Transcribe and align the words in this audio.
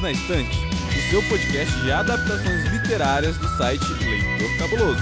Perdidos 0.00 0.02
na 0.02 0.10
Estante, 0.10 0.58
o 0.88 1.10
seu 1.10 1.22
podcast 1.28 1.80
de 1.80 1.92
adaptações 1.92 2.64
literárias 2.72 3.36
do 3.36 3.48
site 3.56 3.84
Leitor 3.84 4.58
Cabuloso. 4.58 5.00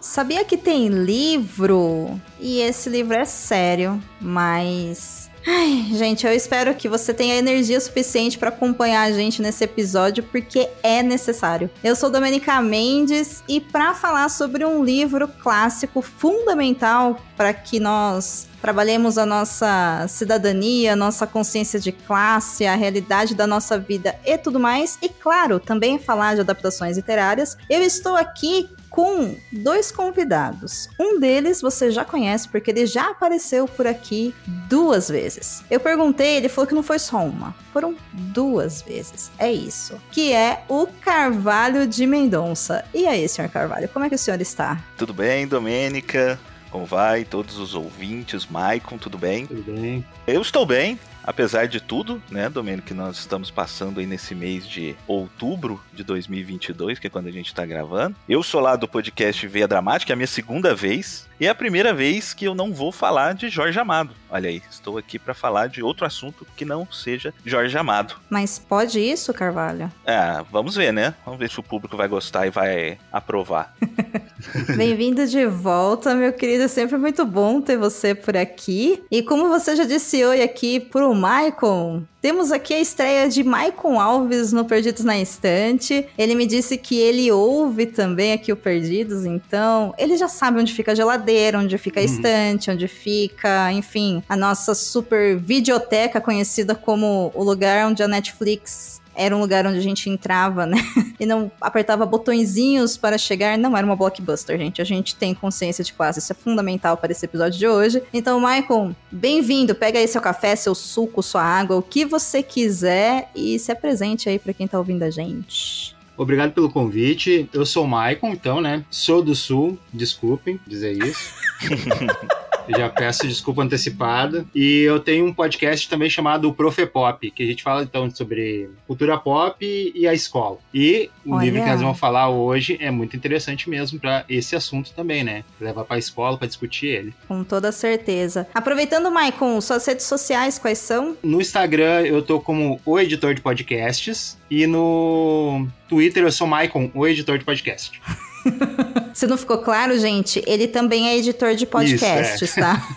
Sabia 0.00 0.44
que 0.44 0.56
tem 0.56 0.88
livro? 0.88 2.20
E 2.38 2.60
esse 2.60 2.90
livro 2.90 3.14
é 3.14 3.24
sério, 3.24 4.02
mas 4.20 5.21
Ai, 5.44 5.88
gente, 5.92 6.24
eu 6.24 6.32
espero 6.32 6.72
que 6.74 6.88
você 6.88 7.12
tenha 7.12 7.36
energia 7.36 7.80
suficiente 7.80 8.38
para 8.38 8.50
acompanhar 8.50 9.02
a 9.02 9.12
gente 9.12 9.42
nesse 9.42 9.64
episódio, 9.64 10.22
porque 10.22 10.68
é 10.82 11.02
necessário. 11.02 11.68
Eu 11.82 11.96
sou 11.96 12.10
Domenica 12.10 12.60
Mendes 12.60 13.42
e 13.48 13.60
para 13.60 13.92
falar 13.92 14.28
sobre 14.28 14.64
um 14.64 14.84
livro 14.84 15.26
clássico 15.26 16.00
fundamental 16.00 17.20
para 17.36 17.52
que 17.52 17.80
nós 17.80 18.46
trabalhemos 18.60 19.18
a 19.18 19.26
nossa 19.26 20.06
cidadania, 20.08 20.92
a 20.92 20.96
nossa 20.96 21.26
consciência 21.26 21.80
de 21.80 21.90
classe, 21.90 22.64
a 22.64 22.76
realidade 22.76 23.34
da 23.34 23.44
nossa 23.44 23.76
vida 23.76 24.14
e 24.24 24.38
tudo 24.38 24.60
mais, 24.60 24.96
e 25.02 25.08
claro, 25.08 25.58
também 25.58 25.98
falar 25.98 26.36
de 26.36 26.42
adaptações 26.42 26.96
literárias, 26.96 27.56
eu 27.68 27.82
estou 27.82 28.14
aqui 28.14 28.68
com 28.92 29.34
dois 29.50 29.90
convidados. 29.90 30.88
Um 31.00 31.18
deles 31.18 31.60
você 31.60 31.90
já 31.90 32.04
conhece 32.04 32.48
porque 32.48 32.70
ele 32.70 32.86
já 32.86 33.10
apareceu 33.10 33.66
por 33.66 33.86
aqui 33.86 34.34
duas 34.68 35.08
vezes. 35.08 35.64
Eu 35.70 35.80
perguntei, 35.80 36.36
ele 36.36 36.48
falou 36.48 36.68
que 36.68 36.74
não 36.74 36.82
foi 36.82 36.98
só 36.98 37.24
uma, 37.24 37.54
foram 37.72 37.96
duas 38.12 38.82
vezes. 38.82 39.32
É 39.38 39.50
isso. 39.50 40.00
Que 40.12 40.32
é 40.32 40.62
o 40.68 40.86
Carvalho 40.86 41.86
de 41.86 42.06
Mendonça. 42.06 42.84
E 42.92 43.06
aí, 43.06 43.26
senhor 43.28 43.48
Carvalho, 43.48 43.88
como 43.88 44.04
é 44.04 44.08
que 44.08 44.14
o 44.14 44.18
senhor 44.18 44.40
está? 44.40 44.78
Tudo 44.96 45.14
bem, 45.14 45.46
Domênica? 45.46 46.38
Como 46.70 46.86
vai? 46.86 47.24
Todos 47.24 47.58
os 47.58 47.74
ouvintes, 47.74 48.46
Maicon, 48.46 48.96
tudo 48.96 49.18
bem? 49.18 49.46
Tudo 49.46 49.72
bem. 49.72 50.04
Eu 50.26 50.40
estou 50.40 50.64
bem, 50.64 50.98
apesar 51.24 51.66
de 51.66 51.80
tudo, 51.80 52.22
né, 52.30 52.48
Domênico, 52.48 52.88
que 52.88 52.94
nós 52.94 53.18
estamos 53.18 53.50
passando 53.50 54.00
aí 54.00 54.06
nesse 54.06 54.34
mês 54.34 54.66
de 54.66 54.96
outubro 55.06 55.80
de 55.92 56.04
2022, 56.04 56.98
que 56.98 57.06
é 57.06 57.10
quando 57.10 57.28
a 57.28 57.32
gente 57.32 57.46
está 57.46 57.64
gravando. 57.64 58.16
Eu 58.28 58.42
sou 58.42 58.60
lá 58.60 58.76
do 58.76 58.88
podcast 58.88 59.46
Veia 59.46 59.68
Dramática, 59.68 60.12
é 60.12 60.14
a 60.14 60.16
minha 60.16 60.26
segunda 60.26 60.74
vez, 60.74 61.28
e 61.42 61.46
é 61.46 61.48
a 61.48 61.54
primeira 61.56 61.92
vez 61.92 62.32
que 62.32 62.44
eu 62.44 62.54
não 62.54 62.72
vou 62.72 62.92
falar 62.92 63.34
de 63.34 63.48
Jorge 63.48 63.76
Amado. 63.76 64.14
Olha 64.30 64.48
aí, 64.48 64.62
estou 64.70 64.96
aqui 64.96 65.18
para 65.18 65.34
falar 65.34 65.66
de 65.66 65.82
outro 65.82 66.06
assunto 66.06 66.46
que 66.56 66.64
não 66.64 66.86
seja 66.86 67.34
Jorge 67.44 67.76
Amado. 67.76 68.14
Mas 68.30 68.60
pode 68.60 69.00
isso, 69.00 69.34
Carvalho? 69.34 69.90
É, 70.06 70.40
vamos 70.52 70.76
ver, 70.76 70.92
né? 70.92 71.16
Vamos 71.24 71.40
ver 71.40 71.50
se 71.50 71.58
o 71.58 71.62
público 71.64 71.96
vai 71.96 72.06
gostar 72.06 72.46
e 72.46 72.50
vai 72.50 72.96
aprovar. 73.12 73.74
Bem-vindo 74.76 75.26
de 75.26 75.44
volta, 75.46 76.14
meu 76.14 76.32
querido. 76.32 76.62
É 76.62 76.68
sempre 76.68 76.96
muito 76.96 77.26
bom 77.26 77.60
ter 77.60 77.76
você 77.76 78.14
por 78.14 78.36
aqui. 78.36 79.02
E 79.10 79.20
como 79.20 79.48
você 79.48 79.74
já 79.74 79.82
disse 79.82 80.24
oi 80.24 80.42
aqui 80.42 80.78
pro 80.78 81.12
Maicon, 81.12 82.04
temos 82.22 82.52
aqui 82.52 82.72
a 82.72 82.78
estreia 82.78 83.28
de 83.28 83.42
Maicon 83.42 84.00
Alves 84.00 84.52
no 84.52 84.64
Perdidos 84.64 85.04
na 85.04 85.18
Estante. 85.18 86.06
Ele 86.16 86.36
me 86.36 86.46
disse 86.46 86.78
que 86.78 86.96
ele 86.96 87.32
ouve 87.32 87.86
também 87.86 88.32
aqui 88.32 88.52
o 88.52 88.56
Perdidos, 88.56 89.26
então 89.26 89.92
ele 89.98 90.16
já 90.16 90.28
sabe 90.28 90.60
onde 90.60 90.72
fica 90.72 90.92
a 90.92 90.94
geladeira, 90.94 91.58
onde 91.58 91.76
fica 91.76 91.98
a 91.98 92.04
uhum. 92.04 92.08
estante, 92.08 92.70
onde 92.70 92.86
fica, 92.86 93.72
enfim, 93.72 94.22
a 94.28 94.36
nossa 94.36 94.72
super 94.72 95.36
videoteca 95.36 96.20
conhecida 96.20 96.76
como 96.76 97.32
o 97.34 97.42
lugar 97.42 97.88
onde 97.88 98.04
a 98.04 98.08
Netflix 98.08 99.01
era 99.14 99.36
um 99.36 99.40
lugar 99.40 99.66
onde 99.66 99.78
a 99.78 99.82
gente 99.82 100.08
entrava, 100.08 100.66
né? 100.66 100.76
E 101.20 101.26
não 101.26 101.52
apertava 101.60 102.04
botõezinhos 102.04 102.96
para 102.96 103.16
chegar. 103.16 103.56
Não 103.56 103.76
era 103.76 103.86
uma 103.86 103.94
blockbuster, 103.94 104.58
gente. 104.58 104.82
A 104.82 104.84
gente 104.84 105.14
tem 105.14 105.32
consciência 105.32 105.84
de 105.84 105.92
classe. 105.92 106.18
Isso 106.18 106.32
é 106.32 106.34
fundamental 106.34 106.96
para 106.96 107.12
esse 107.12 107.24
episódio 107.24 107.56
de 107.56 107.68
hoje. 107.68 108.02
Então, 108.12 108.40
Michael, 108.40 108.90
bem-vindo. 109.08 109.72
Pega 109.72 110.00
aí 110.00 110.08
seu 110.08 110.20
café, 110.20 110.56
seu 110.56 110.74
suco, 110.74 111.22
sua 111.22 111.44
água, 111.44 111.76
o 111.76 111.82
que 111.82 112.04
você 112.04 112.42
quiser 112.42 113.30
e 113.36 113.56
se 113.56 113.70
apresente 113.70 114.28
aí 114.28 114.36
para 114.36 114.52
quem 114.52 114.66
tá 114.66 114.78
ouvindo 114.78 115.04
a 115.04 115.10
gente. 115.10 115.94
Obrigado 116.16 116.52
pelo 116.52 116.70
convite. 116.70 117.48
Eu 117.52 117.64
sou 117.64 117.84
o 117.84 117.88
Maicon, 117.88 118.30
então, 118.30 118.60
né? 118.60 118.84
Sou 118.90 119.22
do 119.22 119.34
Sul, 119.34 119.78
desculpem 119.92 120.58
dizer 120.66 120.92
isso. 120.92 121.34
Já 122.68 122.88
peço 122.88 123.26
desculpa 123.26 123.62
antecipada. 123.62 124.44
E 124.54 124.80
eu 124.82 125.00
tenho 125.00 125.26
um 125.26 125.34
podcast 125.34 125.88
também 125.88 126.08
chamado 126.08 126.52
Profepop, 126.52 127.30
que 127.30 127.42
a 127.42 127.46
gente 127.46 127.62
fala 127.62 127.82
então 127.82 128.10
sobre 128.10 128.70
cultura 128.86 129.18
pop 129.18 129.56
e 129.94 130.06
a 130.06 130.14
escola. 130.14 130.58
E 130.72 131.10
o 131.24 131.34
Olha. 131.34 131.44
livro 131.44 131.62
que 131.62 131.68
nós 131.68 131.80
vamos 131.80 131.98
falar 131.98 132.28
hoje 132.30 132.78
é 132.80 132.90
muito 132.90 133.16
interessante 133.16 133.68
mesmo 133.68 133.98
para 133.98 134.24
esse 134.28 134.54
assunto 134.56 134.92
também, 134.94 135.24
né? 135.24 135.44
Levar 135.60 135.84
para 135.84 135.96
a 135.96 135.98
escola 135.98 136.36
para 136.38 136.48
discutir 136.48 136.86
ele. 136.86 137.14
Com 137.28 137.44
toda 137.44 137.72
certeza. 137.72 138.46
Aproveitando, 138.54 139.10
Maicon, 139.10 139.60
suas 139.60 139.84
redes 139.86 140.06
sociais 140.06 140.58
quais 140.58 140.78
são? 140.78 141.16
No 141.22 141.40
Instagram 141.40 142.02
eu 142.02 142.22
tô 142.22 142.40
como 142.40 142.80
o 142.84 142.98
editor 142.98 143.34
de 143.34 143.40
podcasts 143.40 144.38
e 144.50 144.66
no 144.66 145.66
Twitter 145.88 146.22
eu 146.22 146.32
sou 146.32 146.46
Maicon, 146.46 146.90
o 146.94 147.06
editor 147.06 147.38
de 147.38 147.44
podcast. 147.44 148.00
Se 149.14 149.26
não 149.26 149.36
ficou 149.36 149.58
claro, 149.58 149.98
gente, 149.98 150.42
ele 150.46 150.66
também 150.66 151.08
é 151.08 151.16
editor 151.16 151.54
de 151.54 151.66
podcasts, 151.66 152.42
Isso, 152.42 152.58
é. 152.58 152.62
tá? 152.62 152.82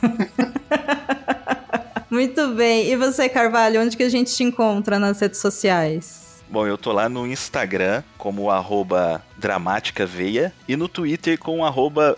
Muito 2.09 2.49
bem. 2.49 2.89
E 2.89 2.95
você, 2.95 3.27
Carvalho, 3.27 3.81
onde 3.81 3.97
que 3.97 4.03
a 4.03 4.09
gente 4.09 4.33
te 4.33 4.43
encontra 4.43 4.97
nas 4.97 5.19
redes 5.19 5.39
sociais? 5.39 6.41
Bom, 6.49 6.65
eu 6.65 6.77
tô 6.77 6.91
lá 6.91 7.09
no 7.09 7.27
Instagram 7.27 8.03
como 8.17 8.49
arroba 8.49 9.21
Dramática 9.37 10.05
Veia 10.05 10.53
e 10.67 10.75
no 10.75 10.87
Twitter 10.87 11.37
com 11.37 11.61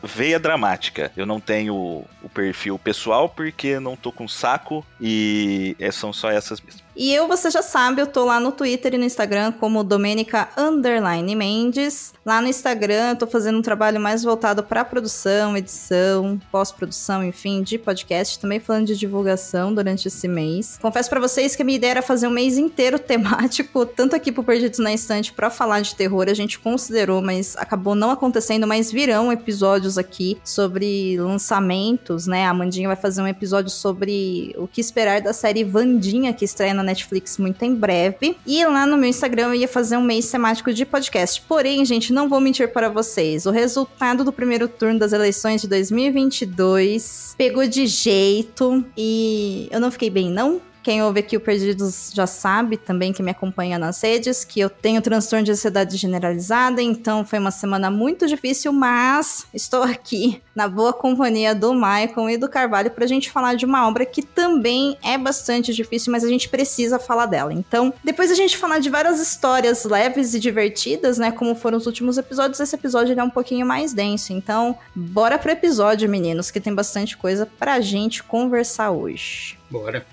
Veia 0.03 0.39
Dramática. 0.39 1.11
Eu 1.16 1.25
não 1.25 1.39
tenho 1.39 2.05
o 2.23 2.29
perfil 2.33 2.78
pessoal 2.78 3.29
porque 3.29 3.79
não 3.79 3.95
tô 3.95 4.11
com 4.11 4.28
saco 4.28 4.85
e 5.00 5.75
é, 5.79 5.91
são 5.91 6.11
só 6.11 6.29
essas 6.29 6.59
mesmas. 6.61 6.88
E 7.00 7.13
eu, 7.13 7.27
você 7.27 7.51
já 7.51 7.61
sabe, 7.61 8.01
eu 8.01 8.07
tô 8.07 8.25
lá 8.25 8.39
no 8.39 8.51
Twitter 8.51 8.95
e 8.95 8.97
no 8.97 9.03
Instagram 9.03 9.51
como 9.51 9.83
Domenica 9.83 10.50
Underline 10.57 11.35
Mendes. 11.35 12.11
Lá 12.25 12.41
no 12.41 12.47
Instagram 12.47 13.09
eu 13.09 13.16
tô 13.16 13.27
fazendo 13.27 13.59
um 13.59 13.61
trabalho 13.61 14.01
mais 14.01 14.23
voltado 14.23 14.63
para 14.63 14.83
produção, 14.83 15.56
edição, 15.56 16.41
pós-produção, 16.51 17.23
enfim, 17.23 17.61
de 17.61 17.77
podcast, 17.77 18.39
também 18.39 18.59
falando 18.59 18.88
de 18.88 18.97
divulgação 18.97 19.72
durante 19.72 20.07
esse 20.07 20.27
mês. 20.27 20.79
Confesso 20.81 21.07
para 21.07 21.19
vocês 21.19 21.56
que 21.56 21.61
a 21.61 21.66
minha 21.66 21.75
ideia 21.75 21.91
era 21.91 22.01
fazer 22.01 22.27
um 22.27 22.31
mês 22.31 22.57
inteiro 22.57 22.97
temático, 23.00 23.85
tanto 23.85 24.16
aqui 24.16 24.31
pro 24.31 24.44
Perdidos 24.44 24.79
na 24.79 24.91
Estante 24.91 25.31
para 25.31 25.51
falar 25.51 25.81
de 25.81 25.94
terror, 25.94 26.25
a 26.27 26.33
gente 26.33 26.57
considerou, 26.57 27.06
mas 27.22 27.56
acabou 27.57 27.95
não 27.95 28.12
acontecendo, 28.12 28.68
mas 28.68 28.91
virão 28.91 29.31
episódios 29.31 29.97
aqui 29.97 30.38
sobre 30.44 31.18
lançamentos, 31.19 32.28
né? 32.28 32.45
A 32.45 32.53
Mandinha 32.53 32.88
vai 32.88 32.95
fazer 32.95 33.22
um 33.22 33.28
episódio 33.28 33.69
sobre 33.69 34.56
o 34.57 34.68
que 34.68 34.81
esperar 34.81 35.22
da 35.22 35.34
série 35.34 35.63
Vandinha 35.63 36.34
que 36.34 36.45
estreia 36.45 36.73
na 36.73 36.84
Netflix 36.84 37.38
muito 37.38 37.63
em 37.63 37.73
breve. 37.73 38.38
E 38.45 38.63
lá 38.66 38.85
no 38.85 38.97
meu 38.97 39.09
Instagram 39.09 39.47
eu 39.47 39.56
ia 39.56 39.68
fazer 39.68 39.97
um 39.97 40.03
mês 40.03 40.29
temático 40.29 40.73
de 40.73 40.85
podcast. 40.85 41.41
Porém, 41.47 41.84
gente, 41.85 42.13
não 42.13 42.29
vou 42.29 42.40
mentir 42.40 42.72
para 42.72 42.90
vocês. 42.90 43.45
O 43.45 43.51
resultado 43.51 44.24
do 44.24 44.31
primeiro 44.31 44.68
turno 44.68 45.00
das 45.00 45.13
eleições 45.13 45.62
de 45.62 45.68
2022 45.68 47.35
pegou 47.38 47.68
de 47.68 47.88
jeito 47.88 48.85
e 48.95 49.68
eu 49.72 49.79
não 49.79 49.91
fiquei 49.91 50.09
bem, 50.09 50.31
não. 50.31 50.62
Quem 50.87 51.03
ouve 51.03 51.19
aqui 51.19 51.35
o 51.35 51.41
Perdidos 51.41 52.11
já 52.13 52.25
sabe 52.25 52.77
também 52.77 53.11
que 53.11 53.21
me 53.21 53.31
acompanha 53.31 53.77
nas 53.77 54.01
redes 54.01 54.45
que 54.45 54.61
eu 54.61 54.69
tenho 54.69 55.01
transtorno 55.01 55.43
de 55.43 55.51
ansiedade 55.51 55.97
generalizada, 55.97 56.81
então 56.81 57.25
foi 57.25 57.39
uma 57.39 57.51
semana 57.51 57.91
muito 57.91 58.25
difícil, 58.25 58.71
mas 58.71 59.45
estou 59.53 59.83
aqui 59.83 60.41
na 60.55 60.65
boa 60.65 60.93
companhia 60.93 61.53
do 61.53 61.73
Michael 61.73 62.29
e 62.29 62.37
do 62.37 62.47
Carvalho 62.47 62.89
para 62.89 63.03
a 63.03 63.07
gente 63.07 63.29
falar 63.29 63.55
de 63.55 63.65
uma 63.65 63.85
obra 63.85 64.05
que 64.05 64.21
também 64.21 64.97
é 65.03 65.17
bastante 65.17 65.73
difícil, 65.73 66.09
mas 66.09 66.23
a 66.23 66.29
gente 66.29 66.47
precisa 66.47 66.97
falar 66.97 67.25
dela. 67.25 67.53
Então, 67.53 67.93
depois 68.01 68.31
a 68.31 68.35
gente 68.35 68.57
falar 68.57 68.79
de 68.79 68.89
várias 68.89 69.19
histórias 69.19 69.83
leves 69.83 70.33
e 70.35 70.39
divertidas, 70.39 71.17
né, 71.17 71.33
como 71.33 71.53
foram 71.53 71.77
os 71.77 71.85
últimos 71.85 72.17
episódios, 72.17 72.62
esse 72.62 72.75
episódio 72.75 73.19
é 73.19 73.23
um 73.23 73.29
pouquinho 73.29 73.65
mais 73.65 73.91
denso. 73.91 74.31
Então, 74.31 74.77
bora 74.95 75.38
pro 75.38 75.51
episódio, 75.51 76.07
meninos, 76.07 76.50
que 76.50 76.62
tem 76.62 76.73
bastante 76.73 77.17
coisa 77.17 77.45
pra 77.45 77.81
gente 77.81 78.23
conversar 78.23 78.91
hoje. 78.91 79.59
Bora. 79.69 80.06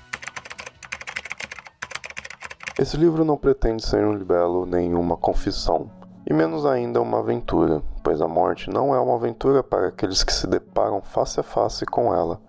Esse 2.77 2.97
livro 2.97 3.25
não 3.25 3.37
pretende 3.37 3.87
ser 3.87 4.05
um 4.05 4.13
libelo 4.13 4.67
nem 4.67 4.95
uma 4.95 5.17
confissão, 5.17 5.89
e 6.27 6.35
menos 6.35 6.67
ainda 6.67 7.01
uma 7.01 7.21
aventura, 7.21 7.81
pois 8.03 8.21
a 8.21 8.27
morte 8.27 8.69
não 8.69 8.93
é 8.93 8.99
uma 8.99 9.15
aventura 9.15 9.63
para 9.63 9.87
aqueles 9.87 10.25
que 10.25 10.33
se 10.33 10.45
deparam 10.49 11.01
face 11.01 11.39
a 11.39 11.45
face 11.45 11.87
com 11.87 12.13
ela. 12.13 12.41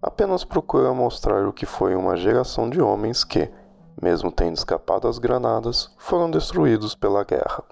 Apenas 0.00 0.42
procura 0.42 0.94
mostrar 0.94 1.46
o 1.46 1.52
que 1.52 1.66
foi 1.66 1.94
uma 1.94 2.16
geração 2.16 2.70
de 2.70 2.80
homens 2.80 3.24
que, 3.24 3.52
mesmo 4.00 4.32
tendo 4.32 4.56
escapado 4.56 5.06
às 5.06 5.18
granadas, 5.18 5.94
foram 5.98 6.30
destruídos 6.30 6.94
pela 6.94 7.22
guerra. 7.22 7.62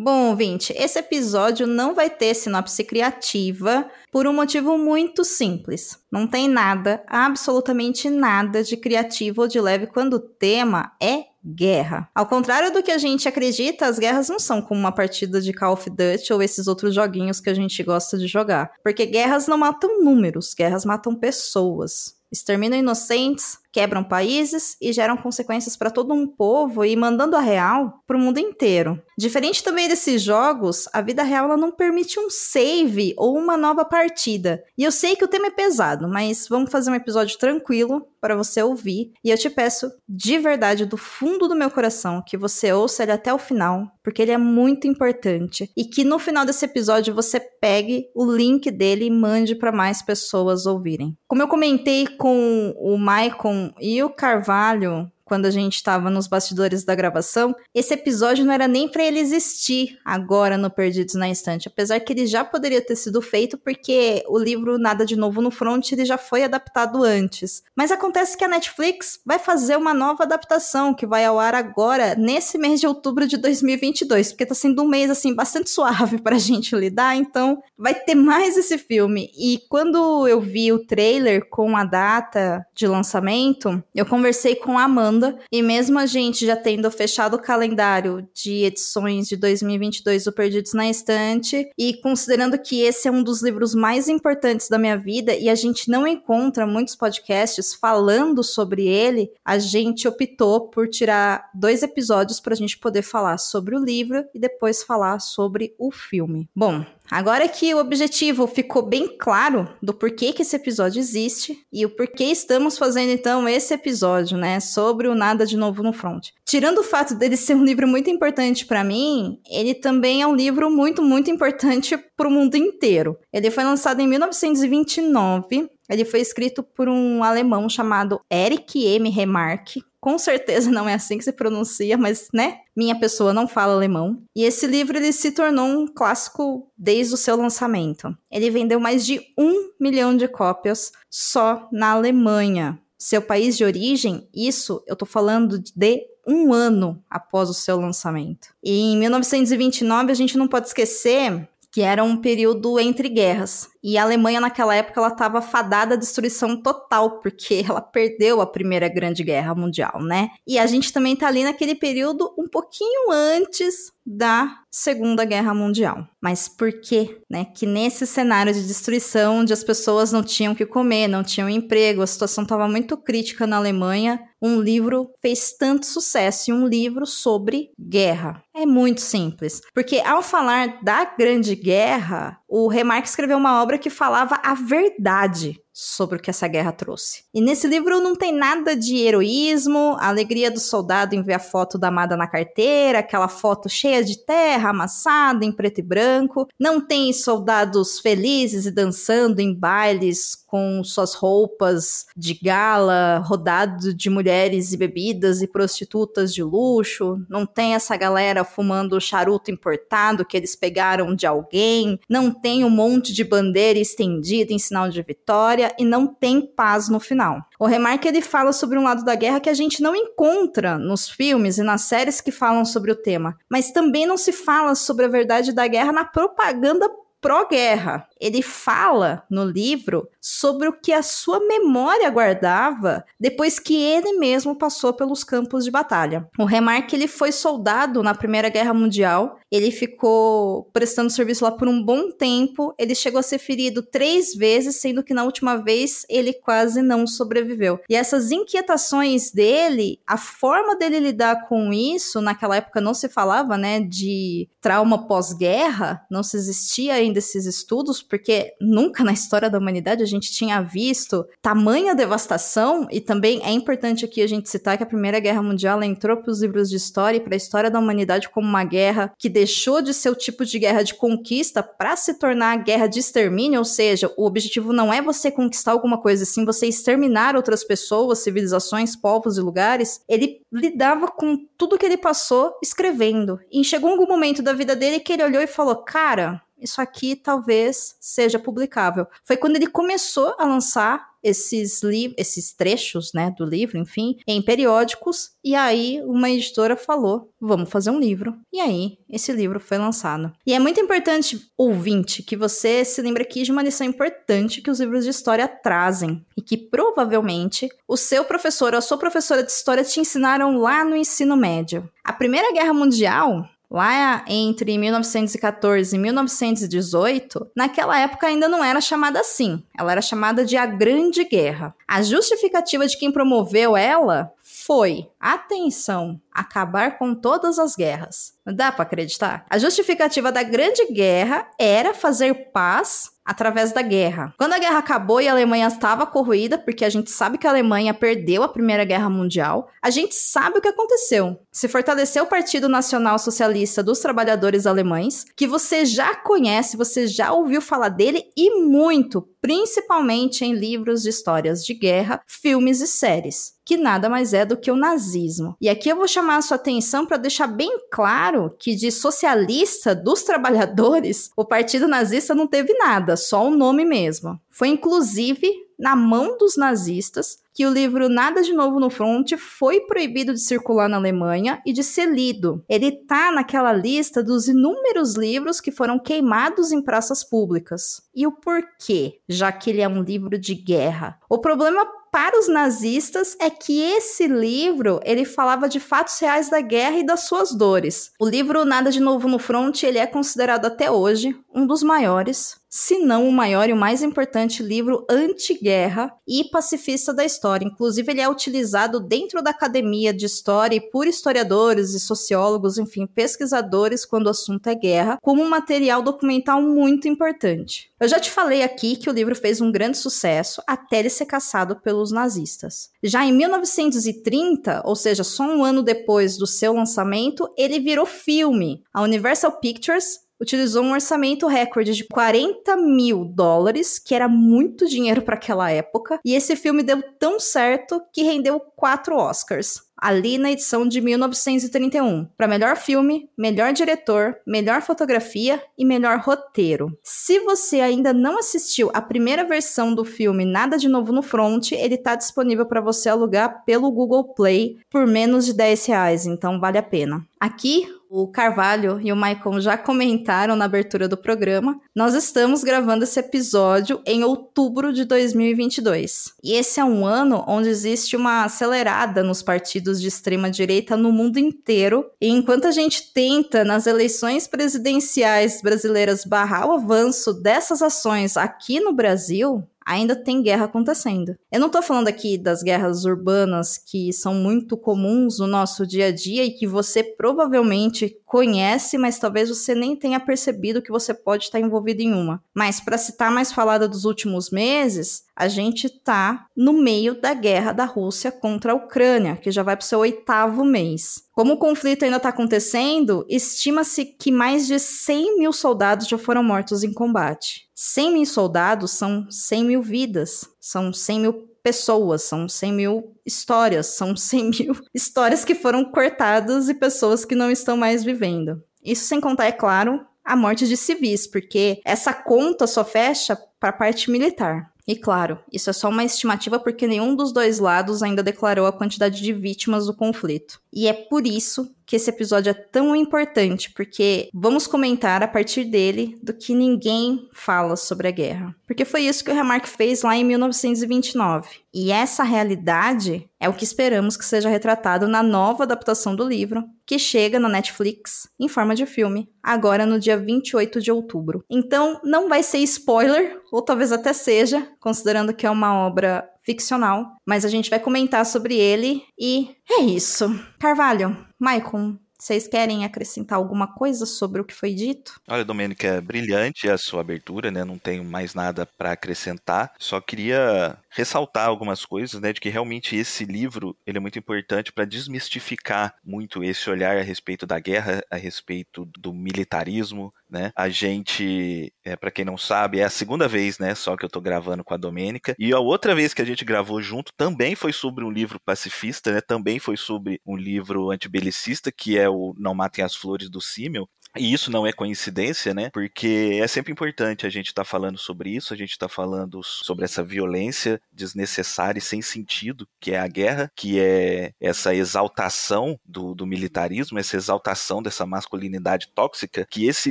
Bom, 0.00 0.28
ouvinte, 0.28 0.72
esse 0.76 0.96
episódio 0.96 1.66
não 1.66 1.92
vai 1.92 2.08
ter 2.08 2.32
sinopse 2.32 2.84
criativa 2.84 3.90
por 4.12 4.28
um 4.28 4.32
motivo 4.32 4.78
muito 4.78 5.24
simples. 5.24 5.98
Não 6.08 6.24
tem 6.24 6.48
nada, 6.48 7.02
absolutamente 7.08 8.08
nada 8.08 8.62
de 8.62 8.76
criativo 8.76 9.42
ou 9.42 9.48
de 9.48 9.60
leve 9.60 9.88
quando 9.88 10.14
o 10.14 10.20
tema 10.20 10.92
é 11.02 11.24
guerra. 11.44 12.08
Ao 12.14 12.26
contrário 12.26 12.72
do 12.72 12.80
que 12.80 12.92
a 12.92 12.98
gente 12.98 13.26
acredita, 13.26 13.86
as 13.86 13.98
guerras 13.98 14.28
não 14.28 14.38
são 14.38 14.62
como 14.62 14.78
uma 14.78 14.92
partida 14.92 15.40
de 15.40 15.52
Call 15.52 15.72
of 15.72 15.90
Duty 15.90 16.32
ou 16.32 16.40
esses 16.40 16.68
outros 16.68 16.94
joguinhos 16.94 17.40
que 17.40 17.50
a 17.50 17.54
gente 17.54 17.82
gosta 17.82 18.16
de 18.16 18.28
jogar. 18.28 18.70
Porque 18.84 19.04
guerras 19.04 19.48
não 19.48 19.58
matam 19.58 20.00
números, 20.00 20.54
guerras 20.56 20.84
matam 20.84 21.12
pessoas. 21.12 22.16
Exterminam 22.30 22.78
inocentes, 22.78 23.58
quebram 23.72 24.02
países 24.02 24.76
e 24.80 24.92
geram 24.92 25.16
consequências 25.16 25.76
para 25.76 25.90
todo 25.90 26.14
um 26.14 26.26
povo 26.26 26.84
e 26.84 26.96
mandando 26.96 27.36
a 27.36 27.40
real 27.40 28.02
para 28.06 28.16
o 28.16 28.20
mundo 28.20 28.38
inteiro. 28.38 29.00
Diferente 29.16 29.62
também 29.62 29.88
desses 29.88 30.22
jogos, 30.22 30.88
a 30.92 31.00
vida 31.00 31.22
real 31.22 31.56
não 31.56 31.72
permite 31.72 32.20
um 32.20 32.30
save 32.30 33.14
ou 33.16 33.36
uma 33.36 33.56
nova 33.56 33.84
partida. 33.84 34.62
E 34.76 34.84
eu 34.84 34.92
sei 34.92 35.16
que 35.16 35.24
o 35.24 35.28
tema 35.28 35.48
é 35.48 35.50
pesado, 35.50 36.08
mas 36.08 36.46
vamos 36.48 36.70
fazer 36.70 36.90
um 36.90 36.94
episódio 36.94 37.38
tranquilo 37.38 38.06
para 38.20 38.36
você 38.36 38.62
ouvir. 38.62 39.12
E 39.24 39.30
eu 39.30 39.38
te 39.38 39.50
peço 39.50 39.90
de 40.08 40.38
verdade, 40.38 40.86
do 40.86 40.96
fundo 40.96 41.48
do 41.48 41.54
meu 41.54 41.70
coração, 41.70 42.22
que 42.24 42.36
você 42.36 42.72
ouça 42.72 43.02
ele 43.02 43.12
até 43.12 43.32
o 43.32 43.38
final, 43.38 43.90
porque 44.02 44.22
ele 44.22 44.32
é 44.32 44.38
muito 44.38 44.86
importante. 44.86 45.70
E 45.76 45.84
que 45.84 46.04
no 46.04 46.18
final 46.18 46.44
desse 46.44 46.64
episódio 46.64 47.14
você 47.14 47.40
pegue 47.40 48.06
o 48.14 48.30
link 48.30 48.70
dele 48.70 49.06
e 49.06 49.10
mande 49.10 49.54
para 49.54 49.72
mais 49.72 50.02
pessoas 50.02 50.66
ouvirem. 50.66 51.16
Como 51.26 51.42
eu 51.42 51.48
comentei 51.48 52.06
com 52.06 52.74
o 52.78 52.96
Maicon 52.96 53.57
e 53.80 54.02
o 54.02 54.10
Carvalho 54.10 55.10
quando 55.28 55.44
a 55.44 55.50
gente 55.50 55.74
estava 55.74 56.08
nos 56.08 56.26
bastidores 56.26 56.84
da 56.84 56.94
gravação, 56.94 57.54
esse 57.74 57.92
episódio 57.92 58.44
não 58.44 58.52
era 58.52 58.66
nem 58.66 58.88
para 58.88 59.04
ele 59.04 59.18
existir 59.20 59.98
agora 60.04 60.56
no 60.56 60.70
Perdidos 60.70 61.14
na 61.14 61.28
Estante, 61.28 61.68
apesar 61.68 62.00
que 62.00 62.12
ele 62.12 62.26
já 62.26 62.44
poderia 62.44 62.80
ter 62.80 62.96
sido 62.96 63.20
feito 63.20 63.58
porque 63.58 64.24
o 64.26 64.38
livro 64.38 64.78
Nada 64.78 65.04
de 65.04 65.16
Novo 65.16 65.42
no 65.42 65.50
Front 65.50 65.92
ele 65.92 66.06
já 66.06 66.16
foi 66.16 66.42
adaptado 66.42 67.02
antes. 67.02 67.62
Mas 67.76 67.92
acontece 67.92 68.36
que 68.36 68.44
a 68.44 68.48
Netflix 68.48 69.20
vai 69.24 69.38
fazer 69.38 69.76
uma 69.76 69.92
nova 69.92 70.24
adaptação 70.24 70.94
que 70.94 71.06
vai 71.06 71.24
ao 71.24 71.38
ar 71.38 71.54
agora 71.54 72.14
nesse 72.14 72.56
mês 72.56 72.80
de 72.80 72.86
outubro 72.86 73.26
de 73.26 73.36
2022, 73.36 74.32
porque 74.32 74.46
tá 74.46 74.54
sendo 74.54 74.82
um 74.82 74.88
mês 74.88 75.10
assim 75.10 75.34
bastante 75.34 75.68
suave 75.70 76.18
pra 76.18 76.38
gente 76.38 76.74
lidar, 76.74 77.16
então 77.16 77.62
vai 77.76 77.94
ter 77.94 78.14
mais 78.14 78.56
esse 78.56 78.78
filme. 78.78 79.30
E 79.36 79.60
quando 79.68 80.26
eu 80.26 80.40
vi 80.40 80.72
o 80.72 80.86
trailer 80.86 81.48
com 81.50 81.76
a 81.76 81.84
data 81.84 82.66
de 82.74 82.86
lançamento, 82.86 83.82
eu 83.94 84.06
conversei 84.06 84.56
com 84.56 84.78
a 84.78 84.84
Amanda 84.84 85.17
e 85.50 85.62
mesmo 85.62 85.98
a 85.98 86.06
gente 86.06 86.46
já 86.46 86.56
tendo 86.56 86.90
fechado 86.90 87.34
o 87.34 87.42
calendário 87.42 88.28
de 88.34 88.64
edições 88.64 89.28
de 89.28 89.36
2022 89.36 90.24
do 90.24 90.32
Perdidos 90.32 90.74
na 90.74 90.88
Estante, 90.88 91.70
e 91.78 91.94
considerando 91.94 92.58
que 92.58 92.80
esse 92.82 93.08
é 93.08 93.10
um 93.10 93.22
dos 93.22 93.42
livros 93.42 93.74
mais 93.74 94.08
importantes 94.08 94.68
da 94.68 94.78
minha 94.78 94.96
vida 94.96 95.34
e 95.34 95.48
a 95.48 95.54
gente 95.54 95.90
não 95.90 96.06
encontra 96.06 96.66
muitos 96.66 96.94
podcasts 96.96 97.74
falando 97.74 98.42
sobre 98.42 98.86
ele, 98.86 99.30
a 99.44 99.58
gente 99.58 100.06
optou 100.06 100.68
por 100.68 100.88
tirar 100.88 101.50
dois 101.54 101.82
episódios 101.82 102.40
para 102.40 102.54
a 102.54 102.56
gente 102.56 102.78
poder 102.78 103.02
falar 103.02 103.38
sobre 103.38 103.76
o 103.76 103.84
livro 103.84 104.24
e 104.34 104.38
depois 104.38 104.82
falar 104.82 105.20
sobre 105.20 105.74
o 105.78 105.90
filme. 105.90 106.48
Bom, 106.54 106.84
Agora 107.10 107.48
que 107.48 107.74
o 107.74 107.78
objetivo 107.78 108.46
ficou 108.46 108.82
bem 108.82 109.16
claro 109.18 109.68
do 109.82 109.94
porquê 109.94 110.32
que 110.32 110.42
esse 110.42 110.54
episódio 110.54 111.00
existe 111.00 111.58
e 111.72 111.84
o 111.86 111.90
porquê 111.90 112.24
estamos 112.24 112.76
fazendo 112.76 113.10
então 113.10 113.48
esse 113.48 113.72
episódio, 113.72 114.36
né, 114.36 114.60
sobre 114.60 115.08
o 115.08 115.14
Nada 115.14 115.46
de 115.46 115.56
Novo 115.56 115.82
no 115.82 115.92
Front. 115.92 116.28
Tirando 116.44 116.78
o 116.78 116.84
fato 116.84 117.14
dele 117.14 117.36
ser 117.38 117.54
um 117.54 117.64
livro 117.64 117.88
muito 117.88 118.10
importante 118.10 118.66
para 118.66 118.84
mim, 118.84 119.40
ele 119.50 119.74
também 119.74 120.22
é 120.22 120.26
um 120.26 120.34
livro 120.34 120.70
muito, 120.70 121.02
muito 121.02 121.30
importante 121.30 121.96
para 122.16 122.28
o 122.28 122.30
mundo 122.30 122.56
inteiro. 122.56 123.18
Ele 123.32 123.50
foi 123.50 123.64
lançado 123.64 124.00
em 124.00 124.06
1929 124.06 125.68
ele 125.88 126.04
foi 126.04 126.20
escrito 126.20 126.62
por 126.62 126.86
um 126.88 127.24
alemão 127.24 127.68
chamado 127.68 128.20
Eric 128.30 128.84
M. 128.84 129.08
Remarque, 129.08 129.82
com 130.00 130.18
certeza 130.18 130.70
não 130.70 130.88
é 130.88 130.94
assim 130.94 131.18
que 131.18 131.24
se 131.24 131.32
pronuncia, 131.32 131.96
mas, 131.96 132.28
né? 132.32 132.58
Minha 132.76 132.98
pessoa 132.98 133.32
não 133.32 133.48
fala 133.48 133.74
alemão. 133.74 134.22
E 134.34 134.44
esse 134.44 134.66
livro 134.66 134.96
ele 134.96 135.12
se 135.12 135.32
tornou 135.32 135.66
um 135.66 135.86
clássico 135.86 136.70
desde 136.76 137.14
o 137.14 137.16
seu 137.16 137.36
lançamento. 137.36 138.16
Ele 138.30 138.50
vendeu 138.50 138.78
mais 138.78 139.04
de 139.04 139.20
um 139.36 139.70
milhão 139.80 140.16
de 140.16 140.28
cópias 140.28 140.92
só 141.10 141.68
na 141.72 141.92
Alemanha. 141.92 142.78
Seu 142.96 143.22
país 143.22 143.56
de 143.56 143.64
origem, 143.64 144.28
isso 144.34 144.82
eu 144.86 144.96
tô 144.96 145.06
falando 145.06 145.58
de 145.58 146.06
um 146.26 146.52
ano 146.52 147.02
após 147.08 147.48
o 147.48 147.54
seu 147.54 147.80
lançamento. 147.80 148.48
E 148.62 148.92
em 148.92 148.98
1929 148.98 150.12
a 150.12 150.14
gente 150.14 150.36
não 150.36 150.46
pode 150.46 150.66
esquecer 150.66 151.48
que 151.70 151.82
era 151.82 152.02
um 152.02 152.16
período 152.16 152.78
entre 152.78 153.08
guerras. 153.08 153.68
E 153.82 153.96
a 153.96 154.02
Alemanha, 154.02 154.40
naquela 154.40 154.74
época, 154.74 155.00
ela 155.00 155.08
estava 155.08 155.40
fadada 155.40 155.94
à 155.94 155.98
destruição 155.98 156.60
total, 156.60 157.20
porque 157.20 157.64
ela 157.68 157.80
perdeu 157.80 158.40
a 158.40 158.46
Primeira 158.46 158.88
Grande 158.88 159.22
Guerra 159.22 159.54
Mundial, 159.54 160.02
né? 160.02 160.30
E 160.46 160.58
a 160.58 160.66
gente 160.66 160.92
também 160.92 161.16
tá 161.16 161.28
ali 161.28 161.44
naquele 161.44 161.74
período 161.74 162.34
um 162.38 162.48
pouquinho 162.48 163.10
antes 163.10 163.92
da 164.10 164.60
Segunda 164.70 165.24
Guerra 165.24 165.52
Mundial. 165.52 166.06
Mas 166.20 166.48
por 166.48 166.72
quê? 166.80 167.20
Né? 167.28 167.44
Que 167.44 167.66
nesse 167.66 168.06
cenário 168.06 168.54
de 168.54 168.66
destruição, 168.66 169.40
onde 169.40 169.52
as 169.52 169.62
pessoas 169.62 170.10
não 170.12 170.22
tinham 170.22 170.54
que 170.54 170.64
comer, 170.64 171.08
não 171.08 171.22
tinham 171.22 171.48
emprego, 171.48 172.00
a 172.00 172.06
situação 172.06 172.44
estava 172.44 172.66
muito 172.66 172.96
crítica 172.96 173.46
na 173.46 173.58
Alemanha, 173.58 174.18
um 174.40 174.60
livro 174.60 175.10
fez 175.20 175.52
tanto 175.52 175.84
sucesso 175.84 176.50
e 176.50 176.54
um 176.54 176.66
livro 176.66 177.06
sobre 177.06 177.70
guerra. 177.78 178.42
É 178.54 178.64
muito 178.64 179.00
simples, 179.00 179.60
porque 179.74 180.00
ao 180.00 180.22
falar 180.22 180.82
da 180.82 181.04
Grande 181.04 181.54
Guerra, 181.54 182.38
o 182.48 182.66
Remarque 182.66 183.08
escreveu 183.08 183.36
uma 183.36 183.62
obra 183.62 183.76
que 183.76 183.90
falava 183.90 184.40
a 184.42 184.54
verdade 184.54 185.60
sobre 185.80 186.16
o 186.16 186.20
que 186.20 186.30
essa 186.30 186.48
guerra 186.48 186.72
trouxe. 186.72 187.22
E 187.32 187.40
nesse 187.40 187.68
livro 187.68 188.00
não 188.00 188.16
tem 188.16 188.32
nada 188.32 188.74
de 188.74 188.96
heroísmo, 188.96 189.96
a 190.00 190.08
alegria 190.08 190.50
do 190.50 190.58
soldado 190.58 191.14
em 191.14 191.22
ver 191.22 191.34
a 191.34 191.38
foto 191.38 191.78
da 191.78 191.86
amada 191.86 192.16
na 192.16 192.26
carteira, 192.26 192.98
aquela 192.98 193.28
foto 193.28 193.68
cheia 193.68 194.02
de 194.02 194.24
terra, 194.24 194.70
amassada 194.70 195.44
em 195.44 195.52
preto 195.52 195.78
e 195.78 195.82
branco. 195.82 196.48
Não 196.58 196.80
tem 196.80 197.12
soldados 197.12 198.00
felizes 198.00 198.66
e 198.66 198.72
dançando 198.72 199.38
em 199.38 199.54
bailes 199.54 200.34
com 200.48 200.82
suas 200.82 201.14
roupas 201.14 202.06
de 202.16 202.32
gala, 202.34 203.18
rodado 203.18 203.92
de 203.92 204.08
mulheres 204.08 204.72
e 204.72 204.78
bebidas 204.78 205.42
e 205.42 205.46
prostitutas 205.46 206.32
de 206.32 206.42
luxo. 206.42 207.18
Não 207.28 207.44
tem 207.44 207.74
essa 207.74 207.96
galera 207.96 208.44
fumando 208.44 209.00
charuto 209.00 209.50
importado 209.50 210.24
que 210.24 210.36
eles 210.36 210.56
pegaram 210.56 211.14
de 211.14 211.26
alguém. 211.26 212.00
Não 212.08 212.30
tem 212.32 212.64
um 212.64 212.70
monte 212.70 213.12
de 213.12 213.22
bandeira 213.22 213.78
estendida 213.78 214.52
em 214.52 214.58
sinal 214.58 214.88
de 214.88 215.02
vitória 215.02 215.74
e 215.78 215.84
não 215.84 216.06
tem 216.06 216.40
paz 216.40 216.88
no 216.88 216.98
final. 216.98 217.42
O 217.60 217.66
Remarque 217.66 218.08
ele 218.08 218.22
fala 218.22 218.52
sobre 218.52 218.78
um 218.78 218.84
lado 218.84 219.04
da 219.04 219.14
guerra 219.14 219.40
que 219.40 219.50
a 219.50 219.54
gente 219.54 219.82
não 219.82 219.94
encontra 219.94 220.78
nos 220.78 221.10
filmes 221.10 221.58
e 221.58 221.62
nas 221.62 221.82
séries 221.82 222.22
que 222.22 222.32
falam 222.32 222.64
sobre 222.64 222.90
o 222.90 222.96
tema, 222.96 223.36
mas 223.50 223.70
também 223.70 224.06
não 224.06 224.16
se 224.16 224.32
fala 224.32 224.74
sobre 224.74 225.04
a 225.04 225.08
verdade 225.08 225.52
da 225.52 225.66
guerra 225.66 225.92
na 225.92 226.04
propaganda 226.04 226.88
pró-guerra. 227.20 228.06
Ele 228.20 228.42
fala 228.42 229.24
no 229.30 229.44
livro 229.44 230.08
sobre 230.20 230.68
o 230.68 230.72
que 230.72 230.92
a 230.92 231.02
sua 231.02 231.40
memória 231.40 232.10
guardava 232.10 233.04
depois 233.18 233.58
que 233.58 233.74
ele 233.76 234.14
mesmo 234.14 234.56
passou 234.56 234.92
pelos 234.92 235.24
campos 235.24 235.64
de 235.64 235.70
batalha. 235.70 236.28
O 236.38 236.44
Remarque 236.44 236.94
ele 236.94 237.08
foi 237.08 237.32
soldado 237.32 238.02
na 238.02 238.14
Primeira 238.14 238.48
Guerra 238.48 238.74
Mundial. 238.74 239.38
Ele 239.50 239.70
ficou 239.70 240.64
prestando 240.72 241.10
serviço 241.10 241.44
lá 241.44 241.50
por 241.50 241.68
um 241.68 241.82
bom 241.82 242.10
tempo. 242.10 242.74
Ele 242.78 242.94
chegou 242.94 243.18
a 243.18 243.22
ser 243.22 243.38
ferido 243.38 243.82
três 243.82 244.34
vezes, 244.34 244.76
sendo 244.76 245.02
que 245.02 245.14
na 245.14 245.24
última 245.24 245.56
vez 245.56 246.04
ele 246.08 246.32
quase 246.32 246.82
não 246.82 247.06
sobreviveu. 247.06 247.80
E 247.88 247.96
essas 247.96 248.30
inquietações 248.30 249.30
dele, 249.30 250.00
a 250.06 250.16
forma 250.16 250.76
dele 250.76 251.00
lidar 251.00 251.48
com 251.48 251.72
isso, 251.72 252.20
naquela 252.20 252.56
época 252.56 252.80
não 252.80 252.94
se 252.94 253.08
falava, 253.08 253.56
né, 253.56 253.80
de 253.80 254.48
trauma 254.60 255.06
pós-guerra, 255.06 256.04
não 256.10 256.22
se 256.22 256.36
existia 256.36 256.94
ainda 256.94 257.18
esses 257.18 257.46
estudos, 257.46 258.02
porque 258.08 258.54
nunca 258.60 259.04
na 259.04 259.12
história 259.12 259.50
da 259.50 259.58
humanidade 259.58 260.02
a 260.02 260.06
gente 260.06 260.32
tinha 260.32 260.60
visto 260.60 261.26
tamanha 261.42 261.94
devastação, 261.94 262.86
e 262.90 263.00
também 263.00 263.40
é 263.44 263.50
importante 263.50 264.04
aqui 264.04 264.22
a 264.22 264.26
gente 264.26 264.48
citar 264.48 264.76
que 264.76 264.82
a 264.82 264.86
Primeira 264.86 265.20
Guerra 265.20 265.42
Mundial 265.42 265.82
entrou 265.82 266.16
para 266.16 266.30
os 266.30 266.40
livros 266.40 266.68
de 266.70 266.76
história 266.76 267.18
e 267.18 267.20
para 267.20 267.34
a 267.34 267.36
história 267.36 267.70
da 267.70 267.78
humanidade 267.78 268.28
como 268.28 268.48
uma 268.48 268.64
guerra 268.64 269.12
que 269.18 269.28
deixou 269.28 269.82
de 269.82 269.92
ser 269.92 270.10
o 270.10 270.14
tipo 270.14 270.44
de 270.44 270.58
guerra 270.58 270.82
de 270.82 270.94
conquista 270.94 271.62
para 271.62 271.96
se 271.96 272.14
tornar 272.18 272.52
a 272.52 272.56
guerra 272.56 272.86
de 272.86 272.98
extermínio, 272.98 273.58
ou 273.58 273.64
seja, 273.64 274.12
o 274.16 274.24
objetivo 274.24 274.72
não 274.72 274.92
é 274.92 275.00
você 275.02 275.30
conquistar 275.30 275.72
alguma 275.72 276.00
coisa, 276.00 276.24
sim 276.24 276.44
você 276.44 276.66
exterminar 276.66 277.36
outras 277.36 277.64
pessoas, 277.64 278.20
civilizações, 278.20 278.96
povos 278.96 279.36
e 279.36 279.40
lugares. 279.40 280.00
Ele 280.08 280.40
lidava 280.52 281.08
com 281.08 281.36
tudo 281.56 281.78
que 281.78 281.84
ele 281.84 281.96
passou 281.96 282.54
escrevendo. 282.62 283.38
E 283.50 283.64
chegou 283.64 283.90
algum 283.90 284.06
momento 284.06 284.42
da 284.42 284.52
vida 284.52 284.74
dele 284.74 285.00
que 285.00 285.12
ele 285.12 285.24
olhou 285.24 285.42
e 285.42 285.46
falou: 285.46 285.76
Cara, 285.76 286.42
isso 286.60 286.80
aqui 286.80 287.16
talvez 287.16 287.96
seja 288.00 288.38
publicável. 288.38 289.06
Foi 289.24 289.36
quando 289.36 289.56
ele 289.56 289.66
começou 289.66 290.34
a 290.38 290.44
lançar 290.44 291.08
esses, 291.22 291.80
esses 292.16 292.52
trechos, 292.52 293.12
né, 293.12 293.34
do 293.36 293.44
livro, 293.44 293.78
enfim, 293.78 294.18
em 294.26 294.40
periódicos, 294.40 295.30
e 295.44 295.54
aí 295.54 296.00
uma 296.04 296.30
editora 296.30 296.76
falou, 296.76 297.32
vamos 297.40 297.70
fazer 297.70 297.90
um 297.90 297.98
livro. 297.98 298.36
E 298.52 298.60
aí, 298.60 298.98
esse 299.08 299.32
livro 299.32 299.58
foi 299.60 299.78
lançado. 299.78 300.32
E 300.46 300.54
é 300.54 300.58
muito 300.58 300.80
importante, 300.80 301.50
ouvinte, 301.56 302.22
que 302.22 302.36
você 302.36 302.84
se 302.84 303.02
lembre 303.02 303.22
aqui 303.22 303.42
de 303.42 303.52
uma 303.52 303.62
lição 303.62 303.86
importante 303.86 304.62
que 304.62 304.70
os 304.70 304.80
livros 304.80 305.04
de 305.04 305.10
história 305.10 305.48
trazem, 305.48 306.24
e 306.36 306.42
que 306.42 306.56
provavelmente 306.56 307.68
o 307.86 307.96
seu 307.96 308.24
professor 308.24 308.72
ou 308.72 308.78
a 308.78 308.82
sua 308.82 308.98
professora 308.98 309.42
de 309.42 309.50
história 309.50 309.84
te 309.84 310.00
ensinaram 310.00 310.58
lá 310.58 310.84
no 310.84 310.96
ensino 310.96 311.36
médio. 311.36 311.88
A 312.04 312.12
Primeira 312.12 312.52
Guerra 312.52 312.72
Mundial 312.72 313.44
Lá 313.70 314.24
entre 314.26 314.78
1914 314.78 315.94
e 315.94 315.98
1918, 315.98 317.50
naquela 317.54 317.98
época 317.98 318.26
ainda 318.26 318.48
não 318.48 318.64
era 318.64 318.80
chamada 318.80 319.20
assim. 319.20 319.62
Ela 319.78 319.92
era 319.92 320.00
chamada 320.00 320.44
de 320.44 320.56
a 320.56 320.64
Grande 320.64 321.22
Guerra. 321.24 321.74
A 321.86 322.02
justificativa 322.02 322.86
de 322.86 322.96
quem 322.96 323.12
promoveu 323.12 323.76
ela 323.76 324.32
foi, 324.42 325.08
atenção, 325.20 326.20
acabar 326.32 326.98
com 326.98 327.14
todas 327.14 327.58
as 327.58 327.76
guerras. 327.76 328.34
Dá 328.46 328.72
para 328.72 328.84
acreditar? 328.84 329.44
A 329.50 329.58
justificativa 329.58 330.32
da 330.32 330.42
Grande 330.42 330.86
Guerra 330.92 331.46
era 331.58 331.92
fazer 331.92 332.50
paz 332.52 333.10
através 333.28 333.72
da 333.72 333.82
guerra. 333.82 334.32
Quando 334.38 334.54
a 334.54 334.58
guerra 334.58 334.78
acabou 334.78 335.20
e 335.20 335.28
a 335.28 335.32
Alemanha 335.32 335.68
estava 335.68 336.06
corroída, 336.06 336.56
porque 336.56 336.82
a 336.82 336.88
gente 336.88 337.10
sabe 337.10 337.36
que 337.36 337.46
a 337.46 337.50
Alemanha 337.50 337.92
perdeu 337.92 338.42
a 338.42 338.48
Primeira 338.48 338.86
Guerra 338.86 339.10
Mundial, 339.10 339.68
a 339.82 339.90
gente 339.90 340.14
sabe 340.14 340.58
o 340.58 340.62
que 340.62 340.68
aconteceu. 340.68 341.38
Se 341.58 341.66
fortaleceu 341.66 342.22
o 342.22 342.28
Partido 342.28 342.68
Nacional 342.68 343.18
Socialista 343.18 343.82
dos 343.82 343.98
Trabalhadores 343.98 344.64
Alemães, 344.64 345.24
que 345.34 345.44
você 345.44 345.84
já 345.84 346.14
conhece, 346.14 346.76
você 346.76 347.08
já 347.08 347.32
ouviu 347.32 347.60
falar 347.60 347.88
dele 347.88 348.30
e 348.36 348.60
muito, 348.60 349.28
principalmente 349.42 350.44
em 350.44 350.54
livros 350.54 351.02
de 351.02 351.08
histórias 351.08 351.64
de 351.64 351.74
guerra, 351.74 352.22
filmes 352.28 352.80
e 352.80 352.86
séries 352.86 353.58
que 353.68 353.76
nada 353.76 354.08
mais 354.08 354.32
é 354.32 354.46
do 354.46 354.56
que 354.56 354.70
o 354.70 354.76
nazismo. 354.76 355.54
E 355.60 355.68
aqui 355.68 355.90
eu 355.90 355.96
vou 355.96 356.08
chamar 356.08 356.38
a 356.38 356.42
sua 356.42 356.54
atenção 356.54 357.04
para 357.04 357.18
deixar 357.18 357.46
bem 357.46 357.70
claro 357.92 358.56
que 358.58 358.74
de 358.74 358.90
socialista 358.90 359.94
dos 359.94 360.22
trabalhadores, 360.22 361.30
o 361.36 361.44
partido 361.44 361.86
nazista 361.86 362.34
não 362.34 362.46
teve 362.46 362.72
nada, 362.78 363.14
só 363.14 363.46
o 363.46 363.50
nome 363.50 363.84
mesmo. 363.84 364.40
Foi 364.50 364.68
inclusive 364.68 365.52
na 365.78 365.94
mão 365.94 366.38
dos 366.38 366.56
nazistas 366.56 367.38
que 367.58 367.66
o 367.66 367.72
livro 367.72 368.08
Nada 368.08 368.40
de 368.40 368.52
Novo 368.52 368.78
no 368.78 368.88
Front 368.88 369.32
foi 369.36 369.80
proibido 369.80 370.32
de 370.32 370.38
circular 370.38 370.88
na 370.88 370.96
Alemanha 370.96 371.60
e 371.66 371.72
de 371.72 371.82
ser 371.82 372.06
lido. 372.06 372.64
Ele 372.68 372.92
tá 372.92 373.32
naquela 373.32 373.72
lista 373.72 374.22
dos 374.22 374.46
inúmeros 374.46 375.16
livros 375.16 375.60
que 375.60 375.72
foram 375.72 375.98
queimados 375.98 376.70
em 376.70 376.80
praças 376.80 377.24
públicas. 377.24 378.00
E 378.14 378.24
o 378.28 378.30
porquê? 378.30 379.18
Já 379.28 379.50
que 379.50 379.70
ele 379.70 379.80
é 379.80 379.88
um 379.88 380.02
livro 380.02 380.38
de 380.38 380.54
guerra. 380.54 381.18
O 381.28 381.38
problema 381.38 381.84
para 382.12 382.38
os 382.38 382.48
nazistas 382.48 383.36
é 383.40 383.50
que 383.50 383.80
esse 383.80 384.26
livro 384.26 385.00
ele 385.04 385.24
falava 385.24 385.68
de 385.68 385.80
fatos 385.80 386.18
reais 386.18 386.48
da 386.48 386.60
guerra 386.60 386.98
e 386.98 387.06
das 387.06 387.20
suas 387.20 387.52
dores. 387.52 388.12
O 388.20 388.28
livro 388.28 388.64
Nada 388.64 388.90
de 388.90 389.00
Novo 389.00 389.28
no 389.28 389.38
Front 389.38 389.82
ele 389.82 389.98
é 389.98 390.06
considerado 390.06 390.66
até 390.66 390.90
hoje 390.90 391.36
um 391.54 391.66
dos 391.66 391.82
maiores, 391.82 392.56
se 392.68 392.98
não 392.98 393.28
o 393.28 393.32
maior 393.32 393.68
e 393.68 393.72
o 393.72 393.76
mais 393.76 394.02
importante 394.02 394.62
livro 394.62 395.06
anti-guerra 395.08 396.12
e 396.26 396.44
pacifista 396.44 397.14
da 397.14 397.24
história. 397.24 397.64
Inclusive, 397.64 398.12
ele 398.12 398.20
é 398.20 398.28
utilizado 398.28 399.00
dentro 399.00 399.42
da 399.42 399.50
academia 399.50 400.12
de 400.12 400.26
história 400.26 400.76
e 400.76 400.80
por 400.80 401.06
historiadores 401.06 401.94
e 401.94 402.00
sociólogos, 402.00 402.78
enfim, 402.78 403.06
pesquisadores, 403.06 404.04
quando 404.04 404.26
o 404.26 404.30
assunto 404.30 404.66
é 404.68 404.74
guerra, 404.74 405.18
como 405.22 405.42
um 405.42 405.48
material 405.48 406.02
documental 406.02 406.60
muito 406.60 407.08
importante. 407.08 407.90
Eu 407.98 408.06
já 408.06 408.20
te 408.20 408.30
falei 408.30 408.62
aqui 408.62 408.96
que 408.96 409.08
o 409.08 409.12
livro 409.12 409.34
fez 409.34 409.60
um 409.60 409.72
grande 409.72 409.96
sucesso 409.96 410.62
até 410.66 410.98
ele 411.00 411.10
ser 411.10 411.26
caçado 411.26 411.76
pelos 411.76 412.12
nazistas. 412.12 412.90
Já 413.02 413.24
em 413.24 413.32
1930, 413.32 414.82
ou 414.84 414.94
seja, 414.94 415.24
só 415.24 415.44
um 415.44 415.64
ano 415.64 415.82
depois 415.82 416.36
do 416.36 416.46
seu 416.46 416.74
lançamento, 416.74 417.48
ele 417.56 417.80
virou 417.80 418.06
filme. 418.06 418.82
A 418.92 419.02
Universal 419.02 419.52
Pictures 419.52 420.27
utilizou 420.40 420.84
um 420.84 420.92
orçamento 420.92 421.46
recorde 421.46 421.94
de 421.94 422.04
40 422.04 422.76
mil 422.76 423.24
dólares, 423.24 423.98
que 423.98 424.14
era 424.14 424.28
muito 424.28 424.86
dinheiro 424.86 425.22
para 425.22 425.34
aquela 425.34 425.70
época, 425.70 426.18
e 426.24 426.34
esse 426.34 426.56
filme 426.56 426.82
deu 426.82 427.02
tão 427.18 427.40
certo 427.40 428.00
que 428.12 428.22
rendeu 428.22 428.60
quatro 428.60 429.16
Oscars 429.16 429.88
ali 430.00 430.38
na 430.38 430.52
edição 430.52 430.86
de 430.86 431.00
1931, 431.00 432.26
para 432.36 432.46
melhor 432.46 432.76
filme, 432.76 433.28
melhor 433.36 433.72
diretor, 433.72 434.36
melhor 434.46 434.80
fotografia 434.80 435.60
e 435.76 435.84
melhor 435.84 436.20
roteiro. 436.20 436.96
Se 437.02 437.40
você 437.40 437.80
ainda 437.80 438.12
não 438.12 438.38
assistiu 438.38 438.90
a 438.94 439.02
primeira 439.02 439.44
versão 439.44 439.94
do 439.94 440.04
filme 440.04 440.44
Nada 440.44 440.78
de 440.78 440.88
Novo 440.88 441.12
no 441.12 441.22
Front, 441.22 441.72
ele 441.72 441.96
está 441.96 442.14
disponível 442.14 442.64
para 442.64 442.80
você 442.80 443.08
alugar 443.08 443.64
pelo 443.64 443.90
Google 443.90 444.34
Play 444.34 444.78
por 444.88 445.06
menos 445.06 445.44
de 445.44 445.52
10 445.52 445.86
reais, 445.86 446.26
então 446.26 446.60
vale 446.60 446.78
a 446.78 446.82
pena. 446.82 447.26
Aqui, 447.40 447.88
o 448.10 448.26
Carvalho 448.26 449.00
e 449.02 449.12
o 449.12 449.16
Maicon 449.16 449.60
já 449.60 449.76
comentaram 449.76 450.56
na 450.56 450.64
abertura 450.64 451.06
do 451.06 451.16
programa. 451.16 451.80
Nós 451.94 452.14
estamos 452.14 452.64
gravando 452.64 453.04
esse 453.04 453.20
episódio 453.20 454.00
em 454.06 454.24
outubro 454.24 454.92
de 454.92 455.04
2022. 455.04 456.32
E 456.42 456.54
esse 456.54 456.80
é 456.80 456.84
um 456.84 457.04
ano 457.04 457.44
onde 457.46 457.68
existe 457.68 458.16
uma 458.16 458.44
acelerada 458.44 459.22
nos 459.22 459.42
partidos 459.42 460.00
de 460.00 460.08
extrema 460.08 460.50
direita 460.50 460.96
no 460.96 461.12
mundo 461.12 461.38
inteiro. 461.38 462.06
E 462.20 462.28
enquanto 462.28 462.66
a 462.66 462.70
gente 462.70 463.12
tenta 463.12 463.64
nas 463.64 463.86
eleições 463.86 464.48
presidenciais 464.48 465.60
brasileiras 465.60 466.24
barrar 466.24 466.66
o 466.66 466.72
avanço 466.72 467.34
dessas 467.34 467.82
ações 467.82 468.36
aqui 468.36 468.80
no 468.80 468.92
Brasil, 468.92 469.62
ainda 469.88 470.14
tem 470.14 470.42
guerra 470.42 470.66
acontecendo. 470.66 471.34
Eu 471.50 471.58
não 471.58 471.70
tô 471.70 471.80
falando 471.80 472.08
aqui 472.08 472.36
das 472.36 472.62
guerras 472.62 473.06
urbanas 473.06 473.78
que 473.78 474.12
são 474.12 474.34
muito 474.34 474.76
comuns 474.76 475.38
no 475.38 475.46
nosso 475.46 475.86
dia 475.86 476.06
a 476.06 476.12
dia 476.12 476.44
e 476.44 476.50
que 476.50 476.66
você 476.66 477.02
provavelmente 477.02 478.14
conhece, 478.28 478.98
mas 478.98 479.18
talvez 479.18 479.48
você 479.48 479.74
nem 479.74 479.96
tenha 479.96 480.20
percebido 480.20 480.82
que 480.82 480.92
você 480.92 481.14
pode 481.14 481.44
estar 481.44 481.58
envolvido 481.58 482.02
em 482.02 482.12
uma. 482.12 482.42
Mas 482.54 482.78
para 482.78 482.98
citar 482.98 483.32
mais 483.32 483.50
falada 483.50 483.88
dos 483.88 484.04
últimos 484.04 484.50
meses, 484.50 485.22
a 485.34 485.48
gente 485.48 485.88
tá 485.88 486.46
no 486.54 486.74
meio 486.74 487.18
da 487.18 487.32
guerra 487.32 487.72
da 487.72 487.86
Rússia 487.86 488.30
contra 488.30 488.72
a 488.72 488.74
Ucrânia, 488.74 489.36
que 489.36 489.50
já 489.50 489.62
vai 489.62 489.76
para 489.76 489.84
o 489.84 489.86
seu 489.86 490.00
oitavo 490.00 490.62
mês. 490.62 491.22
Como 491.32 491.54
o 491.54 491.58
conflito 491.58 492.04
ainda 492.04 492.18
está 492.18 492.28
acontecendo, 492.28 493.24
estima-se 493.28 494.04
que 494.04 494.30
mais 494.30 494.66
de 494.66 494.78
100 494.78 495.38
mil 495.38 495.52
soldados 495.52 496.06
já 496.06 496.18
foram 496.18 496.44
mortos 496.44 496.84
em 496.84 496.92
combate. 496.92 497.68
100 497.74 498.12
mil 498.12 498.26
soldados 498.26 498.90
são 498.90 499.26
100 499.30 499.64
mil 499.64 499.80
vidas, 499.80 500.48
são 500.60 500.92
100 500.92 501.20
mil 501.20 501.47
pessoas, 501.68 502.22
são 502.22 502.48
100 502.48 502.72
mil 502.72 503.14
histórias, 503.26 503.88
são 503.88 504.16
100 504.16 504.50
mil 504.58 504.76
histórias 504.94 505.44
que 505.44 505.54
foram 505.54 505.84
cortadas 505.84 506.70
e 506.70 506.74
pessoas 506.74 507.26
que 507.26 507.34
não 507.34 507.50
estão 507.50 507.76
mais 507.76 508.02
vivendo. 508.02 508.62
Isso 508.82 509.04
sem 509.04 509.20
contar, 509.20 509.44
é 509.44 509.52
claro, 509.52 510.00
a 510.24 510.34
morte 510.34 510.66
de 510.66 510.78
civis, 510.78 511.26
porque 511.26 511.82
essa 511.84 512.14
conta 512.14 512.66
só 512.66 512.82
fecha 512.82 513.36
para 513.60 513.68
a 513.68 513.72
parte 513.72 514.10
militar. 514.10 514.72
E 514.86 514.96
claro, 514.96 515.38
isso 515.52 515.68
é 515.68 515.72
só 515.74 515.90
uma 515.90 516.04
estimativa 516.04 516.58
porque 516.58 516.86
nenhum 516.86 517.14
dos 517.14 517.32
dois 517.32 517.58
lados 517.58 518.02
ainda 518.02 518.22
declarou 518.22 518.66
a 518.66 518.72
quantidade 518.72 519.20
de 519.20 519.34
vítimas 519.34 519.84
do 519.84 519.94
conflito. 519.94 520.58
E 520.72 520.88
é 520.88 520.94
por 520.94 521.26
isso 521.26 521.70
que 521.88 521.96
esse 521.96 522.10
episódio 522.10 522.50
é 522.50 522.54
tão 522.54 522.94
importante, 522.94 523.72
porque 523.72 524.28
vamos 524.34 524.66
comentar 524.66 525.22
a 525.22 525.26
partir 525.26 525.64
dele 525.64 526.18
do 526.22 526.34
que 526.34 526.54
ninguém 526.54 527.26
fala 527.32 527.76
sobre 527.76 528.06
a 528.06 528.10
guerra. 528.10 528.54
Porque 528.66 528.84
foi 528.84 529.04
isso 529.04 529.24
que 529.24 529.30
o 529.30 529.34
Remarque 529.34 529.70
fez 529.70 530.02
lá 530.02 530.14
em 530.14 530.22
1929. 530.22 531.48
E 531.72 531.90
essa 531.90 532.22
realidade 532.22 533.26
é 533.40 533.48
o 533.48 533.54
que 533.54 533.64
esperamos 533.64 534.18
que 534.18 534.24
seja 534.26 534.50
retratado 534.50 535.08
na 535.08 535.22
nova 535.22 535.62
adaptação 535.62 536.14
do 536.14 536.28
livro, 536.28 536.62
que 536.84 536.98
chega 536.98 537.40
na 537.40 537.48
Netflix 537.48 538.28
em 538.38 538.48
forma 538.48 538.74
de 538.74 538.84
filme, 538.84 539.26
agora 539.42 539.86
no 539.86 539.98
dia 539.98 540.18
28 540.18 540.82
de 540.82 540.92
outubro. 540.92 541.42
Então, 541.48 541.98
não 542.04 542.28
vai 542.28 542.42
ser 542.42 542.58
spoiler, 542.58 543.40
ou 543.50 543.62
talvez 543.62 543.92
até 543.92 544.12
seja, 544.12 544.68
considerando 544.78 545.32
que 545.32 545.46
é 545.46 545.50
uma 545.50 545.86
obra 545.86 546.28
ficcional, 546.44 547.16
mas 547.26 547.46
a 547.46 547.48
gente 547.48 547.70
vai 547.70 547.78
comentar 547.78 548.26
sobre 548.26 548.56
ele 548.56 549.02
e 549.18 549.50
é 549.70 549.82
isso. 549.82 550.28
Carvalho, 550.58 551.27
Maicon, 551.38 551.98
vocês 552.18 552.48
querem 552.48 552.84
acrescentar 552.84 553.38
alguma 553.38 553.72
coisa 553.74 554.04
sobre 554.04 554.40
o 554.40 554.44
que 554.44 554.52
foi 554.52 554.74
dito? 554.74 555.20
Olha, 555.28 555.44
Domênica, 555.44 555.86
é 555.86 556.00
brilhante 556.00 556.68
a 556.68 556.76
sua 556.76 557.00
abertura, 557.00 557.48
né? 557.50 557.64
Não 557.64 557.78
tenho 557.78 558.04
mais 558.04 558.34
nada 558.34 558.66
para 558.66 558.90
acrescentar. 558.90 559.72
Só 559.78 560.00
queria 560.00 560.76
ressaltar 560.98 561.46
algumas 561.46 561.84
coisas, 561.84 562.20
né, 562.20 562.32
de 562.32 562.40
que 562.40 562.48
realmente 562.48 562.96
esse 562.96 563.24
livro 563.24 563.76
ele 563.86 563.98
é 563.98 564.00
muito 564.00 564.18
importante 564.18 564.72
para 564.72 564.84
desmistificar 564.84 565.94
muito 566.04 566.42
esse 566.42 566.68
olhar 566.68 566.98
a 566.98 567.02
respeito 567.02 567.46
da 567.46 567.60
guerra, 567.60 568.02
a 568.10 568.16
respeito 568.16 568.84
do 568.98 569.14
militarismo, 569.14 570.12
né? 570.28 570.50
A 570.56 570.68
gente, 570.68 571.72
é, 571.84 571.94
para 571.94 572.10
quem 572.10 572.24
não 572.24 572.36
sabe, 572.36 572.80
é 572.80 572.84
a 572.84 572.90
segunda 572.90 573.28
vez, 573.28 573.60
né, 573.60 573.76
só 573.76 573.96
que 573.96 574.04
eu 574.04 574.08
tô 574.08 574.20
gravando 574.20 574.64
com 574.64 574.74
a 574.74 574.76
Domênica, 574.76 575.36
e 575.38 575.52
a 575.52 575.60
outra 575.60 575.94
vez 575.94 576.12
que 576.12 576.20
a 576.20 576.24
gente 576.24 576.44
gravou 576.44 576.82
junto 576.82 577.12
também 577.16 577.54
foi 577.54 577.72
sobre 577.72 578.04
um 578.04 578.10
livro 578.10 578.40
pacifista, 578.44 579.12
né? 579.12 579.20
Também 579.20 579.60
foi 579.60 579.76
sobre 579.76 580.20
um 580.26 580.36
livro 580.36 580.90
antibelicista, 580.90 581.70
que 581.70 581.96
é 581.96 582.08
o 582.08 582.34
Não 582.36 582.54
Matem 582.54 582.84
as 582.84 582.96
Flores 582.96 583.30
do 583.30 583.40
Símil, 583.40 583.88
E 584.18 584.32
isso 584.32 584.50
não 584.50 584.66
é 584.66 584.72
coincidência, 584.72 585.54
né? 585.54 585.70
Porque 585.70 586.38
é 586.42 586.46
sempre 586.46 586.72
importante 586.72 587.26
a 587.26 587.30
gente 587.30 587.48
estar 587.48 587.64
tá 587.64 587.68
falando 587.68 587.98
sobre 587.98 588.30
isso, 588.30 588.52
a 588.52 588.56
gente 588.56 588.70
está 588.70 588.88
falando 588.88 589.42
sobre 589.42 589.84
essa 589.84 590.02
violência 590.02 590.80
desnecessária 590.92 591.78
e 591.78 591.82
sem 591.82 592.02
sentido, 592.02 592.68
que 592.80 592.92
é 592.92 592.98
a 592.98 593.06
guerra, 593.06 593.50
que 593.54 593.78
é 593.78 594.32
essa 594.40 594.74
exaltação 594.74 595.78
do, 595.84 596.14
do 596.14 596.26
militarismo, 596.26 596.98
essa 596.98 597.16
exaltação 597.16 597.82
dessa 597.82 598.04
masculinidade 598.04 598.88
tóxica, 598.94 599.46
que 599.48 599.66
esse 599.66 599.90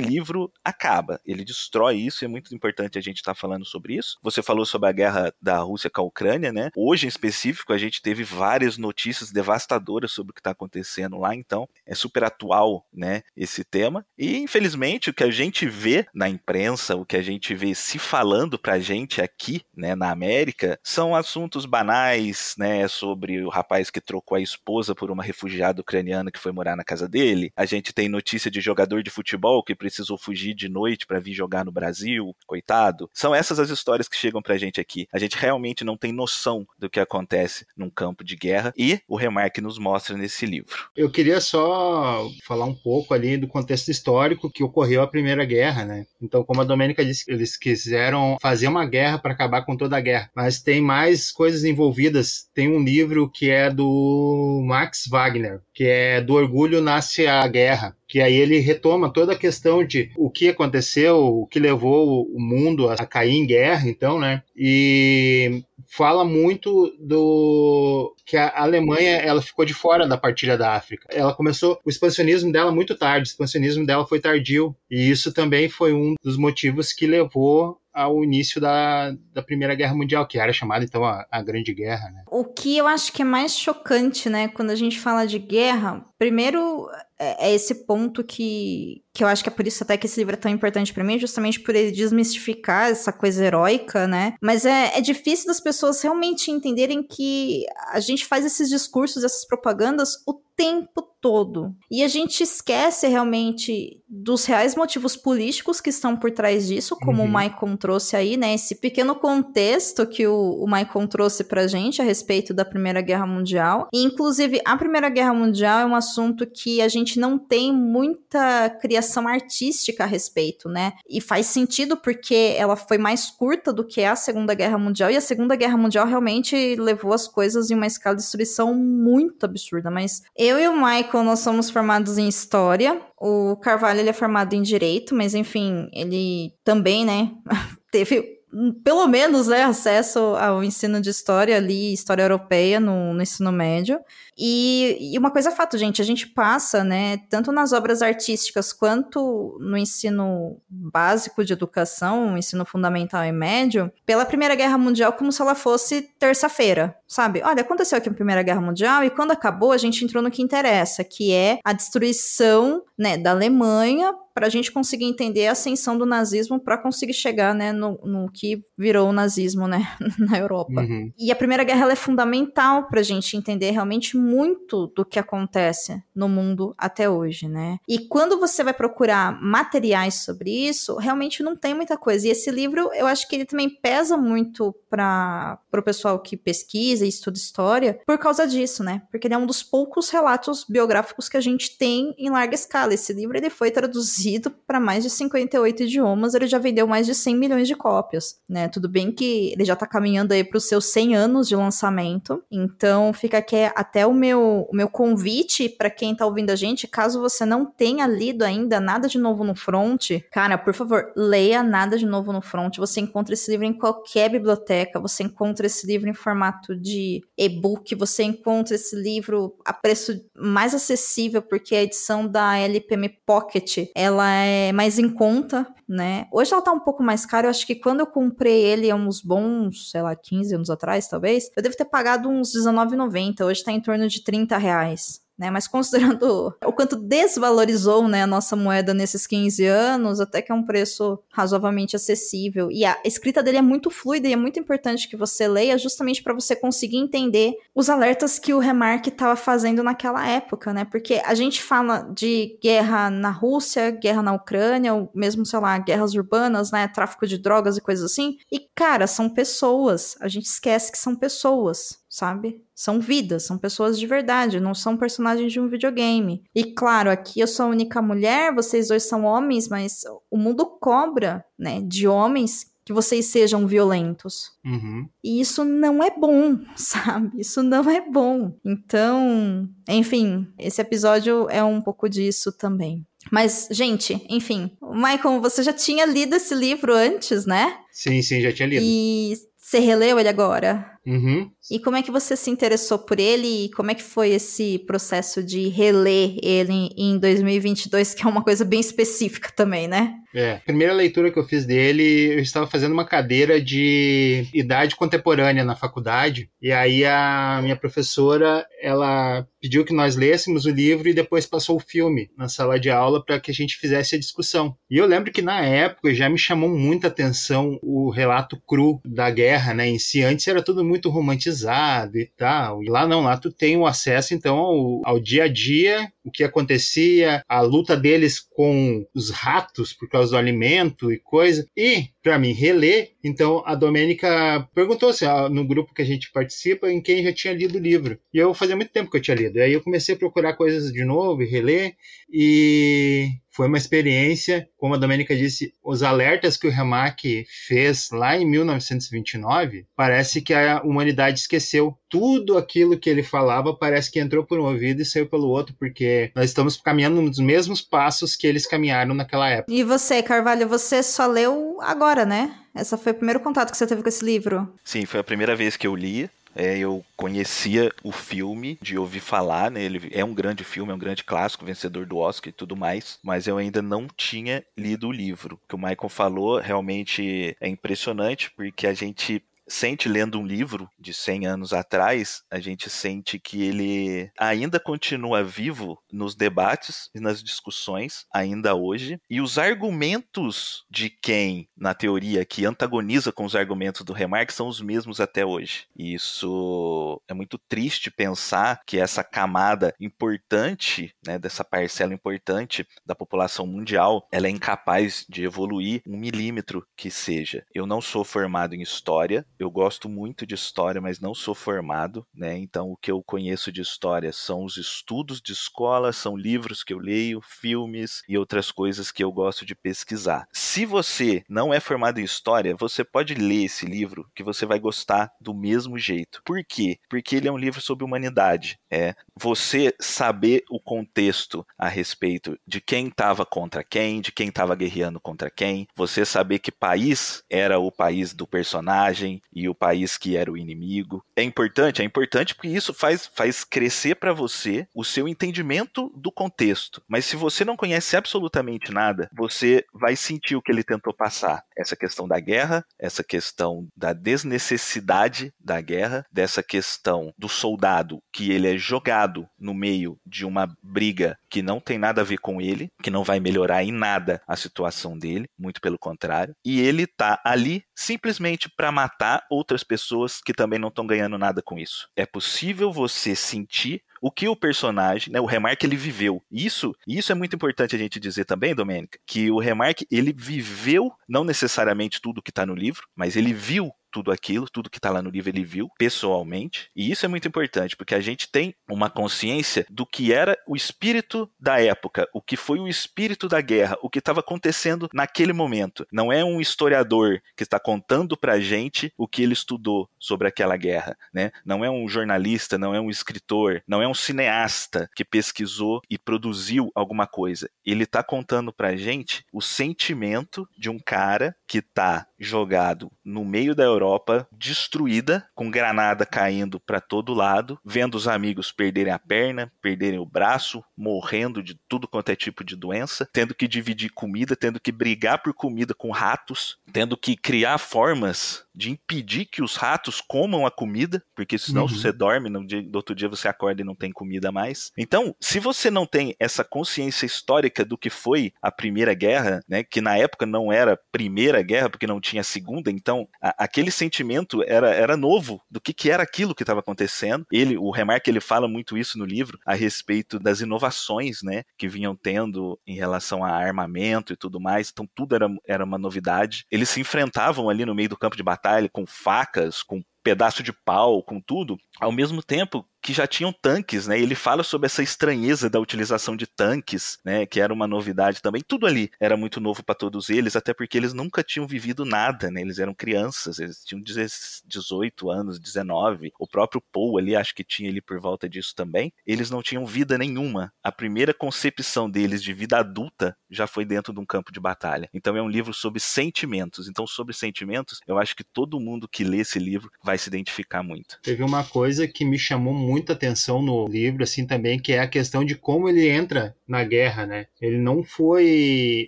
livro 0.00 0.52
acaba. 0.64 1.20
Ele 1.24 1.44
destrói 1.44 1.96
isso 1.96 2.24
e 2.24 2.26
é 2.26 2.28
muito 2.28 2.54
importante 2.54 2.98
a 2.98 3.00
gente 3.00 3.16
estar 3.18 3.34
tá 3.34 3.40
falando 3.40 3.64
sobre 3.64 3.96
isso. 3.96 4.18
Você 4.22 4.42
falou 4.42 4.66
sobre 4.66 4.88
a 4.88 4.92
guerra 4.92 5.32
da 5.40 5.58
Rússia 5.58 5.90
com 5.90 6.02
a 6.02 6.04
Ucrânia, 6.04 6.52
né? 6.52 6.70
Hoje, 6.76 7.06
em 7.06 7.08
específico, 7.08 7.72
a 7.72 7.78
gente 7.78 8.02
teve 8.02 8.22
várias 8.24 8.76
notícias 8.76 9.30
devastadoras 9.30 10.12
sobre 10.12 10.30
o 10.30 10.34
que 10.34 10.40
está 10.40 10.50
acontecendo 10.50 11.18
lá, 11.18 11.34
então 11.34 11.68
é 11.86 11.94
super 11.94 12.24
atual, 12.24 12.86
né, 12.92 13.22
esse 13.36 13.64
tema. 13.64 14.04
E, 14.18 14.36
infelizmente, 14.36 15.10
o 15.10 15.14
que 15.14 15.22
a 15.22 15.30
gente 15.30 15.64
vê 15.68 16.04
na 16.12 16.28
imprensa, 16.28 16.96
o 16.96 17.06
que 17.06 17.16
a 17.16 17.22
gente 17.22 17.54
vê 17.54 17.72
se 17.72 18.00
falando 18.00 18.58
pra 18.58 18.80
gente 18.80 19.22
aqui, 19.22 19.62
né, 19.76 19.94
na 19.94 20.10
América, 20.10 20.76
são 20.82 21.14
assuntos 21.14 21.64
banais, 21.64 22.56
né, 22.58 22.88
sobre 22.88 23.40
o 23.44 23.48
rapaz 23.48 23.90
que 23.90 24.00
trocou 24.00 24.36
a 24.36 24.40
esposa 24.40 24.92
por 24.92 25.12
uma 25.12 25.22
refugiada 25.22 25.80
ucraniana 25.80 26.32
que 26.32 26.38
foi 26.40 26.50
morar 26.50 26.74
na 26.74 26.82
casa 26.82 27.08
dele. 27.08 27.52
A 27.56 27.64
gente 27.64 27.92
tem 27.92 28.08
notícia 28.08 28.50
de 28.50 28.60
jogador 28.60 29.04
de 29.04 29.10
futebol 29.10 29.62
que 29.62 29.72
precisou 29.72 30.18
fugir 30.18 30.52
de 30.52 30.68
noite 30.68 31.06
para 31.06 31.20
vir 31.20 31.32
jogar 31.32 31.64
no 31.64 31.70
Brasil, 31.70 32.34
coitado. 32.44 33.08
São 33.14 33.32
essas 33.32 33.60
as 33.60 33.70
histórias 33.70 34.08
que 34.08 34.16
chegam 34.16 34.42
pra 34.42 34.58
gente 34.58 34.80
aqui. 34.80 35.06
A 35.12 35.18
gente 35.18 35.36
realmente 35.36 35.84
não 35.84 35.96
tem 35.96 36.10
noção 36.10 36.66
do 36.76 36.90
que 36.90 36.98
acontece 36.98 37.64
num 37.76 37.88
campo 37.88 38.24
de 38.24 38.34
guerra 38.34 38.72
e 38.76 38.98
o 39.06 39.16
Remarque 39.16 39.60
nos 39.60 39.78
mostra 39.78 40.16
nesse 40.16 40.44
livro. 40.44 40.90
Eu 40.96 41.08
queria 41.08 41.40
só 41.40 42.28
falar 42.44 42.64
um 42.64 42.74
pouco 42.74 43.14
ali 43.14 43.36
do 43.36 43.46
contexto 43.46 43.90
histórico 43.90 44.07
que 44.52 44.64
ocorreu 44.64 45.02
a 45.02 45.06
Primeira 45.06 45.44
Guerra, 45.44 45.84
né? 45.84 46.06
Então, 46.20 46.44
como 46.44 46.60
a 46.60 46.64
Domênica 46.64 47.04
disse, 47.04 47.24
eles 47.28 47.56
quiseram 47.56 48.36
fazer 48.40 48.68
uma 48.68 48.84
guerra 48.86 49.18
para 49.18 49.32
acabar 49.32 49.62
com 49.62 49.76
toda 49.76 49.96
a 49.96 50.00
guerra, 50.00 50.30
mas 50.34 50.62
tem 50.62 50.80
mais 50.80 51.30
coisas 51.30 51.64
envolvidas. 51.64 52.48
Tem 52.54 52.68
um 52.68 52.82
livro 52.82 53.28
que 53.28 53.50
é 53.50 53.70
do 53.70 54.62
Max 54.66 55.06
Wagner, 55.08 55.60
que 55.74 55.84
é 55.84 56.20
Do 56.20 56.34
Orgulho 56.34 56.80
Nasce 56.80 57.26
a 57.26 57.46
Guerra 57.46 57.97
que 58.08 58.20
aí 58.22 58.34
ele 58.34 58.58
retoma 58.58 59.12
toda 59.12 59.34
a 59.34 59.38
questão 59.38 59.84
de 59.84 60.10
o 60.16 60.30
que 60.30 60.48
aconteceu, 60.48 61.18
o 61.18 61.46
que 61.46 61.60
levou 61.60 62.26
o 62.26 62.40
mundo 62.40 62.88
a 62.88 62.96
cair 63.06 63.34
em 63.34 63.46
guerra, 63.46 63.86
então, 63.88 64.18
né? 64.18 64.42
E 64.56 65.62
fala 65.86 66.24
muito 66.24 66.94
do 66.98 68.14
que 68.24 68.36
a 68.36 68.62
Alemanha 68.62 69.16
ela 69.16 69.40
ficou 69.40 69.64
de 69.64 69.74
fora 69.74 70.06
da 70.06 70.16
partilha 70.16 70.56
da 70.56 70.74
África. 70.74 71.06
Ela 71.10 71.34
começou 71.34 71.78
o 71.84 71.90
expansionismo 71.90 72.52
dela 72.52 72.70
muito 72.70 72.96
tarde, 72.96 73.28
o 73.28 73.30
expansionismo 73.30 73.86
dela 73.86 74.06
foi 74.06 74.20
tardio 74.20 74.74
e 74.90 75.10
isso 75.10 75.32
também 75.32 75.68
foi 75.68 75.92
um 75.92 76.14
dos 76.22 76.36
motivos 76.36 76.92
que 76.92 77.06
levou 77.06 77.77
ao 77.92 78.22
início 78.22 78.60
da, 78.60 79.12
da 79.32 79.42
Primeira 79.42 79.74
Guerra 79.74 79.94
Mundial, 79.94 80.26
que 80.26 80.38
era 80.38 80.52
chamada 80.52 80.84
então 80.84 81.04
a, 81.04 81.26
a 81.30 81.42
Grande 81.42 81.74
Guerra. 81.74 82.10
Né? 82.10 82.22
O 82.30 82.44
que 82.44 82.76
eu 82.76 82.86
acho 82.86 83.12
que 83.12 83.22
é 83.22 83.24
mais 83.24 83.58
chocante, 83.58 84.28
né, 84.28 84.48
quando 84.48 84.70
a 84.70 84.74
gente 84.74 84.98
fala 84.98 85.26
de 85.26 85.38
guerra, 85.38 86.04
primeiro 86.18 86.88
é, 87.18 87.48
é 87.48 87.54
esse 87.54 87.86
ponto 87.86 88.22
que, 88.22 89.02
que 89.12 89.24
eu 89.24 89.28
acho 89.28 89.42
que 89.42 89.48
é 89.48 89.52
por 89.52 89.66
isso 89.66 89.82
até 89.82 89.96
que 89.96 90.06
esse 90.06 90.20
livro 90.20 90.34
é 90.34 90.38
tão 90.38 90.50
importante 90.50 90.94
para 90.94 91.02
mim, 91.02 91.18
justamente 91.18 91.60
por 91.60 91.74
ele 91.74 91.90
desmistificar 91.90 92.90
essa 92.90 93.12
coisa 93.12 93.44
heróica, 93.44 94.06
né? 94.06 94.34
Mas 94.40 94.64
é, 94.64 94.96
é 94.96 95.00
difícil 95.00 95.46
das 95.46 95.60
pessoas 95.60 96.00
realmente 96.00 96.50
entenderem 96.50 97.02
que 97.02 97.64
a 97.88 97.98
gente 98.00 98.24
faz 98.24 98.44
esses 98.44 98.68
discursos, 98.68 99.24
essas 99.24 99.46
propagandas 99.46 100.22
o 100.26 100.34
tempo 100.56 101.07
todo. 101.20 101.74
E 101.90 102.02
a 102.02 102.08
gente 102.08 102.42
esquece 102.42 103.06
realmente 103.08 104.02
dos 104.08 104.46
reais 104.46 104.74
motivos 104.74 105.16
políticos 105.16 105.80
que 105.80 105.90
estão 105.90 106.16
por 106.16 106.30
trás 106.30 106.66
disso, 106.66 106.96
como 106.96 107.22
uhum. 107.22 107.28
o 107.28 107.30
Maicon 107.30 107.76
trouxe 107.76 108.16
aí, 108.16 108.36
né? 108.36 108.54
Esse 108.54 108.76
pequeno 108.76 109.14
contexto 109.14 110.06
que 110.06 110.26
o, 110.26 110.62
o 110.62 110.66
Maicon 110.66 111.06
trouxe 111.06 111.44
pra 111.44 111.66
gente 111.66 112.00
a 112.00 112.04
respeito 112.04 112.54
da 112.54 112.64
Primeira 112.64 113.00
Guerra 113.00 113.26
Mundial. 113.26 113.88
E, 113.92 114.02
inclusive, 114.02 114.60
a 114.64 114.76
Primeira 114.76 115.08
Guerra 115.08 115.34
Mundial 115.34 115.80
é 115.80 115.86
um 115.86 115.94
assunto 115.94 116.46
que 116.46 116.80
a 116.80 116.88
gente 116.88 117.18
não 117.18 117.38
tem 117.38 117.72
muita 117.72 118.70
criação 118.80 119.28
artística 119.28 120.04
a 120.04 120.06
respeito, 120.06 120.68
né? 120.68 120.94
E 121.08 121.20
faz 121.20 121.46
sentido 121.46 121.96
porque 121.96 122.54
ela 122.56 122.76
foi 122.76 122.96
mais 122.96 123.30
curta 123.30 123.72
do 123.72 123.84
que 123.84 124.04
a 124.04 124.16
Segunda 124.16 124.54
Guerra 124.54 124.78
Mundial, 124.78 125.10
e 125.10 125.16
a 125.16 125.20
Segunda 125.20 125.56
Guerra 125.56 125.76
Mundial 125.76 126.06
realmente 126.06 126.76
levou 126.76 127.12
as 127.12 127.26
coisas 127.28 127.70
em 127.70 127.74
uma 127.74 127.86
escala 127.86 128.16
de 128.16 128.22
destruição 128.22 128.74
muito 128.74 129.44
absurda. 129.44 129.90
Mas 129.90 130.22
eu 130.36 130.58
e 130.58 130.66
o 130.66 130.76
Michael, 131.08 131.24
nós 131.24 131.40
somos 131.40 131.70
formados 131.70 132.18
em 132.18 132.28
História. 132.28 133.00
O 133.18 133.56
Carvalho, 133.56 134.00
ele 134.00 134.10
é 134.10 134.12
formado 134.12 134.54
em 134.54 134.62
Direito, 134.62 135.14
mas 135.14 135.34
enfim, 135.34 135.88
ele 135.92 136.52
também, 136.62 137.04
né, 137.04 137.32
teve 137.90 138.37
pelo 138.82 139.06
menos, 139.06 139.46
né, 139.46 139.64
acesso 139.64 140.18
ao 140.18 140.64
ensino 140.64 141.00
de 141.00 141.10
história 141.10 141.56
ali, 141.56 141.92
história 141.92 142.22
europeia 142.22 142.80
no, 142.80 143.12
no 143.12 143.22
ensino 143.22 143.52
médio. 143.52 144.00
E, 144.36 145.12
e, 145.12 145.18
uma 145.18 145.30
coisa 145.30 145.50
é 145.50 145.52
fato, 145.52 145.76
gente, 145.76 146.00
a 146.00 146.04
gente 146.04 146.26
passa, 146.26 146.82
né, 146.82 147.18
tanto 147.28 147.52
nas 147.52 147.72
obras 147.72 148.00
artísticas 148.00 148.72
quanto 148.72 149.58
no 149.60 149.76
ensino 149.76 150.56
básico 150.68 151.44
de 151.44 151.52
educação, 151.52 152.38
ensino 152.38 152.64
fundamental 152.64 153.24
e 153.24 153.32
médio, 153.32 153.92
pela 154.06 154.24
Primeira 154.24 154.54
Guerra 154.54 154.78
Mundial 154.78 155.12
como 155.12 155.32
se 155.32 155.42
ela 155.42 155.54
fosse 155.54 156.02
terça-feira, 156.18 156.96
sabe? 157.06 157.42
Olha, 157.44 157.62
aconteceu 157.62 157.98
aqui 157.98 158.08
a 158.08 158.14
Primeira 158.14 158.42
Guerra 158.42 158.60
Mundial 158.60 159.04
e 159.04 159.10
quando 159.10 159.32
acabou 159.32 159.72
a 159.72 159.78
gente 159.78 160.04
entrou 160.04 160.22
no 160.22 160.30
que 160.30 160.40
interessa, 160.40 161.04
que 161.04 161.32
é 161.32 161.58
a 161.64 161.72
destruição, 161.72 162.82
né, 162.96 163.18
da 163.18 163.32
Alemanha 163.32 164.14
para 164.38 164.46
a 164.46 164.50
gente 164.50 164.70
conseguir 164.70 165.04
entender 165.04 165.48
a 165.48 165.52
ascensão 165.52 165.98
do 165.98 166.06
nazismo 166.06 166.60
para 166.60 166.78
conseguir 166.78 167.12
chegar, 167.12 167.52
né, 167.52 167.72
no, 167.72 167.98
no, 168.04 168.30
que 168.30 168.62
virou 168.78 169.08
o 169.08 169.12
nazismo, 169.12 169.66
né, 169.66 169.88
na 170.18 170.38
Europa. 170.38 170.80
Uhum. 170.80 171.12
E 171.18 171.32
a 171.32 171.36
Primeira 171.36 171.64
Guerra 171.64 171.90
é 171.90 171.96
fundamental 171.96 172.86
para 172.86 173.00
a 173.00 173.02
gente 173.02 173.36
entender 173.36 173.72
realmente 173.72 174.16
muito 174.16 174.86
do 174.94 175.04
que 175.04 175.18
acontece 175.18 176.00
no 176.14 176.28
mundo 176.28 176.74
até 176.78 177.10
hoje, 177.10 177.48
né? 177.48 177.78
E 177.88 177.98
quando 177.98 178.38
você 178.38 178.62
vai 178.62 178.72
procurar 178.72 179.40
materiais 179.42 180.14
sobre 180.14 180.50
isso, 180.50 180.96
realmente 180.96 181.42
não 181.42 181.56
tem 181.56 181.74
muita 181.74 181.96
coisa. 181.96 182.28
E 182.28 182.30
esse 182.30 182.50
livro, 182.50 182.90
eu 182.94 183.06
acho 183.06 183.28
que 183.28 183.34
ele 183.34 183.44
também 183.44 183.68
pesa 183.68 184.16
muito 184.16 184.74
para 184.88 185.58
o 185.72 185.82
pessoal 185.82 186.18
que 186.20 186.36
pesquisa 186.36 187.04
e 187.04 187.08
estuda 187.08 187.36
história 187.36 188.00
por 188.06 188.18
causa 188.18 188.46
disso, 188.46 188.84
né? 188.84 189.02
Porque 189.10 189.26
ele 189.26 189.34
é 189.34 189.38
um 189.38 189.46
dos 189.46 189.62
poucos 189.62 190.10
relatos 190.10 190.64
biográficos 190.68 191.28
que 191.28 191.36
a 191.36 191.40
gente 191.40 191.76
tem 191.76 192.14
em 192.16 192.30
larga 192.30 192.54
escala. 192.54 192.94
Esse 192.94 193.12
livro 193.12 193.36
ele 193.36 193.50
foi 193.50 193.70
traduzido 193.70 194.50
para 194.50 194.78
mais 194.78 195.02
de 195.02 195.10
58 195.10 195.82
idiomas, 195.82 196.34
ele 196.34 196.46
já 196.46 196.58
vendeu 196.58 196.86
mais 196.86 197.06
de 197.06 197.14
100 197.14 197.36
milhões 197.36 197.66
de 197.66 197.74
cópias, 197.74 198.40
né? 198.48 198.67
Tudo 198.68 198.88
bem 198.88 199.10
que 199.12 199.52
ele 199.52 199.64
já 199.64 199.74
está 199.74 199.86
caminhando 199.86 200.32
aí 200.32 200.44
para 200.44 200.58
os 200.58 200.68
seus 200.68 200.86
100 200.86 201.16
anos 201.16 201.48
de 201.48 201.56
lançamento. 201.56 202.42
Então, 202.50 203.12
fica 203.12 203.38
aqui 203.38 203.56
até 203.74 204.06
o 204.06 204.12
meu, 204.12 204.66
o 204.70 204.76
meu 204.76 204.88
convite 204.88 205.68
para 205.68 205.90
quem 205.90 206.14
tá 206.14 206.26
ouvindo 206.26 206.50
a 206.50 206.56
gente, 206.56 206.86
caso 206.86 207.20
você 207.20 207.44
não 207.44 207.64
tenha 207.64 208.06
lido 208.06 208.42
ainda 208.42 208.80
nada 208.80 209.08
de 209.08 209.18
novo 209.18 209.44
no 209.44 209.54
front, 209.54 210.10
cara, 210.30 210.56
por 210.58 210.74
favor, 210.74 211.12
leia 211.16 211.62
nada 211.62 211.96
de 211.96 212.06
novo 212.06 212.32
no 212.32 212.40
front. 212.40 212.76
Você 212.78 213.00
encontra 213.00 213.34
esse 213.34 213.50
livro 213.50 213.66
em 213.66 213.72
qualquer 213.72 214.30
biblioteca, 214.30 215.00
você 215.00 215.22
encontra 215.22 215.66
esse 215.66 215.86
livro 215.86 216.08
em 216.08 216.14
formato 216.14 216.74
de 216.76 217.22
e-book, 217.36 217.94
você 217.94 218.22
encontra 218.22 218.74
esse 218.74 218.96
livro 218.96 219.56
a 219.64 219.72
preço 219.72 220.20
mais 220.34 220.74
acessível, 220.74 221.42
porque 221.42 221.74
a 221.74 221.82
edição 221.82 222.26
da 222.26 222.58
LPM 222.58 223.08
Pocket, 223.24 223.88
ela 223.94 224.30
é 224.30 224.72
mais 224.72 224.98
em 224.98 225.08
conta, 225.08 225.66
né? 225.88 226.26
Hoje 226.30 226.52
ela 226.52 226.62
tá 226.62 226.70
um 226.70 226.80
pouco 226.80 227.02
mais 227.02 227.24
cara, 227.24 227.46
eu 227.46 227.50
acho 227.50 227.66
que 227.66 227.74
quando 227.74 228.00
eu 228.00 228.06
comprei 228.06 228.57
ele 228.58 228.90
há 228.90 228.96
uns 228.96 229.22
bons, 229.22 229.90
sei 229.90 230.02
lá, 230.02 230.14
15 230.14 230.54
anos 230.54 230.70
atrás, 230.70 231.08
talvez, 231.08 231.50
eu 231.56 231.62
devo 231.62 231.76
ter 231.76 231.84
pagado 231.84 232.28
uns 232.28 232.54
R$19,90, 232.54 233.44
hoje 233.44 233.64
tá 233.64 233.72
em 233.72 233.80
torno 233.80 234.08
de 234.08 234.22
30 234.22 234.56
reais 234.58 235.27
né? 235.38 235.50
Mas 235.50 235.68
considerando 235.68 236.54
o 236.64 236.72
quanto 236.72 236.96
desvalorizou, 236.96 238.08
né, 238.08 238.22
a 238.22 238.26
nossa 238.26 238.56
moeda 238.56 238.92
nesses 238.92 239.26
15 239.26 239.64
anos, 239.64 240.20
até 240.20 240.42
que 240.42 240.50
é 240.50 240.54
um 240.54 240.64
preço 240.64 241.18
razoavelmente 241.30 241.94
acessível. 241.94 242.70
E 242.70 242.84
a 242.84 242.98
escrita 243.04 243.42
dele 243.42 243.58
é 243.58 243.62
muito 243.62 243.90
fluida 243.90 244.26
e 244.26 244.32
é 244.32 244.36
muito 244.36 244.58
importante 244.58 245.08
que 245.08 245.16
você 245.16 245.46
leia 245.46 245.78
justamente 245.78 246.22
para 246.22 246.34
você 246.34 246.56
conseguir 246.56 246.96
entender 246.96 247.54
os 247.74 247.88
alertas 247.88 248.38
que 248.38 248.52
o 248.52 248.58
Remarque 248.58 249.10
estava 249.10 249.36
fazendo 249.36 249.82
naquela 249.82 250.26
época, 250.26 250.72
né? 250.72 250.84
Porque 250.84 251.22
a 251.24 251.34
gente 251.34 251.62
fala 251.62 252.08
de 252.14 252.58
guerra 252.62 253.10
na 253.10 253.30
Rússia, 253.30 253.90
guerra 253.90 254.22
na 254.22 254.32
Ucrânia, 254.32 254.94
ou 254.94 255.10
mesmo, 255.14 255.46
sei 255.46 255.60
lá, 255.60 255.78
guerras 255.78 256.14
urbanas, 256.14 256.72
né, 256.72 256.88
tráfico 256.88 257.26
de 257.26 257.38
drogas 257.38 257.76
e 257.76 257.80
coisas 257.80 258.10
assim. 258.10 258.38
E 258.50 258.60
cara, 258.74 259.06
são 259.06 259.28
pessoas. 259.28 260.16
A 260.20 260.28
gente 260.28 260.46
esquece 260.46 260.90
que 260.90 260.98
são 260.98 261.14
pessoas 261.14 261.98
sabe? 262.08 262.62
São 262.74 263.00
vidas, 263.00 263.44
são 263.44 263.58
pessoas 263.58 263.98
de 263.98 264.06
verdade, 264.06 264.60
não 264.60 264.74
são 264.74 264.96
personagens 264.96 265.52
de 265.52 265.60
um 265.60 265.68
videogame. 265.68 266.44
E 266.54 266.64
claro, 266.64 267.10
aqui 267.10 267.40
eu 267.40 267.46
sou 267.46 267.66
a 267.66 267.70
única 267.70 268.00
mulher, 268.00 268.54
vocês 268.54 268.88
dois 268.88 269.02
são 269.02 269.24
homens, 269.24 269.68
mas 269.68 270.04
o 270.30 270.36
mundo 270.36 270.64
cobra, 270.66 271.44
né, 271.58 271.80
de 271.82 272.08
homens 272.08 272.72
que 272.88 272.92
vocês 272.94 273.26
sejam 273.26 273.66
violentos. 273.66 274.52
Uhum. 274.64 275.06
E 275.22 275.42
isso 275.42 275.62
não 275.62 276.02
é 276.02 276.10
bom, 276.10 276.58
sabe? 276.74 277.38
Isso 277.38 277.62
não 277.62 277.88
é 277.90 278.00
bom. 278.00 278.54
Então, 278.64 279.68
enfim, 279.86 280.48
esse 280.58 280.80
episódio 280.80 281.46
é 281.50 281.62
um 281.62 281.82
pouco 281.82 282.08
disso 282.08 282.50
também. 282.50 283.04
Mas, 283.30 283.68
gente, 283.70 284.24
enfim. 284.30 284.70
Michael, 284.80 285.38
você 285.42 285.62
já 285.62 285.72
tinha 285.74 286.06
lido 286.06 286.36
esse 286.36 286.54
livro 286.54 286.94
antes, 286.94 287.44
né? 287.44 287.76
Sim, 287.92 288.22
sim, 288.22 288.40
já 288.40 288.50
tinha 288.52 288.66
lido. 288.66 288.82
E 288.82 289.34
você 289.58 289.80
releu 289.80 290.18
ele 290.18 290.30
agora? 290.30 290.97
Uhum. 291.08 291.50
E 291.70 291.78
como 291.78 291.96
é 291.96 292.02
que 292.02 292.10
você 292.10 292.36
se 292.36 292.50
interessou 292.50 292.98
por 292.98 293.18
ele 293.18 293.64
e 293.64 293.70
como 293.70 293.90
é 293.90 293.94
que 293.94 294.02
foi 294.02 294.28
esse 294.28 294.78
processo 294.80 295.42
de 295.42 295.68
reler 295.68 296.36
ele 296.42 296.90
em 296.98 297.18
2022, 297.18 298.12
que 298.12 298.26
é 298.26 298.28
uma 298.28 298.44
coisa 298.44 298.62
bem 298.62 298.78
específica 298.78 299.50
também, 299.56 299.88
né? 299.88 300.14
É, 300.34 300.52
a 300.52 300.60
primeira 300.60 300.92
leitura 300.92 301.30
que 301.30 301.38
eu 301.38 301.44
fiz 301.44 301.64
dele, 301.64 302.34
eu 302.34 302.40
estava 302.40 302.66
fazendo 302.66 302.92
uma 302.92 303.04
cadeira 303.04 303.60
de 303.60 304.46
idade 304.52 304.94
contemporânea 304.94 305.64
na 305.64 305.74
faculdade, 305.74 306.50
e 306.60 306.70
aí 306.70 307.04
a 307.04 307.60
minha 307.62 307.76
professora, 307.76 308.66
ela 308.80 309.46
pediu 309.60 309.84
que 309.84 309.94
nós 309.94 310.16
lêssemos 310.16 310.64
o 310.64 310.70
livro 310.70 311.08
e 311.08 311.14
depois 311.14 311.46
passou 311.46 311.76
o 311.76 311.80
filme 311.80 312.30
na 312.36 312.48
sala 312.48 312.78
de 312.78 312.90
aula 312.90 313.24
para 313.24 313.40
que 313.40 313.50
a 313.50 313.54
gente 313.54 313.76
fizesse 313.76 314.14
a 314.14 314.18
discussão. 314.18 314.76
E 314.90 314.96
eu 314.96 315.06
lembro 315.06 315.32
que 315.32 315.42
na 315.42 315.60
época 315.60 316.14
já 316.14 316.28
me 316.28 316.38
chamou 316.38 316.68
muita 316.68 317.08
atenção 317.08 317.78
o 317.82 318.10
relato 318.10 318.60
cru 318.66 319.00
da 319.04 319.30
guerra, 319.30 319.74
né, 319.74 319.88
em 319.88 319.98
si. 319.98 320.22
Antes 320.22 320.46
era 320.46 320.62
tudo 320.62 320.84
muito 320.84 321.08
romantizado 321.08 322.18
e 322.18 322.26
tal. 322.26 322.82
E 322.82 322.88
lá 322.88 323.06
não, 323.06 323.22
lá 323.22 323.36
tu 323.36 323.50
tem 323.50 323.76
o 323.76 323.86
acesso 323.86 324.34
então 324.34 324.56
ao, 324.56 325.02
ao 325.04 325.20
dia 325.20 325.44
a 325.44 325.48
dia, 325.48 326.10
o 326.28 326.30
que 326.30 326.44
acontecia, 326.44 327.42
a 327.48 327.60
luta 327.60 327.96
deles 327.96 328.38
com 328.38 329.06
os 329.14 329.30
ratos 329.30 329.92
por 329.92 330.08
causa 330.08 330.30
do 330.30 330.36
alimento 330.36 331.12
e 331.12 331.18
coisa. 331.18 331.66
E 331.76 332.08
para 332.28 332.38
mim 332.38 332.52
reler, 332.52 333.12
então 333.24 333.62
a 333.64 333.74
Domênica 333.74 334.68
perguntou 334.74 335.14
se 335.14 335.24
assim, 335.24 335.54
no 335.54 335.66
grupo 335.66 335.94
que 335.94 336.02
a 336.02 336.04
gente 336.04 336.30
participa 336.30 336.92
em 336.92 337.00
quem 337.00 337.22
já 337.22 337.32
tinha 337.32 337.54
lido 337.54 337.78
o 337.78 337.80
livro. 337.80 338.18
E 338.34 338.36
eu 338.36 338.52
fazia 338.52 338.76
muito 338.76 338.92
tempo 338.92 339.10
que 339.10 339.16
eu 339.16 339.22
tinha 339.22 339.34
lido. 339.34 339.56
E 339.56 339.62
aí 339.62 339.72
eu 339.72 339.80
comecei 339.80 340.14
a 340.14 340.18
procurar 340.18 340.52
coisas 340.52 340.92
de 340.92 341.06
novo 341.06 341.42
e 341.42 341.46
reler 341.46 341.96
e 342.30 343.30
foi 343.58 343.66
uma 343.66 343.76
experiência, 343.76 344.68
como 344.76 344.94
a 344.94 344.96
Domênica 344.96 345.34
disse, 345.34 345.72
os 345.82 346.04
alertas 346.04 346.56
que 346.56 346.68
o 346.68 346.70
Remarque 346.70 347.44
fez 347.66 348.08
lá 348.12 348.36
em 348.36 348.48
1929, 348.48 349.84
parece 349.96 350.40
que 350.40 350.54
a 350.54 350.80
humanidade 350.84 351.40
esqueceu. 351.40 351.92
Tudo 352.08 352.56
aquilo 352.56 352.96
que 352.96 353.10
ele 353.10 353.22
falava 353.22 353.76
parece 353.76 354.12
que 354.12 354.20
entrou 354.20 354.44
por 354.44 354.60
um 354.60 354.64
ouvido 354.64 355.02
e 355.02 355.04
saiu 355.04 355.28
pelo 355.28 355.48
outro, 355.48 355.74
porque 355.76 356.30
nós 356.36 356.44
estamos 356.44 356.76
caminhando 356.76 357.20
nos 357.20 357.40
mesmos 357.40 357.80
passos 357.80 358.36
que 358.36 358.46
eles 358.46 358.64
caminharam 358.64 359.12
naquela 359.12 359.50
época. 359.50 359.72
E 359.72 359.82
você, 359.82 360.22
Carvalho, 360.22 360.68
você 360.68 361.02
só 361.02 361.26
leu 361.26 361.78
agora, 361.80 362.17
né? 362.24 362.54
Essa 362.74 362.96
foi 362.96 363.12
o 363.12 363.14
primeiro 363.14 363.40
contato 363.40 363.70
que 363.70 363.76
você 363.76 363.86
teve 363.86 364.02
com 364.02 364.08
esse 364.08 364.24
livro? 364.24 364.72
Sim, 364.84 365.04
foi 365.06 365.20
a 365.20 365.24
primeira 365.24 365.56
vez 365.56 365.76
que 365.76 365.86
eu 365.86 365.94
li. 365.94 366.30
É, 366.54 366.76
eu 366.76 367.04
conhecia 367.16 367.92
o 368.02 368.10
filme 368.10 368.78
de 368.82 368.98
ouvir 368.98 369.20
falar, 369.20 369.70
né? 369.70 369.82
Ele 369.82 370.10
é 370.12 370.24
um 370.24 370.34
grande 370.34 370.64
filme, 370.64 370.90
é 370.90 370.94
um 370.94 370.98
grande 370.98 371.22
clássico, 371.22 371.64
vencedor 371.64 372.04
do 372.04 372.16
Oscar 372.16 372.48
e 372.48 372.52
tudo 372.52 372.76
mais, 372.76 373.18
mas 373.22 373.46
eu 373.46 373.58
ainda 373.58 373.80
não 373.80 374.08
tinha 374.16 374.64
lido 374.76 375.06
o 375.06 375.12
livro. 375.12 375.54
O 375.54 375.68
que 375.68 375.74
o 375.76 375.78
Michael 375.78 376.08
falou 376.08 376.58
realmente 376.58 377.56
é 377.60 377.68
impressionante, 377.68 378.50
porque 378.56 378.88
a 378.88 378.94
gente 378.94 379.42
sente 379.68 380.08
lendo 380.08 380.38
um 380.38 380.46
livro 380.46 380.88
de 380.98 381.12
100 381.12 381.46
anos 381.46 381.72
atrás, 381.72 382.42
a 382.50 382.58
gente 382.58 382.88
sente 382.88 383.38
que 383.38 383.62
ele 383.62 384.30
ainda 384.38 384.80
continua 384.80 385.42
vivo 385.42 385.98
nos 386.12 386.34
debates 386.34 387.10
e 387.14 387.20
nas 387.20 387.42
discussões, 387.42 388.24
ainda 388.32 388.74
hoje, 388.74 389.20
e 389.28 389.40
os 389.40 389.58
argumentos 389.58 390.84
de 390.90 391.10
quem, 391.10 391.68
na 391.76 391.94
teoria, 391.94 392.44
que 392.44 392.64
antagoniza 392.64 393.32
com 393.32 393.44
os 393.44 393.54
argumentos 393.54 394.02
do 394.02 394.12
Remarque 394.12 394.52
são 394.52 394.68
os 394.68 394.80
mesmos 394.80 395.20
até 395.20 395.44
hoje. 395.44 395.86
E 395.96 396.14
isso 396.14 397.20
é 397.28 397.34
muito 397.34 397.58
triste 397.68 398.10
pensar 398.10 398.80
que 398.86 398.98
essa 398.98 399.22
camada 399.22 399.94
importante, 400.00 401.14
né, 401.26 401.38
dessa 401.38 401.64
parcela 401.64 402.14
importante 402.14 402.86
da 403.04 403.14
população 403.14 403.66
mundial, 403.66 404.26
ela 404.32 404.46
é 404.46 404.50
incapaz 404.50 405.24
de 405.28 405.44
evoluir 405.44 406.02
um 406.06 406.16
milímetro 406.16 406.86
que 406.96 407.10
seja. 407.10 407.64
Eu 407.74 407.86
não 407.86 408.00
sou 408.00 408.24
formado 408.24 408.74
em 408.74 408.82
história, 408.82 409.46
eu 409.58 409.70
gosto 409.70 410.08
muito 410.08 410.46
de 410.46 410.54
história, 410.54 411.00
mas 411.00 411.20
não 411.20 411.34
sou 411.34 411.54
formado, 411.54 412.26
né? 412.34 412.56
Então 412.56 412.90
o 412.90 412.96
que 412.96 413.10
eu 413.10 413.22
conheço 413.22 413.72
de 413.72 413.80
história 413.80 414.32
são 414.32 414.64
os 414.64 414.76
estudos 414.76 415.40
de 415.40 415.52
escola, 415.52 416.12
são 416.12 416.36
livros 416.36 416.84
que 416.84 416.92
eu 416.92 416.98
leio, 416.98 417.40
filmes 417.40 418.22
e 418.28 418.38
outras 418.38 418.70
coisas 418.70 419.10
que 419.10 419.22
eu 419.22 419.32
gosto 419.32 419.66
de 419.66 419.74
pesquisar. 419.74 420.46
Se 420.52 420.86
você 420.86 421.44
não 421.48 421.72
é 421.72 421.80
formado 421.80 422.20
em 422.20 422.24
história, 422.24 422.76
você 422.76 423.02
pode 423.02 423.34
ler 423.34 423.64
esse 423.64 423.86
livro 423.86 424.30
que 424.34 424.42
você 424.42 424.64
vai 424.64 424.78
gostar 424.78 425.32
do 425.40 425.54
mesmo 425.54 425.98
jeito. 425.98 426.40
Por 426.44 426.62
quê? 426.64 426.98
Porque 427.08 427.36
ele 427.36 427.48
é 427.48 427.52
um 427.52 427.58
livro 427.58 427.80
sobre 427.80 428.04
humanidade. 428.04 428.78
É 428.90 429.14
você 429.34 429.94
saber 430.00 430.64
o 430.70 430.80
contexto 430.80 431.66
a 431.76 431.88
respeito 431.88 432.58
de 432.66 432.80
quem 432.80 433.08
estava 433.08 433.44
contra 433.44 433.82
quem, 433.82 434.20
de 434.20 434.32
quem 434.32 434.48
estava 434.48 434.74
guerreando 434.74 435.20
contra 435.20 435.50
quem, 435.50 435.86
você 435.94 436.24
saber 436.24 436.58
que 436.58 436.72
país 436.72 437.42
era 437.48 437.78
o 437.78 437.90
país 437.90 438.32
do 438.32 438.46
personagem 438.46 439.42
e 439.52 439.68
o 439.68 439.74
país 439.74 440.16
que 440.16 440.36
era 440.36 440.50
o 440.50 440.56
inimigo. 440.56 441.24
É 441.36 441.42
importante, 441.42 442.02
é 442.02 442.04
importante 442.04 442.54
porque 442.54 442.68
isso 442.68 442.92
faz, 442.92 443.30
faz 443.34 443.64
crescer 443.64 444.16
para 444.16 444.32
você 444.32 444.86
o 444.94 445.04
seu 445.04 445.28
entendimento 445.28 446.12
do 446.16 446.30
contexto. 446.30 447.02
Mas 447.08 447.24
se 447.24 447.36
você 447.36 447.64
não 447.64 447.76
conhece 447.76 448.16
absolutamente 448.16 448.92
nada, 448.92 449.28
você 449.32 449.84
vai 449.92 450.16
sentir 450.16 450.56
o 450.56 450.62
que 450.62 450.72
ele 450.72 450.84
tentou 450.84 451.14
passar. 451.14 451.62
Essa 451.76 451.96
questão 451.96 452.26
da 452.26 452.40
guerra, 452.40 452.84
essa 452.98 453.24
questão 453.24 453.86
da 453.96 454.12
desnecessidade 454.12 455.52
da 455.58 455.80
guerra, 455.80 456.24
dessa 456.32 456.62
questão 456.62 457.32
do 457.36 457.48
soldado 457.48 458.22
que 458.32 458.50
ele 458.50 458.74
é 458.74 458.78
jogado 458.78 459.48
no 459.58 459.74
meio 459.74 460.18
de 460.26 460.44
uma 460.44 460.68
briga 460.82 461.38
que 461.50 461.62
não 461.62 461.80
tem 461.80 461.98
nada 461.98 462.20
a 462.20 462.24
ver 462.24 462.38
com 462.38 462.60
ele, 462.60 462.88
que 463.02 463.10
não 463.10 463.24
vai 463.24 463.40
melhorar 463.40 463.82
em 463.84 463.92
nada 463.92 464.40
a 464.46 464.56
situação 464.56 465.18
dele, 465.18 465.48
muito 465.58 465.80
pelo 465.80 465.98
contrário, 465.98 466.54
e 466.64 466.80
ele 466.80 467.06
tá 467.06 467.40
ali 467.44 467.82
simplesmente 467.96 468.68
para 468.76 468.92
matar 468.92 469.44
outras 469.50 469.82
pessoas 469.82 470.40
que 470.44 470.52
também 470.52 470.78
não 470.78 470.88
estão 470.88 471.06
ganhando 471.06 471.38
nada 471.38 471.62
com 471.62 471.78
isso. 471.78 472.08
É 472.16 472.26
possível 472.26 472.92
você 472.92 473.34
sentir 473.34 474.02
o 474.20 474.30
que 474.30 474.48
o 474.48 474.56
personagem, 474.56 475.32
né, 475.32 475.40
o 475.40 475.46
Remarque 475.46 475.86
ele 475.86 475.96
viveu. 475.96 476.42
Isso, 476.50 476.94
isso 477.06 477.32
é 477.32 477.34
muito 477.34 477.54
importante 477.54 477.94
a 477.94 477.98
gente 477.98 478.18
dizer 478.18 478.44
também, 478.44 478.74
Domênica, 478.74 479.18
que 479.26 479.50
o 479.50 479.58
Remarque 479.58 480.06
ele 480.10 480.32
viveu 480.32 481.12
não 481.28 481.44
necessariamente 481.44 482.20
tudo 482.20 482.42
que 482.42 482.50
está 482.50 482.66
no 482.66 482.74
livro, 482.74 483.02
mas 483.16 483.36
ele 483.36 483.52
viu 483.52 483.92
tudo 484.10 484.30
aquilo, 484.30 484.68
tudo 484.68 484.90
que 484.90 484.98
está 484.98 485.10
lá 485.10 485.22
no 485.22 485.30
livro 485.30 485.50
ele 485.50 485.64
viu 485.64 485.88
pessoalmente. 485.98 486.90
E 486.94 487.10
isso 487.10 487.24
é 487.24 487.28
muito 487.28 487.48
importante, 487.48 487.96
porque 487.96 488.14
a 488.14 488.20
gente 488.20 488.50
tem 488.50 488.74
uma 488.88 489.10
consciência 489.10 489.86
do 489.90 490.06
que 490.06 490.32
era 490.32 490.56
o 490.66 490.76
espírito 490.76 491.50
da 491.58 491.80
época, 491.80 492.28
o 492.32 492.40
que 492.40 492.56
foi 492.56 492.78
o 492.78 492.88
espírito 492.88 493.48
da 493.48 493.60
guerra, 493.60 493.96
o 494.02 494.10
que 494.10 494.18
estava 494.18 494.40
acontecendo 494.40 495.08
naquele 495.12 495.52
momento. 495.52 496.06
Não 496.12 496.32
é 496.32 496.44
um 496.44 496.60
historiador 496.60 497.40
que 497.56 497.62
está 497.62 497.78
contando 497.78 498.36
pra 498.36 498.60
gente 498.60 499.12
o 499.16 499.26
que 499.26 499.42
ele 499.42 499.52
estudou 499.52 500.08
sobre 500.18 500.48
aquela 500.48 500.76
guerra, 500.76 501.16
né? 501.32 501.50
Não 501.64 501.84
é 501.84 501.90
um 501.90 502.08
jornalista, 502.08 502.78
não 502.78 502.94
é 502.94 503.00
um 503.00 503.10
escritor, 503.10 503.82
não 503.86 504.02
é 504.02 504.08
um 504.08 504.14
cineasta 504.14 505.08
que 505.14 505.24
pesquisou 505.24 506.00
e 506.10 506.18
produziu 506.18 506.90
alguma 506.94 507.26
coisa. 507.26 507.70
Ele 507.84 508.04
está 508.04 508.22
contando 508.22 508.72
pra 508.72 508.96
gente 508.96 509.44
o 509.52 509.60
sentimento 509.60 510.68
de 510.76 510.90
um 510.90 510.98
cara 510.98 511.54
que 511.68 511.78
está 511.78 512.26
jogado 512.38 513.12
no 513.22 513.44
meio 513.44 513.74
da 513.74 513.84
Europa, 513.84 514.48
destruída, 514.50 515.46
com 515.54 515.70
granada 515.70 516.24
caindo 516.24 516.80
para 516.80 517.00
todo 517.00 517.34
lado, 517.34 517.78
vendo 517.84 518.14
os 518.14 518.26
amigos 518.26 518.72
perderem 518.72 519.12
a 519.12 519.18
perna, 519.18 519.70
perderem 519.82 520.18
o 520.18 520.24
braço, 520.24 520.82
morrendo 520.96 521.62
de 521.62 521.78
tudo 521.86 522.08
quanto 522.08 522.30
é 522.30 522.36
tipo 522.36 522.64
de 522.64 522.74
doença, 522.74 523.28
tendo 523.32 523.54
que 523.54 523.68
dividir 523.68 524.10
comida, 524.10 524.56
tendo 524.56 524.80
que 524.80 524.90
brigar 524.90 525.42
por 525.42 525.52
comida 525.52 525.92
com 525.94 526.10
ratos, 526.10 526.78
tendo 526.90 527.16
que 527.16 527.36
criar 527.36 527.76
formas 527.76 528.64
de 528.78 528.92
impedir 528.92 529.46
que 529.46 529.60
os 529.60 529.74
ratos 529.74 530.20
comam 530.20 530.64
a 530.64 530.70
comida, 530.70 531.20
porque 531.34 531.58
senão 531.58 531.82
uhum. 531.82 531.88
você 531.88 532.12
dorme, 532.12 532.48
no, 532.48 532.64
dia, 532.64 532.80
no 532.80 532.94
outro 532.94 533.12
dia 533.12 533.28
você 533.28 533.48
acorda 533.48 533.82
e 533.82 533.84
não 533.84 533.94
tem 533.94 534.12
comida 534.12 534.52
mais. 534.52 534.92
Então, 534.96 535.34
se 535.40 535.58
você 535.58 535.90
não 535.90 536.06
tem 536.06 536.36
essa 536.38 536.62
consciência 536.62 537.26
histórica 537.26 537.84
do 537.84 537.98
que 537.98 538.08
foi 538.08 538.52
a 538.62 538.70
Primeira 538.70 539.12
Guerra, 539.14 539.60
né, 539.68 539.82
que 539.82 540.00
na 540.00 540.16
época 540.16 540.46
não 540.46 540.72
era 540.72 540.98
Primeira 541.10 541.60
Guerra, 541.60 541.90
porque 541.90 542.06
não 542.06 542.20
tinha 542.20 542.44
Segunda, 542.44 542.88
então 542.90 543.28
a, 543.42 543.64
aquele 543.64 543.90
sentimento 543.90 544.62
era, 544.64 544.94
era 544.94 545.16
novo 545.16 545.60
do 545.68 545.80
que, 545.80 545.92
que 545.92 546.08
era 546.08 546.22
aquilo 546.22 546.54
que 546.54 546.62
estava 546.62 546.78
acontecendo. 546.78 547.44
Ele, 547.50 547.76
o 547.76 547.90
Remarque, 547.90 548.30
ele 548.30 548.40
fala 548.40 548.68
muito 548.68 548.96
isso 548.96 549.18
no 549.18 549.24
livro 549.24 549.58
a 549.66 549.74
respeito 549.74 550.38
das 550.38 550.60
inovações, 550.60 551.42
né, 551.42 551.64
que 551.76 551.88
vinham 551.88 552.14
tendo 552.14 552.78
em 552.86 552.94
relação 552.94 553.44
a 553.44 553.50
armamento 553.50 554.32
e 554.32 554.36
tudo 554.36 554.60
mais. 554.60 554.90
Então 554.90 555.08
tudo 555.16 555.34
era, 555.34 555.48
era 555.66 555.84
uma 555.84 555.98
novidade. 555.98 556.64
Eles 556.70 556.88
se 556.88 557.00
enfrentavam 557.00 557.68
ali 557.68 557.84
no 557.84 557.94
meio 557.94 558.08
do 558.08 558.16
campo 558.16 558.36
de 558.36 558.42
batalha 558.42 558.67
com 558.92 559.06
facas, 559.06 559.82
com 559.82 560.02
pedaço 560.22 560.62
de 560.62 560.72
pau, 560.72 561.22
com 561.22 561.40
tudo, 561.40 561.78
ao 561.98 562.12
mesmo 562.12 562.42
tempo 562.42 562.86
que 563.02 563.12
já 563.12 563.26
tinham 563.26 563.52
tanques, 563.52 564.06
né? 564.06 564.18
Ele 564.18 564.34
fala 564.34 564.62
sobre 564.62 564.86
essa 564.86 565.02
estranheza 565.02 565.70
da 565.70 565.80
utilização 565.80 566.36
de 566.36 566.46
tanques, 566.46 567.18
né? 567.24 567.46
Que 567.46 567.60
era 567.60 567.72
uma 567.72 567.86
novidade 567.86 568.42
também. 568.42 568.62
Tudo 568.66 568.86
ali 568.86 569.10
era 569.20 569.36
muito 569.36 569.60
novo 569.60 569.82
para 569.82 569.94
todos 569.94 570.30
eles, 570.30 570.56
até 570.56 570.74
porque 570.74 570.96
eles 570.96 571.12
nunca 571.12 571.42
tinham 571.42 571.66
vivido 571.66 572.04
nada, 572.04 572.50
né? 572.50 572.60
Eles 572.60 572.78
eram 572.78 572.94
crianças, 572.94 573.58
eles 573.58 573.84
tinham 573.84 574.02
18 574.02 575.30
anos, 575.30 575.58
19. 575.58 576.32
O 576.38 576.46
próprio 576.46 576.82
Paul 576.92 577.18
ali, 577.18 577.36
acho 577.36 577.54
que 577.54 577.64
tinha 577.64 577.90
ali 577.90 578.00
por 578.00 578.20
volta 578.20 578.48
disso 578.48 578.74
também. 578.74 579.12
Eles 579.26 579.50
não 579.50 579.62
tinham 579.62 579.86
vida 579.86 580.18
nenhuma. 580.18 580.72
A 580.82 580.92
primeira 580.92 581.32
concepção 581.32 582.10
deles 582.10 582.42
de 582.42 582.52
vida 582.52 582.78
adulta 582.78 583.36
já 583.50 583.66
foi 583.66 583.84
dentro 583.84 584.12
de 584.12 584.20
um 584.20 584.26
campo 584.26 584.52
de 584.52 584.60
batalha. 584.60 585.08
Então 585.12 585.36
é 585.36 585.42
um 585.42 585.48
livro 585.48 585.72
sobre 585.72 586.00
sentimentos. 586.00 586.88
Então, 586.88 587.06
sobre 587.06 587.34
sentimentos, 587.34 588.00
eu 588.06 588.18
acho 588.18 588.34
que 588.34 588.44
todo 588.44 588.80
mundo 588.80 589.08
que 589.08 589.24
lê 589.24 589.38
esse 589.38 589.58
livro 589.58 589.90
vai 590.02 590.18
se 590.18 590.28
identificar 590.28 590.82
muito. 590.82 591.18
Teve 591.22 591.42
uma 591.42 591.64
coisa 591.64 592.06
que 592.06 592.24
me 592.24 592.38
chamou 592.38 592.74
muita 592.88 593.12
atenção 593.12 593.60
no 593.60 593.86
livro, 593.86 594.24
assim, 594.24 594.46
também, 594.46 594.78
que 594.78 594.92
é 594.92 595.00
a 595.00 595.08
questão 595.08 595.44
de 595.44 595.54
como 595.54 595.88
ele 595.88 596.08
entra 596.08 596.56
na 596.68 596.84
guerra, 596.84 597.26
né? 597.26 597.46
Ele 597.60 597.78
não 597.78 598.04
foi. 598.04 599.06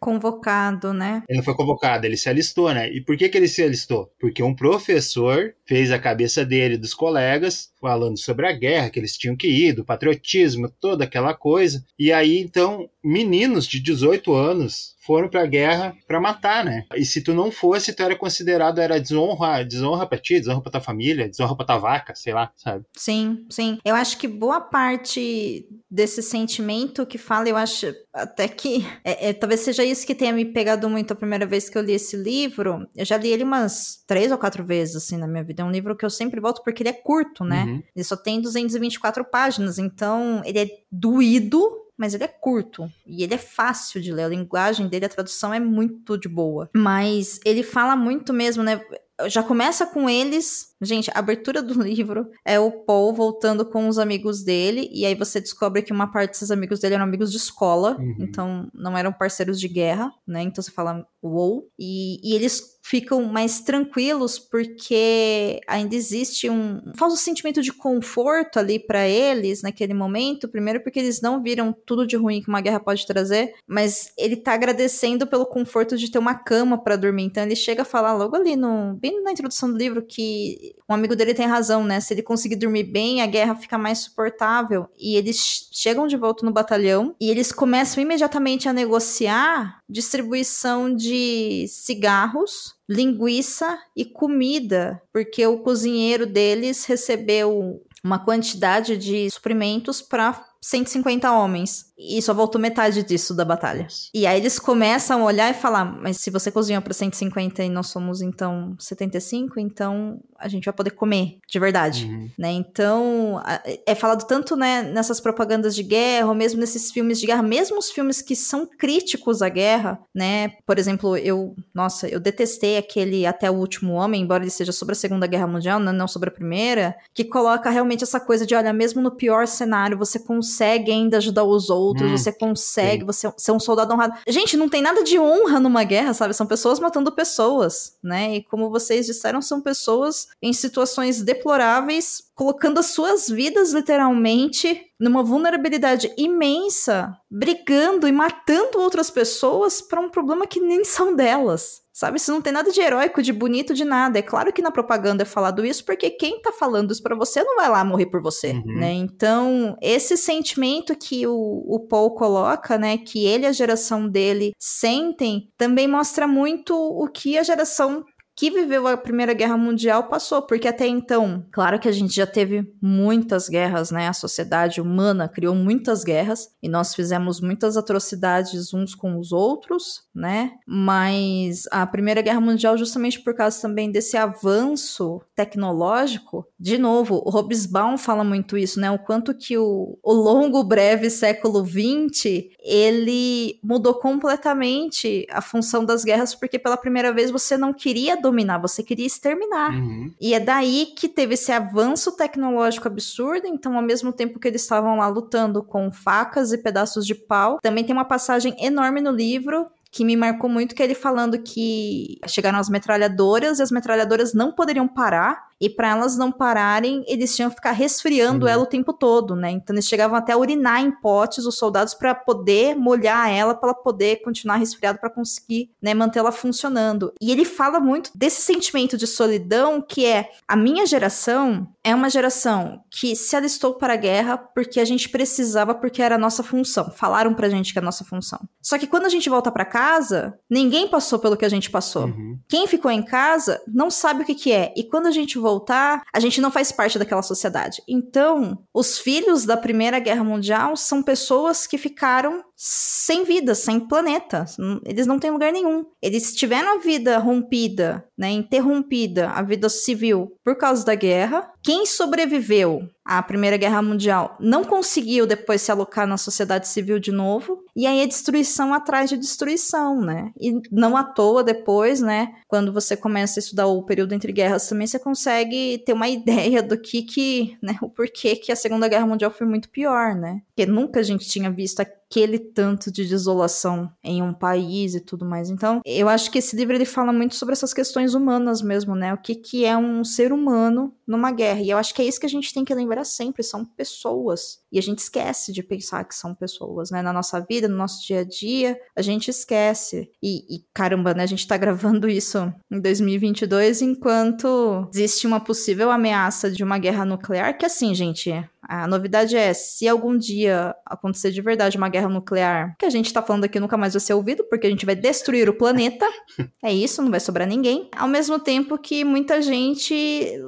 Convocado, 0.00 0.92
né? 0.92 1.22
Ele 1.28 1.38
não 1.38 1.44
foi 1.44 1.54
convocado, 1.54 2.04
ele 2.04 2.16
se 2.16 2.28
alistou, 2.28 2.72
né? 2.74 2.90
E 2.90 3.00
por 3.00 3.16
que, 3.16 3.28
que 3.28 3.38
ele 3.38 3.48
se 3.48 3.62
alistou? 3.62 4.12
Porque 4.18 4.42
um 4.42 4.54
professor 4.54 5.54
fez 5.66 5.90
a 5.90 5.98
cabeça 5.98 6.44
dele 6.44 6.76
dos 6.76 6.92
colegas 6.92 7.72
falando 7.80 8.18
sobre 8.18 8.46
a 8.46 8.52
guerra, 8.52 8.90
que 8.90 8.98
eles 8.98 9.16
tinham 9.16 9.36
que 9.36 9.46
ir, 9.46 9.72
do 9.72 9.84
patriotismo, 9.84 10.70
toda 10.80 11.04
aquela 11.04 11.34
coisa. 11.34 11.84
E 11.98 12.12
aí, 12.12 12.38
então, 12.38 12.88
meninos 13.02 13.66
de 13.66 13.78
18 13.78 14.32
anos 14.34 14.94
foram 15.04 15.28
pra 15.28 15.44
guerra 15.44 15.94
pra 16.06 16.20
matar, 16.20 16.64
né? 16.64 16.84
E 16.96 17.04
se 17.04 17.22
tu 17.22 17.34
não 17.34 17.50
fosse, 17.50 17.92
tu 17.92 18.02
era 18.02 18.16
considerado, 18.16 18.78
era 18.80 18.98
desonra, 18.98 19.62
desonra 19.62 20.06
pra 20.06 20.18
ti, 20.18 20.38
desonra 20.40 20.62
pra 20.62 20.72
tua 20.72 20.80
família, 20.80 21.28
desonra 21.28 21.54
pra 21.54 21.66
tua 21.66 21.78
vaca, 21.78 22.14
sei 22.14 22.32
lá, 22.32 22.50
sabe? 22.56 22.84
Sim, 22.96 23.44
sim. 23.50 23.78
Eu 23.84 23.94
acho 23.94 24.16
que 24.16 24.26
boa 24.26 24.62
parte 24.62 25.66
desse 25.90 26.22
sentimento 26.22 27.04
que 27.04 27.18
fala, 27.18 27.43
eu 27.50 27.56
acho 27.56 27.94
até 28.12 28.48
que 28.48 28.86
é, 29.04 29.28
é, 29.28 29.32
talvez 29.32 29.60
seja 29.60 29.84
isso 29.84 30.06
que 30.06 30.14
tenha 30.14 30.32
me 30.32 30.44
pegado 30.44 30.88
muito 30.88 31.12
a 31.12 31.16
primeira 31.16 31.46
vez 31.46 31.68
que 31.68 31.76
eu 31.76 31.82
li 31.82 31.92
esse 31.92 32.16
livro. 32.16 32.86
Eu 32.96 33.04
já 33.04 33.16
li 33.16 33.30
ele 33.30 33.44
umas 33.44 34.02
três 34.06 34.30
ou 34.30 34.38
quatro 34.38 34.64
vezes, 34.64 34.96
assim, 34.96 35.16
na 35.16 35.26
minha 35.26 35.44
vida. 35.44 35.62
É 35.62 35.64
um 35.64 35.70
livro 35.70 35.96
que 35.96 36.04
eu 36.04 36.10
sempre 36.10 36.40
volto 36.40 36.62
porque 36.62 36.82
ele 36.82 36.90
é 36.90 36.94
curto, 36.94 37.44
né? 37.44 37.64
Uhum. 37.64 37.82
Ele 37.94 38.04
só 38.04 38.16
tem 38.16 38.40
224 38.40 39.24
páginas, 39.24 39.78
então 39.78 40.42
ele 40.44 40.58
é 40.58 40.68
doído 40.90 41.84
mas 41.96 42.12
ele 42.12 42.24
é 42.24 42.28
curto 42.28 42.90
e 43.06 43.22
ele 43.22 43.34
é 43.34 43.38
fácil 43.38 44.00
de 44.00 44.12
ler. 44.12 44.24
A 44.24 44.28
linguagem 44.28 44.88
dele, 44.88 45.04
a 45.04 45.08
tradução 45.08 45.54
é 45.54 45.60
muito 45.60 46.18
de 46.18 46.28
boa. 46.28 46.68
Mas 46.74 47.38
ele 47.44 47.62
fala 47.62 47.94
muito 47.94 48.32
mesmo, 48.32 48.62
né? 48.62 48.80
Já 49.28 49.42
começa 49.42 49.86
com 49.86 50.08
eles. 50.08 50.74
Gente, 50.82 51.10
a 51.14 51.18
abertura 51.18 51.62
do 51.62 51.74
livro 51.82 52.30
é 52.44 52.58
o 52.58 52.70
Paul 52.70 53.14
voltando 53.14 53.64
com 53.64 53.88
os 53.88 53.98
amigos 53.98 54.42
dele. 54.42 54.88
E 54.92 55.06
aí 55.06 55.14
você 55.14 55.40
descobre 55.40 55.82
que 55.82 55.92
uma 55.92 56.10
parte 56.10 56.32
desses 56.32 56.50
amigos 56.50 56.80
dele 56.80 56.94
eram 56.94 57.04
amigos 57.04 57.30
de 57.30 57.36
escola. 57.36 57.96
Uhum. 57.98 58.16
Então 58.20 58.70
não 58.74 58.96
eram 58.96 59.12
parceiros 59.12 59.60
de 59.60 59.68
guerra, 59.68 60.12
né? 60.26 60.42
Então 60.42 60.62
você 60.62 60.70
fala, 60.70 61.06
uou. 61.22 61.68
E, 61.78 62.20
e 62.22 62.34
eles 62.34 62.74
ficam 62.82 63.22
mais 63.24 63.60
tranquilos 63.60 64.38
porque 64.38 65.58
ainda 65.66 65.94
existe 65.94 66.50
um 66.50 66.82
falso 66.94 67.16
sentimento 67.16 67.62
de 67.62 67.72
conforto 67.72 68.58
ali 68.58 68.78
para 68.78 69.08
eles 69.08 69.62
naquele 69.62 69.94
momento. 69.94 70.48
Primeiro 70.48 70.82
porque 70.82 70.98
eles 70.98 71.22
não 71.22 71.42
viram 71.42 71.74
tudo 71.86 72.06
de 72.06 72.16
ruim 72.16 72.42
que 72.42 72.48
uma 72.48 72.60
guerra 72.60 72.78
pode 72.78 73.06
trazer, 73.06 73.54
mas 73.66 74.12
ele 74.18 74.36
tá 74.36 74.52
agradecendo 74.52 75.26
pelo 75.26 75.46
conforto 75.46 75.96
de 75.96 76.10
ter 76.10 76.18
uma 76.18 76.34
cama 76.34 76.76
para 76.76 76.96
dormir. 76.96 77.24
Então 77.24 77.42
ele 77.42 77.56
chega 77.56 77.82
a 77.82 77.86
falar 77.86 78.12
logo 78.12 78.36
ali 78.36 78.54
no 78.54 78.94
bem 79.04 79.13
na 79.22 79.32
introdução 79.32 79.70
do 79.70 79.76
livro 79.78 80.02
que 80.02 80.74
um 80.88 80.94
amigo 80.94 81.14
dele 81.14 81.34
tem 81.34 81.46
razão, 81.46 81.84
né? 81.84 82.00
Se 82.00 82.14
ele 82.14 82.22
conseguir 82.22 82.56
dormir 82.56 82.84
bem, 82.84 83.22
a 83.22 83.26
guerra 83.26 83.54
fica 83.54 83.78
mais 83.78 83.98
suportável. 83.98 84.88
E 84.98 85.16
eles 85.16 85.68
chegam 85.72 86.06
de 86.06 86.16
volta 86.16 86.44
no 86.44 86.52
batalhão 86.52 87.14
e 87.20 87.30
eles 87.30 87.52
começam 87.52 88.02
imediatamente 88.02 88.68
a 88.68 88.72
negociar 88.72 89.80
distribuição 89.88 90.94
de 90.94 91.66
cigarros, 91.68 92.74
linguiça 92.88 93.78
e 93.96 94.04
comida, 94.04 95.00
porque 95.12 95.46
o 95.46 95.58
cozinheiro 95.58 96.26
deles 96.26 96.84
recebeu 96.84 97.82
uma 98.02 98.18
quantidade 98.18 98.98
de 98.98 99.30
suprimentos 99.30 100.02
para 100.02 100.44
150 100.64 101.30
homens. 101.30 101.92
E 101.98 102.22
só 102.22 102.32
voltou 102.32 102.58
metade 102.58 103.02
disso 103.02 103.34
da 103.34 103.44
batalha. 103.44 103.86
E 104.14 104.26
aí 104.26 104.40
eles 104.40 104.58
começam 104.58 105.20
a 105.20 105.24
olhar 105.24 105.50
e 105.50 105.54
falar: 105.54 105.84
Mas 105.84 106.16
se 106.16 106.30
você 106.30 106.50
cozinhou 106.50 106.80
para 106.80 106.94
150 106.94 107.62
e 107.62 107.68
nós 107.68 107.88
somos 107.88 108.22
então 108.22 108.74
75, 108.78 109.60
então 109.60 110.18
a 110.44 110.48
gente 110.48 110.64
vai 110.64 110.74
poder 110.74 110.90
comer 110.90 111.38
de 111.48 111.58
verdade. 111.58 112.04
Uhum. 112.04 112.30
Né? 112.38 112.52
Então 112.52 113.42
é 113.86 113.94
falado 113.94 114.26
tanto 114.26 114.56
né, 114.56 114.82
nessas 114.82 115.20
propagandas 115.20 115.74
de 115.74 115.82
guerra, 115.82 116.28
ou 116.28 116.34
mesmo 116.34 116.60
nesses 116.60 116.90
filmes 116.90 117.20
de 117.20 117.26
guerra, 117.26 117.42
mesmo 117.42 117.78
os 117.78 117.90
filmes 117.90 118.20
que 118.22 118.36
são 118.36 118.66
críticos 118.66 119.42
à 119.42 119.48
guerra, 119.48 119.98
né? 120.14 120.52
Por 120.66 120.78
exemplo, 120.78 121.16
eu, 121.16 121.54
nossa, 121.74 122.08
eu 122.08 122.20
detestei 122.20 122.76
aquele 122.76 123.26
Até 123.26 123.50
o 123.50 123.54
Último 123.54 123.94
Homem, 123.94 124.22
embora 124.22 124.42
ele 124.42 124.50
seja 124.50 124.72
sobre 124.72 124.92
a 124.92 124.96
Segunda 124.96 125.26
Guerra 125.26 125.46
Mundial, 125.46 125.80
né, 125.80 125.92
não 125.92 126.06
sobre 126.06 126.28
a 126.28 126.32
Primeira, 126.32 126.94
que 127.12 127.24
coloca 127.24 127.70
realmente 127.70 128.04
essa 128.04 128.20
coisa 128.20 128.46
de: 128.46 128.54
olha, 128.54 128.72
mesmo 128.72 129.00
no 129.00 129.10
pior 129.10 129.46
cenário, 129.46 129.96
você 129.98 130.18
consegue 130.18 130.84
consegue 130.84 130.92
ainda 130.92 131.16
ajudar 131.18 131.44
os 131.44 131.70
outros, 131.70 132.10
hum, 132.10 132.16
você 132.16 132.32
consegue, 132.32 133.00
sim. 133.00 133.06
você 133.06 133.32
ser 133.36 133.52
um 133.52 133.60
soldado 133.60 133.92
honrado. 133.92 134.14
Gente, 134.28 134.56
não 134.56 134.68
tem 134.68 134.82
nada 134.82 135.02
de 135.02 135.18
honra 135.18 135.58
numa 135.58 135.84
guerra, 135.84 136.12
sabe? 136.12 136.34
São 136.34 136.46
pessoas 136.46 136.78
matando 136.78 137.10
pessoas, 137.12 137.96
né? 138.02 138.36
E 138.36 138.42
como 138.42 138.70
vocês 138.70 139.06
disseram, 139.06 139.40
são 139.40 139.60
pessoas 139.60 140.28
em 140.42 140.52
situações 140.52 141.22
deploráveis, 141.22 142.22
colocando 142.34 142.78
as 142.78 142.86
suas 142.86 143.28
vidas 143.28 143.72
literalmente 143.72 144.80
numa 145.00 145.22
vulnerabilidade 145.22 146.12
imensa, 146.16 147.12
brigando 147.30 148.06
e 148.06 148.12
matando 148.12 148.78
outras 148.78 149.10
pessoas 149.10 149.80
para 149.80 150.00
um 150.00 150.10
problema 150.10 150.46
que 150.46 150.60
nem 150.60 150.84
são 150.84 151.14
delas. 151.14 151.84
Sabe, 151.96 152.16
isso 152.16 152.32
não 152.32 152.42
tem 152.42 152.52
nada 152.52 152.72
de 152.72 152.80
heróico, 152.80 153.22
de 153.22 153.32
bonito, 153.32 153.72
de 153.72 153.84
nada. 153.84 154.18
É 154.18 154.22
claro 154.22 154.52
que 154.52 154.60
na 154.60 154.72
propaganda 154.72 155.22
é 155.22 155.24
falado 155.24 155.64
isso, 155.64 155.84
porque 155.84 156.10
quem 156.10 156.42
tá 156.42 156.50
falando 156.50 156.90
isso 156.90 157.00
pra 157.00 157.14
você 157.14 157.44
não 157.44 157.54
vai 157.54 157.68
lá 157.68 157.84
morrer 157.84 158.06
por 158.06 158.20
você, 158.20 158.50
uhum. 158.50 158.80
né? 158.80 158.92
Então, 158.94 159.76
esse 159.80 160.16
sentimento 160.16 160.96
que 160.96 161.24
o, 161.24 161.64
o 161.68 161.86
Paul 161.86 162.16
coloca, 162.16 162.76
né, 162.76 162.98
que 162.98 163.24
ele 163.24 163.44
e 163.44 163.46
a 163.46 163.52
geração 163.52 164.08
dele 164.08 164.50
sentem, 164.58 165.52
também 165.56 165.86
mostra 165.86 166.26
muito 166.26 166.74
o 166.74 167.06
que 167.06 167.38
a 167.38 167.44
geração 167.44 168.04
que 168.36 168.50
viveu 168.50 168.86
a 168.86 168.96
Primeira 168.96 169.32
Guerra 169.32 169.56
Mundial 169.56 170.08
passou, 170.08 170.42
porque 170.42 170.66
até 170.66 170.86
então, 170.86 171.46
claro 171.52 171.78
que 171.78 171.88
a 171.88 171.92
gente 171.92 172.14
já 172.14 172.26
teve 172.26 172.68
muitas 172.82 173.48
guerras, 173.48 173.90
né? 173.90 174.08
A 174.08 174.12
sociedade 174.12 174.80
humana 174.80 175.28
criou 175.28 175.54
muitas 175.54 176.02
guerras 176.02 176.48
e 176.62 176.68
nós 176.68 176.94
fizemos 176.94 177.40
muitas 177.40 177.76
atrocidades 177.76 178.74
uns 178.74 178.94
com 178.94 179.18
os 179.18 179.30
outros, 179.30 180.02
né? 180.14 180.52
Mas 180.66 181.64
a 181.70 181.86
Primeira 181.86 182.22
Guerra 182.22 182.40
Mundial, 182.40 182.76
justamente 182.76 183.20
por 183.20 183.34
causa 183.34 183.60
também 183.62 183.90
desse 183.90 184.16
avanço 184.16 185.20
tecnológico, 185.34 186.46
de 186.58 186.76
novo, 186.78 187.22
o 187.24 187.30
Hobsbawm 187.30 187.96
fala 187.96 188.24
muito 188.24 188.58
isso, 188.58 188.80
né? 188.80 188.90
O 188.90 188.98
quanto 188.98 189.34
que 189.34 189.56
o, 189.56 189.98
o 190.02 190.12
longo, 190.12 190.64
breve 190.64 191.08
século 191.08 191.64
XX 191.64 192.54
ele 192.64 193.60
mudou 193.62 193.94
completamente 193.94 195.26
a 195.30 195.42
função 195.42 195.84
das 195.84 196.02
guerras, 196.02 196.34
porque 196.34 196.58
pela 196.58 196.76
primeira 196.76 197.12
vez 197.12 197.30
você 197.30 197.56
não 197.56 197.72
queria 197.72 198.16
dominar, 198.16 198.33
você 198.58 198.82
queria 198.82 199.06
exterminar. 199.06 199.72
Uhum. 199.72 200.12
E 200.20 200.34
é 200.34 200.40
daí 200.40 200.86
que 200.96 201.08
teve 201.08 201.34
esse 201.34 201.52
avanço 201.52 202.16
tecnológico 202.16 202.88
absurdo. 202.88 203.46
Então, 203.46 203.76
ao 203.76 203.82
mesmo 203.82 204.12
tempo 204.12 204.38
que 204.38 204.48
eles 204.48 204.62
estavam 204.62 204.96
lá 204.96 205.06
lutando 205.08 205.62
com 205.62 205.90
facas 205.92 206.52
e 206.52 206.58
pedaços 206.58 207.06
de 207.06 207.14
pau, 207.14 207.58
também 207.62 207.84
tem 207.84 207.94
uma 207.94 208.04
passagem 208.04 208.54
enorme 208.58 209.00
no 209.00 209.10
livro 209.10 209.66
que 209.94 210.04
me 210.04 210.16
marcou 210.16 210.50
muito, 210.50 210.74
que 210.74 210.82
é 210.82 210.86
ele 210.86 210.94
falando 210.94 211.38
que 211.38 212.18
chegaram 212.26 212.58
as 212.58 212.68
metralhadoras 212.68 213.60
e 213.60 213.62
as 213.62 213.70
metralhadoras 213.70 214.34
não 214.34 214.50
poderiam 214.50 214.88
parar 214.88 215.46
e 215.64 215.70
para 215.70 215.88
elas 215.88 216.14
não 216.14 216.30
pararem, 216.30 217.02
eles 217.08 217.34
tinham 217.34 217.48
que 217.48 217.56
ficar 217.56 217.72
resfriando 217.72 218.44
uhum. 218.44 218.52
ela 218.52 218.62
o 218.62 218.66
tempo 218.66 218.92
todo, 218.92 219.34
né? 219.34 219.50
Então 219.50 219.74
eles 219.74 219.88
chegavam 219.88 220.14
até 220.14 220.34
a 220.34 220.36
urinar 220.36 220.82
em 220.82 220.90
potes 220.90 221.46
os 221.46 221.56
soldados 221.56 221.94
para 221.94 222.14
poder 222.14 222.76
molhar 222.76 223.30
ela, 223.32 223.54
para 223.54 223.70
ela 223.70 223.74
poder 223.74 224.16
continuar 224.22 224.56
resfriada 224.56 224.98
para 224.98 225.08
conseguir, 225.08 225.70
né, 225.80 225.94
manter 225.94 226.18
ela 226.18 226.30
funcionando. 226.30 227.14
E 227.18 227.32
ele 227.32 227.46
fala 227.46 227.80
muito 227.80 228.10
desse 228.14 228.42
sentimento 228.42 228.98
de 228.98 229.06
solidão 229.06 229.80
que 229.80 230.04
é 230.04 230.32
a 230.46 230.54
minha 230.54 230.84
geração 230.84 231.66
é 231.84 231.94
uma 231.94 232.08
geração 232.08 232.82
que 232.90 233.14
se 233.14 233.36
alistou 233.36 233.74
para 233.74 233.92
a 233.92 233.96
guerra 233.96 234.38
porque 234.38 234.80
a 234.80 234.84
gente 234.86 235.10
precisava, 235.10 235.74
porque 235.74 236.00
era 236.00 236.14
a 236.14 236.18
nossa 236.18 236.42
função. 236.42 236.90
Falaram 236.90 237.34
pra 237.34 237.50
gente 237.50 237.74
que 237.74 237.78
é 237.78 237.82
a 237.82 237.84
nossa 237.84 238.02
função. 238.04 238.40
Só 238.62 238.78
que 238.78 238.86
quando 238.86 239.04
a 239.04 239.10
gente 239.10 239.28
volta 239.28 239.52
para 239.52 239.66
casa, 239.66 240.38
ninguém 240.48 240.88
passou 240.88 241.18
pelo 241.18 241.36
que 241.36 241.44
a 241.44 241.48
gente 241.48 241.70
passou. 241.70 242.04
Uhum. 242.04 242.38
Quem 242.48 242.66
ficou 242.66 242.90
em 242.90 243.02
casa 243.02 243.62
não 243.68 243.90
sabe 243.90 244.22
o 244.22 244.24
que, 244.24 244.34
que 244.34 244.50
é. 244.50 244.72
E 244.74 244.82
quando 244.82 245.08
a 245.08 245.10
gente 245.10 245.38
voltar, 245.54 246.02
a 246.12 246.20
gente 246.20 246.40
não 246.40 246.50
faz 246.50 246.72
parte 246.72 246.98
daquela 246.98 247.22
sociedade. 247.22 247.82
Então, 247.88 248.58
os 248.72 248.98
filhos 248.98 249.44
da 249.44 249.56
Primeira 249.56 249.98
Guerra 249.98 250.24
Mundial 250.24 250.76
são 250.76 251.02
pessoas 251.02 251.66
que 251.66 251.78
ficaram 251.78 252.44
sem 252.56 253.24
vida, 253.24 253.54
sem 253.54 253.80
planeta. 253.80 254.44
Eles 254.84 255.06
não 255.06 255.18
têm 255.18 255.30
lugar 255.30 255.52
nenhum. 255.52 255.84
Eles 256.00 256.34
tiveram 256.34 256.76
a 256.76 256.78
vida 256.78 257.18
rompida, 257.18 258.04
né, 258.16 258.30
interrompida, 258.30 259.30
a 259.30 259.42
vida 259.42 259.68
civil 259.68 260.32
por 260.44 260.56
causa 260.56 260.84
da 260.84 260.94
guerra. 260.94 261.50
Quem 261.62 261.84
sobreviveu 261.86 262.88
à 263.04 263.22
Primeira 263.22 263.56
Guerra 263.56 263.82
Mundial 263.82 264.36
não 264.40 264.64
conseguiu 264.64 265.26
depois 265.26 265.60
se 265.60 265.70
alocar 265.70 266.06
na 266.06 266.16
sociedade 266.16 266.68
civil 266.68 266.98
de 266.98 267.12
novo. 267.12 267.62
E 267.76 267.86
aí 267.86 268.00
é 268.00 268.06
destruição 268.06 268.72
atrás 268.72 269.10
de 269.10 269.16
destruição, 269.16 270.00
né? 270.00 270.30
E 270.40 270.52
não 270.70 270.96
à 270.96 271.04
toa 271.04 271.42
depois, 271.42 272.00
né? 272.00 272.34
Quando 272.46 272.72
você 272.72 272.96
começa 272.96 273.38
a 273.38 273.42
estudar 273.42 273.66
o 273.66 273.82
período 273.82 274.14
entre 274.14 274.32
guerras 274.32 274.68
também, 274.68 274.86
você 274.86 274.98
consegue 274.98 275.82
ter 275.84 275.92
uma 275.92 276.08
ideia 276.08 276.62
do 276.62 276.78
que 276.78 277.02
que, 277.02 277.58
né? 277.62 277.76
O 277.82 277.88
porquê 277.88 278.36
que 278.36 278.52
a 278.52 278.56
Segunda 278.56 278.88
Guerra 278.88 279.06
Mundial 279.06 279.30
foi 279.30 279.46
muito 279.46 279.68
pior, 279.68 280.14
né? 280.14 280.40
Porque 280.54 280.70
nunca 280.70 281.00
a 281.00 281.02
gente 281.02 281.28
tinha 281.28 281.50
visto 281.50 281.80
aquele 282.08 282.38
tanto 282.38 282.90
de 282.90 283.04
desolação 283.04 283.90
em 284.02 284.22
um 284.22 284.32
país 284.32 284.94
e 284.94 285.00
tudo 285.00 285.24
mais. 285.24 285.50
Então, 285.50 285.80
eu 285.84 286.08
acho 286.08 286.30
que 286.30 286.38
esse 286.38 286.56
livro 286.56 286.74
ele 286.74 286.84
fala 286.84 287.12
muito 287.12 287.34
sobre 287.34 287.52
essas 287.52 287.72
questões 287.72 288.14
humanas 288.14 288.62
mesmo, 288.62 288.94
né? 288.94 289.12
O 289.12 289.18
que 289.18 289.34
que 289.34 289.64
é 289.64 289.76
um 289.76 290.04
ser 290.04 290.32
humano 290.32 290.94
numa 291.06 291.30
guerra. 291.30 291.60
E 291.60 291.70
eu 291.70 291.78
acho 291.78 291.94
que 291.94 292.02
é 292.02 292.04
isso 292.04 292.20
que 292.20 292.26
a 292.26 292.30
gente 292.30 292.52
tem 292.52 292.64
que 292.64 292.74
lembrar 292.74 293.04
sempre, 293.04 293.42
são 293.42 293.64
pessoas. 293.64 294.60
E 294.72 294.78
a 294.78 294.82
gente 294.82 294.98
esquece 294.98 295.52
de 295.52 295.62
pensar 295.62 296.04
que 296.04 296.14
são 296.14 296.34
pessoas, 296.34 296.90
né? 296.90 297.02
Na 297.02 297.12
nossa 297.12 297.40
vida, 297.40 297.68
no 297.68 297.76
nosso 297.76 298.06
dia 298.06 298.20
a 298.20 298.24
dia, 298.24 298.78
a 298.96 299.02
gente 299.02 299.28
esquece. 299.28 300.10
E, 300.22 300.56
e 300.56 300.64
caramba, 300.72 301.14
né? 301.14 301.22
A 301.22 301.26
gente 301.26 301.46
tá 301.46 301.56
gravando 301.56 302.08
isso 302.08 302.52
em 302.70 302.80
2022 302.80 303.82
enquanto 303.82 304.88
existe 304.94 305.26
uma 305.26 305.40
possível 305.40 305.90
ameaça 305.90 306.50
de 306.50 306.64
uma 306.64 306.78
guerra 306.78 307.04
nuclear, 307.04 307.56
que 307.56 307.66
assim, 307.66 307.94
gente, 307.94 308.32
a 308.68 308.86
novidade 308.86 309.36
é, 309.36 309.52
se 309.52 309.88
algum 309.88 310.16
dia 310.16 310.74
acontecer 310.84 311.30
de 311.30 311.40
verdade 311.40 311.76
uma 311.76 311.88
guerra 311.88 312.08
nuclear, 312.08 312.74
que 312.78 312.86
a 312.86 312.90
gente 312.90 313.12
tá 313.12 313.22
falando 313.22 313.44
aqui 313.44 313.60
nunca 313.60 313.76
mais 313.76 313.94
vai 313.94 314.00
ser 314.00 314.14
ouvido, 314.14 314.44
porque 314.44 314.66
a 314.66 314.70
gente 314.70 314.86
vai 314.86 314.94
destruir 314.94 315.48
o 315.48 315.54
planeta. 315.54 316.06
é 316.62 316.72
isso, 316.72 317.02
não 317.02 317.10
vai 317.10 317.20
sobrar 317.20 317.46
ninguém. 317.46 317.88
Ao 317.96 318.08
mesmo 318.08 318.38
tempo 318.38 318.78
que 318.78 319.04
muita 319.04 319.40
gente 319.42 319.94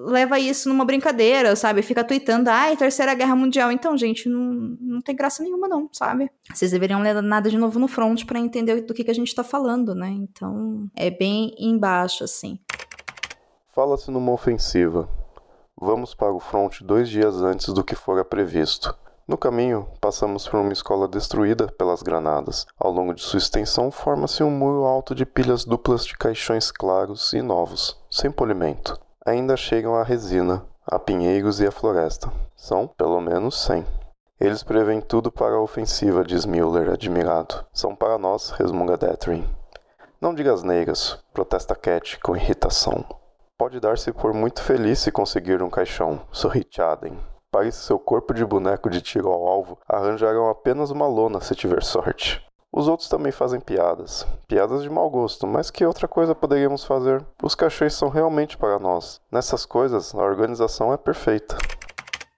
leva 0.06 0.38
isso 0.38 0.68
numa 0.68 0.84
brincadeira, 0.84 1.54
sabe? 1.56 1.82
Fica 1.82 2.04
tweetando, 2.04 2.50
ai, 2.50 2.76
terceira 2.76 3.14
guerra 3.14 3.36
mundial. 3.36 3.70
Então, 3.70 3.96
gente, 3.96 4.28
não, 4.28 4.76
não 4.80 5.00
tem 5.00 5.14
graça 5.14 5.42
nenhuma, 5.42 5.68
não, 5.68 5.88
sabe? 5.92 6.30
Vocês 6.52 6.70
deveriam 6.70 7.02
ler 7.02 7.20
nada 7.22 7.50
de 7.50 7.58
novo 7.58 7.78
no 7.78 7.88
front 7.88 8.24
para 8.24 8.38
entender 8.38 8.80
do 8.82 8.94
que, 8.94 9.04
que 9.04 9.10
a 9.10 9.14
gente 9.14 9.34
tá 9.34 9.44
falando, 9.44 9.94
né? 9.94 10.08
Então, 10.10 10.88
é 10.94 11.10
bem 11.10 11.54
embaixo, 11.58 12.24
assim. 12.24 12.58
Fala-se 13.74 14.10
numa 14.10 14.32
ofensiva 14.32 15.08
Vamos 15.78 16.14
para 16.14 16.32
o 16.32 16.40
front 16.40 16.80
dois 16.80 17.06
dias 17.06 17.42
antes 17.42 17.70
do 17.74 17.84
que 17.84 17.94
fora 17.94 18.24
previsto. 18.24 18.96
No 19.28 19.36
caminho, 19.36 19.86
passamos 20.00 20.48
por 20.48 20.58
uma 20.58 20.72
escola 20.72 21.06
destruída 21.06 21.66
pelas 21.66 22.02
granadas. 22.02 22.66
Ao 22.78 22.90
longo 22.90 23.12
de 23.12 23.20
sua 23.20 23.36
extensão, 23.36 23.90
forma-se 23.90 24.42
um 24.42 24.50
muro 24.50 24.86
alto 24.86 25.14
de 25.14 25.26
pilhas 25.26 25.66
duplas 25.66 26.06
de 26.06 26.16
caixões 26.16 26.70
claros 26.70 27.34
e 27.34 27.42
novos, 27.42 27.94
sem 28.10 28.30
polimento. 28.30 28.98
Ainda 29.26 29.54
chegam 29.54 29.94
a 29.94 30.02
resina, 30.02 30.64
a 30.86 30.98
pinheiros 30.98 31.60
e 31.60 31.66
a 31.66 31.70
floresta. 31.70 32.32
São, 32.56 32.88
pelo 32.88 33.20
menos, 33.20 33.62
cem. 33.62 33.84
Eles 34.40 34.62
prevêem 34.62 35.02
tudo 35.02 35.30
para 35.30 35.56
a 35.56 35.60
ofensiva, 35.60 36.24
diz 36.24 36.46
Müller, 36.46 36.88
admirado. 36.88 37.66
São 37.70 37.94
para 37.94 38.16
nós, 38.16 38.48
resmunga 38.48 38.96
Detherin. 38.96 39.46
Não 40.22 40.34
diga 40.34 40.54
asneiras, 40.54 41.18
protesta 41.34 41.74
Cat 41.74 42.18
com 42.20 42.34
irritação. 42.34 43.04
Pode 43.58 43.80
dar-se 43.80 44.12
por 44.12 44.34
muito 44.34 44.62
feliz 44.62 44.98
se 44.98 45.10
conseguir 45.10 45.62
um 45.62 45.70
caixão, 45.70 46.20
sorri 46.30 46.66
Chaden. 46.70 47.18
Pague 47.50 47.72
seu 47.72 47.98
corpo 47.98 48.34
de 48.34 48.44
boneco 48.44 48.90
de 48.90 49.00
tiro 49.00 49.30
ao 49.30 49.46
alvo, 49.46 49.78
arranjarão 49.88 50.50
apenas 50.50 50.90
uma 50.90 51.06
lona 51.06 51.40
se 51.40 51.54
tiver 51.54 51.82
sorte. 51.82 52.44
Os 52.70 52.86
outros 52.86 53.08
também 53.08 53.32
fazem 53.32 53.58
piadas. 53.58 54.26
Piadas 54.46 54.82
de 54.82 54.90
mau 54.90 55.08
gosto, 55.08 55.46
mas 55.46 55.70
que 55.70 55.86
outra 55.86 56.06
coisa 56.06 56.34
poderíamos 56.34 56.84
fazer? 56.84 57.24
Os 57.42 57.54
caixões 57.54 57.94
são 57.94 58.10
realmente 58.10 58.58
para 58.58 58.78
nós. 58.78 59.22
Nessas 59.32 59.64
coisas, 59.64 60.14
a 60.14 60.18
organização 60.18 60.92
é 60.92 60.98
perfeita. 60.98 61.56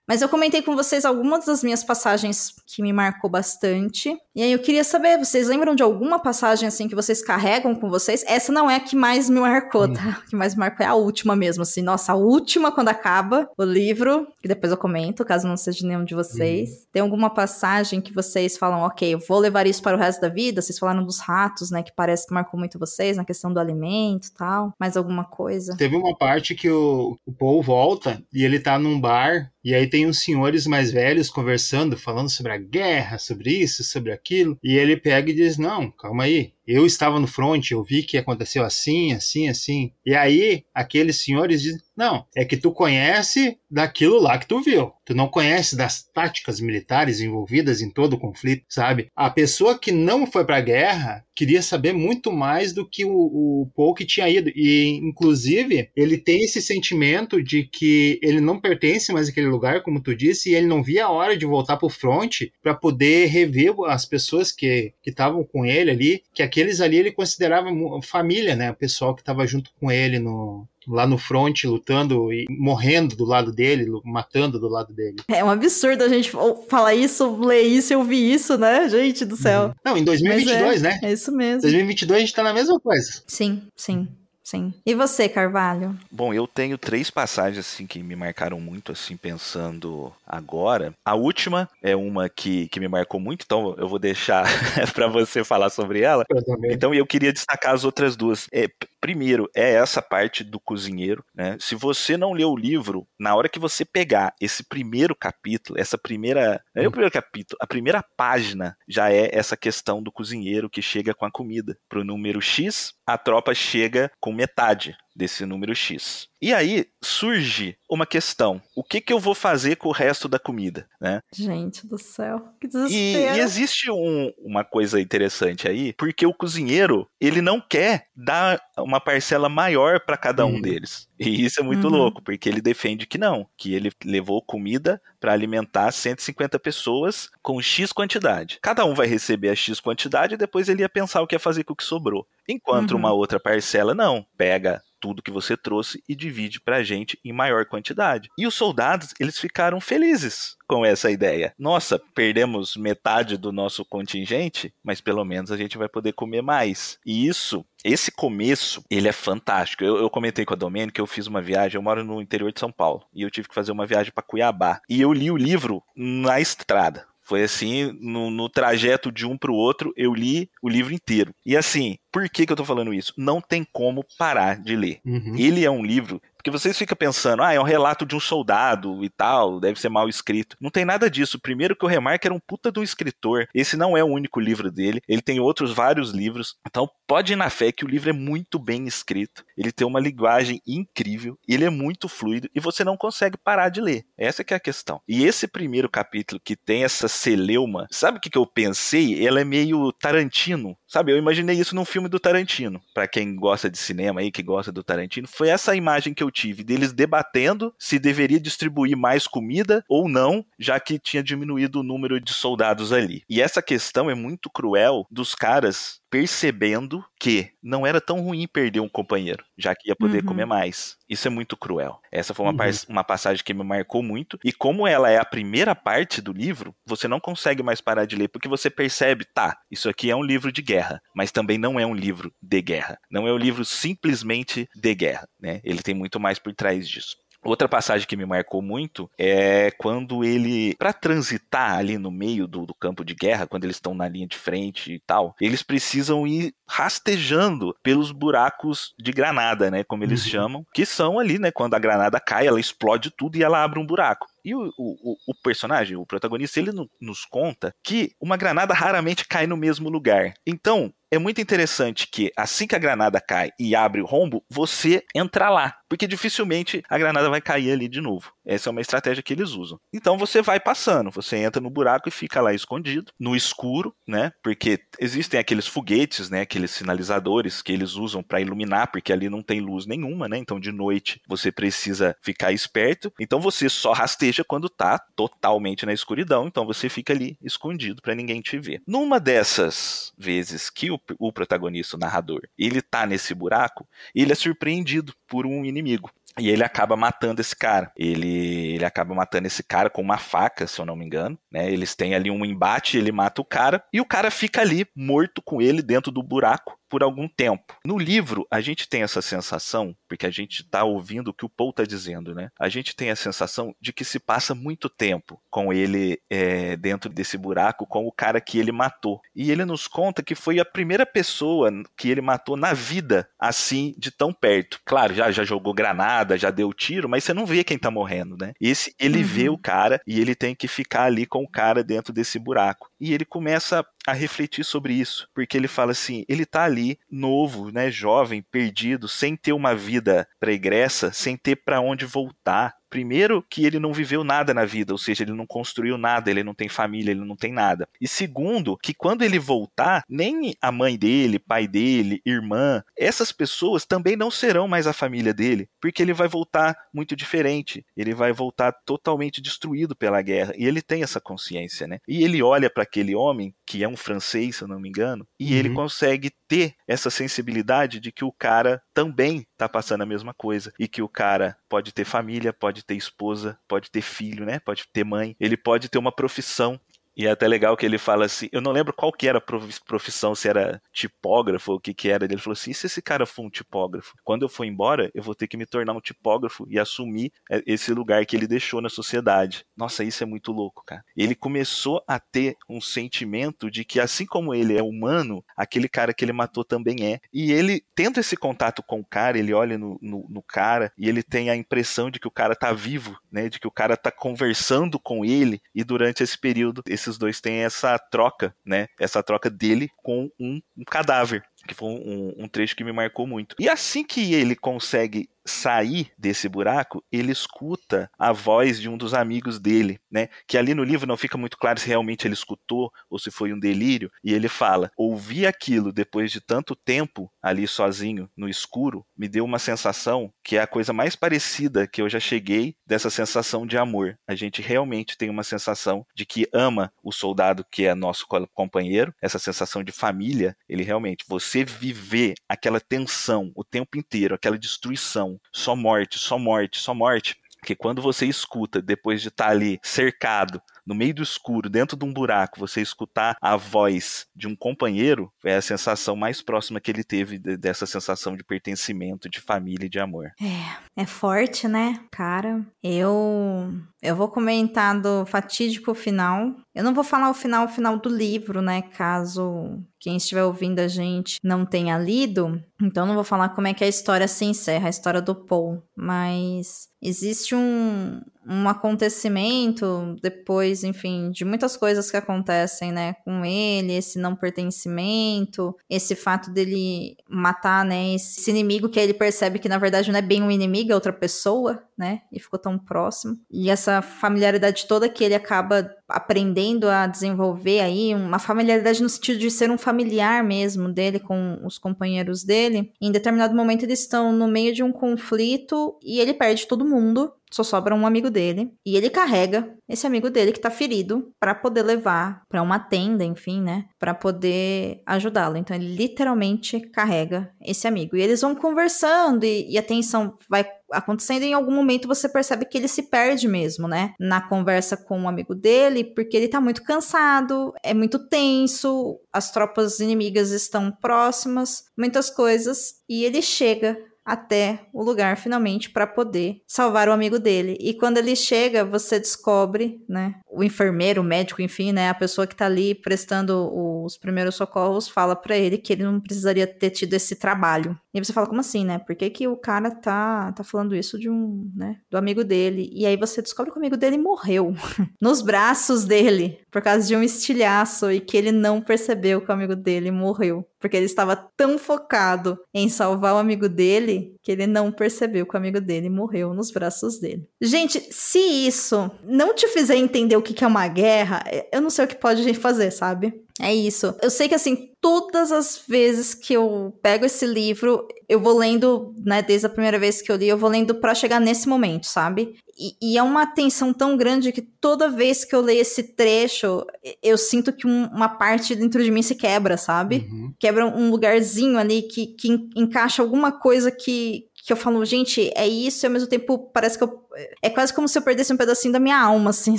Mas 0.08 0.22
eu 0.22 0.28
comentei 0.28 0.62
com 0.62 0.76
vocês 0.76 1.04
algumas 1.04 1.44
das 1.44 1.62
minhas 1.64 1.84
passagens 1.84 2.54
que 2.66 2.80
me 2.80 2.94
marcou 2.94 3.28
bastante. 3.28 4.16
E 4.38 4.42
aí 4.42 4.52
eu 4.52 4.60
queria 4.60 4.84
saber, 4.84 5.18
vocês 5.18 5.48
lembram 5.48 5.74
de 5.74 5.82
alguma 5.82 6.20
passagem 6.20 6.68
assim 6.68 6.86
que 6.86 6.94
vocês 6.94 7.20
carregam 7.20 7.74
com 7.74 7.90
vocês? 7.90 8.24
Essa 8.24 8.52
não 8.52 8.70
é 8.70 8.76
a 8.76 8.80
que 8.80 8.94
mais 8.94 9.28
me 9.28 9.40
marcou, 9.40 9.92
tá? 9.92 10.22
A 10.24 10.30
que 10.30 10.36
mais 10.36 10.54
me 10.54 10.60
marcou 10.60 10.86
é 10.86 10.88
a 10.88 10.94
última 10.94 11.34
mesmo, 11.34 11.64
assim. 11.64 11.82
Nossa, 11.82 12.12
a 12.12 12.14
última 12.14 12.70
quando 12.70 12.86
acaba 12.86 13.50
o 13.58 13.64
livro, 13.64 14.28
que 14.40 14.46
depois 14.46 14.70
eu 14.70 14.78
comento, 14.78 15.24
caso 15.24 15.48
não 15.48 15.56
seja 15.56 15.84
nenhum 15.84 16.04
de 16.04 16.14
vocês. 16.14 16.70
Uhum. 16.70 16.76
Tem 16.92 17.02
alguma 17.02 17.30
passagem 17.30 18.00
que 18.00 18.14
vocês 18.14 18.56
falam, 18.56 18.82
ok, 18.82 19.12
eu 19.12 19.18
vou 19.18 19.40
levar 19.40 19.66
isso 19.66 19.82
para 19.82 19.96
o 19.96 20.00
resto 20.00 20.20
da 20.20 20.28
vida? 20.28 20.62
Vocês 20.62 20.78
falaram 20.78 21.04
dos 21.04 21.18
ratos, 21.18 21.72
né? 21.72 21.82
Que 21.82 21.90
parece 21.92 22.24
que 22.24 22.32
marcou 22.32 22.60
muito 22.60 22.78
vocês 22.78 23.16
na 23.16 23.24
questão 23.24 23.52
do 23.52 23.58
alimento 23.58 24.28
e 24.28 24.34
tal. 24.34 24.72
Mais 24.78 24.96
alguma 24.96 25.24
coisa? 25.24 25.76
Teve 25.76 25.96
uma 25.96 26.16
parte 26.16 26.54
que 26.54 26.70
o, 26.70 27.18
o 27.26 27.32
Paul 27.32 27.60
volta 27.60 28.22
e 28.32 28.44
ele 28.44 28.60
tá 28.60 28.78
num 28.78 29.00
bar 29.00 29.50
e 29.68 29.74
aí 29.74 29.86
tem 29.86 30.06
uns 30.06 30.22
senhores 30.22 30.66
mais 30.66 30.90
velhos 30.90 31.28
conversando, 31.28 31.94
falando 31.94 32.30
sobre 32.30 32.52
a 32.52 32.56
guerra, 32.56 33.18
sobre 33.18 33.50
isso, 33.50 33.84
sobre 33.84 34.12
aquilo. 34.12 34.27
E 34.62 34.76
ele 34.76 34.96
pega 34.96 35.30
e 35.30 35.34
diz: 35.34 35.58
Não, 35.58 35.90
calma 35.90 36.24
aí, 36.24 36.52
eu 36.68 36.84
estava 36.84 37.18
no 37.18 37.26
front, 37.26 37.70
eu 37.70 37.82
vi 37.82 38.02
que 38.02 38.18
aconteceu 38.18 38.62
assim, 38.62 39.14
assim, 39.14 39.48
assim. 39.48 39.90
E 40.04 40.14
aí, 40.14 40.64
aqueles 40.74 41.22
senhores 41.22 41.62
dizem: 41.62 41.80
não, 41.96 42.24
é 42.36 42.44
que 42.44 42.56
tu 42.56 42.70
conhece 42.70 43.58
daquilo 43.70 44.20
lá 44.20 44.38
que 44.38 44.46
tu 44.46 44.60
viu. 44.60 44.92
Tu 45.04 45.14
não 45.14 45.26
conhece 45.26 45.74
das 45.74 46.02
táticas 46.02 46.60
militares 46.60 47.20
envolvidas 47.20 47.80
em 47.80 47.90
todo 47.90 48.12
o 48.12 48.18
conflito, 48.18 48.64
sabe? 48.68 49.08
A 49.16 49.30
pessoa 49.30 49.78
que 49.78 49.90
não 49.90 50.26
foi 50.26 50.44
para 50.44 50.58
a 50.58 50.60
guerra 50.60 51.24
queria 51.34 51.62
saber 51.62 51.92
muito 51.92 52.32
mais 52.32 52.72
do 52.72 52.84
que 52.84 53.04
o, 53.04 53.10
o 53.10 53.70
Paul 53.74 53.94
que 53.94 54.04
tinha 54.04 54.28
ido. 54.28 54.50
E, 54.56 54.98
inclusive, 55.02 55.88
ele 55.94 56.18
tem 56.18 56.42
esse 56.42 56.60
sentimento 56.60 57.40
de 57.40 57.62
que 57.62 58.18
ele 58.22 58.40
não 58.40 58.60
pertence 58.60 59.12
mais 59.12 59.28
àquele 59.28 59.46
lugar, 59.46 59.82
como 59.82 60.02
tu 60.02 60.14
disse, 60.16 60.50
e 60.50 60.54
ele 60.54 60.66
não 60.66 60.82
via 60.82 61.06
a 61.06 61.10
hora 61.10 61.36
de 61.36 61.46
voltar 61.46 61.76
para 61.76 61.86
o 61.86 61.90
front 61.90 62.42
para 62.60 62.74
poder 62.74 63.26
rever 63.26 63.72
as 63.86 64.04
pessoas 64.04 64.50
que 64.50 64.92
estavam 65.06 65.44
com 65.44 65.64
ele 65.64 65.90
ali, 65.90 66.22
que 66.34 66.42
aquele 66.42 66.57
aqueles 66.58 66.80
ali 66.80 66.96
ele 66.98 67.12
considerava 67.12 67.68
família, 68.02 68.56
né? 68.56 68.70
O 68.70 68.74
pessoal 68.74 69.14
que 69.14 69.22
estava 69.22 69.46
junto 69.46 69.70
com 69.80 69.90
ele 69.90 70.18
no, 70.18 70.66
lá 70.86 71.06
no 71.06 71.16
front 71.16 71.64
lutando 71.64 72.32
e 72.32 72.46
morrendo 72.50 73.14
do 73.14 73.24
lado 73.24 73.52
dele, 73.52 73.86
matando 74.04 74.58
do 74.58 74.68
lado 74.68 74.92
dele. 74.92 75.16
É 75.28 75.44
um 75.44 75.50
absurdo 75.50 76.02
a 76.02 76.08
gente 76.08 76.32
falar 76.68 76.94
isso, 76.94 77.36
ler 77.36 77.62
isso 77.62 77.92
e 77.92 77.96
ouvir 77.96 78.32
isso, 78.32 78.58
né? 78.58 78.88
Gente 78.88 79.24
do 79.24 79.36
céu. 79.36 79.72
Não, 79.84 79.96
em 79.96 80.04
2022, 80.04 80.82
é, 80.82 80.88
né? 80.88 81.00
É 81.02 81.12
isso 81.12 81.30
mesmo. 81.30 81.62
2022 81.62 82.16
a 82.16 82.20
gente 82.20 82.34
tá 82.34 82.42
na 82.42 82.52
mesma 82.52 82.80
coisa. 82.80 83.22
Sim, 83.26 83.62
sim. 83.76 84.08
Sim. 84.48 84.72
E 84.86 84.94
você, 84.94 85.28
Carvalho? 85.28 85.94
Bom, 86.10 86.32
eu 86.32 86.46
tenho 86.46 86.78
três 86.78 87.10
passagens 87.10 87.58
assim 87.58 87.86
que 87.86 88.02
me 88.02 88.16
marcaram 88.16 88.58
muito 88.58 88.92
assim 88.92 89.14
pensando 89.14 90.10
agora. 90.26 90.94
A 91.04 91.14
última 91.14 91.68
é 91.82 91.94
uma 91.94 92.30
que, 92.30 92.66
que 92.68 92.80
me 92.80 92.88
marcou 92.88 93.20
muito, 93.20 93.42
então 93.44 93.74
eu 93.76 93.86
vou 93.86 93.98
deixar 93.98 94.46
para 94.94 95.06
você 95.06 95.44
falar 95.44 95.68
sobre 95.68 96.00
ela. 96.00 96.24
Eu 96.30 96.38
então 96.72 96.94
eu 96.94 97.06
queria 97.06 97.30
destacar 97.30 97.74
as 97.74 97.84
outras 97.84 98.16
duas. 98.16 98.46
É, 98.50 98.70
primeiro 98.98 99.50
é 99.54 99.74
essa 99.74 100.00
parte 100.00 100.42
do 100.42 100.58
cozinheiro, 100.58 101.22
né? 101.34 101.58
Se 101.60 101.74
você 101.74 102.16
não 102.16 102.32
leu 102.32 102.50
o 102.50 102.56
livro, 102.56 103.06
na 103.18 103.34
hora 103.36 103.50
que 103.50 103.58
você 103.58 103.84
pegar 103.84 104.34
esse 104.40 104.64
primeiro 104.64 105.14
capítulo, 105.14 105.78
essa 105.78 105.98
primeira, 105.98 106.62
não 106.74 106.84
é 106.84 106.88
o 106.88 106.90
primeiro 106.90 107.12
capítulo, 107.12 107.58
a 107.60 107.66
primeira 107.66 108.02
página 108.16 108.74
já 108.88 109.12
é 109.12 109.28
essa 109.30 109.58
questão 109.58 110.02
do 110.02 110.10
cozinheiro 110.10 110.70
que 110.70 110.80
chega 110.80 111.12
com 111.12 111.26
a 111.26 111.30
comida 111.30 111.76
pro 111.86 112.02
número 112.02 112.40
X, 112.40 112.94
a 113.06 113.18
tropa 113.18 113.54
chega 113.54 114.10
com 114.20 114.37
metade 114.38 114.96
desse 115.18 115.44
número 115.44 115.74
X. 115.74 116.28
E 116.40 116.54
aí 116.54 116.86
surge 117.02 117.76
uma 117.90 118.06
questão: 118.06 118.62
o 118.74 118.84
que, 118.84 119.00
que 119.00 119.12
eu 119.12 119.18
vou 119.18 119.34
fazer 119.34 119.76
com 119.76 119.88
o 119.88 119.92
resto 119.92 120.28
da 120.28 120.38
comida? 120.38 120.88
Né? 121.00 121.20
Gente 121.34 121.86
do 121.86 121.98
céu, 121.98 122.48
que 122.60 122.68
desespero. 122.68 123.34
E, 123.34 123.38
e 123.38 123.40
existe 123.40 123.90
um, 123.90 124.32
uma 124.38 124.64
coisa 124.64 125.00
interessante 125.00 125.66
aí, 125.68 125.92
porque 125.92 126.24
o 126.24 126.32
cozinheiro 126.32 127.08
ele 127.20 127.42
não 127.42 127.60
quer 127.60 128.06
dar 128.14 128.60
uma 128.78 129.00
parcela 129.00 129.48
maior 129.48 129.98
para 130.00 130.16
cada 130.16 130.46
um 130.46 130.54
uhum. 130.54 130.60
deles. 130.60 131.08
E 131.18 131.44
isso 131.44 131.60
é 131.60 131.64
muito 131.64 131.88
uhum. 131.88 131.94
louco, 131.94 132.22
porque 132.22 132.48
ele 132.48 132.60
defende 132.60 133.04
que 133.04 133.18
não, 133.18 133.44
que 133.56 133.74
ele 133.74 133.90
levou 134.04 134.40
comida 134.40 135.02
para 135.18 135.32
alimentar 135.32 135.90
150 135.90 136.60
pessoas 136.60 137.28
com 137.42 137.60
X 137.60 137.92
quantidade. 137.92 138.60
Cada 138.62 138.84
um 138.84 138.94
vai 138.94 139.08
receber 139.08 139.48
a 139.48 139.56
X 139.56 139.80
quantidade 139.80 140.34
e 140.34 140.38
depois 140.38 140.68
ele 140.68 140.82
ia 140.82 140.88
pensar 140.88 141.20
o 141.20 141.26
que 141.26 141.34
ia 141.34 141.40
fazer 141.40 141.64
com 141.64 141.72
o 141.72 141.76
que 141.76 141.82
sobrou. 141.82 142.24
Enquanto 142.48 142.92
uhum. 142.92 142.98
uma 142.98 143.12
outra 143.12 143.40
parcela 143.40 143.94
não, 143.94 144.24
pega 144.36 144.80
tudo 145.00 145.22
que 145.22 145.30
você 145.30 145.56
trouxe 145.56 146.02
e 146.08 146.14
divide 146.14 146.60
pra 146.60 146.82
gente 146.82 147.18
em 147.24 147.32
maior 147.32 147.64
quantidade. 147.66 148.28
E 148.38 148.46
os 148.46 148.54
soldados, 148.54 149.14
eles 149.18 149.38
ficaram 149.38 149.80
felizes 149.80 150.56
com 150.68 150.84
essa 150.84 151.10
ideia. 151.10 151.54
Nossa, 151.58 152.00
perdemos 152.14 152.76
metade 152.76 153.38
do 153.38 153.50
nosso 153.50 153.84
contingente, 153.84 154.72
mas 154.84 155.00
pelo 155.00 155.24
menos 155.24 155.50
a 155.50 155.56
gente 155.56 155.78
vai 155.78 155.88
poder 155.88 156.12
comer 156.12 156.42
mais. 156.42 156.98
E 157.06 157.26
isso, 157.26 157.64
esse 157.82 158.12
começo, 158.12 158.84
ele 158.90 159.08
é 159.08 159.12
fantástico. 159.12 159.82
Eu, 159.82 159.96
eu 159.96 160.10
comentei 160.10 160.44
com 160.44 160.52
a 160.52 160.56
Domênica 160.56 160.96
que 160.96 161.00
eu 161.00 161.06
fiz 161.06 161.26
uma 161.26 161.40
viagem, 161.40 161.76
eu 161.76 161.82
moro 161.82 162.04
no 162.04 162.20
interior 162.20 162.52
de 162.52 162.60
São 162.60 162.70
Paulo, 162.70 163.04
e 163.14 163.22
eu 163.22 163.30
tive 163.30 163.48
que 163.48 163.54
fazer 163.54 163.72
uma 163.72 163.86
viagem 163.86 164.12
para 164.12 164.22
Cuiabá. 164.22 164.80
E 164.88 165.00
eu 165.00 165.12
li 165.12 165.30
o 165.30 165.36
livro 165.36 165.82
na 165.96 166.38
estrada 166.38 167.07
Foi 167.28 167.42
assim, 167.42 167.94
no, 168.00 168.30
no 168.30 168.48
trajeto 168.48 169.12
de 169.12 169.26
um 169.26 169.36
para 169.36 169.52
o 169.52 169.54
outro, 169.54 169.92
eu 169.94 170.14
li 170.14 170.48
o 170.62 170.68
livro 170.68 170.94
inteiro. 170.94 171.34
E 171.44 171.58
assim, 171.58 171.98
por 172.10 172.26
que, 172.30 172.46
que 172.46 172.52
eu 172.52 172.56
tô 172.56 172.64
falando 172.64 172.94
isso? 172.94 173.12
Não 173.18 173.38
tem 173.38 173.66
como 173.70 174.02
parar 174.18 174.58
de 174.58 174.74
ler. 174.74 174.98
Uhum. 175.04 175.34
Ele 175.36 175.62
é 175.62 175.70
um 175.70 175.84
livro 175.84 176.22
porque 176.48 176.58
vocês 176.58 176.78
ficam 176.78 176.96
pensando, 176.96 177.42
ah, 177.42 177.52
é 177.52 177.60
um 177.60 177.64
relato 177.64 178.06
de 178.06 178.16
um 178.16 178.20
soldado 178.20 179.04
e 179.04 179.10
tal, 179.10 179.60
deve 179.60 179.78
ser 179.78 179.90
mal 179.90 180.08
escrito. 180.08 180.56
Não 180.58 180.70
tem 180.70 180.84
nada 180.84 181.10
disso. 181.10 181.38
Primeiro 181.38 181.76
que 181.76 181.84
o 181.84 181.88
Remarque 181.88 182.26
era 182.26 182.34
um 182.34 182.40
puta 182.40 182.72
um 182.78 182.82
escritor. 182.82 183.46
Esse 183.54 183.76
não 183.76 183.96
é 183.96 184.02
o 184.02 184.08
único 184.08 184.40
livro 184.40 184.70
dele. 184.70 185.02
Ele 185.08 185.20
tem 185.20 185.40
outros 185.40 185.72
vários 185.72 186.10
livros. 186.10 186.56
Então 186.66 186.88
pode 187.06 187.32
ir 187.32 187.36
na 187.36 187.50
fé 187.50 187.72
que 187.72 187.84
o 187.84 187.88
livro 187.88 188.10
é 188.10 188.12
muito 188.12 188.58
bem 188.58 188.86
escrito. 188.86 189.44
Ele 189.56 189.72
tem 189.72 189.86
uma 189.86 190.00
linguagem 190.00 190.60
incrível. 190.66 191.38
Ele 191.46 191.64
é 191.64 191.70
muito 191.70 192.08
fluido 192.08 192.48
e 192.54 192.60
você 192.60 192.84
não 192.84 192.96
consegue 192.96 193.36
parar 193.36 193.68
de 193.68 193.80
ler. 193.80 194.04
Essa 194.16 194.44
que 194.44 194.54
é 194.54 194.56
a 194.56 194.60
questão. 194.60 195.00
E 195.06 195.24
esse 195.24 195.46
primeiro 195.46 195.88
capítulo 195.88 196.40
que 196.42 196.56
tem 196.56 196.84
essa 196.84 197.08
celeuma, 197.08 197.86
sabe 197.90 198.18
o 198.18 198.20
que, 198.20 198.30
que 198.30 198.38
eu 198.38 198.46
pensei? 198.46 199.26
Ela 199.26 199.40
é 199.40 199.44
meio 199.44 199.92
Tarantino. 199.92 200.76
Sabe, 200.86 201.12
eu 201.12 201.18
imaginei 201.18 201.58
isso 201.58 201.74
num 201.74 201.84
filme 201.84 202.08
do 202.08 202.18
Tarantino. 202.18 202.80
Para 202.94 203.06
quem 203.06 203.34
gosta 203.34 203.68
de 203.68 203.76
cinema 203.76 204.20
aí, 204.20 204.30
que 204.30 204.42
gosta 204.42 204.72
do 204.72 204.82
Tarantino, 204.82 205.28
foi 205.28 205.48
essa 205.48 205.76
imagem 205.76 206.14
que 206.14 206.22
eu 206.22 206.30
deles 206.46 206.92
debatendo 206.92 207.74
se 207.78 207.98
deveria 207.98 208.40
distribuir 208.40 208.96
mais 208.96 209.26
comida 209.26 209.84
ou 209.88 210.08
não, 210.08 210.44
já 210.58 210.78
que 210.80 210.98
tinha 210.98 211.22
diminuído 211.22 211.80
o 211.80 211.82
número 211.82 212.20
de 212.20 212.32
soldados 212.32 212.92
ali. 212.92 213.22
E 213.28 213.40
essa 213.40 213.62
questão 213.62 214.10
é 214.10 214.14
muito 214.14 214.50
cruel 214.50 215.06
dos 215.10 215.34
caras 215.34 216.00
percebendo 216.10 217.04
que 217.20 217.50
não 217.62 217.86
era 217.86 218.00
tão 218.00 218.20
ruim 218.20 218.46
perder 218.46 218.80
um 218.80 218.88
companheiro, 218.88 219.44
já 219.56 219.74
que 219.74 219.88
ia 219.88 219.96
poder 219.96 220.18
Uhum. 220.18 220.24
comer 220.24 220.44
mais. 220.46 220.96
Isso 221.08 221.26
é 221.26 221.30
muito 221.30 221.56
cruel. 221.56 222.00
Essa 222.12 222.32
foi 222.34 222.46
uma, 222.46 222.52
Uhum. 222.64 222.70
uma 222.88 223.04
passagem 223.04 223.42
que 223.44 223.52
me 223.54 223.64
marcou 223.64 224.02
muito. 224.02 224.38
E 224.44 224.52
como 224.52 224.86
ela 224.86 225.10
é 225.10 225.18
a 225.18 225.24
primeira 225.24 225.74
parte 225.74 226.20
do 226.22 226.32
livro, 226.32 226.74
você 226.86 227.08
não 227.08 227.18
consegue 227.20 227.62
mais 227.62 227.80
parar 227.80 228.04
de 228.04 228.14
ler, 228.16 228.28
porque 228.28 228.48
você 228.48 228.70
percebe, 228.70 229.24
tá, 229.24 229.58
isso 229.70 229.88
aqui 229.88 230.10
é 230.10 230.16
um 230.16 230.22
livro 230.22 230.52
de 230.52 230.62
guerra, 230.62 231.00
mas 231.14 231.32
também 231.32 231.58
não 231.58 231.78
é 231.80 231.84
um 231.86 231.94
livro 231.94 232.32
de 232.42 232.62
guerra. 232.62 232.98
Não 233.10 233.26
é 233.26 233.32
um 233.32 233.38
livro 233.38 233.64
simplesmente 233.64 234.68
de 234.74 234.94
guerra, 234.94 235.28
né? 235.40 235.60
Ele 235.64 235.82
tem 235.82 235.94
muito 235.94 236.20
mais 236.20 236.38
por 236.38 236.54
trás 236.54 236.88
disso. 236.88 237.16
Outra 237.48 237.68
passagem 237.68 238.06
que 238.06 238.16
me 238.16 238.26
marcou 238.26 238.60
muito 238.62 239.10
é 239.18 239.70
quando 239.72 240.22
ele, 240.24 240.74
para 240.78 240.92
transitar 240.92 241.76
ali 241.78 241.96
no 241.98 242.10
meio 242.10 242.46
do, 242.46 242.66
do 242.66 242.74
campo 242.74 243.04
de 243.04 243.14
guerra, 243.14 243.46
quando 243.46 243.64
eles 243.64 243.76
estão 243.76 243.94
na 243.94 244.08
linha 244.08 244.26
de 244.26 244.36
frente 244.36 244.92
e 244.92 244.98
tal, 245.00 245.34
eles 245.40 245.62
precisam 245.62 246.26
ir 246.26 246.54
rastejando 246.68 247.74
pelos 247.82 248.10
buracos 248.12 248.94
de 248.98 249.12
granada, 249.12 249.70
né? 249.70 249.84
Como 249.84 250.04
eles 250.04 250.24
Uhum. 250.24 250.30
chamam, 250.30 250.66
que 250.74 250.84
são 250.84 251.18
ali, 251.18 251.38
né? 251.38 251.50
Quando 251.50 251.74
a 251.74 251.78
granada 251.78 252.20
cai, 252.20 252.46
ela 252.46 252.60
explode 252.60 253.10
tudo 253.10 253.36
e 253.36 253.42
ela 253.42 253.62
abre 253.62 253.78
um 253.78 253.86
buraco. 253.86 254.26
E 254.44 254.54
o, 254.54 254.70
o, 254.78 255.16
o 255.26 255.34
personagem, 255.42 255.96
o 255.96 256.06
protagonista, 256.06 256.58
ele 256.58 256.72
no- 256.72 256.88
nos 257.00 257.24
conta 257.24 257.74
que 257.84 258.12
uma 258.20 258.36
granada 258.36 258.72
raramente 258.74 259.26
cai 259.26 259.46
no 259.46 259.56
mesmo 259.56 259.88
lugar. 259.90 260.34
Então, 260.46 260.92
é 261.10 261.18
muito 261.18 261.40
interessante 261.40 262.06
que 262.10 262.30
assim 262.36 262.66
que 262.66 262.74
a 262.74 262.78
granada 262.78 263.20
cai 263.20 263.50
e 263.58 263.74
abre 263.74 264.00
o 264.00 264.06
rombo, 264.06 264.44
você 264.48 265.04
entra 265.14 265.48
lá. 265.48 265.74
Porque 265.88 266.06
dificilmente 266.06 266.82
a 266.88 266.98
granada 266.98 267.30
vai 267.30 267.40
cair 267.40 267.72
ali 267.72 267.88
de 267.88 268.00
novo. 268.00 268.32
Essa 268.44 268.68
é 268.68 268.72
uma 268.72 268.80
estratégia 268.80 269.22
que 269.22 269.32
eles 269.32 269.50
usam. 269.50 269.78
Então 269.92 270.18
você 270.18 270.42
vai 270.42 270.60
passando, 270.60 271.10
você 271.10 271.36
entra 271.36 271.62
no 271.62 271.70
buraco 271.70 272.08
e 272.08 272.12
fica 272.12 272.40
lá 272.40 272.52
escondido, 272.52 273.12
no 273.18 273.34
escuro, 273.34 273.94
né? 274.06 274.32
Porque 274.42 274.80
existem 274.98 275.40
aqueles 275.40 275.66
foguetes, 275.66 276.28
né? 276.28 276.42
Aqueles 276.42 276.70
sinalizadores 276.72 277.62
que 277.62 277.72
eles 277.72 277.94
usam 277.94 278.22
para 278.22 278.40
iluminar, 278.40 278.90
porque 278.90 279.12
ali 279.12 279.30
não 279.30 279.42
tem 279.42 279.60
luz 279.60 279.86
nenhuma, 279.86 280.28
né? 280.28 280.36
Então 280.36 280.60
de 280.60 280.72
noite 280.72 281.20
você 281.26 281.50
precisa 281.50 282.14
ficar 282.22 282.52
esperto. 282.52 283.12
Então 283.18 283.40
você 283.40 283.68
só 283.68 283.92
rasteja 283.92 284.44
quando 284.44 284.68
tá 284.68 284.98
totalmente 285.16 285.86
na 285.86 285.92
escuridão. 285.92 286.46
Então 286.46 286.66
você 286.66 286.88
fica 286.88 287.12
ali 287.12 287.38
escondido 287.42 288.02
para 288.02 288.14
ninguém 288.14 288.40
te 288.42 288.58
ver. 288.58 288.82
Numa 288.86 289.18
dessas 289.18 290.12
vezes 290.18 290.68
que 290.68 290.90
o, 290.90 290.97
o 291.18 291.32
protagonista, 291.32 291.96
o 291.96 291.98
narrador, 291.98 292.42
ele 292.58 292.80
tá 292.82 293.06
nesse 293.06 293.34
buraco, 293.34 293.86
ele 294.14 294.32
é 294.32 294.34
surpreendido 294.34 295.14
por 295.26 295.46
um 295.46 295.64
inimigo. 295.64 296.10
E 296.38 296.48
ele 296.48 296.62
acaba 296.62 296.96
matando 296.96 297.40
esse 297.40 297.56
cara. 297.56 297.90
Ele, 297.96 298.74
ele 298.74 298.84
acaba 298.84 299.12
matando 299.14 299.48
esse 299.48 299.62
cara 299.62 299.90
com 299.90 300.00
uma 300.00 300.18
faca, 300.18 300.66
se 300.68 300.80
eu 300.80 300.86
não 300.86 300.94
me 300.94 301.04
engano. 301.04 301.36
Né? 301.50 301.70
Eles 301.70 301.96
têm 301.96 302.14
ali 302.14 302.30
um 302.30 302.44
embate, 302.44 302.96
ele 302.96 303.10
mata 303.10 303.40
o 303.40 303.44
cara. 303.44 303.82
E 303.92 304.00
o 304.00 304.04
cara 304.04 304.30
fica 304.30 304.60
ali, 304.60 304.86
morto 304.94 305.42
com 305.42 305.60
ele 305.60 305.82
dentro 305.82 306.12
do 306.12 306.22
buraco 306.22 306.78
por 306.88 307.02
algum 307.02 307.28
tempo. 307.28 307.76
No 307.84 307.98
livro, 307.98 308.46
a 308.50 308.60
gente 308.60 308.88
tem 308.88 309.02
essa 309.02 309.20
sensação, 309.22 309.94
porque 310.08 310.26
a 310.26 310.30
gente 310.30 310.64
tá 310.64 310.84
ouvindo 310.84 311.28
o 311.28 311.34
que 311.34 311.44
o 311.44 311.48
Paul 311.48 311.72
tá 311.72 311.84
dizendo, 311.84 312.34
né? 312.34 312.50
A 312.58 312.68
gente 312.68 312.94
tem 312.94 313.10
a 313.10 313.16
sensação 313.16 313.74
de 313.80 313.92
que 313.92 314.04
se 314.04 314.18
passa 314.18 314.54
muito 314.54 314.88
tempo 314.88 315.40
com 315.50 315.72
ele 315.72 316.20
é, 316.30 316.76
dentro 316.76 317.10
desse 317.10 317.36
buraco, 317.36 317.86
com 317.86 318.06
o 318.06 318.12
cara 318.12 318.40
que 318.40 318.58
ele 318.58 318.72
matou. 318.72 319.20
E 319.34 319.50
ele 319.50 319.64
nos 319.64 319.86
conta 319.86 320.22
que 320.22 320.34
foi 320.34 320.58
a 320.58 320.64
primeira 320.64 321.04
pessoa 321.06 321.70
que 321.96 322.08
ele 322.10 322.20
matou 322.20 322.56
na 322.56 322.72
vida, 322.72 323.28
assim, 323.38 323.94
de 323.98 324.10
tão 324.10 324.32
perto. 324.32 324.80
Claro, 324.84 325.14
já, 325.14 325.30
já 325.30 325.44
jogou 325.44 325.74
granada, 325.74 326.36
já 326.38 326.50
deu 326.50 326.72
tiro, 326.72 327.08
mas 327.08 327.24
você 327.24 327.34
não 327.34 327.46
vê 327.46 327.62
quem 327.64 327.78
tá 327.78 327.90
morrendo, 327.90 328.36
né? 328.36 328.52
Esse, 328.60 328.94
ele 328.98 329.18
Uhum. 329.18 329.24
vê 329.24 329.48
o 329.48 329.58
cara 329.58 330.00
e 330.06 330.20
ele 330.20 330.34
tem 330.34 330.54
que 330.54 330.68
ficar 330.68 331.04
ali 331.04 331.26
com 331.26 331.42
o 331.42 331.48
cara 331.50 331.82
dentro 331.82 332.12
desse 332.12 332.38
buraco. 332.38 332.88
E 333.00 333.12
ele 333.12 333.24
começa 333.24 333.84
a 334.10 334.14
refletir 334.14 334.64
sobre 334.64 334.94
isso, 334.94 335.28
porque 335.34 335.56
ele 335.56 335.68
fala 335.68 335.92
assim, 335.92 336.24
ele 336.28 336.46
tá 336.46 336.64
ali 336.64 336.98
novo, 337.10 337.70
né, 337.70 337.90
jovem, 337.90 338.42
perdido, 338.42 339.08
sem 339.08 339.36
ter 339.36 339.52
uma 339.52 339.74
vida 339.74 340.28
pregressa, 340.40 341.12
sem 341.12 341.36
ter 341.36 341.56
para 341.56 341.80
onde 341.80 342.04
voltar. 342.04 342.74
Primeiro, 342.90 343.44
que 343.48 343.64
ele 343.64 343.78
não 343.78 343.92
viveu 343.92 344.24
nada 344.24 344.52
na 344.54 344.64
vida, 344.64 344.92
ou 344.92 344.98
seja, 344.98 345.22
ele 345.24 345.32
não 345.32 345.46
construiu 345.46 345.98
nada, 345.98 346.30
ele 346.30 346.42
não 346.42 346.54
tem 346.54 346.68
família, 346.68 347.10
ele 347.10 347.24
não 347.24 347.36
tem 347.36 347.52
nada. 347.52 347.88
E 348.00 348.08
segundo, 348.08 348.76
que 348.82 348.94
quando 348.94 349.22
ele 349.22 349.38
voltar, 349.38 350.02
nem 350.08 350.54
a 350.60 350.72
mãe 350.72 350.96
dele, 350.96 351.38
pai 351.38 351.66
dele, 351.68 352.20
irmã, 352.24 352.82
essas 352.96 353.30
pessoas 353.32 353.84
também 353.84 354.16
não 354.16 354.30
serão 354.30 354.66
mais 354.68 354.86
a 354.86 354.92
família 354.92 355.34
dele, 355.34 355.68
porque 355.80 356.02
ele 356.02 356.12
vai 356.12 356.28
voltar 356.28 356.76
muito 356.92 357.14
diferente. 357.14 357.84
Ele 357.96 358.14
vai 358.14 358.32
voltar 358.32 358.72
totalmente 358.84 359.40
destruído 359.40 359.94
pela 359.94 360.22
guerra. 360.22 360.52
E 360.56 360.66
ele 360.66 360.80
tem 360.82 361.02
essa 361.02 361.20
consciência, 361.20 361.86
né? 361.86 361.98
E 362.08 362.24
ele 362.24 362.42
olha 362.42 362.70
para 362.70 362.82
aquele 362.82 363.14
homem, 363.14 363.54
que 363.66 363.82
é 363.84 363.88
um 363.88 363.96
francês, 363.96 364.56
se 364.56 364.62
eu 364.62 364.68
não 364.68 364.80
me 364.80 364.88
engano, 364.88 365.26
e 365.38 365.54
ele 365.54 365.68
Uhum. 365.68 365.74
consegue 365.74 366.30
ter 366.48 366.74
essa 366.86 367.10
sensibilidade 367.10 368.00
de 368.00 368.10
que 368.10 368.24
o 368.24 368.32
cara 368.32 368.80
também 368.98 369.46
tá 369.56 369.68
passando 369.68 370.02
a 370.02 370.06
mesma 370.06 370.34
coisa 370.34 370.72
e 370.76 370.88
que 370.88 371.00
o 371.00 371.08
cara 371.08 371.56
pode 371.68 371.94
ter 371.94 372.04
família, 372.04 372.52
pode 372.52 372.84
ter 372.84 372.96
esposa, 372.96 373.56
pode 373.68 373.92
ter 373.92 374.02
filho, 374.02 374.44
né? 374.44 374.58
Pode 374.58 374.88
ter 374.92 375.04
mãe, 375.04 375.36
ele 375.38 375.56
pode 375.56 375.88
ter 375.88 375.98
uma 375.98 376.10
profissão. 376.10 376.80
E 377.18 377.26
é 377.26 377.30
até 377.30 377.48
legal 377.48 377.76
que 377.76 377.84
ele 377.84 377.98
fala 377.98 378.26
assim, 378.26 378.48
eu 378.52 378.60
não 378.60 378.70
lembro 378.70 378.92
qual 378.92 379.12
que 379.12 379.26
era 379.26 379.38
a 379.38 379.40
profi- 379.40 379.80
profissão, 379.84 380.36
se 380.36 380.48
era 380.48 380.80
tipógrafo 380.92 381.72
ou 381.72 381.78
o 381.78 381.80
que 381.80 381.92
que 381.92 382.08
era. 382.08 382.24
Ele 382.24 382.38
falou 382.38 382.52
assim, 382.52 382.70
e 382.70 382.74
se 382.74 382.86
esse 382.86 383.02
cara 383.02 383.26
for 383.26 383.44
um 383.44 383.50
tipógrafo? 383.50 384.14
Quando 384.22 384.42
eu 384.42 384.48
for 384.48 384.64
embora, 384.64 385.10
eu 385.12 385.20
vou 385.20 385.34
ter 385.34 385.48
que 385.48 385.56
me 385.56 385.66
tornar 385.66 385.94
um 385.94 386.00
tipógrafo 386.00 386.64
e 386.70 386.78
assumir 386.78 387.32
é, 387.50 387.60
esse 387.66 387.92
lugar 387.92 388.24
que 388.24 388.36
ele 388.36 388.46
deixou 388.46 388.80
na 388.80 388.88
sociedade. 388.88 389.66
Nossa, 389.76 390.04
isso 390.04 390.22
é 390.22 390.26
muito 390.26 390.52
louco, 390.52 390.84
cara. 390.86 391.04
Ele 391.16 391.34
começou 391.34 392.00
a 392.06 392.20
ter 392.20 392.56
um 392.68 392.80
sentimento 392.80 393.68
de 393.68 393.84
que 393.84 393.98
assim 393.98 394.24
como 394.24 394.54
ele 394.54 394.78
é 394.78 394.82
humano, 394.82 395.44
aquele 395.56 395.88
cara 395.88 396.14
que 396.14 396.24
ele 396.24 396.32
matou 396.32 396.62
também 396.62 397.14
é. 397.14 397.20
E 397.32 397.50
ele, 397.50 397.82
tendo 397.96 398.20
esse 398.20 398.36
contato 398.36 398.80
com 398.80 399.00
o 399.00 399.04
cara, 399.04 399.36
ele 399.36 399.52
olha 399.52 399.76
no, 399.76 399.98
no, 400.00 400.24
no 400.28 400.42
cara 400.42 400.92
e 400.96 401.08
ele 401.08 401.24
tem 401.24 401.50
a 401.50 401.56
impressão 401.56 402.12
de 402.12 402.20
que 402.20 402.28
o 402.28 402.30
cara 402.30 402.54
tá 402.54 402.72
vivo, 402.72 403.18
né? 403.32 403.48
De 403.48 403.58
que 403.58 403.66
o 403.66 403.72
cara 403.72 403.96
tá 403.96 404.12
conversando 404.12 405.00
com 405.00 405.24
ele 405.24 405.60
e 405.74 405.82
durante 405.82 406.22
esse 406.22 406.38
período 406.38 406.80
esses 407.08 407.18
dois 407.18 407.40
têm 407.40 407.64
essa 407.64 407.98
troca, 407.98 408.54
né? 408.64 408.88
Essa 409.00 409.22
troca 409.22 409.48
dele 409.48 409.90
com 409.96 410.30
um, 410.38 410.60
um 410.76 410.84
cadáver. 410.84 411.42
Que 411.66 411.74
foi 411.74 411.88
um, 411.88 412.34
um 412.38 412.48
trecho 412.48 412.76
que 412.76 412.84
me 412.84 412.92
marcou 412.92 413.26
muito. 413.26 413.56
E 413.58 413.68
assim 413.68 414.04
que 414.04 414.34
ele 414.34 414.54
consegue 414.54 415.28
sair 415.48 416.12
desse 416.18 416.48
buraco, 416.48 417.02
ele 417.10 417.32
escuta 417.32 418.10
a 418.18 418.32
voz 418.32 418.80
de 418.80 418.88
um 418.88 418.96
dos 418.96 419.14
amigos 419.14 419.58
dele, 419.58 419.98
né? 420.10 420.28
Que 420.46 420.56
ali 420.58 420.74
no 420.74 420.84
livro 420.84 421.06
não 421.06 421.16
fica 421.16 421.36
muito 421.38 421.56
claro 421.58 421.80
se 421.80 421.86
realmente 421.88 422.26
ele 422.26 422.34
escutou 422.34 422.92
ou 423.10 423.18
se 423.18 423.30
foi 423.30 423.52
um 423.52 423.58
delírio. 423.58 424.10
E 424.22 424.32
ele 424.32 424.48
fala: 424.48 424.90
ouvi 424.96 425.46
aquilo 425.46 425.92
depois 425.92 426.30
de 426.30 426.40
tanto 426.40 426.76
tempo 426.76 427.30
ali 427.42 427.66
sozinho 427.66 428.28
no 428.36 428.48
escuro, 428.48 429.04
me 429.16 429.28
deu 429.28 429.44
uma 429.44 429.58
sensação 429.58 430.32
que 430.44 430.56
é 430.56 430.60
a 430.60 430.66
coisa 430.66 430.92
mais 430.92 431.16
parecida 431.16 431.86
que 431.86 432.00
eu 432.02 432.08
já 432.08 432.20
cheguei 432.20 432.76
dessa 432.86 433.10
sensação 433.10 433.66
de 433.66 433.76
amor. 433.76 434.18
A 434.26 434.34
gente 434.34 434.62
realmente 434.62 435.16
tem 435.16 435.30
uma 435.30 435.42
sensação 435.42 436.06
de 436.14 436.24
que 436.26 436.48
ama 436.52 436.92
o 437.02 437.12
soldado 437.12 437.64
que 437.70 437.86
é 437.86 437.94
nosso 437.94 438.26
co- 438.26 438.46
companheiro, 438.54 439.14
essa 439.20 439.38
sensação 439.38 439.82
de 439.82 439.92
família. 439.92 440.56
Ele 440.68 440.82
realmente, 440.82 441.24
você 441.28 441.64
viver 441.64 442.34
aquela 442.48 442.80
tensão 442.80 443.50
o 443.54 443.64
tempo 443.64 443.98
inteiro, 443.98 444.34
aquela 444.34 444.58
destruição, 444.58 445.37
só 445.52 445.74
morte, 445.74 446.18
só 446.18 446.38
morte, 446.38 446.78
só 446.78 446.94
morte. 446.94 447.36
Porque 447.60 447.74
quando 447.74 448.00
você 448.00 448.26
escuta, 448.26 448.80
depois 448.80 449.20
de 449.20 449.28
estar 449.28 449.48
ali 449.48 449.80
cercado 449.82 450.62
no 450.88 450.94
meio 450.94 451.14
do 451.14 451.22
escuro, 451.22 451.68
dentro 451.68 451.98
de 451.98 452.04
um 452.06 452.12
buraco, 452.12 452.58
você 452.58 452.80
escutar 452.80 453.36
a 453.42 453.56
voz 453.56 454.26
de 454.34 454.48
um 454.48 454.56
companheiro, 454.56 455.30
é 455.44 455.56
a 455.56 455.62
sensação 455.62 456.16
mais 456.16 456.40
próxima 456.40 456.80
que 456.80 456.90
ele 456.90 457.04
teve 457.04 457.38
dessa 457.38 457.84
sensação 457.84 458.34
de 458.34 458.42
pertencimento, 458.42 459.28
de 459.28 459.38
família 459.38 459.84
e 459.84 459.90
de 459.90 460.00
amor. 460.00 460.30
É, 460.40 461.02
é 461.02 461.06
forte, 461.06 461.68
né? 461.68 462.00
Cara, 462.10 462.66
eu 462.82 463.70
eu 464.00 464.14
vou 464.14 464.28
comentar 464.28 464.98
do 465.00 465.26
fatídico 465.26 465.92
final. 465.92 466.54
Eu 466.72 466.84
não 466.84 466.94
vou 466.94 467.02
falar 467.02 467.28
o 467.30 467.34
final, 467.34 467.66
o 467.66 467.68
final 467.68 467.98
do 467.98 468.08
livro, 468.08 468.62
né? 468.62 468.82
Caso 468.82 469.82
quem 469.98 470.16
estiver 470.16 470.44
ouvindo 470.44 470.78
a 470.78 470.86
gente 470.86 471.38
não 471.42 471.66
tenha 471.66 471.98
lido, 471.98 472.62
então 472.80 473.04
não 473.04 473.14
vou 473.14 473.24
falar 473.24 473.48
como 473.48 473.66
é 473.66 473.74
que 473.74 473.82
a 473.82 473.88
história 473.88 474.28
se 474.28 474.44
encerra, 474.44 474.86
a 474.86 474.90
história 474.90 475.20
do 475.20 475.34
Paul, 475.34 475.82
mas 475.96 476.88
existe 477.02 477.56
um, 477.56 478.20
um 478.48 478.66
acontecimento 478.68 480.16
depois, 480.22 480.82
enfim, 480.82 481.30
de 481.30 481.44
muitas 481.44 481.76
coisas 481.76 482.10
que 482.10 482.16
acontecem, 482.16 482.90
né, 482.90 483.14
com 483.24 483.44
ele, 483.44 483.92
esse 483.92 484.18
não 484.18 484.34
pertencimento, 484.34 485.76
esse 485.88 486.14
fato 486.14 486.50
dele 486.50 487.16
matar, 487.28 487.84
né, 487.84 488.14
esse 488.14 488.50
inimigo 488.50 488.88
que 488.88 488.98
ele 488.98 489.12
percebe 489.12 489.58
que 489.58 489.68
na 489.68 489.76
verdade 489.76 490.10
não 490.10 490.18
é 490.18 490.22
bem 490.22 490.42
um 490.42 490.50
inimigo, 490.50 490.92
é 490.92 490.94
outra 490.94 491.12
pessoa, 491.12 491.82
né, 491.96 492.22
e 492.32 492.40
ficou 492.40 492.58
tão 492.58 492.78
próximo. 492.78 493.38
E 493.50 493.68
essa 493.68 494.00
familiaridade 494.00 494.86
toda 494.86 495.08
que 495.08 495.22
ele 495.22 495.34
acaba 495.34 495.94
aprendendo 496.08 496.88
a 496.88 497.06
desenvolver 497.06 497.80
aí, 497.80 498.14
uma 498.14 498.38
familiaridade 498.38 499.02
no 499.02 499.08
sentido 499.10 499.38
de 499.38 499.50
ser 499.50 499.70
um 499.70 499.76
familiar 499.76 500.42
mesmo 500.42 500.88
dele 500.88 501.18
com 501.18 501.58
os 501.62 501.76
companheiros 501.76 502.42
dele. 502.42 502.90
Em 502.98 503.12
determinado 503.12 503.54
momento 503.54 503.82
eles 503.82 504.00
estão 504.00 504.32
no 504.32 504.48
meio 504.48 504.72
de 504.72 504.82
um 504.82 504.90
conflito 504.90 505.98
e 506.02 506.18
ele 506.18 506.32
perde 506.32 506.66
todo 506.66 506.84
mundo 506.84 507.30
só 507.50 507.62
sobra 507.62 507.94
um 507.94 508.06
amigo 508.06 508.30
dele 508.30 508.70
e 508.84 508.96
ele 508.96 509.10
carrega 509.10 509.74
esse 509.88 510.06
amigo 510.06 510.30
dele 510.30 510.52
que 510.52 510.60
tá 510.60 510.70
ferido 510.70 511.32
para 511.40 511.54
poder 511.54 511.82
levar 511.82 512.42
para 512.48 512.62
uma 512.62 512.78
tenda, 512.78 513.24
enfim, 513.24 513.60
né, 513.60 513.86
para 513.98 514.14
poder 514.14 515.02
ajudá-lo. 515.06 515.56
Então 515.56 515.76
ele 515.76 515.94
literalmente 515.94 516.80
carrega 516.80 517.50
esse 517.60 517.86
amigo 517.86 518.16
e 518.16 518.22
eles 518.22 518.40
vão 518.40 518.54
conversando 518.54 519.44
e, 519.44 519.72
e 519.72 519.78
a 519.78 519.82
tensão 519.82 520.36
vai 520.48 520.66
acontecendo 520.90 521.42
e 521.42 521.48
em 521.48 521.54
algum 521.54 521.72
momento 521.72 522.08
você 522.08 522.28
percebe 522.28 522.64
que 522.64 522.78
ele 522.78 522.88
se 522.88 523.04
perde 523.04 523.46
mesmo, 523.46 523.86
né? 523.86 524.14
Na 524.18 524.40
conversa 524.40 524.96
com 524.96 525.18
um 525.18 525.28
amigo 525.28 525.54
dele, 525.54 526.04
porque 526.04 526.36
ele 526.36 526.48
tá 526.48 526.60
muito 526.60 526.82
cansado, 526.82 527.72
é 527.82 527.92
muito 527.92 528.18
tenso, 528.28 529.18
as 529.32 529.50
tropas 529.50 530.00
inimigas 530.00 530.50
estão 530.50 530.90
próximas, 530.90 531.84
muitas 531.96 532.30
coisas, 532.30 532.94
e 533.08 533.24
ele 533.24 533.42
chega 533.42 533.98
até 534.28 534.86
o 534.92 535.02
lugar 535.02 535.36
finalmente 535.36 535.90
para 535.90 536.06
poder 536.06 536.62
salvar 536.66 537.08
o 537.08 537.12
amigo 537.12 537.38
dele. 537.38 537.76
E 537.80 537.94
quando 537.94 538.18
ele 538.18 538.36
chega, 538.36 538.84
você 538.84 539.18
descobre, 539.18 540.04
né, 540.08 540.34
o 540.50 540.62
enfermeiro, 540.62 541.22
o 541.22 541.24
médico, 541.24 541.62
enfim, 541.62 541.92
né, 541.92 542.10
a 542.10 542.14
pessoa 542.14 542.46
que 542.46 542.54
tá 542.54 542.66
ali 542.66 542.94
prestando 542.94 543.70
os 544.04 544.16
primeiros 544.16 544.54
socorros 544.54 545.08
fala 545.08 545.34
para 545.34 545.56
ele 545.56 545.78
que 545.78 545.92
ele 545.92 546.04
não 546.04 546.20
precisaria 546.20 546.66
ter 546.66 546.90
tido 546.90 547.14
esse 547.14 547.36
trabalho. 547.36 547.98
E 548.12 548.24
você 548.24 548.32
fala 548.32 548.46
como 548.46 548.60
assim, 548.60 548.84
né? 548.84 548.98
Por 548.98 549.14
que, 549.14 549.30
que 549.30 549.46
o 549.46 549.56
cara 549.56 549.90
tá 549.90 550.52
tá 550.52 550.64
falando 550.64 550.94
isso 550.96 551.18
de 551.18 551.30
um, 551.30 551.70
né, 551.74 551.98
do 552.10 552.18
amigo 552.18 552.42
dele? 552.42 552.90
E 552.92 553.06
aí 553.06 553.16
você 553.16 553.40
descobre 553.40 553.70
que 553.70 553.78
o 553.78 553.80
amigo 553.80 553.96
dele 553.96 554.18
morreu 554.18 554.74
nos 555.20 555.40
braços 555.40 556.04
dele 556.04 556.58
por 556.70 556.82
causa 556.82 557.06
de 557.06 557.14
um 557.14 557.22
estilhaço 557.22 558.10
e 558.10 558.20
que 558.20 558.36
ele 558.36 558.52
não 558.52 558.80
percebeu 558.80 559.40
que 559.40 559.50
o 559.50 559.54
amigo 559.54 559.76
dele 559.76 560.10
morreu. 560.10 560.66
Porque 560.80 560.96
ele 560.96 561.06
estava 561.06 561.36
tão 561.36 561.78
focado 561.78 562.58
em 562.72 562.88
salvar 562.88 563.34
o 563.34 563.38
amigo 563.38 563.68
dele 563.68 564.17
que 564.42 564.52
ele 564.52 564.66
não 564.66 564.92
percebeu 564.92 565.46
que 565.46 565.54
o 565.54 565.56
amigo 565.56 565.80
dele 565.80 566.08
morreu 566.08 566.54
nos 566.54 566.70
braços 566.70 567.18
dele. 567.18 567.46
Gente, 567.60 568.00
se 568.10 568.38
isso 568.38 569.10
não 569.24 569.54
te 569.54 569.66
fizer 569.68 569.96
entender 569.96 570.36
o 570.36 570.42
que 570.42 570.64
é 570.64 570.66
uma 570.66 570.86
guerra, 570.88 571.44
eu 571.72 571.80
não 571.80 571.90
sei 571.90 572.04
o 572.04 572.08
que 572.08 572.16
pode 572.16 572.40
a 572.40 572.44
gente 572.44 572.58
fazer, 572.58 572.90
sabe? 572.90 573.34
É 573.60 573.74
isso. 573.74 574.14
Eu 574.22 574.30
sei 574.30 574.48
que, 574.48 574.54
assim, 574.54 574.90
todas 575.00 575.50
as 575.50 575.82
vezes 575.86 576.32
que 576.32 576.54
eu 576.54 576.96
pego 577.02 577.24
esse 577.24 577.44
livro, 577.44 578.06
eu 578.28 578.38
vou 578.38 578.56
lendo, 578.56 579.12
né, 579.24 579.42
desde 579.42 579.66
a 579.66 579.70
primeira 579.70 579.98
vez 579.98 580.22
que 580.22 580.30
eu 580.30 580.36
li, 580.36 580.48
eu 580.48 580.56
vou 580.56 580.70
lendo 580.70 580.94
para 580.94 581.14
chegar 581.14 581.40
nesse 581.40 581.68
momento, 581.68 582.06
sabe? 582.06 582.56
E, 582.78 582.94
e, 583.02 583.18
é 583.18 583.22
uma 583.22 583.44
tensão 583.44 583.92
tão 583.92 584.16
grande 584.16 584.52
que 584.52 584.62
toda 584.62 585.10
vez 585.10 585.44
que 585.44 585.54
eu 585.54 585.60
leio 585.60 585.80
esse 585.80 586.14
trecho, 586.14 586.86
eu 587.20 587.36
sinto 587.36 587.72
que 587.72 587.86
um, 587.88 588.06
uma 588.06 588.28
parte 588.28 588.76
dentro 588.76 589.02
de 589.02 589.10
mim 589.10 589.20
se 589.20 589.34
quebra, 589.34 589.76
sabe? 589.76 590.28
Uhum. 590.30 590.52
Quebra 590.60 590.86
um 590.86 591.10
lugarzinho 591.10 591.76
ali 591.76 592.02
que, 592.02 592.28
que 592.28 592.48
encaixa 592.76 593.20
alguma 593.20 593.50
coisa 593.50 593.90
que, 593.90 594.44
que 594.64 594.72
eu 594.72 594.76
falo, 594.76 595.04
gente, 595.04 595.50
é 595.56 595.66
isso, 595.66 596.04
e 596.04 596.06
ao 596.06 596.12
mesmo 596.12 596.28
tempo 596.28 596.70
parece 596.72 596.96
que 596.96 597.02
eu. 597.02 597.27
É 597.62 597.70
quase 597.70 597.92
como 597.92 598.08
se 598.08 598.18
eu 598.18 598.22
perdesse 598.22 598.52
um 598.52 598.56
pedacinho 598.56 598.92
da 598.92 599.00
minha 599.00 599.20
alma, 599.20 599.50
assim, 599.50 599.76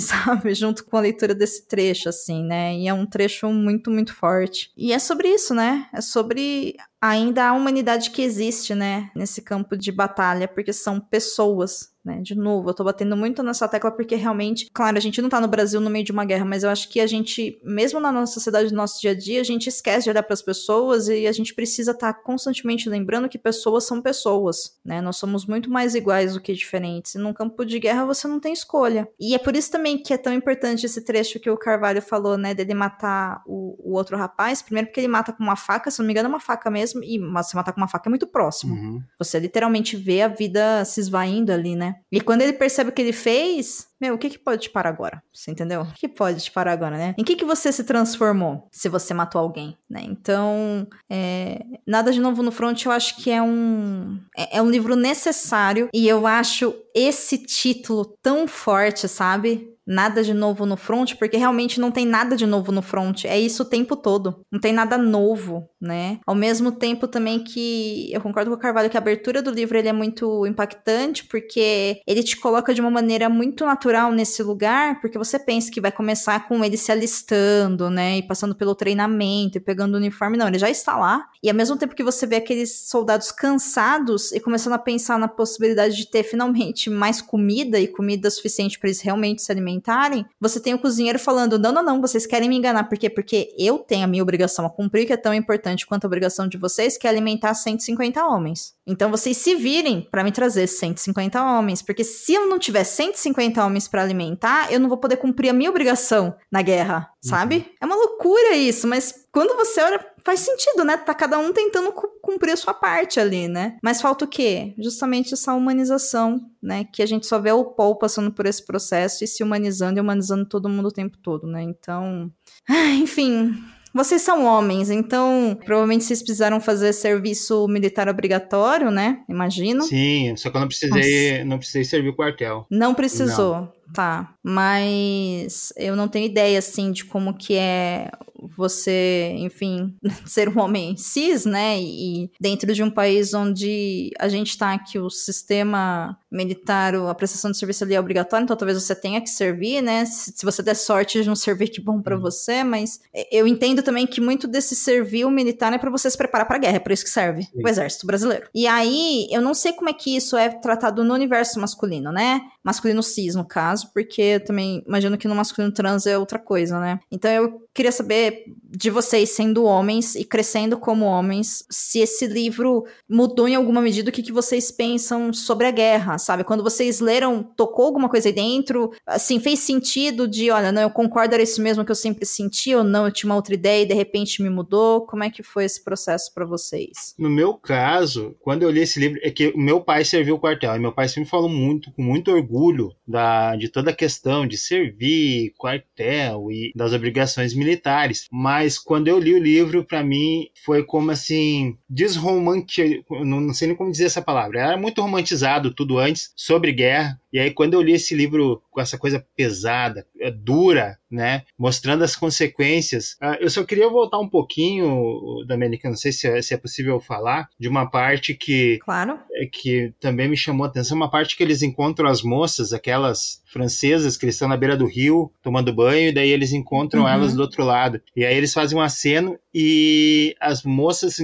sabe? 0.00 0.54
Junto 0.54 0.84
com 0.84 0.96
a 0.96 1.00
leitura 1.00 1.34
desse 1.34 1.66
trecho, 1.66 2.08
assim, 2.08 2.44
né? 2.44 2.74
E 2.74 2.88
é 2.88 2.94
um 2.94 3.06
trecho 3.06 3.48
muito, 3.48 3.90
muito 3.90 4.14
forte. 4.14 4.70
E 4.76 4.92
é 4.92 4.98
sobre 4.98 5.28
isso, 5.28 5.54
né? 5.54 5.88
É 5.92 6.00
sobre 6.00 6.76
ainda 7.00 7.48
a 7.48 7.52
humanidade 7.52 8.10
que 8.10 8.22
existe, 8.22 8.74
né? 8.74 9.10
Nesse 9.14 9.42
campo 9.42 9.76
de 9.76 9.90
batalha, 9.90 10.46
porque 10.46 10.72
são 10.72 11.00
pessoas 11.00 11.90
né? 12.04 12.20
De 12.22 12.34
novo, 12.34 12.70
eu 12.70 12.74
tô 12.74 12.82
batendo 12.82 13.16
muito 13.16 13.42
nessa 13.42 13.68
tecla 13.68 13.90
porque 13.90 14.14
realmente, 14.14 14.68
claro, 14.72 14.96
a 14.96 15.00
gente 15.00 15.20
não 15.20 15.28
tá 15.28 15.40
no 15.40 15.48
Brasil 15.48 15.80
no 15.80 15.90
meio 15.90 16.04
de 16.04 16.12
uma 16.12 16.24
guerra, 16.24 16.44
mas 16.44 16.62
eu 16.62 16.70
acho 16.70 16.88
que 16.88 16.98
a 16.98 17.06
gente, 17.06 17.60
mesmo 17.62 18.00
na 18.00 18.10
nossa 18.10 18.32
sociedade, 18.32 18.70
no 18.70 18.76
nosso 18.76 19.00
dia 19.00 19.10
a 19.10 19.14
dia, 19.14 19.40
a 19.40 19.44
gente 19.44 19.68
esquece 19.68 20.04
de 20.04 20.10
olhar 20.10 20.22
para 20.22 20.32
as 20.32 20.42
pessoas 20.42 21.08
e 21.08 21.26
a 21.26 21.32
gente 21.32 21.54
precisa 21.54 21.90
estar 21.90 22.14
tá 22.14 22.18
constantemente 22.18 22.88
lembrando 22.88 23.28
que 23.28 23.38
pessoas 23.38 23.84
são 23.84 24.00
pessoas, 24.00 24.78
né? 24.84 25.02
Nós 25.02 25.16
somos 25.16 25.44
muito 25.44 25.70
mais 25.70 25.94
iguais 25.94 26.32
do 26.32 26.40
que 26.40 26.54
diferentes. 26.54 27.14
E 27.14 27.18
num 27.18 27.34
campo 27.34 27.49
de 27.66 27.78
guerra 27.78 28.04
você 28.04 28.26
não 28.26 28.40
tem 28.40 28.52
escolha. 28.52 29.08
E 29.18 29.34
é 29.34 29.38
por 29.38 29.54
isso 29.56 29.70
também 29.70 29.98
que 29.98 30.12
é 30.12 30.16
tão 30.16 30.32
importante 30.32 30.86
esse 30.86 31.04
trecho 31.04 31.40
que 31.40 31.50
o 31.50 31.56
Carvalho 31.56 32.00
falou, 32.00 32.36
né, 32.36 32.54
dele 32.54 32.74
matar 32.74 33.42
o, 33.46 33.76
o 33.78 33.96
outro 33.96 34.16
rapaz. 34.16 34.62
Primeiro 34.62 34.88
porque 34.88 35.00
ele 35.00 35.08
mata 35.08 35.32
com 35.32 35.42
uma 35.42 35.56
faca, 35.56 35.90
se 35.90 35.98
não 35.98 36.06
me 36.06 36.12
engano 36.12 36.28
é 36.28 36.30
uma 36.30 36.40
faca 36.40 36.70
mesmo, 36.70 37.02
e 37.02 37.18
você 37.18 37.56
matar 37.56 37.72
com 37.72 37.80
uma 37.80 37.88
faca 37.88 38.08
é 38.08 38.10
muito 38.10 38.26
próximo. 38.26 38.74
Uhum. 38.74 39.02
Você 39.18 39.38
literalmente 39.38 39.96
vê 39.96 40.22
a 40.22 40.28
vida 40.28 40.84
se 40.84 41.00
esvaindo 41.00 41.52
ali, 41.52 41.76
né? 41.76 41.96
E 42.10 42.20
quando 42.20 42.42
ele 42.42 42.52
percebe 42.52 42.90
o 42.90 42.92
que 42.92 43.02
ele 43.02 43.12
fez, 43.12 43.89
meu, 44.00 44.14
o 44.14 44.18
que, 44.18 44.30
que 44.30 44.38
pode 44.38 44.62
te 44.62 44.70
parar 44.70 44.90
agora? 44.90 45.22
Você 45.32 45.50
entendeu? 45.50 45.82
O 45.82 45.94
que 45.94 46.08
pode 46.08 46.42
te 46.42 46.50
parar 46.50 46.72
agora, 46.72 46.96
né? 46.96 47.14
Em 47.18 47.24
que, 47.24 47.36
que 47.36 47.44
você 47.44 47.70
se 47.70 47.84
transformou 47.84 48.68
se 48.72 48.88
você 48.88 49.12
matou 49.12 49.40
alguém, 49.40 49.76
né? 49.88 50.00
Então, 50.04 50.86
é... 51.10 51.60
Nada 51.86 52.12
de 52.12 52.20
Novo 52.20 52.42
no 52.42 52.52
Front 52.52 52.84
eu 52.84 52.92
acho 52.92 53.16
que 53.16 53.30
é 53.30 53.42
um... 53.42 54.20
É, 54.36 54.58
é 54.58 54.62
um 54.62 54.70
livro 54.70 54.96
necessário 54.96 55.88
e 55.92 56.08
eu 56.08 56.26
acho 56.26 56.74
esse 56.94 57.38
título 57.38 58.16
tão 58.22 58.48
forte, 58.48 59.06
sabe? 59.06 59.70
Nada 59.90 60.22
de 60.22 60.32
novo 60.32 60.64
no 60.64 60.76
front, 60.76 61.16
porque 61.16 61.36
realmente 61.36 61.80
não 61.80 61.90
tem 61.90 62.06
nada 62.06 62.36
de 62.36 62.46
novo 62.46 62.70
no 62.70 62.80
front. 62.80 63.24
É 63.24 63.38
isso 63.38 63.64
o 63.64 63.66
tempo 63.66 63.96
todo. 63.96 64.46
Não 64.50 64.60
tem 64.60 64.72
nada 64.72 64.96
novo, 64.96 65.68
né? 65.80 66.20
Ao 66.24 66.34
mesmo 66.34 66.70
tempo 66.70 67.08
também 67.08 67.42
que 67.42 68.08
eu 68.12 68.20
concordo 68.20 68.50
com 68.50 68.56
o 68.56 68.60
Carvalho 68.60 68.88
que 68.88 68.96
a 68.96 69.00
abertura 69.00 69.42
do 69.42 69.50
livro 69.50 69.76
ele 69.76 69.88
é 69.88 69.92
muito 69.92 70.46
impactante, 70.46 71.24
porque 71.24 72.00
ele 72.06 72.22
te 72.22 72.36
coloca 72.36 72.72
de 72.72 72.80
uma 72.80 72.90
maneira 72.90 73.28
muito 73.28 73.66
natural 73.66 74.12
nesse 74.12 74.44
lugar, 74.44 75.00
porque 75.00 75.18
você 75.18 75.40
pensa 75.40 75.72
que 75.72 75.80
vai 75.80 75.90
começar 75.90 76.46
com 76.46 76.64
ele 76.64 76.76
se 76.76 76.92
alistando, 76.92 77.90
né? 77.90 78.18
E 78.18 78.22
passando 78.22 78.54
pelo 78.54 78.76
treinamento 78.76 79.58
e 79.58 79.60
pegando 79.60 79.94
o 79.94 79.96
uniforme. 79.96 80.36
Não, 80.36 80.46
ele 80.46 80.58
já 80.58 80.70
está 80.70 80.96
lá. 80.96 81.26
E 81.42 81.50
ao 81.50 81.56
mesmo 81.56 81.76
tempo 81.76 81.96
que 81.96 82.04
você 82.04 82.26
vê 82.26 82.36
aqueles 82.36 82.88
soldados 82.88 83.32
cansados 83.32 84.30
e 84.30 84.38
começando 84.38 84.74
a 84.74 84.78
pensar 84.78 85.18
na 85.18 85.26
possibilidade 85.26 85.96
de 85.96 86.08
ter 86.08 86.22
finalmente 86.22 86.88
mais 86.88 87.20
comida 87.20 87.80
e 87.80 87.88
comida 87.88 88.30
suficiente 88.30 88.78
para 88.78 88.88
eles 88.88 89.00
realmente 89.00 89.42
se 89.42 89.50
alimentar 89.50 89.79
alimentarem, 89.80 90.26
você 90.40 90.60
tem 90.60 90.74
o 90.74 90.78
cozinheiro 90.78 91.18
falando: 91.18 91.58
não, 91.58 91.72
não, 91.72 91.82
não, 91.82 92.00
vocês 92.00 92.26
querem 92.26 92.48
me 92.48 92.56
enganar. 92.56 92.84
Por 92.84 92.98
quê? 92.98 93.08
Porque 93.08 93.54
eu 93.58 93.78
tenho 93.78 94.04
a 94.04 94.06
minha 94.06 94.22
obrigação 94.22 94.66
a 94.66 94.70
cumprir, 94.70 95.06
que 95.06 95.12
é 95.12 95.16
tão 95.16 95.32
importante 95.32 95.86
quanto 95.86 96.04
a 96.04 96.06
obrigação 96.06 96.46
de 96.46 96.58
vocês, 96.58 96.98
que 96.98 97.06
é 97.06 97.10
alimentar 97.10 97.54
150 97.54 98.24
homens. 98.24 98.74
Então 98.86 99.10
vocês 99.10 99.36
se 99.36 99.54
virem 99.54 100.06
para 100.10 100.22
me 100.22 100.32
trazer 100.32 100.66
150 100.66 101.42
homens, 101.42 101.82
porque 101.82 102.04
se 102.04 102.34
eu 102.34 102.46
não 102.46 102.58
tiver 102.58 102.84
150 102.84 103.64
homens 103.64 103.88
para 103.88 104.02
alimentar, 104.02 104.72
eu 104.72 104.78
não 104.78 104.88
vou 104.88 104.98
poder 104.98 105.16
cumprir 105.16 105.50
a 105.50 105.52
minha 105.52 105.70
obrigação 105.70 106.34
na 106.50 106.62
guerra, 106.62 107.08
sabe? 107.22 107.56
Uhum. 107.56 107.64
É 107.80 107.86
uma 107.86 107.96
loucura 107.96 108.56
isso, 108.56 108.86
mas 108.86 109.14
quando 109.32 109.56
você 109.56 109.80
olha, 109.80 110.04
faz 110.24 110.40
sentido, 110.40 110.84
né? 110.84 110.96
Tá 110.96 111.14
cada 111.14 111.38
um 111.38 111.52
tentando 111.52 111.92
cumprir 112.22 112.52
a 112.52 112.56
sua 112.56 112.74
parte 112.74 113.18
ali, 113.18 113.48
né? 113.48 113.76
Mas 113.82 114.00
falta 114.00 114.24
o 114.24 114.28
quê? 114.28 114.74
Justamente 114.78 115.34
essa 115.34 115.54
humanização, 115.54 116.40
né? 116.62 116.84
Que 116.92 117.02
a 117.02 117.06
gente 117.06 117.26
só 117.26 117.38
vê 117.38 117.52
o 117.52 117.64
Paul 117.64 117.96
passando 117.96 118.32
por 118.32 118.46
esse 118.46 118.64
processo 118.64 119.24
e 119.24 119.26
se 119.26 119.42
humanizando 119.42 119.98
e 119.98 120.00
humanizando 120.00 120.46
todo 120.46 120.68
mundo 120.68 120.88
o 120.88 120.92
tempo 120.92 121.16
todo, 121.18 121.46
né? 121.46 121.62
Então, 121.62 122.30
enfim, 123.00 123.54
vocês 123.92 124.22
são 124.22 124.44
homens, 124.44 124.88
então 124.88 125.58
provavelmente 125.64 126.04
vocês 126.04 126.22
precisaram 126.22 126.60
fazer 126.60 126.92
serviço 126.92 127.66
militar 127.66 128.08
obrigatório, 128.08 128.90
né? 128.90 129.24
Imagino. 129.28 129.82
Sim, 129.82 130.34
só 130.36 130.48
que 130.48 130.56
eu 130.56 130.60
não 130.60 130.68
precisei, 130.68 131.44
não 131.44 131.58
precisei 131.58 131.84
servir 131.84 132.10
o 132.10 132.16
quartel. 132.16 132.66
Não 132.70 132.94
precisou. 132.94 133.56
Não. 133.56 133.79
Tá. 133.92 134.34
Mas 134.42 135.72
eu 135.76 135.94
não 135.94 136.08
tenho 136.08 136.26
ideia, 136.26 136.58
assim, 136.58 136.92
de 136.92 137.04
como 137.04 137.34
que 137.34 137.54
é 137.54 138.10
você, 138.56 139.34
enfim, 139.38 139.94
ser 140.24 140.48
um 140.48 140.60
homem 140.60 140.96
cis, 140.96 141.44
né? 141.44 141.80
E 141.80 142.30
dentro 142.40 142.72
de 142.72 142.82
um 142.82 142.90
país 142.90 143.34
onde 143.34 144.10
a 144.18 144.28
gente 144.28 144.56
tá 144.56 144.72
aqui, 144.72 144.98
o 144.98 145.10
sistema 145.10 146.18
militar, 146.30 146.94
a 146.94 147.14
prestação 147.14 147.50
de 147.50 147.58
serviço 147.58 147.84
ali 147.84 147.94
é 147.94 148.00
obrigatória, 148.00 148.44
então 148.44 148.56
talvez 148.56 148.80
você 148.80 148.94
tenha 148.94 149.20
que 149.20 149.28
servir, 149.28 149.82
né? 149.82 150.04
Se, 150.04 150.32
se 150.36 150.44
você 150.44 150.62
der 150.62 150.74
sorte 150.74 151.20
de 151.20 151.28
não 151.28 151.36
servir, 151.36 151.68
que 151.68 151.80
bom 151.80 152.00
para 152.00 152.16
uhum. 152.16 152.22
você, 152.22 152.62
mas 152.62 153.00
eu 153.30 153.46
entendo 153.46 153.82
também 153.82 154.06
que 154.06 154.20
muito 154.20 154.46
desse 154.46 154.74
servir 154.74 155.28
militar 155.30 155.72
é 155.72 155.78
para 155.78 155.90
você 155.90 156.10
se 156.10 156.16
preparar 156.16 156.46
para 156.46 156.58
guerra, 156.58 156.76
é 156.76 156.80
por 156.80 156.92
isso 156.92 157.04
que 157.04 157.10
serve 157.10 157.42
Sim. 157.42 157.62
o 157.62 157.68
exército 157.68 158.06
brasileiro. 158.06 158.48
E 158.54 158.66
aí, 158.66 159.26
eu 159.30 159.40
não 159.40 159.54
sei 159.54 159.72
como 159.72 159.90
é 159.90 159.92
que 159.92 160.16
isso 160.16 160.36
é 160.36 160.48
tratado 160.48 161.04
no 161.04 161.14
universo 161.14 161.60
masculino, 161.60 162.12
né? 162.12 162.40
Masculino 162.62 163.02
cis, 163.02 163.34
no 163.34 163.44
caso, 163.44 163.79
porque 163.84 164.22
eu 164.22 164.44
também 164.44 164.82
imagino 164.86 165.16
que 165.16 165.28
no 165.28 165.34
masculino 165.34 165.72
trans 165.72 166.06
é 166.06 166.18
outra 166.18 166.38
coisa, 166.38 166.78
né? 166.78 167.00
Então 167.10 167.30
eu 167.30 167.60
queria 167.74 167.92
saber 167.92 168.44
de 168.70 168.90
vocês 168.90 169.30
sendo 169.30 169.64
homens 169.64 170.14
e 170.14 170.24
crescendo 170.24 170.78
como 170.78 171.04
homens, 171.04 171.64
se 171.70 172.00
esse 172.00 172.26
livro 172.26 172.84
mudou 173.08 173.48
em 173.48 173.54
alguma 173.54 173.80
medida 173.80 174.10
o 174.10 174.12
que, 174.12 174.22
que 174.22 174.32
vocês 174.32 174.70
pensam 174.70 175.32
sobre 175.32 175.66
a 175.66 175.70
guerra, 175.70 176.18
sabe? 176.18 176.44
Quando 176.44 176.62
vocês 176.62 177.00
leram, 177.00 177.42
tocou 177.42 177.86
alguma 177.86 178.08
coisa 178.08 178.28
aí 178.28 178.34
dentro? 178.34 178.92
Assim, 179.06 179.40
fez 179.40 179.60
sentido 179.60 180.28
de, 180.28 180.50
olha, 180.50 180.72
não, 180.72 180.82
eu 180.82 180.90
concordo, 180.90 181.34
era 181.34 181.42
isso 181.42 181.62
mesmo 181.62 181.84
que 181.84 181.90
eu 181.90 181.96
sempre 181.96 182.24
senti, 182.26 182.74
ou 182.74 182.84
não, 182.84 183.06
eu 183.06 183.12
tinha 183.12 183.30
uma 183.30 183.36
outra 183.36 183.54
ideia 183.54 183.82
e 183.82 183.86
de 183.86 183.94
repente 183.94 184.42
me 184.42 184.50
mudou? 184.50 185.06
Como 185.06 185.24
é 185.24 185.30
que 185.30 185.42
foi 185.42 185.64
esse 185.64 185.82
processo 185.82 186.32
para 186.34 186.44
vocês? 186.44 187.14
No 187.18 187.30
meu 187.30 187.54
caso, 187.54 188.34
quando 188.40 188.62
eu 188.62 188.70
li 188.70 188.80
esse 188.80 189.00
livro, 189.00 189.18
é 189.22 189.30
que 189.30 189.48
o 189.48 189.58
meu 189.58 189.80
pai 189.80 190.04
serviu 190.04 190.36
o 190.36 190.38
quartel, 190.38 190.76
e 190.76 190.78
meu 190.78 190.92
pai 190.92 191.08
sempre 191.08 191.28
falou 191.28 191.48
muito, 191.48 191.92
com 191.92 192.02
muito 192.02 192.30
orgulho, 192.30 192.92
da, 193.06 193.56
de 193.56 193.68
toda 193.70 193.90
a 193.90 193.96
questão 193.96 194.46
de 194.46 194.56
servir, 194.56 195.52
quartel 195.56 196.50
e 196.50 196.72
das 196.74 196.92
obrigações 196.92 197.54
militares. 197.54 198.26
Mas 198.30 198.78
quando 198.78 199.08
eu 199.08 199.18
li 199.18 199.34
o 199.34 199.42
livro, 199.42 199.84
para 199.84 200.02
mim, 200.02 200.48
foi 200.64 200.84
como 200.84 201.10
assim, 201.10 201.76
desromantizado, 201.88 203.04
não 203.24 203.54
sei 203.54 203.68
nem 203.68 203.76
como 203.76 203.90
dizer 203.90 204.04
essa 204.04 204.22
palavra, 204.22 204.60
era 204.60 204.76
muito 204.76 205.00
romantizado 205.00 205.72
tudo 205.74 205.98
antes, 205.98 206.32
sobre 206.36 206.72
guerra, 206.72 207.20
e 207.32 207.38
aí, 207.38 207.52
quando 207.52 207.74
eu 207.74 207.82
li 207.82 207.92
esse 207.92 208.14
livro 208.14 208.62
com 208.70 208.80
essa 208.80 208.98
coisa 208.98 209.24
pesada, 209.36 210.06
é, 210.20 210.30
dura, 210.30 210.98
né, 211.10 211.42
mostrando 211.58 212.02
as 212.02 212.16
consequências, 212.16 213.16
uh, 213.22 213.36
eu 213.40 213.50
só 213.50 213.64
queria 213.64 213.88
voltar 213.88 214.18
um 214.18 214.28
pouquinho, 214.28 215.44
Domenica, 215.46 215.88
não 215.88 215.96
sei 215.96 216.12
se 216.12 216.26
é, 216.26 216.40
se 216.42 216.54
é, 216.54 216.56
possível 216.56 217.00
falar, 217.00 217.48
de 217.58 217.68
uma 217.68 217.90
parte 217.90 218.34
que, 218.34 218.78
claro. 218.78 219.18
é, 219.32 219.46
que 219.46 219.92
também 220.00 220.28
me 220.28 220.36
chamou 220.36 220.64
a 220.64 220.68
atenção, 220.68 220.96
uma 220.96 221.10
parte 221.10 221.36
que 221.36 221.42
eles 221.42 221.62
encontram 221.62 222.08
as 222.08 222.22
moças, 222.22 222.72
aquelas 222.72 223.42
francesas 223.46 224.16
que 224.16 224.26
estão 224.26 224.48
na 224.48 224.56
beira 224.56 224.76
do 224.76 224.86
rio 224.86 225.32
tomando 225.42 225.74
banho, 225.74 226.08
e 226.08 226.12
daí 226.12 226.30
eles 226.30 226.52
encontram 226.52 227.02
uhum. 227.02 227.08
elas 227.08 227.34
do 227.34 227.42
outro 227.42 227.64
lado. 227.64 228.00
E 228.14 228.24
aí 228.24 228.36
eles 228.36 228.52
fazem 228.52 228.78
um 228.78 228.82
aceno 228.82 229.36
e 229.52 230.34
as 230.40 230.62
moças 230.62 231.16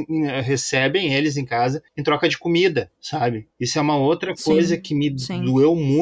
recebem 0.44 1.14
eles 1.14 1.36
em 1.36 1.44
casa 1.44 1.82
em 1.96 2.02
troca 2.02 2.28
de 2.28 2.36
comida, 2.36 2.90
sabe? 3.00 3.46
Isso 3.58 3.78
é 3.78 3.82
uma 3.82 3.96
outra 3.96 4.34
coisa 4.34 4.74
sim, 4.74 4.80
que 4.80 4.94
me 4.94 5.16
sim. 5.18 5.44
doeu 5.44 5.76
muito. 5.76 5.95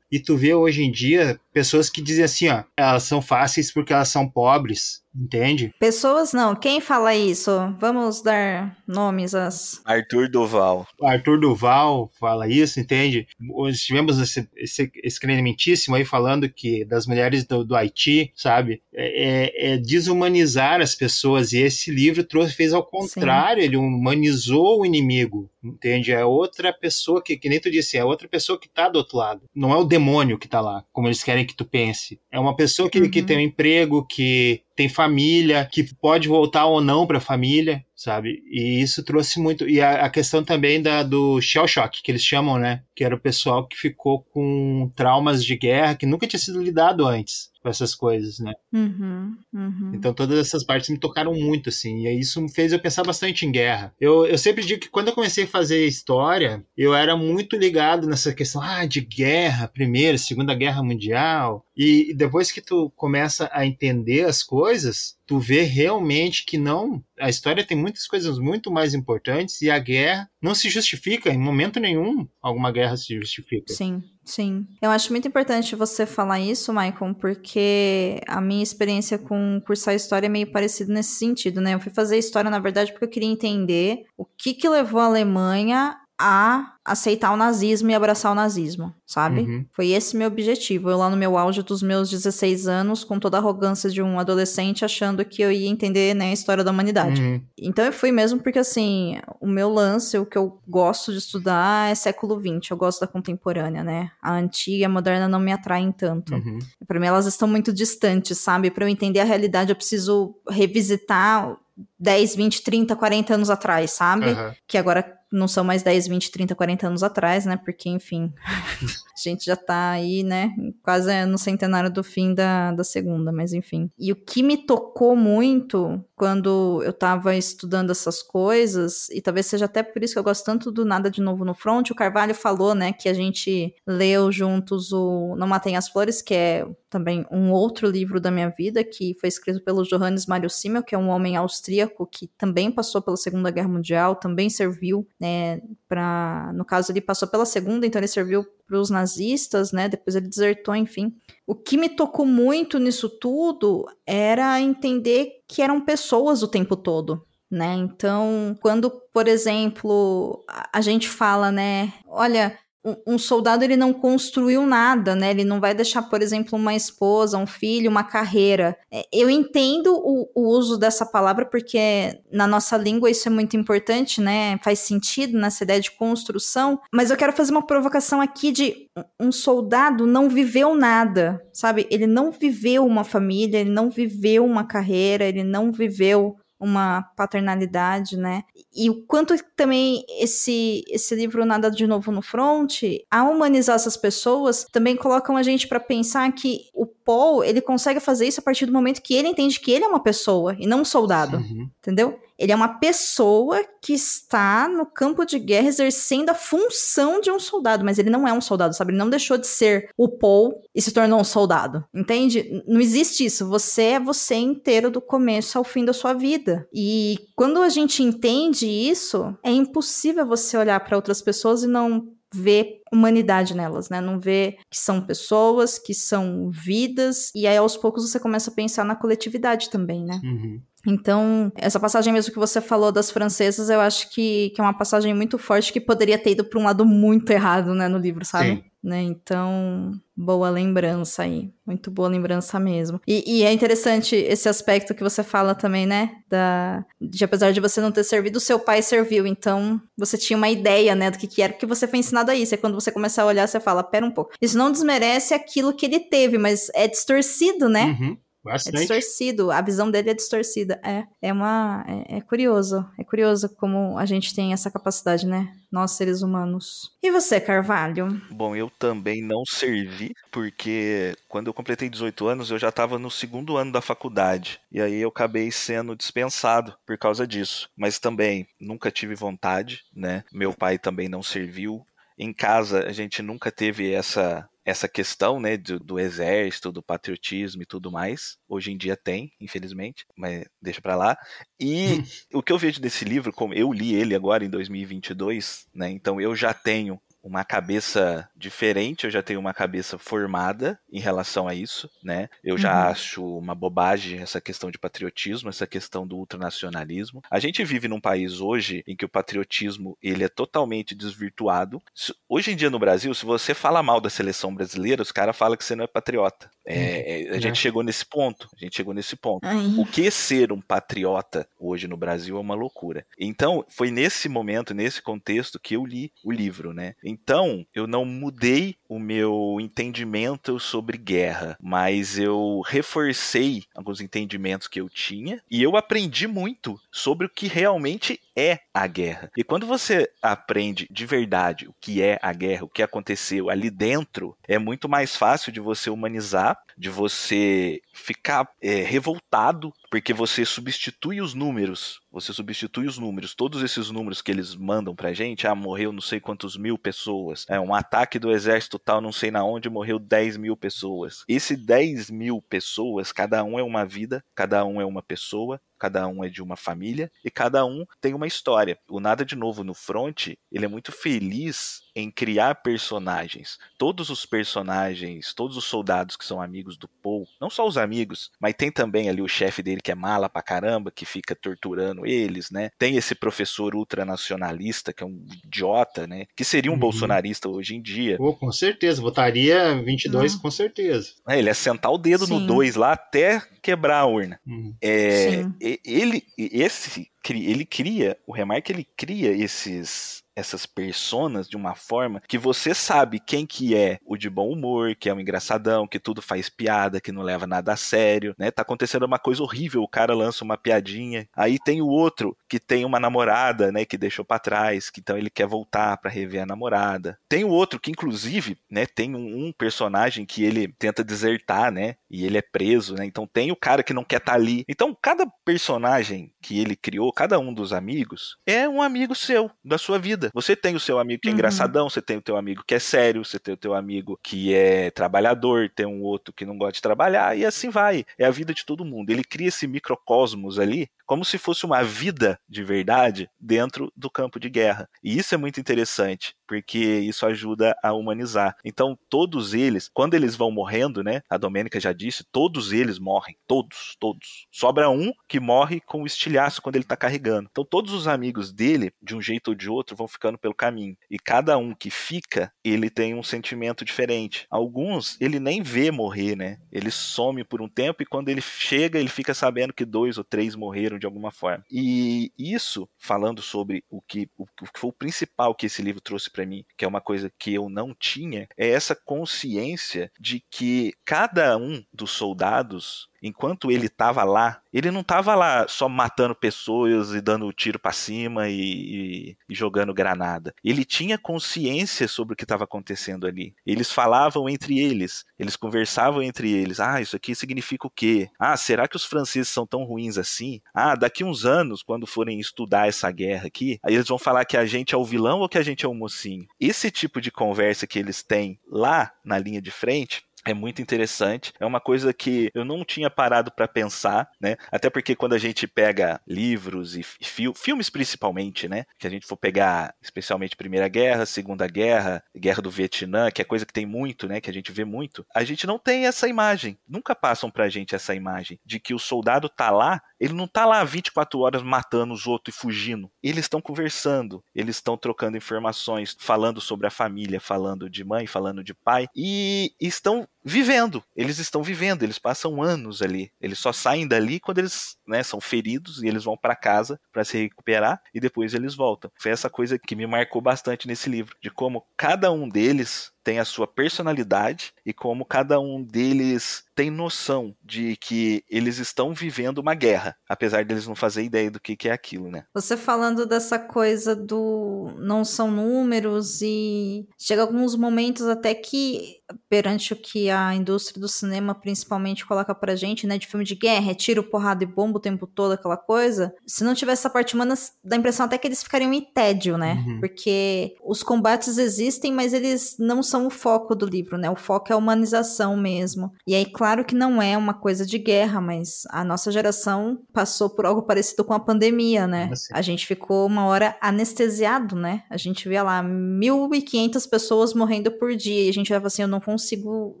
E 0.10 0.18
tu 0.18 0.36
vê 0.36 0.54
hoje 0.54 0.82
em 0.82 0.90
dia 0.90 1.40
pessoas 1.58 1.90
que 1.90 2.00
dizem 2.00 2.24
assim, 2.24 2.48
ó, 2.48 2.62
elas 2.76 3.02
são 3.02 3.20
fáceis 3.20 3.72
porque 3.72 3.92
elas 3.92 4.08
são 4.08 4.28
pobres, 4.28 5.02
entende? 5.12 5.74
Pessoas 5.80 6.32
não, 6.32 6.54
quem 6.54 6.80
fala 6.80 7.12
isso? 7.16 7.50
Vamos 7.80 8.22
dar 8.22 8.76
nomes 8.86 9.34
às. 9.34 9.80
Arthur 9.84 10.28
Duval. 10.30 10.86
Arthur 11.02 11.40
Duval 11.40 12.12
fala 12.20 12.46
isso, 12.46 12.78
entende? 12.78 13.26
Nós 13.40 13.80
tivemos 13.80 14.20
esse, 14.20 14.48
esse, 14.56 14.88
esse 15.02 15.18
credimentíssimo 15.18 15.96
aí 15.96 16.04
falando 16.04 16.48
que 16.48 16.84
das 16.84 17.08
mulheres 17.08 17.44
do, 17.44 17.64
do 17.64 17.74
Haiti, 17.74 18.32
sabe? 18.36 18.80
É, 18.94 19.24
é, 19.24 19.72
é, 19.72 19.76
desumanizar 19.78 20.80
as 20.80 20.94
pessoas 20.94 21.52
e 21.52 21.58
esse 21.58 21.90
livro 21.90 22.22
trouxe, 22.22 22.54
fez 22.54 22.72
ao 22.72 22.84
contrário, 22.84 23.62
Sim. 23.62 23.68
ele 23.68 23.76
humanizou 23.76 24.82
o 24.82 24.86
inimigo, 24.86 25.50
entende? 25.62 26.12
É 26.12 26.24
outra 26.24 26.72
pessoa 26.72 27.20
que, 27.20 27.36
que 27.36 27.48
nem 27.48 27.58
tu 27.58 27.68
disse, 27.68 27.96
é 27.96 28.04
outra 28.04 28.28
pessoa 28.28 28.60
que 28.60 28.68
tá 28.68 28.88
do 28.88 28.98
outro 28.98 29.18
lado. 29.18 29.42
Não 29.52 29.72
é 29.72 29.76
o 29.76 29.84
demônio 29.84 30.38
que 30.38 30.46
tá 30.46 30.60
lá, 30.60 30.84
como 30.92 31.08
eles 31.08 31.24
querem 31.24 31.47
que 31.48 31.56
tu 31.56 31.64
pense. 31.64 32.20
É 32.30 32.38
uma 32.38 32.54
pessoa 32.54 32.88
que, 32.88 33.00
uhum. 33.00 33.10
que 33.10 33.22
tem 33.22 33.38
um 33.38 33.40
emprego, 33.40 34.06
que 34.06 34.62
tem 34.78 34.88
família, 34.88 35.68
que 35.68 35.92
pode 35.96 36.28
voltar 36.28 36.66
ou 36.66 36.80
não 36.80 37.04
para 37.04 37.18
a 37.18 37.20
família, 37.20 37.84
sabe? 37.96 38.44
E 38.48 38.80
isso 38.80 39.02
trouxe 39.02 39.40
muito. 39.40 39.68
E 39.68 39.80
a, 39.80 40.04
a, 40.04 40.08
questão 40.08 40.44
também 40.44 40.80
da, 40.80 41.02
do 41.02 41.40
shell 41.40 41.66
shock, 41.66 42.00
que 42.00 42.12
eles 42.12 42.22
chamam, 42.22 42.60
né? 42.60 42.84
Que 42.94 43.02
era 43.02 43.12
o 43.12 43.20
pessoal 43.20 43.66
que 43.66 43.76
ficou 43.76 44.22
com 44.22 44.88
traumas 44.94 45.44
de 45.44 45.56
guerra 45.56 45.96
que 45.96 46.06
nunca 46.06 46.28
tinha 46.28 46.38
sido 46.38 46.62
lidado 46.62 47.04
antes 47.04 47.50
com 47.60 47.68
essas 47.68 47.94
coisas, 47.94 48.38
né? 48.38 48.52
Uhum, 48.72 49.36
uhum. 49.52 49.92
Então 49.94 50.14
todas 50.14 50.38
essas 50.38 50.64
partes 50.64 50.88
me 50.90 50.98
tocaram 50.98 51.34
muito, 51.34 51.68
assim, 51.68 52.06
e 52.06 52.18
isso 52.18 52.40
me 52.40 52.52
fez 52.52 52.72
eu 52.72 52.78
pensar 52.78 53.02
bastante 53.02 53.44
em 53.44 53.50
guerra. 53.50 53.92
Eu, 54.00 54.24
eu 54.26 54.38
sempre 54.38 54.64
digo 54.64 54.80
que 54.80 54.88
quando 54.88 55.08
eu 55.08 55.14
comecei 55.14 55.44
a 55.44 55.48
fazer 55.48 55.84
história, 55.84 56.64
eu 56.76 56.94
era 56.94 57.16
muito 57.16 57.56
ligado 57.56 58.06
nessa 58.06 58.32
questão 58.32 58.62
ah, 58.62 58.86
de 58.86 59.00
guerra, 59.00 59.68
Primeira, 59.68 60.16
Segunda 60.16 60.54
Guerra 60.54 60.82
Mundial, 60.82 61.66
e 61.78 62.12
depois 62.12 62.50
que 62.50 62.60
tu 62.60 62.90
começa 62.96 63.48
a 63.52 63.64
entender 63.64 64.24
as 64.24 64.42
coisas, 64.42 65.16
tu 65.24 65.38
vê 65.38 65.62
realmente 65.62 66.44
que 66.44 66.58
não. 66.58 67.00
A 67.20 67.28
história 67.28 67.64
tem 67.64 67.76
muitas 67.76 68.04
coisas 68.08 68.36
muito 68.36 68.68
mais 68.68 68.94
importantes 68.94 69.62
e 69.62 69.70
a 69.70 69.78
guerra 69.78 70.28
não 70.42 70.56
se 70.56 70.68
justifica, 70.68 71.30
em 71.30 71.38
momento 71.38 71.78
nenhum 71.78 72.26
alguma 72.42 72.72
guerra 72.72 72.96
se 72.96 73.14
justifica. 73.14 73.72
Sim, 73.72 74.02
sim. 74.24 74.66
Eu 74.82 74.90
acho 74.90 75.12
muito 75.12 75.28
importante 75.28 75.76
você 75.76 76.04
falar 76.04 76.40
isso, 76.40 76.72
Maicon, 76.72 77.14
porque 77.14 78.20
a 78.26 78.40
minha 78.40 78.62
experiência 78.62 79.16
com 79.16 79.60
cursar 79.64 79.94
história 79.94 80.26
é 80.26 80.30
meio 80.30 80.50
parecida 80.50 80.92
nesse 80.92 81.16
sentido, 81.16 81.60
né? 81.60 81.74
Eu 81.74 81.80
fui 81.80 81.92
fazer 81.94 82.18
história, 82.18 82.50
na 82.50 82.58
verdade, 82.58 82.90
porque 82.90 83.04
eu 83.04 83.10
queria 83.10 83.28
entender 83.28 84.02
o 84.16 84.24
que, 84.24 84.52
que 84.52 84.68
levou 84.68 85.00
a 85.00 85.06
Alemanha 85.06 85.96
a 86.20 86.74
aceitar 86.84 87.32
o 87.32 87.36
nazismo 87.36 87.90
e 87.90 87.94
abraçar 87.94 88.32
o 88.32 88.34
nazismo, 88.34 88.92
sabe? 89.06 89.42
Uhum. 89.42 89.66
Foi 89.72 89.90
esse 89.90 90.16
meu 90.16 90.26
objetivo. 90.26 90.90
Eu 90.90 90.98
lá 90.98 91.08
no 91.08 91.16
meu 91.16 91.38
auge 91.38 91.62
dos 91.62 91.82
meus 91.82 92.10
16 92.10 92.66
anos, 92.66 93.04
com 93.04 93.20
toda 93.20 93.36
a 93.36 93.40
arrogância 93.40 93.88
de 93.88 94.02
um 94.02 94.18
adolescente, 94.18 94.84
achando 94.84 95.24
que 95.24 95.42
eu 95.42 95.52
ia 95.52 95.68
entender, 95.68 96.14
né, 96.14 96.30
a 96.30 96.32
história 96.32 96.64
da 96.64 96.70
humanidade. 96.70 97.22
Uhum. 97.22 97.40
Então 97.58 97.84
eu 97.84 97.92
fui 97.92 98.10
mesmo 98.10 98.40
porque, 98.40 98.58
assim, 98.58 99.20
o 99.40 99.46
meu 99.46 99.70
lance, 99.70 100.18
o 100.18 100.26
que 100.26 100.36
eu 100.36 100.58
gosto 100.66 101.12
de 101.12 101.18
estudar 101.18 101.90
é 101.90 101.94
século 101.94 102.40
XX. 102.40 102.70
Eu 102.70 102.76
gosto 102.76 103.00
da 103.00 103.06
contemporânea, 103.06 103.84
né? 103.84 104.10
A 104.20 104.32
antiga 104.32 104.82
e 104.82 104.84
a 104.84 104.88
moderna 104.88 105.28
não 105.28 105.38
me 105.38 105.52
atraem 105.52 105.92
tanto. 105.92 106.34
Uhum. 106.34 106.58
Para 106.86 106.98
mim 106.98 107.06
elas 107.06 107.26
estão 107.26 107.46
muito 107.46 107.72
distantes, 107.72 108.38
sabe? 108.38 108.70
Para 108.70 108.84
eu 108.84 108.88
entender 108.88 109.20
a 109.20 109.24
realidade 109.24 109.70
eu 109.70 109.76
preciso 109.76 110.34
revisitar 110.48 111.56
10, 111.98 112.34
20, 112.34 112.62
30, 112.62 112.96
40 112.96 113.34
anos 113.34 113.50
atrás, 113.50 113.92
sabe? 113.92 114.26
Uhum. 114.26 114.52
Que 114.66 114.78
agora 114.78 115.17
não 115.30 115.46
são 115.46 115.62
mais 115.62 115.82
10, 115.82 116.08
20, 116.08 116.30
30, 116.30 116.54
40 116.54 116.86
anos 116.86 117.02
atrás, 117.02 117.44
né? 117.44 117.56
Porque, 117.56 117.88
enfim, 117.88 118.32
a 118.46 119.20
gente 119.20 119.44
já 119.44 119.56
tá 119.56 119.90
aí, 119.90 120.22
né? 120.22 120.54
Quase 120.82 121.26
no 121.26 121.38
centenário 121.38 121.90
do 121.90 122.02
fim 122.02 122.34
da, 122.34 122.72
da 122.72 122.84
segunda, 122.84 123.30
mas 123.32 123.52
enfim. 123.52 123.90
E 123.98 124.12
o 124.12 124.16
que 124.16 124.42
me 124.42 124.56
tocou 124.56 125.14
muito 125.14 126.02
quando 126.18 126.82
eu 126.84 126.92
tava 126.92 127.36
estudando 127.36 127.90
essas 127.90 128.22
coisas, 128.22 129.08
e 129.10 129.20
talvez 129.20 129.46
seja 129.46 129.66
até 129.66 129.84
por 129.84 130.02
isso 130.02 130.14
que 130.14 130.18
eu 130.18 130.24
gosto 130.24 130.44
tanto 130.44 130.72
do 130.72 130.84
Nada 130.84 131.08
de 131.08 131.20
Novo 131.20 131.44
no 131.44 131.54
Front, 131.54 131.90
o 131.90 131.94
Carvalho 131.94 132.34
falou, 132.34 132.74
né, 132.74 132.92
que 132.92 133.08
a 133.08 133.14
gente 133.14 133.72
leu 133.86 134.32
juntos 134.32 134.92
o 134.92 135.36
Não 135.36 135.46
Matem 135.46 135.76
as 135.76 135.88
Flores, 135.88 136.20
que 136.20 136.34
é 136.34 136.66
também 136.90 137.24
um 137.30 137.52
outro 137.52 137.88
livro 137.88 138.20
da 138.20 138.30
minha 138.30 138.48
vida, 138.48 138.82
que 138.82 139.14
foi 139.20 139.28
escrito 139.28 139.62
pelo 139.62 139.84
Johannes 139.84 140.26
Mario 140.26 140.50
Simmel, 140.50 140.82
que 140.82 140.94
é 140.94 140.98
um 140.98 141.08
homem 141.08 141.36
austríaco 141.36 142.06
que 142.06 142.26
também 142.38 142.70
passou 142.70 143.00
pela 143.00 143.16
Segunda 143.16 143.50
Guerra 143.50 143.68
Mundial, 143.68 144.16
também 144.16 144.50
serviu, 144.50 145.06
né, 145.20 145.60
para, 145.88 146.52
no 146.54 146.64
caso 146.64 146.92
ele 146.92 147.00
passou 147.00 147.26
pela 147.28 147.44
Segunda, 147.44 147.86
então 147.86 147.98
ele 148.00 148.08
serviu 148.08 148.46
para 148.66 148.78
os 148.78 148.90
nazistas, 148.90 149.72
né, 149.72 149.88
depois 149.88 150.14
ele 150.14 150.28
desertou, 150.28 150.76
enfim. 150.76 151.14
O 151.46 151.54
que 151.54 151.76
me 151.76 151.88
tocou 151.88 152.26
muito 152.26 152.78
nisso 152.78 153.08
tudo 153.08 153.86
era 154.06 154.60
entender 154.60 155.42
que 155.48 155.62
eram 155.62 155.80
pessoas 155.80 156.42
o 156.42 156.48
tempo 156.48 156.76
todo, 156.76 157.24
né? 157.50 157.74
Então, 157.74 158.56
quando, 158.60 158.90
por 159.12 159.26
exemplo, 159.26 160.44
a 160.72 160.80
gente 160.80 161.08
fala, 161.08 161.50
né, 161.50 161.92
olha, 162.06 162.58
um 163.06 163.18
soldado 163.18 163.64
ele 163.64 163.76
não 163.76 163.92
construiu 163.92 164.64
nada, 164.64 165.14
né? 165.14 165.30
Ele 165.30 165.44
não 165.44 165.60
vai 165.60 165.74
deixar, 165.74 166.02
por 166.02 166.22
exemplo, 166.22 166.58
uma 166.58 166.74
esposa, 166.74 167.36
um 167.36 167.46
filho, 167.46 167.90
uma 167.90 168.04
carreira. 168.04 168.76
É, 168.90 169.04
eu 169.12 169.28
entendo 169.28 169.94
o, 169.96 170.30
o, 170.34 170.48
uso 170.48 170.78
dessa 170.78 171.04
palavra 171.04 171.44
porque 171.44 172.20
na 172.32 172.46
nossa 172.46 172.76
língua 172.76 173.10
isso 173.10 173.28
é 173.28 173.30
muito 173.30 173.56
importante, 173.56 174.20
né? 174.20 174.58
Faz 174.62 174.78
sentido 174.80 175.38
nessa 175.38 175.64
ideia 175.64 175.80
de 175.80 175.90
construção. 175.90 176.80
Mas 176.92 177.10
eu 177.10 177.16
quero 177.16 177.32
fazer 177.32 177.50
uma 177.50 177.66
provocação 177.66 178.20
aqui 178.20 178.52
de 178.52 178.88
um 179.20 179.32
soldado 179.32 180.06
não 180.06 180.28
viveu 180.28 180.74
nada, 180.74 181.42
sabe? 181.52 181.86
Ele 181.90 182.06
não 182.06 182.30
viveu 182.30 182.86
uma 182.86 183.04
família, 183.04 183.58
ele 183.58 183.70
não 183.70 183.90
viveu 183.90 184.44
uma 184.44 184.64
carreira, 184.64 185.24
ele 185.24 185.42
não 185.42 185.72
viveu 185.72 186.36
uma 186.60 187.02
paternalidade, 187.16 188.16
né? 188.16 188.42
E 188.74 188.90
o 188.90 189.02
quanto 189.06 189.34
também 189.56 190.04
esse 190.18 190.82
esse 190.88 191.14
livro 191.14 191.44
Nada 191.44 191.70
de 191.70 191.86
Novo 191.86 192.10
no 192.10 192.22
Front, 192.22 192.82
ao 193.10 193.30
humanizar 193.32 193.76
essas 193.76 193.96
pessoas, 193.96 194.66
também 194.72 194.96
colocam 194.96 195.36
a 195.36 195.42
gente 195.42 195.66
para 195.68 195.80
pensar 195.80 196.30
que 196.32 196.62
o 196.74 196.86
Paul, 196.86 197.42
ele 197.44 197.60
consegue 197.60 198.00
fazer 198.00 198.26
isso 198.26 198.40
a 198.40 198.42
partir 198.42 198.66
do 198.66 198.72
momento 198.72 199.00
que 199.02 199.14
ele 199.14 199.28
entende 199.28 199.60
que 199.60 199.70
ele 199.70 199.84
é 199.84 199.88
uma 199.88 200.02
pessoa 200.02 200.54
e 200.58 200.66
não 200.66 200.80
um 200.80 200.84
soldado, 200.84 201.38
Uhum. 201.38 201.70
entendeu? 201.78 202.18
Ele 202.38 202.52
é 202.52 202.56
uma 202.56 202.78
pessoa 202.78 203.64
que 203.82 203.92
está 203.92 204.68
no 204.68 204.86
campo 204.86 205.24
de 205.24 205.38
guerra 205.38 205.68
exercendo 205.68 206.30
a 206.30 206.34
função 206.34 207.20
de 207.20 207.30
um 207.30 207.38
soldado, 207.38 207.84
mas 207.84 207.98
ele 207.98 208.10
não 208.10 208.26
é 208.26 208.32
um 208.32 208.40
soldado, 208.40 208.76
sabe? 208.76 208.92
Ele 208.92 208.98
não 208.98 209.10
deixou 209.10 209.36
de 209.36 209.46
ser 209.46 209.90
o 209.96 210.08
Paul 210.08 210.60
e 210.74 210.80
se 210.80 210.92
tornou 210.92 211.20
um 211.20 211.24
soldado, 211.24 211.84
entende? 211.94 212.62
Não 212.66 212.80
existe 212.80 213.24
isso. 213.24 213.48
Você 213.48 213.82
é 213.82 214.00
você 214.00 214.36
inteiro 214.36 214.90
do 214.90 215.00
começo 215.00 215.58
ao 215.58 215.64
fim 215.64 215.84
da 215.84 215.92
sua 215.92 216.12
vida. 216.12 216.66
E 216.72 217.18
quando 217.34 217.60
a 217.60 217.68
gente 217.68 218.02
entende 218.02 218.66
isso, 218.66 219.36
é 219.42 219.50
impossível 219.50 220.26
você 220.26 220.56
olhar 220.56 220.78
para 220.80 220.96
outras 220.96 221.20
pessoas 221.20 221.62
e 221.62 221.66
não 221.66 222.17
ver 222.32 222.80
humanidade 222.92 223.54
nelas, 223.54 223.88
né? 223.88 224.00
Não 224.00 224.18
ver 224.18 224.56
que 224.70 224.78
são 224.78 225.00
pessoas, 225.00 225.78
que 225.78 225.94
são 225.94 226.50
vidas, 226.50 227.30
e 227.34 227.46
aí 227.46 227.56
aos 227.56 227.76
poucos 227.76 228.08
você 228.08 228.20
começa 228.20 228.50
a 228.50 228.54
pensar 228.54 228.84
na 228.84 228.96
coletividade 228.96 229.70
também, 229.70 230.04
né? 230.04 230.20
Uhum. 230.22 230.60
Então, 230.86 231.52
essa 231.56 231.80
passagem 231.80 232.12
mesmo 232.12 232.32
que 232.32 232.38
você 232.38 232.60
falou 232.60 232.92
das 232.92 233.10
francesas, 233.10 233.68
eu 233.68 233.80
acho 233.80 234.10
que, 234.10 234.50
que 234.50 234.60
é 234.60 234.64
uma 234.64 234.76
passagem 234.76 235.12
muito 235.12 235.36
forte 235.36 235.72
que 235.72 235.80
poderia 235.80 236.18
ter 236.18 236.30
ido 236.30 236.44
para 236.44 236.58
um 236.58 236.64
lado 236.64 236.84
muito 236.84 237.30
errado, 237.30 237.74
né, 237.74 237.88
no 237.88 237.98
livro, 237.98 238.24
sabe? 238.24 238.56
Sim. 238.56 238.64
Né? 238.82 239.02
Então, 239.02 239.92
boa 240.16 240.48
lembrança 240.48 241.24
aí. 241.24 241.50
Muito 241.66 241.90
boa 241.90 242.08
lembrança 242.08 242.60
mesmo. 242.60 243.00
E, 243.06 243.38
e 243.38 243.42
é 243.42 243.52
interessante 243.52 244.14
esse 244.14 244.48
aspecto 244.48 244.94
que 244.94 245.02
você 245.02 245.24
fala 245.24 245.52
também, 245.52 245.84
né? 245.84 246.22
Da, 246.28 246.84
de 247.00 247.24
apesar 247.24 247.52
de 247.52 247.60
você 247.60 247.80
não 247.80 247.90
ter 247.90 248.04
servido, 248.04 248.38
seu 248.38 248.58
pai 248.58 248.80
serviu. 248.80 249.26
Então, 249.26 249.80
você 249.96 250.16
tinha 250.16 250.36
uma 250.36 250.48
ideia, 250.48 250.94
né, 250.94 251.10
do 251.10 251.18
que, 251.18 251.26
que 251.26 251.42
era, 251.42 251.52
porque 251.52 251.66
você 251.66 251.88
foi 251.88 251.98
ensinado 251.98 252.30
a 252.30 252.36
isso. 252.36 252.54
E 252.54 252.58
quando 252.58 252.74
você 252.74 252.92
começa 252.92 253.20
a 253.20 253.26
olhar, 253.26 253.48
você 253.48 253.58
fala, 253.58 253.82
pera 253.82 254.06
um 254.06 254.12
pouco. 254.12 254.32
Isso 254.40 254.56
não 254.56 254.70
desmerece 254.70 255.34
aquilo 255.34 255.74
que 255.74 255.84
ele 255.84 255.98
teve, 255.98 256.38
mas 256.38 256.70
é 256.72 256.86
distorcido, 256.86 257.68
né? 257.68 257.96
Uhum. 258.00 258.16
É 258.48 258.52
Bastante. 258.52 258.78
distorcido, 258.78 259.50
a 259.50 259.60
visão 259.60 259.90
dele 259.90 260.10
é 260.10 260.14
distorcida. 260.14 260.80
É, 260.84 261.04
é 261.20 261.32
uma. 261.32 261.84
É, 261.86 262.16
é 262.16 262.20
curioso. 262.20 262.84
É 262.98 263.04
curioso 263.04 263.48
como 263.56 263.98
a 263.98 264.06
gente 264.06 264.34
tem 264.34 264.52
essa 264.52 264.70
capacidade, 264.70 265.26
né? 265.26 265.54
Nós, 265.70 265.92
seres 265.92 266.22
humanos. 266.22 266.96
E 267.02 267.10
você, 267.10 267.40
Carvalho? 267.40 268.20
Bom, 268.30 268.56
eu 268.56 268.70
também 268.78 269.22
não 269.22 269.44
servi, 269.46 270.14
porque 270.30 271.14
quando 271.28 271.48
eu 271.48 271.54
completei 271.54 271.90
18 271.90 272.26
anos, 272.26 272.50
eu 272.50 272.58
já 272.58 272.70
estava 272.70 272.98
no 272.98 273.10
segundo 273.10 273.56
ano 273.56 273.70
da 273.70 273.82
faculdade. 273.82 274.60
E 274.72 274.80
aí 274.80 275.00
eu 275.00 275.10
acabei 275.10 275.50
sendo 275.50 275.94
dispensado 275.94 276.74
por 276.86 276.96
causa 276.96 277.26
disso. 277.26 277.68
Mas 277.76 277.98
também 277.98 278.48
nunca 278.58 278.90
tive 278.90 279.14
vontade, 279.14 279.84
né? 279.94 280.24
Meu 280.32 280.54
pai 280.54 280.78
também 280.78 281.08
não 281.08 281.22
serviu. 281.22 281.84
Em 282.18 282.32
casa, 282.32 282.84
a 282.84 282.92
gente 282.92 283.22
nunca 283.22 283.52
teve 283.52 283.92
essa 283.92 284.48
essa 284.68 284.86
questão, 284.86 285.40
né, 285.40 285.56
do, 285.56 285.78
do 285.80 285.98
exército, 285.98 286.70
do 286.70 286.82
patriotismo 286.82 287.62
e 287.62 287.66
tudo 287.66 287.90
mais. 287.90 288.36
Hoje 288.46 288.70
em 288.70 288.76
dia 288.76 288.94
tem, 288.94 289.32
infelizmente, 289.40 290.04
mas 290.14 290.44
deixa 290.60 290.78
pra 290.82 290.94
lá. 290.94 291.16
E 291.58 292.02
o 292.34 292.42
que 292.42 292.52
eu 292.52 292.58
vejo 292.58 292.78
desse 292.78 293.02
livro, 293.02 293.32
como 293.32 293.54
eu 293.54 293.72
li 293.72 293.94
ele 293.94 294.14
agora 294.14 294.44
em 294.44 294.50
2022, 294.50 295.66
né, 295.74 295.90
então 295.90 296.20
eu 296.20 296.36
já 296.36 296.52
tenho 296.52 297.00
uma 297.28 297.44
cabeça 297.44 298.28
diferente, 298.34 299.04
eu 299.04 299.10
já 299.10 299.22
tenho 299.22 299.38
uma 299.38 299.52
cabeça 299.54 299.98
formada 299.98 300.78
em 300.90 300.98
relação 301.00 301.46
a 301.46 301.54
isso, 301.54 301.88
né? 302.02 302.28
Eu 302.42 302.56
já 302.56 302.72
Uhum. 302.86 302.90
acho 302.90 303.38
uma 303.38 303.54
bobagem 303.54 304.20
essa 304.20 304.40
questão 304.40 304.70
de 304.70 304.78
patriotismo, 304.78 305.48
essa 305.48 305.66
questão 305.66 306.06
do 306.06 306.16
ultranacionalismo. 306.16 307.22
A 307.30 307.38
gente 307.38 307.62
vive 307.64 307.86
num 307.88 308.00
país 308.00 308.40
hoje 308.40 308.82
em 308.86 308.96
que 308.96 309.04
o 309.04 309.08
patriotismo 309.08 309.96
ele 310.02 310.24
é 310.24 310.28
totalmente 310.28 310.94
desvirtuado. 310.94 311.80
Hoje 312.28 312.52
em 312.52 312.56
dia 312.56 312.70
no 312.70 312.78
Brasil, 312.78 313.12
se 313.14 313.24
você 313.26 313.54
fala 313.54 313.82
mal 313.82 314.00
da 314.00 314.10
seleção 314.10 314.54
brasileira, 314.54 315.02
os 315.02 315.12
caras 315.12 315.36
falam 315.36 315.56
que 315.56 315.64
você 315.64 315.76
não 315.76 315.84
é 315.84 315.86
patriota. 315.86 316.50
É, 316.64 317.22
é, 317.28 317.32
a 317.32 317.36
É. 317.36 317.40
gente 317.40 317.58
chegou 317.58 317.82
nesse 317.82 318.04
ponto. 318.04 318.48
A 318.54 318.64
gente 318.64 318.76
chegou 318.76 318.92
nesse 318.94 319.16
ponto. 319.16 319.46
Ai. 319.46 319.74
O 319.78 319.84
que 319.86 320.10
ser 320.10 320.52
um 320.52 320.60
patriota 320.60 321.48
hoje 321.58 321.86
no 321.86 321.96
Brasil 321.96 322.36
é 322.36 322.40
uma 322.40 322.54
loucura. 322.54 323.06
Então, 323.18 323.64
foi 323.68 323.90
nesse 323.90 324.28
momento, 324.28 324.74
nesse 324.74 325.00
contexto, 325.02 325.58
que 325.58 325.74
eu 325.76 325.84
li 325.86 326.12
o 326.24 326.30
livro, 326.32 326.72
né? 326.72 326.94
Então, 327.22 327.66
eu 327.74 327.86
não 327.86 328.04
mudei 328.04 328.77
o 328.88 328.98
meu 328.98 329.58
entendimento 329.60 330.58
sobre 330.58 330.96
guerra, 330.96 331.56
mas 331.60 332.18
eu 332.18 332.62
reforcei 332.66 333.64
alguns 333.74 334.00
entendimentos 334.00 334.66
que 334.66 334.80
eu 334.80 334.88
tinha 334.88 335.42
e 335.50 335.62
eu 335.62 335.76
aprendi 335.76 336.26
muito 336.26 336.80
sobre 336.90 337.26
o 337.26 337.30
que 337.30 337.46
realmente 337.46 338.20
é 338.34 338.60
a 338.72 338.86
guerra. 338.86 339.30
E 339.36 339.42
quando 339.42 339.66
você 339.66 340.08
aprende 340.22 340.86
de 340.90 341.04
verdade 341.04 341.68
o 341.68 341.74
que 341.80 342.00
é 342.00 342.18
a 342.22 342.32
guerra, 342.32 342.64
o 342.64 342.68
que 342.68 342.82
aconteceu 342.82 343.50
ali 343.50 343.68
dentro, 343.68 344.36
é 344.46 344.58
muito 344.58 344.88
mais 344.88 345.16
fácil 345.16 345.52
de 345.52 345.60
você 345.60 345.90
humanizar, 345.90 346.56
de 346.76 346.88
você 346.88 347.80
ficar 347.92 348.48
é, 348.62 348.82
revoltado, 348.82 349.72
porque 349.90 350.14
você 350.14 350.44
substitui 350.44 351.20
os 351.20 351.34
números. 351.34 352.00
Você 352.10 352.32
substitui 352.32 352.86
os 352.86 352.96
números, 352.96 353.34
todos 353.34 353.62
esses 353.62 353.90
números 353.90 354.22
que 354.22 354.30
eles 354.30 354.54
mandam 354.54 354.94
pra 354.94 355.12
gente, 355.12 355.46
ah, 355.46 355.54
morreu 355.54 355.92
não 355.92 356.00
sei 356.00 356.18
quantos 356.18 356.56
mil 356.56 356.78
pessoas, 356.78 357.44
é 357.48 357.60
um 357.60 357.74
ataque 357.74 358.18
do 358.18 358.30
exército 358.30 358.77
tal, 358.78 359.00
não 359.00 359.12
sei 359.12 359.30
na 359.30 359.44
onde, 359.44 359.68
morreu 359.70 359.98
10 359.98 360.36
mil 360.36 360.56
pessoas. 360.56 361.24
Esse 361.28 361.56
10 361.56 362.10
mil 362.10 362.42
pessoas, 362.42 363.12
cada 363.12 363.42
um 363.44 363.58
é 363.58 363.62
uma 363.62 363.84
vida, 363.84 364.24
cada 364.34 364.64
um 364.64 364.80
é 364.80 364.84
uma 364.86 365.02
pessoa, 365.02 365.60
cada 365.78 366.06
um 366.08 366.24
é 366.24 366.28
de 366.28 366.42
uma 366.42 366.56
família 366.56 367.10
e 367.24 367.30
cada 367.30 367.64
um 367.64 367.84
tem 368.00 368.14
uma 368.14 368.26
história. 368.26 368.78
O 368.88 369.00
Nada 369.00 369.24
de 369.24 369.36
Novo 369.36 369.62
no 369.64 369.74
Front, 369.74 370.28
ele 370.50 370.64
é 370.64 370.68
muito 370.68 370.92
feliz 370.92 371.82
em 371.94 372.10
criar 372.10 372.56
personagens. 372.56 373.58
Todos 373.76 374.08
os 374.10 374.24
personagens, 374.24 375.34
todos 375.34 375.56
os 375.56 375.64
soldados 375.64 376.16
que 376.16 376.24
são 376.24 376.40
amigos 376.40 376.76
do 376.76 376.86
Paul, 376.88 377.26
não 377.40 377.50
só 377.50 377.66
os 377.66 377.76
amigos, 377.76 378.30
mas 378.40 378.54
tem 378.54 378.70
também 378.70 379.08
ali 379.08 379.20
o 379.20 379.28
chefe 379.28 379.62
dele 379.62 379.80
que 379.82 379.90
é 379.90 379.94
mala 379.94 380.28
pra 380.28 380.42
caramba, 380.42 380.90
que 380.90 381.04
fica 381.04 381.34
torturando 381.34 382.06
eles, 382.06 382.50
né? 382.50 382.70
Tem 382.78 382.96
esse 382.96 383.14
professor 383.14 383.74
ultranacionalista 383.74 384.92
que 384.92 385.02
é 385.02 385.06
um 385.06 385.24
idiota, 385.44 386.06
né? 386.06 386.26
Que 386.36 386.44
seria 386.44 386.70
um 386.70 386.74
Uhum. 386.74 386.80
bolsonarista 386.80 387.48
hoje 387.48 387.74
em 387.74 387.82
dia. 387.82 388.16
Pô, 388.16 388.34
com 388.34 388.52
certeza. 388.52 389.00
Votaria 389.02 389.82
22 389.82 390.36
com 390.36 390.50
certeza. 390.50 391.12
É, 391.28 391.38
Ele 391.38 391.48
é 391.50 391.54
sentar 391.54 391.90
o 391.92 391.98
dedo 391.98 392.26
no 392.26 392.38
Sim. 392.40 392.46
2 392.46 392.76
lá 392.76 392.92
até 392.92 393.40
quebrar 393.62 393.98
a 393.98 394.06
urna. 394.06 394.38
Uhum. 394.46 394.74
É, 394.80 395.42
Sim. 395.42 395.54
Ele, 395.84 396.24
esse, 396.36 397.10
ele 397.30 397.64
cria, 397.64 398.18
o 398.26 398.32
Remarque 398.32 398.72
ele 398.72 398.86
cria 398.96 399.30
esses 399.32 400.22
essas 400.38 400.66
personas 400.66 401.48
de 401.48 401.56
uma 401.56 401.74
forma 401.74 402.22
que 402.26 402.38
você 402.38 402.72
sabe 402.72 403.18
quem 403.18 403.44
que 403.44 403.74
é 403.74 403.98
o 404.04 404.16
de 404.16 404.30
bom 404.30 404.52
humor, 404.52 404.94
que 404.94 405.08
é 405.08 405.14
um 405.14 405.20
engraçadão, 405.20 405.86
que 405.86 405.98
tudo 405.98 406.22
faz 406.22 406.48
piada, 406.48 407.00
que 407.00 407.10
não 407.10 407.22
leva 407.22 407.46
nada 407.46 407.72
a 407.72 407.76
sério, 407.76 408.34
né? 408.38 408.50
Tá 408.50 408.62
acontecendo 408.62 409.04
uma 409.04 409.18
coisa 409.18 409.42
horrível, 409.42 409.82
o 409.82 409.88
cara 409.88 410.14
lança 410.14 410.44
uma 410.44 410.56
piadinha. 410.56 411.28
Aí 411.34 411.58
tem 411.58 411.82
o 411.82 411.88
outro 411.88 412.36
que 412.48 412.60
tem 412.60 412.84
uma 412.84 413.00
namorada, 413.00 413.72
né, 413.72 413.84
que 413.84 413.98
deixou 413.98 414.24
pra 414.24 414.38
trás, 414.38 414.90
que 414.90 415.00
então 415.00 415.18
ele 415.18 415.30
quer 415.30 415.46
voltar 415.46 415.96
pra 415.96 416.10
rever 416.10 416.42
a 416.42 416.46
namorada. 416.46 417.18
Tem 417.28 417.44
o 417.44 417.48
outro 417.48 417.80
que 417.80 417.90
inclusive, 417.90 418.56
né, 418.70 418.86
tem 418.86 419.14
um, 419.14 419.46
um 419.46 419.52
personagem 419.52 420.24
que 420.24 420.44
ele 420.44 420.68
tenta 420.78 421.02
desertar, 421.02 421.72
né, 421.72 421.96
e 422.08 422.24
ele 422.24 422.38
é 422.38 422.42
preso, 422.42 422.94
né? 422.94 423.04
Então 423.04 423.26
tem 423.26 423.50
o 423.50 423.56
cara 423.56 423.82
que 423.82 423.92
não 423.92 424.04
quer 424.04 424.18
estar 424.18 424.34
ali. 424.34 424.64
Então 424.68 424.96
cada 425.00 425.26
personagem 425.44 426.32
que 426.40 426.60
ele 426.60 426.76
criou, 426.76 427.12
cada 427.12 427.38
um 427.38 427.52
dos 427.52 427.72
amigos, 427.72 428.36
é 428.46 428.68
um 428.68 428.80
amigo 428.80 429.14
seu, 429.14 429.50
da 429.64 429.76
sua 429.76 429.98
vida. 429.98 430.27
Você 430.34 430.54
tem 430.56 430.74
o 430.76 430.80
seu 430.80 430.98
amigo 430.98 431.22
que 431.22 431.28
é 431.28 431.32
Uhum. 431.32 431.34
engraçadão, 431.34 431.88
você 431.88 432.00
tem 432.02 432.16
o 432.16 432.22
teu 432.22 432.36
amigo 432.36 432.62
que 432.66 432.74
é 432.74 432.78
sério, 432.78 433.24
você 433.24 433.38
tem 433.38 433.54
o 433.54 433.56
teu 433.56 433.74
amigo 433.74 434.18
que 434.22 434.54
é 434.54 434.90
trabalhador, 434.90 435.70
tem 435.74 435.86
um 435.86 436.02
outro 436.02 436.32
que 436.32 436.44
não 436.46 436.56
gosta 436.58 436.72
de 436.74 436.82
trabalhar, 436.82 437.36
e 437.36 437.44
assim 437.44 437.70
vai. 437.70 438.04
É 438.18 438.24
a 438.26 438.30
vida 438.30 438.52
de 438.54 438.64
todo 438.64 438.84
mundo. 438.84 439.10
Ele 439.10 439.24
cria 439.24 439.48
esse 439.48 439.66
microcosmos 439.66 440.58
ali, 440.58 440.88
como 441.08 441.24
se 441.24 441.38
fosse 441.38 441.64
uma 441.64 441.82
vida 441.82 442.38
de 442.46 442.62
verdade 442.62 443.30
dentro 443.40 443.90
do 443.96 444.10
campo 444.10 444.38
de 444.38 444.50
guerra. 444.50 444.86
E 445.02 445.16
isso 445.18 445.34
é 445.34 445.38
muito 445.38 445.58
interessante, 445.58 446.34
porque 446.46 446.78
isso 446.78 447.24
ajuda 447.24 447.74
a 447.82 447.94
humanizar. 447.94 448.54
Então, 448.62 448.96
todos 449.08 449.54
eles, 449.54 449.88
quando 449.92 450.12
eles 450.12 450.36
vão 450.36 450.50
morrendo, 450.50 451.02
né? 451.02 451.22
A 451.30 451.38
Domênica 451.38 451.80
já 451.80 451.94
disse, 451.94 452.24
todos 452.30 452.72
eles 452.72 452.98
morrem. 452.98 453.38
Todos, 453.46 453.96
todos. 453.98 454.46
Sobra 454.52 454.90
um 454.90 455.10
que 455.26 455.40
morre 455.40 455.80
com 455.80 456.02
o 456.02 456.06
estilhaço 456.06 456.60
quando 456.60 456.76
ele 456.76 456.84
tá 456.84 456.94
carregando. 456.94 457.48
Então, 457.50 457.64
todos 457.64 457.94
os 457.94 458.06
amigos 458.06 458.52
dele, 458.52 458.92
de 459.02 459.16
um 459.16 459.22
jeito 459.22 459.48
ou 459.48 459.54
de 459.54 459.70
outro, 459.70 459.96
vão 459.96 460.06
ficando 460.06 460.36
pelo 460.36 460.54
caminho. 460.54 460.94
E 461.10 461.18
cada 461.18 461.56
um 461.56 461.74
que 461.74 461.88
fica, 461.88 462.52
ele 462.62 462.90
tem 462.90 463.14
um 463.14 463.22
sentimento 463.22 463.82
diferente. 463.82 464.46
Alguns, 464.50 465.18
ele 465.22 465.40
nem 465.40 465.62
vê 465.62 465.90
morrer, 465.90 466.36
né? 466.36 466.58
Ele 466.70 466.90
some 466.90 467.42
por 467.44 467.62
um 467.62 467.68
tempo 467.68 468.02
e 468.02 468.06
quando 468.06 468.28
ele 468.28 468.42
chega, 468.42 468.98
ele 468.98 469.08
fica 469.08 469.32
sabendo 469.32 469.72
que 469.72 469.86
dois 469.86 470.18
ou 470.18 470.24
três 470.24 470.54
morreram 470.54 470.97
de 470.98 471.06
alguma 471.06 471.30
forma. 471.30 471.64
E 471.70 472.32
isso, 472.38 472.88
falando 472.96 473.42
sobre 473.42 473.84
o 473.88 474.00
que, 474.00 474.28
o, 474.36 474.44
o 474.44 474.72
que 474.72 474.78
foi 474.78 474.90
o 474.90 474.92
principal 474.92 475.54
que 475.54 475.66
esse 475.66 475.82
livro 475.82 476.00
trouxe 476.00 476.30
para 476.30 476.46
mim, 476.46 476.64
que 476.76 476.84
é 476.84 476.88
uma 476.88 477.00
coisa 477.00 477.32
que 477.38 477.54
eu 477.54 477.68
não 477.68 477.94
tinha, 477.94 478.48
é 478.56 478.68
essa 478.68 478.94
consciência 478.94 480.10
de 480.18 480.40
que 480.50 480.94
cada 481.04 481.56
um 481.56 481.84
dos 481.92 482.10
soldados 482.10 483.07
enquanto 483.22 483.70
ele 483.70 483.86
estava 483.86 484.24
lá, 484.24 484.60
Ele 484.72 484.90
não 484.90 485.02
tava 485.02 485.34
lá 485.34 485.66
só 485.66 485.88
matando 485.88 486.34
pessoas 486.34 487.14
e 487.14 487.20
dando 487.20 487.50
tiro 487.52 487.78
para 487.78 487.90
cima 487.90 488.48
e, 488.48 488.60
e, 488.60 489.36
e, 489.48 489.54
jogando 489.54 489.94
granada. 489.94 490.54
Ele 490.62 490.84
tinha 490.84 491.16
consciência 491.16 492.06
sobre 492.06 492.34
o 492.34 492.36
que 492.36 492.44
estava 492.44 492.64
acontecendo 492.64 493.26
ali. 493.26 493.54
Eles 493.64 493.90
falavam 493.90 494.48
entre 494.48 494.78
eles, 494.78 495.24
eles 495.38 495.56
conversavam 495.56 496.22
entre 496.22 496.52
eles. 496.52 496.80
Ah, 496.80 497.00
isso 497.00 497.16
aqui 497.16 497.34
significa 497.34 497.86
o 497.86 497.90
quê? 497.90 498.28
Ah, 498.38 498.56
será 498.56 498.86
que 498.86 498.96
os 498.96 499.04
franceses 499.04 499.48
são 499.48 499.66
tão 499.66 499.84
ruins 499.84 500.18
assim? 500.18 500.60
Ah, 500.74 500.94
daqui 500.94 501.24
uns 501.24 501.46
anos, 501.46 501.82
quando 501.82 502.06
forem 502.06 502.38
estudar 502.38 502.88
essa 502.88 503.10
guerra 503.10 503.46
aqui, 503.46 503.78
aí 503.82 503.94
eles 503.94 504.08
vão 504.08 504.18
falar 504.18 504.44
que 504.44 504.56
a 504.56 504.66
gente 504.66 504.94
é 504.94 504.98
o 504.98 505.04
vilão 505.04 505.40
ou 505.40 505.48
que 505.48 505.58
a 505.58 505.62
gente 505.62 505.86
é 505.86 505.88
o 505.88 505.94
mocinho. 505.94 506.46
Esse 506.60 506.90
tipo 506.90 507.20
de 507.20 507.30
conversa 507.30 507.86
que 507.86 507.98
eles 507.98 508.22
têm 508.22 508.60
lá 508.70 509.12
na 509.24 509.38
linha 509.38 509.62
de 509.62 509.70
frente 509.70 510.27
é 510.50 510.54
muito 510.54 510.80
interessante. 510.80 511.52
É 511.60 511.66
uma 511.66 511.80
coisa 511.80 512.12
que 512.12 512.50
eu 512.54 512.64
não 512.64 512.84
tinha 512.84 513.10
parado 513.10 513.50
para 513.50 513.68
pensar, 513.68 514.30
né? 514.40 514.56
Até 514.70 514.88
porque 514.88 515.14
quando 515.14 515.34
a 515.34 515.38
gente 515.38 515.66
pega 515.66 516.20
livros 516.26 516.96
e 516.96 517.02
fi 517.02 517.52
filmes 517.54 517.90
principalmente, 517.90 518.68
né? 518.68 518.84
Que 518.98 519.06
a 519.06 519.10
gente 519.10 519.26
for 519.26 519.36
pegar 519.36 519.94
especialmente 520.00 520.56
Primeira 520.56 520.88
Guerra, 520.88 521.26
Segunda 521.26 521.66
Guerra, 521.66 522.22
Guerra 522.36 522.62
do 522.62 522.70
Vietnã, 522.70 523.30
que 523.30 523.42
é 523.42 523.44
coisa 523.44 523.66
que 523.66 523.72
tem 523.72 523.86
muito, 523.86 524.26
né? 524.26 524.40
Que 524.40 524.50
a 524.50 524.52
gente 524.52 524.72
vê 524.72 524.84
muito. 524.84 525.26
A 525.34 525.44
gente 525.44 525.66
não 525.66 525.78
tem 525.78 526.06
essa 526.06 526.28
imagem. 526.28 526.78
Nunca 526.88 527.14
passam 527.14 527.50
pra 527.50 527.68
gente 527.68 527.94
essa 527.94 528.14
imagem 528.14 528.58
de 528.64 528.80
que 528.80 528.94
o 528.94 528.98
soldado 528.98 529.48
tá 529.48 529.70
lá, 529.70 530.00
ele 530.18 530.32
não 530.32 530.46
tá 530.46 530.64
lá 530.64 530.82
24 530.82 531.38
horas 531.40 531.62
matando 531.62 532.14
os 532.14 532.26
outros 532.26 532.54
e 532.54 532.58
fugindo. 532.58 533.10
Eles 533.22 533.44
estão 533.44 533.60
conversando, 533.60 534.42
eles 534.54 534.76
estão 534.76 534.96
trocando 534.96 535.36
informações, 535.36 536.16
falando 536.18 536.60
sobre 536.60 536.86
a 536.86 536.90
família, 536.90 537.40
falando 537.40 537.88
de 537.88 538.04
mãe, 538.04 538.26
falando 538.26 538.64
de 538.64 538.74
pai 538.74 539.06
e 539.14 539.72
estão 539.80 540.26
vivendo. 540.48 541.02
Eles 541.14 541.38
estão 541.38 541.62
vivendo, 541.62 542.02
eles 542.02 542.18
passam 542.18 542.62
anos 542.62 543.02
ali. 543.02 543.30
Eles 543.40 543.58
só 543.58 543.72
saem 543.72 544.08
dali 544.08 544.40
quando 544.40 544.58
eles 544.58 544.96
né, 545.06 545.22
são 545.22 545.40
feridos 545.40 546.02
e 546.02 546.08
eles 546.08 546.24
vão 546.24 546.36
para 546.36 546.56
casa 546.56 546.98
para 547.12 547.24
se 547.24 547.38
recuperar 547.38 548.00
e 548.14 548.20
depois 548.20 548.54
eles 548.54 548.74
voltam. 548.74 549.10
Foi 549.20 549.30
essa 549.30 549.50
coisa 549.50 549.78
que 549.78 549.94
me 549.94 550.06
marcou 550.06 550.40
bastante 550.40 550.88
nesse 550.88 551.08
livro, 551.08 551.36
de 551.42 551.50
como 551.50 551.84
cada 551.96 552.32
um 552.32 552.48
deles 552.48 553.12
tem 553.28 553.38
a 553.38 553.44
sua 553.44 553.66
personalidade 553.66 554.72
e 554.86 554.94
como 554.94 555.22
cada 555.22 555.60
um 555.60 555.82
deles 555.82 556.64
tem 556.74 556.90
noção 556.90 557.54
de 557.62 557.94
que 557.96 558.42
eles 558.48 558.78
estão 558.78 559.12
vivendo 559.12 559.58
uma 559.58 559.74
guerra, 559.74 560.16
apesar 560.26 560.64
deles 560.64 560.86
não 560.86 560.94
fazer 560.94 561.24
ideia 561.24 561.50
do 561.50 561.60
que, 561.60 561.76
que 561.76 561.88
é 561.88 561.92
aquilo, 561.92 562.30
né? 562.30 562.44
Você 562.54 562.74
falando 562.74 563.26
dessa 563.26 563.58
coisa 563.58 564.16
do 564.16 564.92
não 564.96 565.24
são 565.24 565.50
números 565.50 566.40
e 566.40 567.06
chega 567.18 567.42
alguns 567.42 567.74
momentos 567.74 568.26
até 568.28 568.54
que 568.54 569.18
perante 569.50 569.92
o 569.92 569.96
que 569.96 570.30
a 570.30 570.54
indústria 570.54 571.00
do 571.00 571.08
cinema 571.08 571.54
principalmente 571.54 572.24
coloca 572.24 572.54
pra 572.54 572.76
gente, 572.76 573.06
né, 573.06 573.18
de 573.18 573.26
filme 573.26 573.44
de 573.44 573.56
guerra, 573.56 573.90
é 573.90 573.94
tiro, 573.94 574.22
porrada 574.22 574.62
e 574.62 574.66
bomba 574.66 574.98
o 574.98 575.02
tempo 575.02 575.26
todo, 575.26 575.52
aquela 575.52 575.76
coisa. 575.76 576.32
Se 576.46 576.64
não 576.64 576.74
tivesse 576.74 577.00
essa 577.00 577.10
parte 577.10 577.34
humana, 577.34 577.54
dá 577.82 577.96
a 577.96 577.98
impressão 577.98 578.26
até 578.26 578.38
que 578.38 578.46
eles 578.46 578.62
ficariam 578.62 578.92
em 578.92 579.02
tédio, 579.02 579.58
né? 579.58 579.84
Uhum. 579.86 580.00
Porque 580.00 580.76
os 580.82 581.02
combates 581.02 581.58
existem, 581.58 582.12
mas 582.12 582.32
eles 582.32 582.76
não 582.78 583.02
são 583.02 583.17
o 583.26 583.30
foco 583.30 583.74
do 583.74 583.86
livro, 583.86 584.16
né? 584.16 584.30
O 584.30 584.36
foco 584.36 584.70
é 584.70 584.74
a 584.74 584.76
humanização 584.78 585.56
mesmo. 585.56 586.12
E 586.26 586.34
aí, 586.34 586.46
claro 586.46 586.84
que 586.84 586.94
não 586.94 587.20
é 587.20 587.36
uma 587.36 587.54
coisa 587.54 587.84
de 587.84 587.98
guerra, 587.98 588.40
mas 588.40 588.82
a 588.90 589.04
nossa 589.04 589.30
geração 589.30 589.98
passou 590.12 590.50
por 590.50 590.66
algo 590.66 590.82
parecido 590.82 591.24
com 591.24 591.34
a 591.34 591.40
pandemia, 591.40 592.06
né? 592.06 592.28
Assim. 592.32 592.52
A 592.52 592.62
gente 592.62 592.86
ficou 592.86 593.26
uma 593.26 593.46
hora 593.46 593.76
anestesiado, 593.80 594.76
né? 594.76 595.02
A 595.10 595.16
gente 595.16 595.48
via 595.48 595.62
lá 595.62 595.82
1.500 595.82 597.08
pessoas 597.08 597.54
morrendo 597.54 597.90
por 597.90 598.14
dia 598.14 598.46
e 598.46 598.48
a 598.48 598.52
gente 598.52 598.68
falava 598.68 598.86
assim, 598.86 599.02
eu 599.02 599.08
não 599.08 599.20
consigo, 599.20 600.00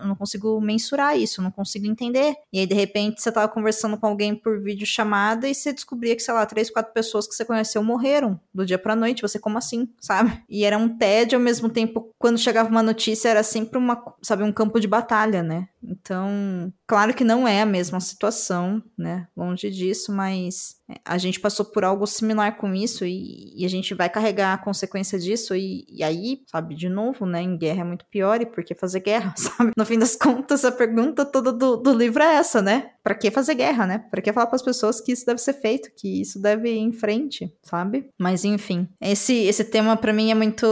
eu 0.00 0.06
não 0.06 0.14
consigo 0.14 0.60
mensurar 0.60 1.18
isso, 1.18 1.40
eu 1.40 1.44
não 1.44 1.50
consigo 1.50 1.86
entender. 1.86 2.34
E 2.52 2.60
aí, 2.60 2.66
de 2.66 2.74
repente, 2.74 3.20
você 3.20 3.30
tava 3.32 3.48
conversando 3.48 3.96
com 3.96 4.06
alguém 4.06 4.34
por 4.34 4.60
vídeo 4.62 4.86
chamada 4.86 5.48
e 5.48 5.54
você 5.54 5.72
descobria 5.72 6.14
que, 6.14 6.22
sei 6.22 6.34
lá, 6.34 6.44
três, 6.46 6.70
quatro 6.70 6.92
pessoas 6.92 7.26
que 7.26 7.34
você 7.34 7.44
conheceu 7.44 7.82
morreram 7.82 8.40
do 8.54 8.64
dia 8.64 8.78
pra 8.78 8.96
noite. 8.96 9.22
Você, 9.22 9.38
como 9.38 9.58
assim, 9.58 9.88
sabe? 10.00 10.42
E 10.48 10.64
era 10.64 10.78
um 10.78 10.88
tédio 10.88 11.38
ao 11.38 11.42
mesmo 11.42 11.68
tempo, 11.68 12.10
quando 12.18 12.38
chegava 12.38 12.70
uma 12.76 12.82
notícia, 12.82 13.30
era 13.30 13.42
sempre 13.42 13.78
uma, 13.78 14.02
sabe, 14.22 14.42
um 14.42 14.52
campo 14.52 14.78
de 14.78 14.86
batalha, 14.86 15.42
né? 15.42 15.68
Então, 15.82 16.72
claro 16.86 17.14
que 17.14 17.24
não 17.24 17.46
é 17.46 17.62
a 17.62 17.66
mesma 17.66 18.00
situação, 18.00 18.82
né? 18.98 19.28
Longe 19.36 19.70
disso, 19.70 20.12
mas 20.12 20.76
é, 20.90 20.96
a 21.04 21.16
gente 21.16 21.40
passou 21.40 21.64
por 21.64 21.84
algo 21.84 22.06
similar 22.06 22.56
com 22.56 22.74
isso 22.74 23.04
e, 23.04 23.54
e 23.56 23.64
a 23.64 23.68
gente 23.68 23.94
vai 23.94 24.10
carregar 24.10 24.52
a 24.52 24.58
consequência 24.58 25.18
disso 25.18 25.54
e, 25.54 25.86
e, 25.88 26.02
aí, 26.02 26.40
sabe, 26.50 26.74
de 26.74 26.88
novo, 26.88 27.24
né, 27.24 27.40
em 27.40 27.56
guerra 27.56 27.80
é 27.80 27.84
muito 27.84 28.04
pior 28.06 28.40
e 28.40 28.46
por 28.46 28.62
que 28.62 28.74
fazer 28.74 29.00
guerra, 29.00 29.32
sabe? 29.38 29.72
No 29.76 29.86
fim 29.86 29.98
das 29.98 30.16
contas, 30.16 30.64
a 30.64 30.72
pergunta 30.72 31.24
toda 31.24 31.52
do, 31.52 31.76
do 31.76 31.92
livro 31.92 32.22
é 32.22 32.34
essa, 32.36 32.60
né? 32.60 32.90
Para 33.02 33.14
que 33.14 33.30
fazer 33.30 33.54
guerra, 33.54 33.86
né? 33.86 34.04
Para 34.10 34.20
que 34.20 34.32
falar 34.32 34.46
para 34.46 34.56
as 34.56 34.62
pessoas 34.62 35.00
que 35.00 35.12
isso 35.12 35.24
deve 35.24 35.40
ser 35.40 35.54
feito, 35.54 35.90
que 35.96 36.20
isso 36.20 36.40
deve 36.42 36.68
ir 36.68 36.78
em 36.78 36.92
frente, 36.92 37.52
sabe? 37.62 38.10
Mas 38.18 38.44
enfim, 38.44 38.88
esse 39.00 39.34
esse 39.44 39.64
tema 39.64 39.96
para 39.96 40.12
mim 40.12 40.30
é 40.30 40.34
muito 40.34 40.66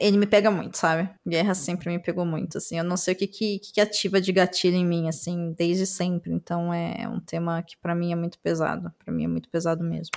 ele 0.00 0.18
me 0.18 0.26
pega 0.26 0.50
muito, 0.50 0.76
sabe? 0.76 1.08
Guerra 1.26 1.54
sempre 1.54 1.90
me 1.90 1.98
pegou 1.98 2.24
muito, 2.24 2.58
assim. 2.58 2.78
Eu 2.78 2.84
não 2.84 2.96
sei 2.96 3.14
o 3.14 3.16
que 3.16 3.26
que, 3.26 3.58
que 3.58 3.80
ativa 3.80 4.20
de 4.20 4.32
gatilho 4.32 4.76
em 4.76 4.84
mim, 4.84 5.08
assim, 5.08 5.54
desde 5.56 5.86
sempre. 5.86 6.32
Então 6.32 6.72
é 6.72 7.08
um 7.08 7.20
tema 7.20 7.62
que 7.62 7.76
para 7.78 7.94
mim 7.94 8.12
é 8.12 8.16
muito 8.16 8.38
pesado. 8.38 8.92
para 9.02 9.12
mim 9.12 9.24
é 9.24 9.28
muito 9.28 9.48
pesado 9.48 9.82
mesmo. 9.82 10.10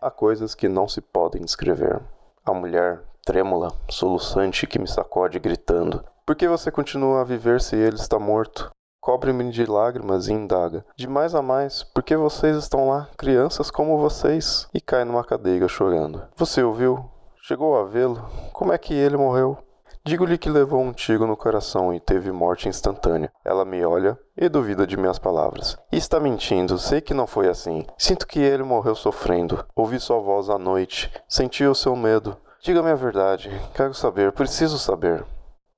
Há 0.00 0.10
coisas 0.10 0.54
que 0.54 0.68
não 0.68 0.88
se 0.88 1.00
podem 1.00 1.42
descrever. 1.42 2.00
A 2.44 2.52
mulher 2.52 3.02
trêmula, 3.24 3.72
soluçante 3.88 4.66
que 4.66 4.78
me 4.78 4.88
sacode 4.88 5.38
gritando. 5.38 6.04
Por 6.26 6.36
que 6.36 6.48
você 6.48 6.70
continua 6.70 7.20
a 7.20 7.24
viver 7.24 7.60
se 7.60 7.76
ele 7.76 7.96
está 7.96 8.18
morto? 8.18 8.70
Cobre-me 9.00 9.50
de 9.50 9.66
lágrimas 9.66 10.28
e 10.28 10.32
indaga. 10.32 10.84
De 10.96 11.08
mais 11.08 11.34
a 11.34 11.42
mais, 11.42 11.82
por 11.82 12.04
que 12.04 12.16
vocês 12.16 12.56
estão 12.56 12.88
lá, 12.88 13.08
crianças 13.18 13.70
como 13.70 13.98
vocês? 13.98 14.68
E 14.72 14.80
cai 14.80 15.04
numa 15.04 15.24
cadeira 15.24 15.66
chorando. 15.66 16.22
Você 16.36 16.62
ouviu? 16.62 17.11
Chegou 17.44 17.76
a 17.76 17.82
vê-lo? 17.82 18.24
Como 18.52 18.72
é 18.72 18.78
que 18.78 18.94
ele 18.94 19.16
morreu? 19.16 19.58
Digo-lhe 20.04 20.38
que 20.38 20.48
levou 20.48 20.80
um 20.80 20.92
tiro 20.92 21.26
no 21.26 21.36
coração 21.36 21.92
e 21.92 21.98
teve 21.98 22.30
morte 22.30 22.68
instantânea. 22.68 23.32
Ela 23.44 23.64
me 23.64 23.84
olha 23.84 24.16
e 24.36 24.48
duvida 24.48 24.86
de 24.86 24.96
minhas 24.96 25.18
palavras. 25.18 25.76
Está 25.90 26.20
mentindo, 26.20 26.78
sei 26.78 27.00
que 27.00 27.12
não 27.12 27.26
foi 27.26 27.48
assim. 27.48 27.84
Sinto 27.98 28.28
que 28.28 28.38
ele 28.38 28.62
morreu 28.62 28.94
sofrendo. 28.94 29.66
Ouvi 29.74 29.98
sua 29.98 30.20
voz 30.20 30.48
à 30.48 30.56
noite. 30.56 31.12
Senti 31.26 31.64
o 31.64 31.74
seu 31.74 31.96
medo. 31.96 32.36
Diga-me 32.60 32.92
a 32.92 32.94
verdade. 32.94 33.50
Quero 33.74 33.92
saber, 33.92 34.30
preciso 34.30 34.78
saber. 34.78 35.24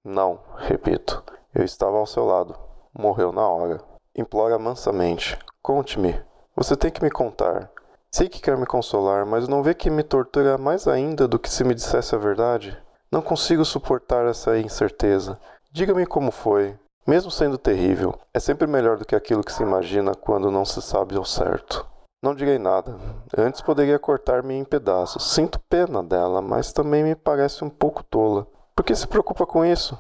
Não, 0.05 0.41
repito. 0.59 1.25
Eu 1.55 1.65
estava 1.65 1.97
ao 1.97 2.07
seu 2.07 2.27
lado. 2.27 2.55
Morreu 2.93 3.33
na 3.33 3.49
hora. 3.49 3.81
Implora 4.15 4.59
mansamente. 4.59 5.39
Conte-me. 5.63 6.15
Você 6.55 6.77
tem 6.77 6.91
que 6.91 7.03
me 7.03 7.11
contar. 7.11 7.71
Sei 8.15 8.29
que 8.29 8.41
quer 8.41 8.57
me 8.57 8.65
consolar, 8.65 9.27
mas 9.27 9.49
não 9.49 9.61
vê 9.61 9.75
que 9.75 9.91
me 9.91 10.05
tortura 10.05 10.57
mais 10.57 10.87
ainda 10.87 11.27
do 11.27 11.37
que 11.37 11.51
se 11.51 11.65
me 11.65 11.75
dissesse 11.75 12.15
a 12.15 12.19
verdade? 12.19 12.81
Não 13.11 13.21
consigo 13.21 13.65
suportar 13.65 14.25
essa 14.27 14.57
incerteza. 14.57 15.37
Diga-me 15.73 16.07
como 16.07 16.31
foi. 16.31 16.79
Mesmo 17.05 17.29
sendo 17.29 17.59
terrível, 17.59 18.17
é 18.33 18.39
sempre 18.39 18.69
melhor 18.69 18.99
do 18.99 19.05
que 19.05 19.17
aquilo 19.17 19.43
que 19.43 19.53
se 19.53 19.65
imagina 19.65 20.15
quando 20.15 20.49
não 20.49 20.65
se 20.65 20.81
sabe 20.81 21.17
ao 21.17 21.25
certo. 21.25 21.85
Não 22.23 22.37
direi 22.37 22.57
nada. 22.57 22.97
Antes 23.37 23.61
poderia 23.61 23.99
cortar-me 23.99 24.55
em 24.55 24.65
pedaços. 24.65 25.33
Sinto 25.33 25.59
pena 25.69 26.01
dela, 26.01 26.41
mas 26.41 26.73
também 26.73 27.03
me 27.03 27.17
parece 27.17 27.65
um 27.65 27.69
pouco 27.69 28.05
tola. 28.05 28.47
Por 28.77 28.85
que 28.85 28.95
se 28.95 29.09
preocupa 29.09 29.45
com 29.45 29.65
isso? 29.65 29.99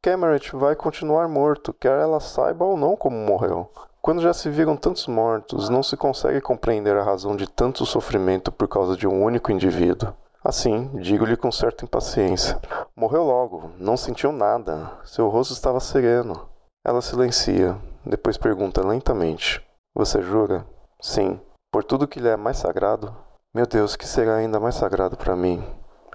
Cameron 0.00 0.38
vai 0.54 0.74
continuar 0.74 1.28
morto, 1.28 1.74
quer 1.74 2.00
ela 2.00 2.18
saiba 2.18 2.64
ou 2.64 2.78
não 2.78 2.96
como 2.96 3.14
morreu. 3.14 3.70
Quando 4.02 4.20
já 4.20 4.32
se 4.34 4.50
viram 4.50 4.76
tantos 4.76 5.06
mortos, 5.06 5.68
não 5.68 5.80
se 5.80 5.96
consegue 5.96 6.40
compreender 6.40 6.96
a 6.96 7.04
razão 7.04 7.36
de 7.36 7.48
tanto 7.48 7.86
sofrimento 7.86 8.50
por 8.50 8.66
causa 8.66 8.96
de 8.96 9.06
um 9.06 9.22
único 9.22 9.52
indivíduo. 9.52 10.12
Assim, 10.42 10.90
digo-lhe 11.00 11.36
com 11.36 11.52
certa 11.52 11.84
impaciência: 11.84 12.60
Morreu 12.96 13.22
logo, 13.22 13.70
não 13.78 13.96
sentiu 13.96 14.32
nada, 14.32 14.90
seu 15.04 15.28
rosto 15.28 15.52
estava 15.52 15.78
sereno. 15.78 16.48
Ela 16.84 17.00
silencia, 17.00 17.78
depois 18.04 18.36
pergunta 18.36 18.84
lentamente: 18.84 19.64
Você 19.94 20.20
jura? 20.20 20.66
Sim. 21.00 21.40
Por 21.70 21.84
tudo 21.84 22.08
que 22.08 22.18
lhe 22.18 22.28
é 22.28 22.36
mais 22.36 22.56
sagrado? 22.56 23.16
Meu 23.54 23.68
Deus, 23.68 23.94
que 23.94 24.04
será 24.04 24.34
ainda 24.34 24.58
mais 24.58 24.74
sagrado 24.74 25.16
para 25.16 25.36
mim? 25.36 25.64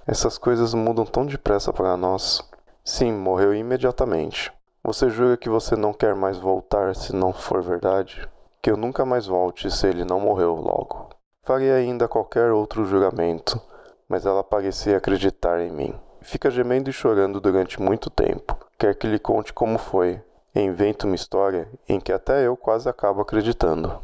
Essas 0.06 0.38
coisas 0.38 0.74
mudam 0.74 1.06
tão 1.06 1.26
depressa 1.26 1.72
para 1.72 1.96
nós. 1.96 2.44
Sim, 2.84 3.14
morreu 3.14 3.56
imediatamente. 3.56 4.52
Você 4.88 5.08
jura 5.08 5.38
que 5.38 5.50
você 5.50 5.76
não 5.76 5.94
quer 5.94 6.16
mais 6.16 6.40
voltar 6.40 6.96
se 6.96 7.16
não 7.16 7.32
for 7.32 7.62
verdade? 7.62 8.28
Que 8.60 8.72
eu 8.72 8.76
nunca 8.78 9.06
mais 9.06 9.28
volte 9.28 9.70
se 9.70 9.86
ele 9.86 10.04
não 10.04 10.20
morreu 10.20 10.56
logo. 10.56 11.10
Faria 11.46 11.76
ainda 11.76 12.08
qualquer 12.08 12.52
outro 12.52 12.84
juramento 12.84 13.62
mas 14.08 14.26
ela 14.26 14.44
parecia 14.44 14.98
acreditar 14.98 15.60
em 15.60 15.72
mim. 15.72 15.94
Fica 16.22 16.50
gemendo 16.50 16.90
e 16.90 16.94
chorando 16.94 17.40
durante 17.40 17.82
muito 17.82 18.10
tempo. 18.10 18.58
Quer 18.78 18.96
que 18.96 19.08
lhe 19.08 19.20
conte 19.20 19.54
como 19.54 19.78
foi. 19.78 20.22
Inventa 20.56 21.06
uma 21.06 21.16
história 21.16 21.70
em 21.88 22.00
que 22.00 22.12
até 22.12 22.48
eu 22.48 22.58
quase 22.58 22.90
acabo 22.90 23.22
acreditando. 23.22 24.00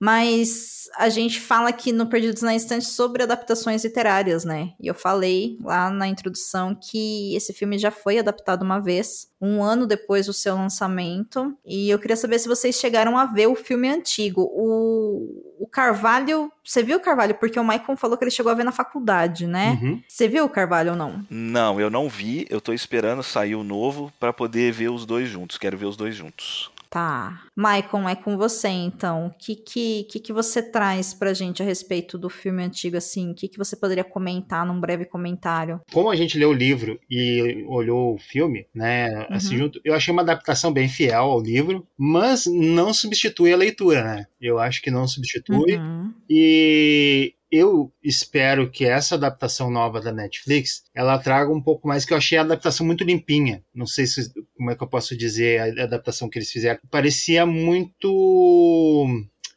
Mas 0.00 0.77
a 0.98 1.08
gente 1.08 1.40
fala 1.40 1.68
aqui 1.68 1.92
no 1.92 2.06
Perdidos 2.06 2.42
na 2.42 2.56
Estante 2.56 2.84
sobre 2.84 3.22
adaptações 3.22 3.84
literárias, 3.84 4.44
né? 4.44 4.72
E 4.80 4.88
eu 4.88 4.94
falei 4.94 5.56
lá 5.62 5.90
na 5.90 6.08
introdução 6.08 6.74
que 6.74 7.36
esse 7.36 7.52
filme 7.52 7.78
já 7.78 7.92
foi 7.92 8.18
adaptado 8.18 8.62
uma 8.64 8.80
vez, 8.80 9.30
um 9.40 9.62
ano 9.62 9.86
depois 9.86 10.26
do 10.26 10.32
seu 10.32 10.56
lançamento. 10.56 11.56
E 11.64 11.88
eu 11.88 12.00
queria 12.00 12.16
saber 12.16 12.40
se 12.40 12.48
vocês 12.48 12.74
chegaram 12.74 13.16
a 13.16 13.26
ver 13.26 13.46
o 13.46 13.54
filme 13.54 13.88
antigo. 13.88 14.42
O, 14.52 15.54
o 15.60 15.68
Carvalho. 15.68 16.50
Você 16.64 16.82
viu 16.82 16.96
o 16.96 17.00
Carvalho? 17.00 17.36
Porque 17.36 17.60
o 17.60 17.64
Michael 17.64 17.96
falou 17.96 18.18
que 18.18 18.24
ele 18.24 18.32
chegou 18.32 18.50
a 18.50 18.56
ver 18.56 18.64
na 18.64 18.72
faculdade, 18.72 19.46
né? 19.46 19.78
Uhum. 19.80 20.02
Você 20.08 20.26
viu 20.26 20.44
o 20.44 20.50
Carvalho 20.50 20.90
ou 20.90 20.96
não? 20.96 21.24
Não, 21.30 21.80
eu 21.80 21.88
não 21.88 22.08
vi. 22.08 22.44
Eu 22.50 22.60
tô 22.60 22.72
esperando 22.72 23.22
sair 23.22 23.54
o 23.54 23.62
novo 23.62 24.12
pra 24.18 24.32
poder 24.32 24.72
ver 24.72 24.90
os 24.90 25.06
dois 25.06 25.28
juntos. 25.28 25.58
Quero 25.58 25.78
ver 25.78 25.86
os 25.86 25.96
dois 25.96 26.16
juntos. 26.16 26.72
Tá. 26.90 27.42
Maicon, 27.54 28.08
é 28.08 28.14
com 28.16 28.36
você 28.36 28.68
então. 28.68 29.26
O 29.26 29.30
que, 29.30 29.54
que, 29.54 30.04
que, 30.04 30.20
que 30.20 30.32
você 30.32 30.62
traz 30.62 31.12
pra 31.12 31.34
gente 31.34 31.62
a 31.62 31.64
respeito 31.64 32.16
do 32.16 32.30
filme 32.30 32.62
antigo, 32.62 32.96
assim? 32.96 33.30
O 33.30 33.34
que, 33.34 33.48
que 33.48 33.58
você 33.58 33.76
poderia 33.76 34.04
comentar 34.04 34.64
num 34.66 34.80
breve 34.80 35.04
comentário? 35.04 35.80
Como 35.92 36.10
a 36.10 36.16
gente 36.16 36.38
leu 36.38 36.50
o 36.50 36.54
livro 36.54 36.98
e 37.10 37.64
olhou 37.68 38.14
o 38.14 38.18
filme, 38.18 38.66
né, 38.74 39.26
assim, 39.28 39.54
Uhum. 39.54 39.58
junto, 39.60 39.80
eu 39.84 39.94
achei 39.94 40.12
uma 40.12 40.22
adaptação 40.22 40.72
bem 40.72 40.88
fiel 40.88 41.24
ao 41.24 41.40
livro, 41.42 41.86
mas 41.96 42.44
não 42.46 42.92
substitui 42.94 43.52
a 43.52 43.56
leitura, 43.56 44.02
né? 44.02 44.26
Eu 44.40 44.58
acho 44.58 44.80
que 44.80 44.90
não 44.90 45.06
substitui. 45.06 45.76
Uhum. 45.76 46.12
E 46.28 47.34
eu 47.50 47.92
espero 48.02 48.70
que 48.70 48.84
essa 48.84 49.14
adaptação 49.14 49.70
nova 49.70 50.00
da 50.00 50.12
Netflix 50.12 50.84
ela 50.94 51.18
traga 51.18 51.50
um 51.52 51.62
pouco 51.62 51.88
mais 51.88 52.04
que 52.04 52.12
eu 52.12 52.16
achei 52.16 52.36
a 52.36 52.42
adaptação 52.42 52.84
muito 52.84 53.04
limpinha. 53.04 53.64
Não 53.74 53.86
sei 53.86 54.06
se 54.06 54.32
como 54.56 54.70
é 54.70 54.76
que 54.76 54.82
eu 54.82 54.88
posso 54.88 55.16
dizer 55.16 55.78
a 55.78 55.84
adaptação 55.84 56.28
que 56.28 56.38
eles 56.38 56.50
fizeram. 56.50 56.80
Parecia 56.90 57.46
muito 57.46 59.06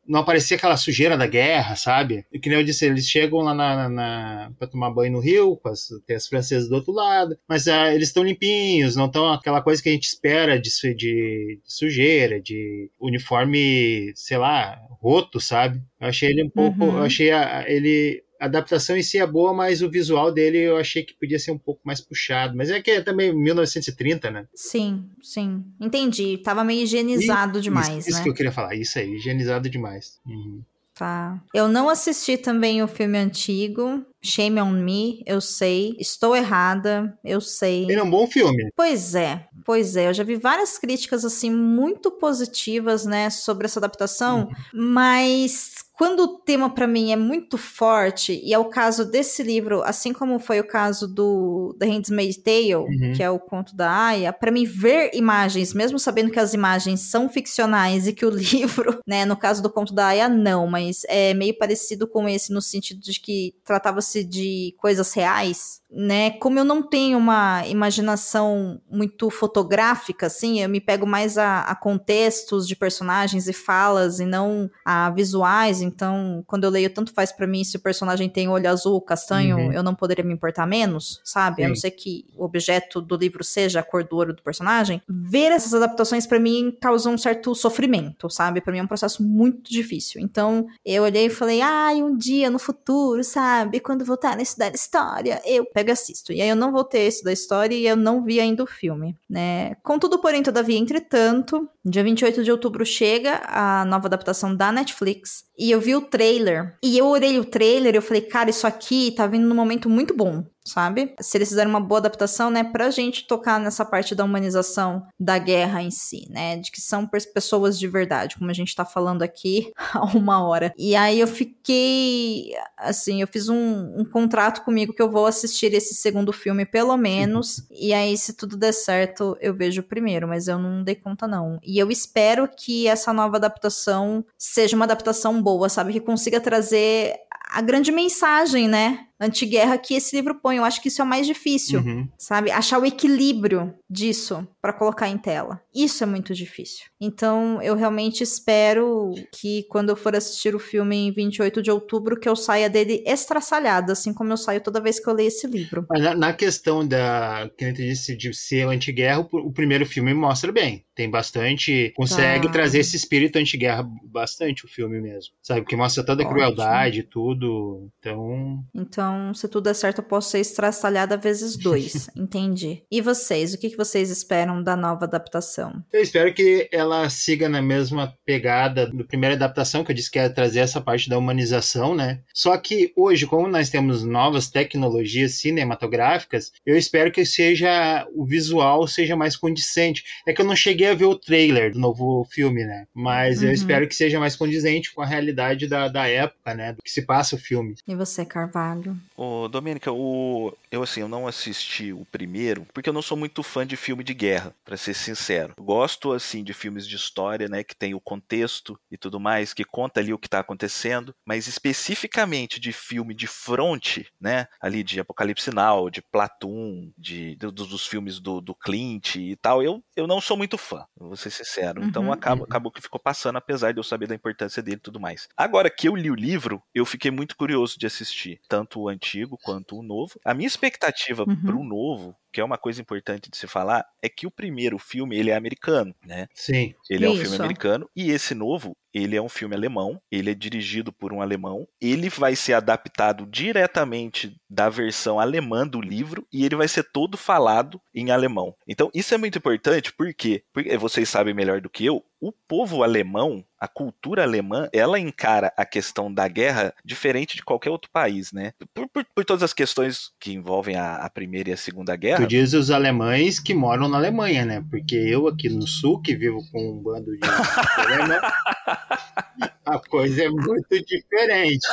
não 0.07 0.19
aparecia 0.21 0.57
aquela 0.57 0.75
sujeira 0.77 1.17
da 1.17 1.27
guerra, 1.27 1.75
sabe? 1.75 2.25
E 2.31 2.39
que 2.39 2.49
nem 2.49 2.57
eu 2.59 2.63
disse, 2.65 2.85
eles 2.85 3.07
chegam 3.07 3.39
lá 3.39 3.53
na, 3.53 3.87
na, 3.89 4.51
para 4.57 4.67
tomar 4.67 4.89
banho 4.91 5.13
no 5.13 5.19
rio, 5.19 5.55
com 5.57 5.69
as, 5.69 5.87
tem 6.05 6.15
as 6.15 6.27
francesas 6.27 6.67
do 6.67 6.75
outro 6.75 6.91
lado, 6.91 7.37
mas 7.47 7.67
ah, 7.67 7.93
eles 7.93 8.07
estão 8.09 8.23
limpinhos, 8.23 8.95
não 8.95 9.05
estão 9.05 9.31
aquela 9.31 9.61
coisa 9.61 9.81
que 9.81 9.89
a 9.89 9.91
gente 9.91 10.05
espera 10.07 10.59
de, 10.59 10.69
de, 10.95 10.95
de 10.95 11.59
sujeira, 11.65 12.41
de 12.41 12.89
uniforme, 12.99 14.11
sei 14.15 14.37
lá, 14.37 14.77
roto, 15.01 15.39
sabe? 15.39 15.81
Eu 15.99 16.07
achei 16.07 16.29
ele 16.29 16.43
um 16.43 16.49
pouco, 16.49 16.85
Uhum. 16.85 16.97
eu 16.97 17.03
achei 17.03 17.31
a- 17.31 17.65
ele 17.67 18.23
a 18.41 18.45
adaptação 18.45 18.97
em 18.97 19.03
si 19.03 19.19
é 19.19 19.27
boa, 19.27 19.53
mas 19.53 19.83
o 19.83 19.89
visual 19.89 20.31
dele 20.31 20.57
eu 20.57 20.75
achei 20.75 21.03
que 21.03 21.13
podia 21.13 21.37
ser 21.37 21.51
um 21.51 21.59
pouco 21.59 21.79
mais 21.85 22.01
puxado. 22.01 22.57
Mas 22.57 22.71
é 22.71 22.81
que 22.81 22.89
é 22.89 23.01
também 23.01 23.31
1930, 23.31 24.31
né? 24.31 24.47
Sim, 24.55 25.07
sim. 25.21 25.63
Entendi. 25.79 26.39
Tava 26.39 26.63
meio 26.63 26.81
higienizado 26.81 27.61
demais, 27.61 27.99
isso, 27.99 28.09
isso 28.09 28.17
né? 28.17 28.23
que 28.23 28.29
eu 28.29 28.33
queria 28.33 28.51
falar, 28.51 28.73
isso 28.73 28.97
aí, 28.97 29.13
higienizado 29.13 29.69
demais. 29.69 30.19
Uhum. 30.25 30.63
Tá. 30.95 31.39
Eu 31.53 31.67
não 31.67 31.87
assisti 31.87 32.35
também 32.35 32.81
o 32.81 32.87
filme 32.87 33.15
antigo. 33.15 34.03
Shame 34.23 34.61
on 34.61 34.71
me, 34.71 35.23
eu 35.25 35.41
sei. 35.41 35.95
Estou 35.99 36.35
errada, 36.35 37.17
eu 37.23 37.41
sei. 37.41 37.83
Ele 37.83 37.95
é 37.99 38.03
um 38.03 38.09
bom 38.09 38.27
filme. 38.27 38.69
Pois 38.75 39.15
é, 39.15 39.45
pois 39.65 39.95
é. 39.95 40.09
Eu 40.09 40.13
já 40.13 40.23
vi 40.23 40.35
várias 40.35 40.77
críticas, 40.77 41.25
assim, 41.25 41.49
muito 41.51 42.11
positivas, 42.11 43.05
né, 43.05 43.29
sobre 43.29 43.65
essa 43.65 43.79
adaptação, 43.79 44.49
mas 44.73 45.75
quando 45.97 46.21
o 46.21 46.27
tema 46.39 46.67
pra 46.67 46.87
mim 46.87 47.11
é 47.11 47.15
muito 47.15 47.59
forte, 47.59 48.41
e 48.43 48.51
é 48.53 48.57
o 48.57 48.65
caso 48.65 49.05
desse 49.05 49.43
livro, 49.43 49.83
assim 49.83 50.11
como 50.11 50.39
foi 50.39 50.59
o 50.59 50.67
caso 50.67 51.07
do 51.07 51.75
The 51.79 51.85
Handmaid's 51.85 52.37
Tale, 52.41 52.75
Uhum. 52.75 53.13
que 53.15 53.21
é 53.21 53.29
o 53.29 53.37
conto 53.39 53.75
da 53.75 53.91
Aya, 54.07 54.33
pra 54.33 54.49
mim 54.51 54.65
ver 54.65 55.11
imagens, 55.13 55.75
mesmo 55.75 55.99
sabendo 55.99 56.31
que 56.31 56.39
as 56.39 56.55
imagens 56.55 57.01
são 57.01 57.29
ficcionais 57.29 58.07
e 58.07 58.13
que 58.13 58.25
o 58.25 58.29
livro, 58.87 58.99
né, 59.07 59.25
no 59.25 59.37
caso 59.37 59.61
do 59.61 59.69
conto 59.69 59.93
da 59.93 60.07
Aya, 60.07 60.27
não, 60.27 60.65
mas 60.65 61.03
é 61.07 61.35
meio 61.35 61.55
parecido 61.55 62.07
com 62.07 62.27
esse 62.27 62.51
no 62.51 62.61
sentido 62.63 62.99
de 63.01 63.19
que 63.19 63.53
tratava-se 63.63 64.10
de 64.19 64.75
coisas 64.77 65.13
reais, 65.13 65.80
né? 65.91 66.31
Como 66.31 66.57
eu 66.57 66.63
não 66.65 66.81
tenho 66.81 67.17
uma 67.17 67.65
imaginação 67.67 68.79
muito 68.89 69.29
fotográfica, 69.29 70.27
assim, 70.27 70.61
eu 70.61 70.69
me 70.69 70.79
pego 70.79 71.05
mais 71.05 71.37
a, 71.37 71.61
a 71.61 71.75
contextos 71.75 72.67
de 72.67 72.75
personagens 72.75 73.47
e 73.47 73.53
falas 73.53 74.19
e 74.19 74.25
não 74.25 74.69
a 74.85 75.09
visuais. 75.09 75.81
Então, 75.81 76.43
quando 76.47 76.63
eu 76.63 76.69
leio, 76.69 76.93
tanto 76.93 77.13
faz 77.13 77.31
pra 77.31 77.45
mim 77.47 77.63
se 77.63 77.77
o 77.77 77.79
personagem 77.81 78.29
tem 78.29 78.47
olho 78.49 78.69
azul, 78.69 79.01
castanho, 79.01 79.57
Uhum. 79.57 79.71
eu 79.73 79.83
não 79.83 79.93
poderia 79.95 80.23
me 80.23 80.33
importar 80.33 80.65
menos, 80.65 81.19
sabe? 81.23 81.63
A 81.63 81.67
não 81.67 81.75
Sim. 81.75 81.81
ser 81.81 81.91
que 81.91 82.25
o 82.35 82.43
objeto 82.45 83.01
do 83.01 83.15
livro 83.17 83.43
seja 83.43 83.79
a 83.79 83.83
cor 83.83 84.03
do 84.03 84.15
olho 84.15 84.33
do 84.33 84.41
personagem. 84.43 85.01
Ver 85.09 85.51
essas 85.51 85.73
adaptações 85.73 86.25
pra 86.25 86.39
mim 86.39 86.75
causa 86.79 87.09
um 87.09 87.17
certo 87.17 87.53
sofrimento, 87.53 88.29
sabe? 88.29 88.61
Pra 88.61 88.71
mim 88.71 88.79
é 88.79 88.83
um 88.83 88.87
processo 88.87 89.21
muito 89.23 89.69
difícil. 89.71 90.21
Então, 90.21 90.65
eu 90.85 91.03
olhei 91.03 91.25
e 91.25 91.29
falei, 91.29 91.61
ai, 91.61 92.01
um 92.01 92.15
dia 92.15 92.49
no 92.49 92.59
futuro, 92.59 93.23
sabe? 93.23 93.79
Quando 93.79 94.05
voltar 94.05 94.37
a 94.37 94.41
estudar 94.41 94.73
história, 94.73 95.41
eu 95.45 95.65
pego 95.81 95.89
e 95.89 95.91
assisto. 95.91 96.31
E 96.31 96.41
aí 96.41 96.49
eu 96.49 96.55
não 96.55 96.71
voltei 96.71 97.05
a 97.05 97.09
estudar 97.09 97.33
história 97.33 97.75
e 97.75 97.85
eu 97.85 97.95
não 97.95 98.23
vi 98.23 98.39
ainda 98.39 98.63
o 98.63 98.67
filme, 98.67 99.17
né? 99.29 99.75
Contudo, 99.83 100.19
porém, 100.19 100.43
todavia, 100.43 100.77
entretanto, 100.77 101.67
dia 101.83 102.03
28 102.03 102.43
de 102.43 102.51
outubro 102.51 102.85
chega 102.85 103.41
a 103.45 103.83
nova 103.85 104.07
adaptação 104.07 104.55
da 104.55 104.71
Netflix 104.71 105.43
e 105.57 105.71
eu 105.71 105.81
vi 105.81 105.95
o 105.95 106.01
trailer. 106.01 106.77
E 106.83 106.97
eu 106.97 107.07
olhei 107.07 107.39
o 107.39 107.45
trailer 107.45 107.93
e 107.93 107.97
eu 107.97 108.01
falei, 108.01 108.21
cara, 108.21 108.49
isso 108.49 108.65
aqui 108.65 109.11
tá 109.11 109.27
vindo 109.27 109.47
num 109.47 109.55
momento 109.55 109.89
muito 109.89 110.15
bom. 110.15 110.43
Sabe? 110.63 111.15
Se 111.19 111.37
eles 111.37 111.49
fizerem 111.49 111.69
uma 111.69 111.79
boa 111.81 111.99
adaptação, 111.99 112.49
né, 112.51 112.63
pra 112.63 112.91
gente 112.91 113.27
tocar 113.27 113.59
nessa 113.59 113.83
parte 113.83 114.13
da 114.13 114.23
humanização 114.23 115.05
da 115.19 115.37
guerra 115.37 115.81
em 115.81 115.89
si, 115.89 116.27
né, 116.29 116.57
de 116.57 116.71
que 116.71 116.79
são 116.79 117.07
pessoas 117.07 117.79
de 117.79 117.87
verdade, 117.87 118.37
como 118.37 118.49
a 118.49 118.53
gente 118.53 118.75
tá 118.75 118.85
falando 118.85 119.23
aqui 119.23 119.71
há 119.93 120.05
uma 120.15 120.43
hora. 120.43 120.71
E 120.77 120.95
aí 120.95 121.19
eu 121.19 121.27
fiquei, 121.27 122.51
assim, 122.77 123.21
eu 123.21 123.27
fiz 123.27 123.49
um, 123.49 123.99
um 123.99 124.05
contrato 124.05 124.63
comigo 124.63 124.93
que 124.93 125.01
eu 125.01 125.09
vou 125.09 125.25
assistir 125.25 125.73
esse 125.73 125.95
segundo 125.95 126.31
filme 126.31 126.65
pelo 126.65 126.95
menos, 126.95 127.65
e 127.71 127.93
aí 127.93 128.17
se 128.17 128.33
tudo 128.33 128.55
der 128.55 128.73
certo 128.73 129.35
eu 129.41 129.53
vejo 129.53 129.81
o 129.81 129.85
primeiro, 129.85 130.27
mas 130.27 130.47
eu 130.47 130.59
não 130.59 130.83
dei 130.83 130.95
conta 130.95 131.27
não. 131.27 131.59
E 131.63 131.79
eu 131.79 131.89
espero 131.89 132.47
que 132.47 132.87
essa 132.87 133.11
nova 133.11 133.37
adaptação 133.37 134.23
seja 134.37 134.75
uma 134.75 134.85
adaptação 134.85 135.41
boa, 135.41 135.69
sabe, 135.69 135.93
que 135.93 135.99
consiga 135.99 136.39
trazer 136.39 137.15
a 137.51 137.61
grande 137.61 137.91
mensagem, 137.91 138.67
né, 138.67 139.05
antiguerra 139.19 139.77
que 139.77 139.93
esse 139.93 140.15
livro 140.15 140.35
põe. 140.41 140.57
Eu 140.57 140.63
acho 140.65 140.81
que 140.81 140.87
isso 140.87 141.01
é 141.01 141.05
o 141.05 141.07
mais 141.07 141.27
difícil 141.27 141.81
Uhum. 141.81 142.07
sabe? 142.17 142.49
Achar 142.51 142.79
o 142.79 142.85
equilíbrio 142.85 143.73
disso 143.89 144.47
pra 144.61 144.71
colocar 144.73 145.09
em 145.09 145.17
tela. 145.17 145.59
Isso 145.73 146.03
é 146.03 146.07
muito 146.07 146.33
difícil. 146.33 146.85
Então, 146.99 147.61
eu 147.61 147.75
realmente 147.75 148.21
espero 148.23 149.13
que 149.33 149.63
quando 149.63 149.89
eu 149.89 149.95
for 149.95 150.15
assistir 150.15 150.53
o 150.55 150.59
filme 150.59 150.95
em 150.95 151.11
28 151.11 151.61
de 151.61 151.71
outubro, 151.71 152.19
que 152.19 152.29
eu 152.29 152.35
saia 152.35 152.69
dele 152.69 153.03
estraçalhada, 153.07 153.93
assim 153.93 154.13
como 154.13 154.31
eu 154.31 154.37
saio 154.37 154.61
toda 154.61 154.79
vez 154.81 154.99
que 154.99 155.09
eu 155.09 155.13
leio 155.13 155.29
esse 155.29 155.47
livro. 155.47 155.85
Na, 155.89 156.13
na 156.13 156.33
questão 156.33 156.87
da, 156.87 157.49
que 157.57 157.65
a 157.65 157.71
disse, 157.71 158.15
de 158.15 158.33
ser 158.33 158.67
anti-guerra, 158.67 159.21
o, 159.31 159.37
o 159.47 159.51
primeiro 159.51 159.85
filme 159.85 160.13
mostra 160.13 160.51
bem. 160.51 160.85
Tem 160.93 161.09
bastante. 161.09 161.91
Consegue 161.95 162.45
Tá. 162.47 162.53
trazer 162.53 162.79
esse 162.79 162.95
espírito 162.95 163.37
anti-guerra 163.39 163.87
bastante, 164.03 164.65
o 164.65 164.67
filme 164.67 165.01
mesmo. 165.01 165.33
Sabe? 165.41 165.61
Porque 165.61 165.75
mostra 165.75 166.03
toda 166.03 166.21
a 166.21 166.25
Ótimo. 166.25 166.35
crueldade 166.39 166.99
e 166.99 167.03
tudo. 167.03 167.89
Então. 167.99 168.63
Então, 168.75 169.33
se 169.33 169.47
tudo 169.47 169.63
der 169.63 169.73
certo, 169.73 169.99
eu 169.99 170.03
posso 170.03 170.29
ser 170.29 170.39
estraçalhada 170.39 171.17
vezes 171.17 171.57
dois. 171.57 172.09
Entendi. 172.15 172.83
E 172.91 173.01
vocês? 173.01 173.53
O 173.53 173.57
que 173.57 173.69
que 173.69 173.77
vocês 173.77 174.09
esperam 174.11 174.50
da 174.63 174.75
nova 174.75 175.05
adaptação? 175.05 175.83
Eu 175.93 176.01
espero 176.01 176.33
que 176.33 176.67
ela 176.71 177.07
siga 177.11 177.47
na 177.47 177.61
mesma 177.61 178.11
pegada 178.25 178.87
do 178.87 179.05
primeira 179.05 179.35
adaptação, 179.35 179.83
que 179.83 179.91
eu 179.91 179.95
disse 179.95 180.09
que 180.09 180.17
ia 180.17 180.29
trazer 180.29 180.61
essa 180.61 180.81
parte 180.81 181.07
da 181.07 181.17
humanização, 181.17 181.93
né? 181.93 182.19
Só 182.33 182.57
que 182.57 182.91
hoje, 182.95 183.27
como 183.27 183.47
nós 183.47 183.69
temos 183.69 184.03
novas 184.03 184.49
tecnologias 184.49 185.35
cinematográficas, 185.35 186.51
eu 186.65 186.75
espero 186.77 187.11
que 187.11 187.25
seja 187.25 188.07
o 188.15 188.25
visual 188.25 188.87
seja 188.87 189.15
mais 189.15 189.35
condizente. 189.35 190.03
É 190.25 190.33
que 190.33 190.41
eu 190.41 190.45
não 190.45 190.55
cheguei 190.55 190.87
a 190.87 190.93
ver 190.95 191.05
o 191.05 191.15
trailer 191.15 191.71
do 191.73 191.79
novo 191.79 192.25
filme, 192.31 192.63
né? 192.65 192.85
Mas 192.93 193.41
eu 193.43 193.49
Uhum. 193.49 193.53
espero 193.53 193.87
que 193.87 193.93
seja 193.95 194.19
mais 194.19 194.35
condizente 194.35 194.93
com 194.93 195.01
a 195.01 195.05
realidade 195.05 195.67
da, 195.67 195.87
da 195.87 196.07
época, 196.07 196.53
né? 196.53 196.73
Do 196.73 196.81
que 196.81 196.89
se 196.89 197.01
passa 197.03 197.35
o 197.35 197.39
filme. 197.39 197.75
E 197.87 197.93
você, 197.95 198.23
Carvalho? 198.25 198.95
Ô, 199.17 199.47
Domênica, 199.47 199.91
o... 199.91 200.53
eu 200.71 200.81
assim, 200.83 201.01
eu 201.01 201.07
não 201.09 201.27
assisti 201.27 201.91
o 201.91 202.05
primeiro, 202.11 202.65
porque 202.73 202.87
eu 202.89 202.93
não 202.93 203.01
sou 203.01 203.17
muito 203.17 203.43
fã 203.43 203.65
de 203.67 203.75
filme 203.75 204.03
de 204.03 204.13
guerra, 204.13 204.40
pra 204.63 204.77
ser 204.77 204.93
sincero. 204.93 205.53
Gosto, 205.59 206.11
assim, 206.13 206.43
de 206.43 206.53
filmes 206.53 206.87
de 206.87 206.95
história, 206.95 207.47
né, 207.47 207.63
que 207.63 207.75
tem 207.75 207.93
o 207.93 208.01
contexto 208.01 208.79
e 208.89 208.97
tudo 208.97 209.19
mais, 209.19 209.53
que 209.53 209.63
conta 209.63 209.99
ali 209.99 210.13
o 210.13 210.17
que 210.19 210.29
tá 210.29 210.39
acontecendo, 210.39 211.13
mas 211.25 211.47
especificamente 211.47 212.59
de 212.59 212.71
filme 212.71 213.13
de 213.13 213.27
fronte, 213.27 214.07
né, 214.19 214.47
ali 214.61 214.83
de 214.83 214.99
Apocalipse 214.99 215.51
Now, 215.53 215.89
de 215.89 216.01
Platoon, 216.01 216.91
de, 216.97 217.35
do- 217.35 217.51
dos 217.51 217.85
filmes 217.85 218.19
do, 218.19 218.41
do 218.41 218.55
Clint 218.55 219.15
e 219.15 219.35
tal, 219.35 219.61
eu, 219.63 219.83
eu 219.95 220.07
não 220.07 220.21
sou 220.21 220.37
muito 220.37 220.57
fã, 220.57 220.85
vou 220.97 221.15
ser 221.17 221.29
sincero. 221.31 221.83
Então 221.83 222.09
Uhum. 222.09 222.11
acaba, 222.11 222.43
Uhum. 222.43 222.45
acabou 222.45 222.71
que 222.71 222.81
ficou 222.81 222.99
passando, 222.99 223.37
apesar 223.37 223.71
de 223.71 223.79
eu 223.79 223.83
saber 223.83 224.07
da 224.07 224.15
importância 224.15 224.61
dele 224.63 224.77
e 224.77 224.79
tudo 224.81 224.99
mais. 224.99 225.27
Agora 225.35 225.69
que 225.69 225.87
eu 225.87 225.95
li 225.95 226.09
o 226.11 226.15
livro, 226.15 226.61
eu 226.73 226.85
fiquei 226.85 227.11
muito 227.11 227.35
curioso 227.35 227.77
de 227.79 227.85
assistir, 227.87 228.39
tanto 228.47 228.79
o 228.81 228.89
antigo 228.89 229.37
quanto 229.41 229.77
o 229.77 229.83
novo. 229.83 230.19
A 230.25 230.33
minha 230.33 230.47
expectativa 230.47 231.27
Uhum. 231.27 231.35
pro 231.43 231.63
novo, 231.63 232.15
que 232.31 232.39
é 232.41 232.43
uma 232.43 232.57
coisa 232.57 232.81
importante 232.81 233.29
de 233.29 233.37
se 233.37 233.47
falar, 233.47 233.85
é 234.01 234.09
que 234.09 234.25
o 234.27 234.31
primeiro 234.31 234.77
filme 234.79 235.17
ele 235.17 235.29
é 235.31 235.35
americano, 235.35 235.93
né? 236.05 236.27
Sim. 236.33 236.75
Ele 236.89 237.05
é 237.05 237.09
um 237.09 237.13
Isso. 237.13 237.21
filme 237.21 237.35
americano 237.35 237.89
e 237.95 238.11
esse 238.11 238.35
novo 238.35 238.75
ele 238.93 239.15
é 239.15 239.21
um 239.21 239.29
filme 239.29 239.55
alemão, 239.55 240.01
ele 240.11 240.31
é 240.31 240.33
dirigido 240.33 240.91
por 240.91 241.13
um 241.13 241.21
alemão, 241.21 241.67
ele 241.79 242.09
vai 242.09 242.35
ser 242.35 242.53
adaptado 242.53 243.25
diretamente 243.25 244.35
da 244.49 244.69
versão 244.69 245.19
alemã 245.19 245.67
do 245.67 245.81
livro 245.81 246.27
e 246.31 246.45
ele 246.45 246.55
vai 246.55 246.67
ser 246.67 246.83
todo 246.83 247.17
falado 247.17 247.81
em 247.93 248.11
alemão. 248.11 248.55
Então, 248.67 248.89
isso 248.93 249.13
é 249.13 249.17
muito 249.17 249.37
importante 249.37 249.93
porque, 249.93 250.43
porque 250.53 250.77
vocês 250.77 251.07
sabem 251.09 251.33
melhor 251.33 251.61
do 251.61 251.69
que 251.69 251.85
eu, 251.85 252.03
o 252.21 252.31
povo 252.31 252.83
alemão, 252.83 253.43
a 253.59 253.67
cultura 253.67 254.21
alemã, 254.21 254.69
ela 254.71 254.99
encara 254.99 255.51
a 255.57 255.65
questão 255.65 256.13
da 256.13 256.27
guerra 256.27 256.71
diferente 256.85 257.35
de 257.35 257.43
qualquer 257.43 257.71
outro 257.71 257.89
país, 257.91 258.31
né? 258.31 258.53
Por, 258.73 258.87
por, 258.87 259.05
por 259.15 259.25
todas 259.25 259.41
as 259.41 259.53
questões 259.53 260.11
que 260.19 260.31
envolvem 260.31 260.75
a, 260.75 260.97
a, 260.97 261.09
Primeira 261.09 261.49
e 261.49 261.53
a 261.53 261.57
Segunda 261.57 261.95
Guerra. 261.95 262.21
Tu 262.21 262.27
diz 262.27 262.53
os 262.53 262.69
alemães 262.69 263.39
que 263.39 263.55
moram 263.55 263.89
na 263.89 263.97
Alemanha, 263.97 264.45
né? 264.45 264.63
Porque 264.69 264.95
eu 264.95 265.27
aqui 265.27 265.49
no 265.49 265.67
Sul, 265.67 265.99
que 265.99 266.15
vivo 266.15 266.39
com 266.51 266.71
um 266.71 266.77
bando 266.77 267.11
de 267.11 267.21
a 269.71 269.79
coisa 269.79 270.23
é 270.23 270.29
muito 270.29 270.83
diferente. 270.85 271.67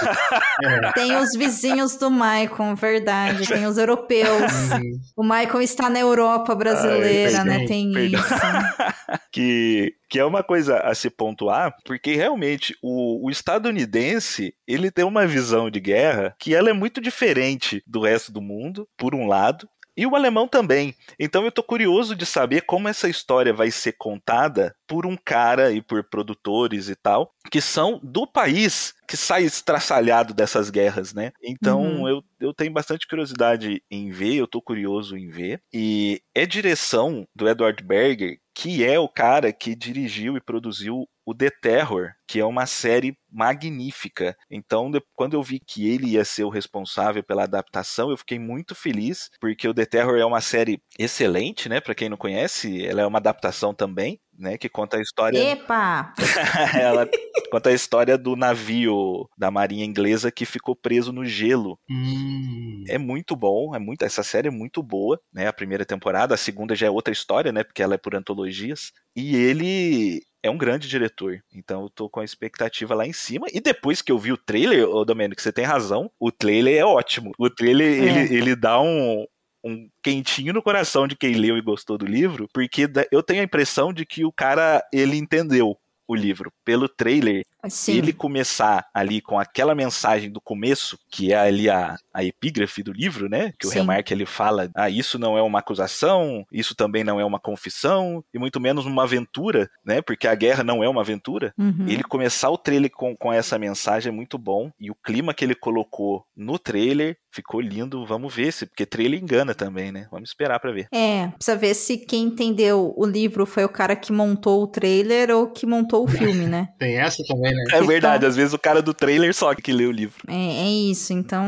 É. 0.62 0.92
Tem 0.94 1.16
os 1.16 1.34
vizinhos 1.36 1.96
do 1.96 2.10
Maicon, 2.10 2.74
verdade. 2.74 3.46
Tem 3.46 3.66
os 3.66 3.76
europeus. 3.76 4.52
Uhum. 4.72 5.00
O 5.16 5.22
Maicon 5.22 5.60
está 5.60 5.90
na 5.90 5.98
Europa 5.98 6.54
brasileira, 6.54 7.38
Ai, 7.38 7.44
né? 7.44 7.66
Tem 7.66 7.92
perdão. 7.92 8.20
isso. 8.20 8.34
que, 9.32 9.94
que 10.08 10.18
é 10.18 10.24
uma 10.24 10.42
coisa 10.42 10.78
a 10.78 10.94
se 10.94 11.10
pontuar, 11.10 11.74
porque 11.84 12.14
realmente 12.14 12.74
o, 12.82 13.26
o 13.26 13.30
estadunidense 13.30 14.54
ele 14.66 14.90
tem 14.90 15.04
uma 15.04 15.26
visão 15.26 15.70
de 15.70 15.80
guerra 15.80 16.34
que 16.38 16.54
ela 16.54 16.70
é 16.70 16.72
muito 16.72 17.00
diferente 17.00 17.82
do 17.86 18.02
resto 18.02 18.32
do 18.32 18.40
mundo, 18.40 18.88
por 18.96 19.14
um 19.14 19.26
lado, 19.26 19.68
e 19.98 20.06
o 20.06 20.14
alemão 20.14 20.46
também. 20.46 20.94
Então 21.18 21.44
eu 21.44 21.50
tô 21.50 21.60
curioso 21.60 22.14
de 22.14 22.24
saber 22.24 22.60
como 22.62 22.86
essa 22.86 23.08
história 23.08 23.52
vai 23.52 23.68
ser 23.68 23.94
contada 23.98 24.72
por 24.86 25.04
um 25.04 25.16
cara 25.16 25.72
e 25.72 25.82
por 25.82 26.04
produtores 26.04 26.88
e 26.88 26.94
tal, 26.94 27.34
que 27.50 27.60
são 27.60 27.98
do 28.00 28.24
país 28.24 28.94
que 29.08 29.16
sai 29.16 29.42
estraçalhado 29.42 30.32
dessas 30.32 30.70
guerras, 30.70 31.12
né? 31.12 31.32
Então 31.42 31.82
uhum. 31.82 32.08
eu, 32.08 32.22
eu 32.38 32.54
tenho 32.54 32.72
bastante 32.72 33.08
curiosidade 33.08 33.82
em 33.90 34.10
ver, 34.10 34.36
eu 34.36 34.46
tô 34.46 34.62
curioso 34.62 35.16
em 35.16 35.28
ver. 35.28 35.60
E 35.72 36.22
é 36.32 36.46
direção 36.46 37.26
do 37.34 37.48
Edward 37.48 37.82
Berger, 37.82 38.38
que 38.54 38.84
é 38.84 39.00
o 39.00 39.08
cara 39.08 39.52
que 39.52 39.74
dirigiu 39.74 40.36
e 40.36 40.40
produziu 40.40 41.08
o 41.28 41.34
The 41.34 41.50
Terror, 41.50 42.12
que 42.26 42.40
é 42.40 42.44
uma 42.44 42.64
série 42.64 43.14
magnífica. 43.30 44.34
Então, 44.50 44.90
quando 45.14 45.34
eu 45.34 45.42
vi 45.42 45.60
que 45.60 45.86
ele 45.86 46.12
ia 46.12 46.24
ser 46.24 46.44
o 46.44 46.48
responsável 46.48 47.22
pela 47.22 47.42
adaptação, 47.42 48.10
eu 48.10 48.16
fiquei 48.16 48.38
muito 48.38 48.74
feliz, 48.74 49.28
porque 49.38 49.68
o 49.68 49.74
The 49.74 49.84
Terror 49.84 50.16
é 50.16 50.24
uma 50.24 50.40
série 50.40 50.80
excelente, 50.98 51.68
né? 51.68 51.82
Para 51.82 51.94
quem 51.94 52.08
não 52.08 52.16
conhece, 52.16 52.82
ela 52.82 53.02
é 53.02 53.06
uma 53.06 53.18
adaptação 53.18 53.74
também, 53.74 54.18
né? 54.38 54.56
Que 54.56 54.70
conta 54.70 54.96
a 54.96 55.02
história. 55.02 55.38
Epa! 55.38 56.14
ela 56.80 57.06
conta 57.50 57.68
a 57.68 57.74
história 57.74 58.16
do 58.16 58.34
navio 58.34 59.28
da 59.36 59.50
marinha 59.50 59.84
inglesa 59.84 60.32
que 60.32 60.46
ficou 60.46 60.74
preso 60.74 61.12
no 61.12 61.26
gelo. 61.26 61.78
Hum. 61.90 62.84
É 62.88 62.96
muito 62.96 63.36
bom, 63.36 63.74
é 63.74 63.78
muito. 63.78 64.02
Essa 64.02 64.22
série 64.22 64.48
é 64.48 64.50
muito 64.50 64.82
boa, 64.82 65.20
né? 65.30 65.46
A 65.46 65.52
primeira 65.52 65.84
temporada, 65.84 66.34
a 66.34 66.38
segunda 66.38 66.74
já 66.74 66.86
é 66.86 66.90
outra 66.90 67.12
história, 67.12 67.52
né? 67.52 67.62
Porque 67.62 67.82
ela 67.82 67.96
é 67.96 67.98
por 67.98 68.14
antologias. 68.14 68.92
E 69.14 69.36
ele 69.36 70.22
é 70.42 70.50
um 70.50 70.58
grande 70.58 70.88
diretor. 70.88 71.42
Então 71.52 71.82
eu 71.82 71.90
tô 71.90 72.08
com 72.08 72.20
a 72.20 72.24
expectativa 72.24 72.94
lá 72.94 73.06
em 73.06 73.12
cima. 73.12 73.46
E 73.52 73.60
depois 73.60 74.02
que 74.02 74.12
eu 74.12 74.18
vi 74.18 74.32
o 74.32 74.36
trailer, 74.36 74.88
ô 74.88 75.04
Domênico, 75.04 75.40
você 75.40 75.52
tem 75.52 75.64
razão, 75.64 76.10
o 76.18 76.30
trailer 76.30 76.78
é 76.78 76.84
ótimo. 76.84 77.32
O 77.38 77.50
trailer, 77.50 78.02
é. 78.02 78.06
ele, 78.06 78.36
ele 78.36 78.56
dá 78.56 78.80
um, 78.80 79.26
um 79.64 79.88
quentinho 80.02 80.52
no 80.52 80.62
coração 80.62 81.06
de 81.06 81.16
quem 81.16 81.34
leu 81.34 81.56
e 81.56 81.62
gostou 81.62 81.98
do 81.98 82.06
livro, 82.06 82.48
porque 82.52 82.88
eu 83.10 83.22
tenho 83.22 83.40
a 83.40 83.44
impressão 83.44 83.92
de 83.92 84.06
que 84.06 84.24
o 84.24 84.32
cara, 84.32 84.82
ele 84.92 85.16
entendeu 85.16 85.76
o 86.06 86.14
livro. 86.14 86.52
Pelo 86.64 86.88
trailer, 86.88 87.44
Sim. 87.68 87.98
ele 87.98 88.12
começar 88.12 88.86
ali 88.94 89.20
com 89.20 89.38
aquela 89.38 89.74
mensagem 89.74 90.30
do 90.30 90.40
começo, 90.40 90.98
que 91.10 91.32
é 91.32 91.36
ali 91.36 91.68
a, 91.68 91.96
a 92.14 92.24
epígrafe 92.24 92.82
do 92.82 92.92
livro, 92.92 93.28
né? 93.28 93.52
Que 93.58 93.66
o 93.66 93.70
Sim. 93.70 93.80
Remarque 93.80 94.12
ele 94.12 94.26
fala: 94.26 94.70
ah, 94.74 94.88
isso 94.88 95.18
não 95.18 95.36
é 95.36 95.42
uma 95.42 95.58
acusação, 95.58 96.46
isso 96.52 96.74
também 96.74 97.02
não 97.02 97.18
é 97.18 97.24
uma 97.24 97.40
confissão, 97.40 98.24
e 98.32 98.38
muito 98.38 98.60
menos 98.60 98.86
uma 98.86 99.02
aventura, 99.02 99.68
né? 99.84 100.00
Porque 100.00 100.28
a 100.28 100.34
guerra 100.34 100.62
não 100.62 100.82
é 100.82 100.88
uma 100.88 101.00
aventura. 101.00 101.52
Uhum. 101.58 101.86
Ele 101.88 102.02
começar 102.02 102.50
o 102.50 102.58
trailer 102.58 102.90
com, 102.90 103.16
com 103.16 103.32
essa 103.32 103.58
mensagem 103.58 104.10
é 104.10 104.14
muito 104.14 104.38
bom, 104.38 104.70
e 104.78 104.90
o 104.90 104.94
clima 104.94 105.34
que 105.34 105.44
ele 105.44 105.54
colocou 105.54 106.24
no 106.36 106.58
trailer 106.58 107.16
ficou 107.30 107.60
lindo. 107.60 108.04
Vamos 108.06 108.34
ver 108.34 108.52
se, 108.52 108.66
porque 108.66 108.86
trailer 108.86 109.20
engana 109.20 109.54
também, 109.54 109.92
né? 109.92 110.08
Vamos 110.10 110.30
esperar 110.30 110.58
para 110.58 110.72
ver. 110.72 110.88
É, 110.92 111.28
precisa 111.28 111.56
ver 111.56 111.74
se 111.74 111.98
quem 111.98 112.24
entendeu 112.24 112.92
o 112.96 113.06
livro 113.06 113.46
foi 113.46 113.64
o 113.64 113.68
cara 113.68 113.94
que 113.94 114.12
montou 114.12 114.62
o 114.62 114.66
trailer 114.66 115.30
ou 115.30 115.48
que 115.48 115.66
montou 115.66 116.04
o 116.04 116.08
filme, 116.08 116.46
né? 116.46 116.68
Tem 116.78 116.98
essa 116.98 117.22
também, 117.26 117.47
né? 117.52 117.64
É 117.72 117.82
verdade, 117.82 118.18
então, 118.18 118.28
às 118.28 118.36
vezes 118.36 118.52
o 118.52 118.58
cara 118.58 118.82
do 118.82 118.94
trailer 118.94 119.34
só 119.34 119.54
que 119.54 119.72
lê 119.72 119.86
o 119.86 119.92
livro. 119.92 120.16
É, 120.26 120.34
é 120.34 120.68
isso, 120.68 121.12
então, 121.12 121.44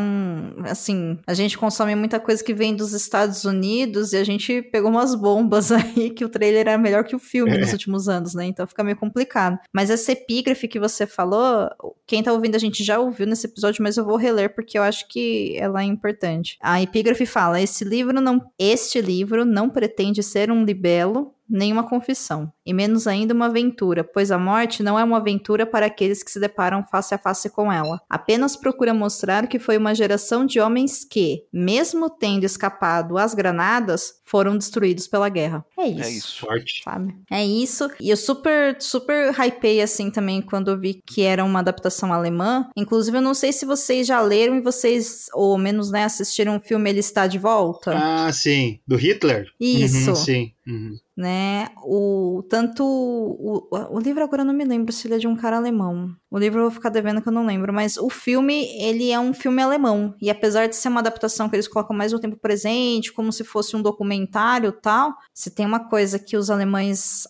assim, 0.65 1.19
a 1.27 1.35
gente 1.35 1.57
consome 1.57 1.95
muita 1.95 2.19
coisa 2.21 2.43
que 2.43 2.55
vem 2.55 2.75
dos 2.75 2.93
Estados 2.93 3.45
Unidos 3.45 4.13
e 4.13 4.17
a 4.17 4.25
gente 4.25 4.63
pegou 4.63 4.91
umas 4.91 5.15
bombas 5.15 5.71
aí 5.73 6.11
que 6.11 6.25
o 6.25 6.29
trailer 6.29 6.69
era 6.69 6.79
melhor 6.79 7.05
que 7.05 7.17
o 7.17 7.19
filme 7.19 7.53
é. 7.57 7.59
nos 7.59 7.73
últimos 7.73 8.09
anos, 8.09 8.35
né? 8.35 8.47
Então 8.47 8.67
fica 8.67 8.85
meio 8.85 8.97
complicado. 8.97 9.59
Mas 9.73 9.91
essa 9.91 10.13
epígrafe 10.13 10.69
que 10.69 10.79
você 10.79 11.07
falou, 11.07 11.71
quem 12.07 12.23
tá 12.23 12.33
ouvindo 12.33 12.57
a 12.57 12.59
gente 12.59 12.83
já 12.85 12.99
ouviu 12.99 13.27
nesse 13.27 13.47
episódio, 13.47 13.83
mas 13.83 13.97
eu 13.97 14.05
vou 14.05 14.17
reler 14.17 14.55
porque 14.55 14.79
eu 14.79 14.83
acho 14.83 15.09
que 15.09 15.57
ela 15.59 15.83
é 15.83 15.85
importante. 15.85 16.57
A 16.61 16.81
epígrafe 16.83 17.27
fala: 17.27 17.61
esse 17.61 17.85
livro 17.85 18.21
não, 18.21 18.41
este 18.59 19.01
livro 19.01 19.45
não 19.45 19.69
pretende 19.69 20.23
ser 20.23 20.51
um 20.51 20.65
libelo 20.65 21.35
nenhuma 21.51 21.83
confissão, 21.83 22.53
e 22.65 22.73
menos 22.73 23.07
ainda 23.07 23.35
uma 23.35 23.47
aventura, 23.47 24.05
pois 24.05 24.31
a 24.31 24.39
morte 24.39 24.83
não 24.83 24.99
é 24.99 25.05
uma 25.05 25.17
aventura 25.17 25.67
para 25.67 25.87
aqueles 25.87 26.23
que 26.23 26.31
se 26.31 26.39
deparam 26.39 26.85
face 26.91 27.15
a 27.15 27.19
face 27.19 27.51
com 27.51 27.73
ela. 27.73 28.01
Apenas 28.09 28.57
procura 28.57 28.95
mostrar 28.95 29.47
que 29.47 29.59
foi 29.59 29.77
uma 29.77 29.95
geração 29.95 30.47
de 30.47 30.61
homens 30.61 31.05
que, 31.05 31.45
mesmo 31.53 32.09
tendo 32.09 32.45
escapado 32.45 33.19
às 33.19 33.35
granadas, 33.35 34.21
foram 34.31 34.57
destruídos 34.57 35.09
pela 35.09 35.29
guerra. 35.29 35.65
É 35.77 35.89
isso. 35.89 36.03
É 36.03 36.11
isso. 36.11 36.37
Sorte. 36.37 36.83
Sabe? 36.85 37.17
É 37.29 37.45
isso. 37.45 37.91
E 38.01 38.11
eu 38.11 38.17
super, 38.17 38.77
super 38.81 39.33
hypei 39.33 39.83
assim 39.83 40.09
também 40.09 40.41
quando 40.41 40.71
eu 40.71 40.79
vi 40.79 41.03
que 41.05 41.23
era 41.23 41.45
uma 41.45 41.59
adaptação 41.59 42.13
alemã. 42.13 42.69
Inclusive, 42.77 43.19
eu 43.19 43.23
não 43.23 43.35
sei 43.35 43.53
se 43.53 43.67
vocês 43.67 44.07
já 44.07 44.21
leram 44.21 44.55
e 44.55 44.61
vocês, 44.61 45.27
ou 45.35 45.59
menos, 45.59 45.91
né, 45.91 46.05
assistiram 46.05 46.57
o 46.57 46.61
filme 46.61 46.89
Ele 46.89 47.01
Está 47.01 47.27
de 47.27 47.39
Volta. 47.39 47.93
Ah, 47.93 48.33
sim. 48.33 48.79
Do 48.87 48.95
Hitler? 48.95 49.49
Isso. 49.59 50.11
Uhum, 50.11 50.17
sim. 50.17 50.53
Uhum 50.65 50.97
né? 51.21 51.69
O 51.85 52.43
tanto 52.49 52.83
o, 52.83 53.69
o 53.71 54.01
livro 54.01 54.25
agora 54.25 54.41
eu 54.41 54.47
não 54.47 54.55
me 54.55 54.65
lembro 54.65 54.91
se 54.91 55.07
ele 55.07 55.17
é 55.17 55.19
de 55.19 55.29
um 55.29 55.37
cara 55.37 55.59
alemão. 55.59 56.17
O 56.31 56.39
livro 56.39 56.61
eu 56.61 56.63
vou 56.63 56.71
ficar 56.71 56.89
devendo 56.89 57.21
que 57.21 57.29
eu 57.29 57.33
não 57.33 57.45
lembro, 57.45 57.75
mas 57.75 57.99
o 57.99 58.09
filme, 58.09 58.65
ele 58.81 59.11
é 59.11 59.21
um 59.21 59.35
filme 59.35 59.61
alemão. 59.61 60.15
E 60.19 60.31
apesar 60.31 60.67
de 60.67 60.77
ser 60.77 60.89
uma 60.89 61.01
adaptação 61.01 61.47
que 61.47 61.57
eles 61.57 61.69
colocam 61.69 61.95
mais 61.95 62.13
no 62.13 62.19
tempo 62.19 62.39
presente, 62.39 63.13
como 63.13 63.31
se 63.33 63.45
fosse 63.45 63.77
um 63.77 63.83
documentário, 63.83 64.73
tal, 64.73 65.13
se 65.35 65.55
tem 65.55 65.67
uma 65.67 65.91
coisa 65.91 66.19
que 66.19 66.39
os 66.39 66.49
alemães 66.49 67.25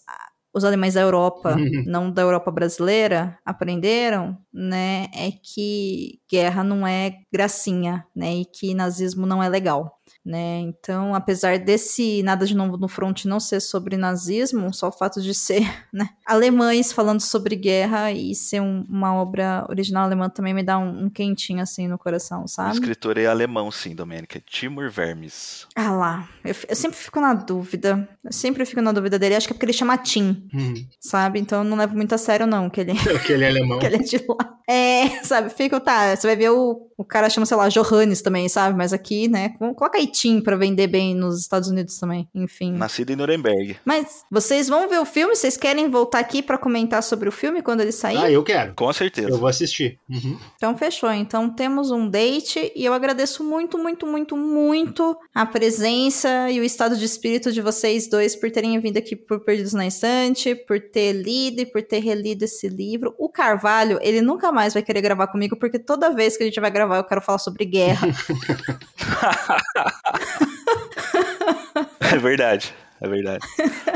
os 0.52 0.64
alemães 0.64 0.94
da 0.94 1.00
Europa, 1.00 1.56
não 1.86 2.10
da 2.10 2.22
Europa 2.22 2.50
brasileira, 2.50 3.38
aprenderam, 3.44 4.36
né, 4.52 5.06
é 5.14 5.30
que 5.30 6.18
guerra 6.28 6.64
não 6.64 6.84
é 6.84 7.18
gracinha, 7.32 8.04
né, 8.14 8.34
e 8.34 8.44
que 8.44 8.74
nazismo 8.74 9.26
não 9.26 9.40
é 9.40 9.48
legal 9.48 9.99
né? 10.24 10.58
Então, 10.60 11.14
apesar 11.14 11.58
desse 11.58 12.22
Nada 12.22 12.44
de 12.44 12.54
Novo 12.54 12.76
no 12.76 12.88
Front 12.88 13.24
não 13.24 13.40
ser 13.40 13.60
sobre 13.60 13.96
nazismo, 13.96 14.72
só 14.72 14.88
o 14.88 14.92
fato 14.92 15.20
de 15.20 15.34
ser, 15.34 15.62
né, 15.92 16.10
alemães 16.26 16.92
falando 16.92 17.20
sobre 17.20 17.56
guerra 17.56 18.12
e 18.12 18.34
ser 18.34 18.60
um, 18.60 18.84
uma 18.88 19.14
obra 19.14 19.66
original 19.68 20.04
alemã 20.04 20.28
também 20.28 20.52
me 20.52 20.62
dá 20.62 20.78
um, 20.78 21.04
um, 21.04 21.10
quentinho 21.10 21.62
assim 21.62 21.88
no 21.88 21.98
coração, 21.98 22.46
sabe? 22.46 22.70
O 22.70 22.74
escritor 22.74 23.18
é 23.18 23.26
alemão, 23.26 23.70
sim, 23.70 23.94
Domênica, 23.94 24.40
Timur 24.44 24.90
Vermes. 24.90 25.66
Ah 25.74 25.90
lá, 25.92 26.28
eu, 26.44 26.54
eu, 26.68 26.76
sempre 26.76 26.98
fico 26.98 27.20
na 27.20 27.34
dúvida, 27.34 28.08
eu 28.24 28.32
sempre 28.32 28.64
fico 28.64 28.82
na 28.82 28.92
dúvida 28.92 29.18
dele, 29.18 29.34
acho 29.34 29.46
que 29.46 29.52
é 29.52 29.54
porque 29.54 29.66
ele 29.66 29.72
chama 29.72 29.96
Tim, 29.98 30.48
uhum. 30.52 30.74
sabe? 31.00 31.40
Então 31.40 31.58
eu 31.58 31.64
não 31.64 31.76
levo 31.76 31.96
muito 31.96 32.14
a 32.14 32.18
sério 32.18 32.46
não, 32.46 32.68
que 32.68 32.80
ele, 32.80 32.92
que 33.26 33.32
ele 33.32 33.44
é 33.44 33.48
alemão. 33.48 33.78
que 33.80 33.86
ele 33.86 33.96
é 33.96 33.98
de 33.98 34.24
lá. 34.28 34.58
É, 34.68 35.24
sabe, 35.24 35.50
fica, 35.50 35.80
tá, 35.80 36.14
você 36.14 36.26
vai 36.26 36.36
ver 36.36 36.50
o, 36.50 36.90
o 36.96 37.04
cara 37.04 37.28
chama, 37.30 37.46
sei 37.46 37.56
lá, 37.56 37.68
Johannes 37.68 38.22
também, 38.22 38.48
sabe? 38.48 38.76
Mas 38.76 38.92
aqui, 38.92 39.26
né, 39.26 39.50
coloca 39.58 39.98
aí 39.98 40.09
Tim 40.10 40.40
pra 40.40 40.56
vender 40.56 40.86
bem 40.86 41.14
nos 41.14 41.40
Estados 41.40 41.68
Unidos 41.68 41.98
também, 41.98 42.28
enfim. 42.34 42.72
Nascido 42.72 43.10
em 43.10 43.16
Nuremberg. 43.16 43.76
Mas 43.84 44.24
vocês 44.30 44.68
vão 44.68 44.88
ver 44.88 44.98
o 45.00 45.04
filme? 45.04 45.34
Vocês 45.34 45.56
querem 45.56 45.90
voltar 45.90 46.20
aqui 46.20 46.42
para 46.42 46.56
comentar 46.56 47.02
sobre 47.02 47.28
o 47.28 47.32
filme 47.32 47.62
quando 47.62 47.80
ele 47.80 47.92
sair? 47.92 48.16
Ah, 48.16 48.30
eu 48.30 48.42
quero. 48.42 48.74
Com 48.74 48.92
certeza. 48.92 49.28
Eu 49.28 49.38
vou 49.38 49.48
assistir. 49.48 49.98
Uhum. 50.08 50.38
Então 50.56 50.76
fechou. 50.76 51.12
Então 51.12 51.50
temos 51.50 51.90
um 51.90 52.08
date 52.08 52.72
e 52.74 52.84
eu 52.84 52.94
agradeço 52.94 53.44
muito, 53.44 53.76
muito, 53.76 54.06
muito, 54.06 54.36
muito 54.36 55.16
a 55.34 55.44
presença 55.44 56.50
e 56.50 56.60
o 56.60 56.64
estado 56.64 56.96
de 56.96 57.04
espírito 57.04 57.52
de 57.52 57.60
vocês 57.60 58.08
dois 58.08 58.34
por 58.34 58.50
terem 58.50 58.78
vindo 58.80 58.96
aqui 58.96 59.14
por 59.14 59.40
Perdidos 59.40 59.74
na 59.74 59.86
Estante, 59.86 60.54
por 60.54 60.80
ter 60.80 61.12
lido 61.12 61.60
e 61.60 61.66
por 61.66 61.82
ter 61.82 62.00
relido 62.00 62.44
esse 62.44 62.68
livro. 62.68 63.14
O 63.18 63.28
Carvalho, 63.28 63.98
ele 64.00 64.22
nunca 64.22 64.50
mais 64.50 64.70
mais 64.70 64.74
vai 64.74 64.82
querer 64.82 65.00
gravar 65.00 65.26
comigo, 65.26 65.56
porque 65.56 65.78
toda 65.78 66.14
vez 66.14 66.36
que 66.36 66.42
a 66.42 66.46
gente 66.46 66.60
vai 66.60 66.70
gravar 66.70 66.98
eu 66.98 67.04
quero 67.04 67.22
falar 67.22 67.38
sobre 67.38 67.64
guerra. 67.64 68.06
é 72.00 72.18
verdade, 72.18 72.74
é 73.00 73.08
verdade. 73.08 73.46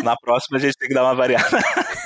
Na 0.02 0.16
próxima 0.16 0.58
a 0.58 0.60
gente 0.60 0.76
tem 0.76 0.88
que 0.88 0.94
dar 0.94 1.04
uma 1.04 1.14
variada. 1.14 1.44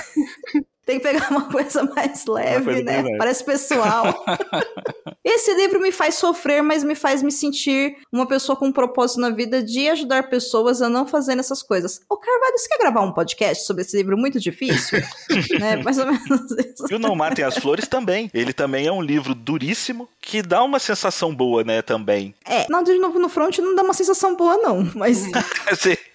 Tem 0.89 0.99
que 0.99 1.03
pegar 1.03 1.28
uma 1.30 1.43
coisa 1.51 1.82
mais 1.84 2.24
leve, 2.24 2.64
coisa 2.64 2.82
né? 2.82 3.03
leve. 3.03 3.18
Parece 3.18 3.45
pessoal. 3.45 4.24
Esse 5.22 5.53
livro 5.53 5.78
me 5.82 5.93
faz 5.93 6.14
sofrer, 6.14 6.62
mas 6.62 6.82
me 6.82 6.95
faz 6.95 7.22
me 7.22 7.30
sentir 7.30 7.95
uma 8.11 8.24
pessoa 8.26 8.57
com 8.57 8.68
um 8.68 8.72
propósito 8.72 9.20
na 9.20 9.28
vida 9.28 9.62
de 9.62 9.86
ajudar 9.91 10.30
pessoas 10.30 10.80
a 10.80 10.89
não 10.89 11.07
fazerem 11.07 11.41
essas 11.41 11.62
coisas. 11.62 12.01
Ô, 12.09 12.16
Carvalho, 12.16 12.57
você 12.57 12.68
quer 12.70 12.78
gravar 12.78 13.03
um 13.03 13.12
podcast 13.12 13.66
sobre 13.66 13.82
esse 13.82 13.99
livro 13.99 14.16
muito 14.16 14.41
difícil? 14.41 15.03
né? 15.61 15.76
Mais 15.76 15.99
ou 15.99 16.07
menos 16.07 16.51
isso. 16.53 16.86
E 16.91 16.95
o 16.95 16.99
Não 16.99 17.14
Matem 17.14 17.45
as 17.45 17.59
Flores 17.59 17.86
também. 17.86 18.30
Ele 18.32 18.55
também 18.55 18.86
é 18.86 18.93
um 18.93 19.03
livro 19.03 19.34
duríssimo 19.34 20.09
que 20.22 20.41
dá 20.41 20.62
uma 20.62 20.78
sensação 20.78 21.34
boa, 21.34 21.62
né, 21.64 21.82
também. 21.82 22.34
É, 22.47 22.66
não, 22.70 22.82
de 22.82 22.95
novo 22.99 23.18
no 23.18 23.28
front 23.28 23.59
não 23.59 23.74
dá 23.74 23.82
uma 23.82 23.95
sensação 23.95 24.34
boa, 24.34 24.57
não. 24.57 24.90
Mas 24.94 25.27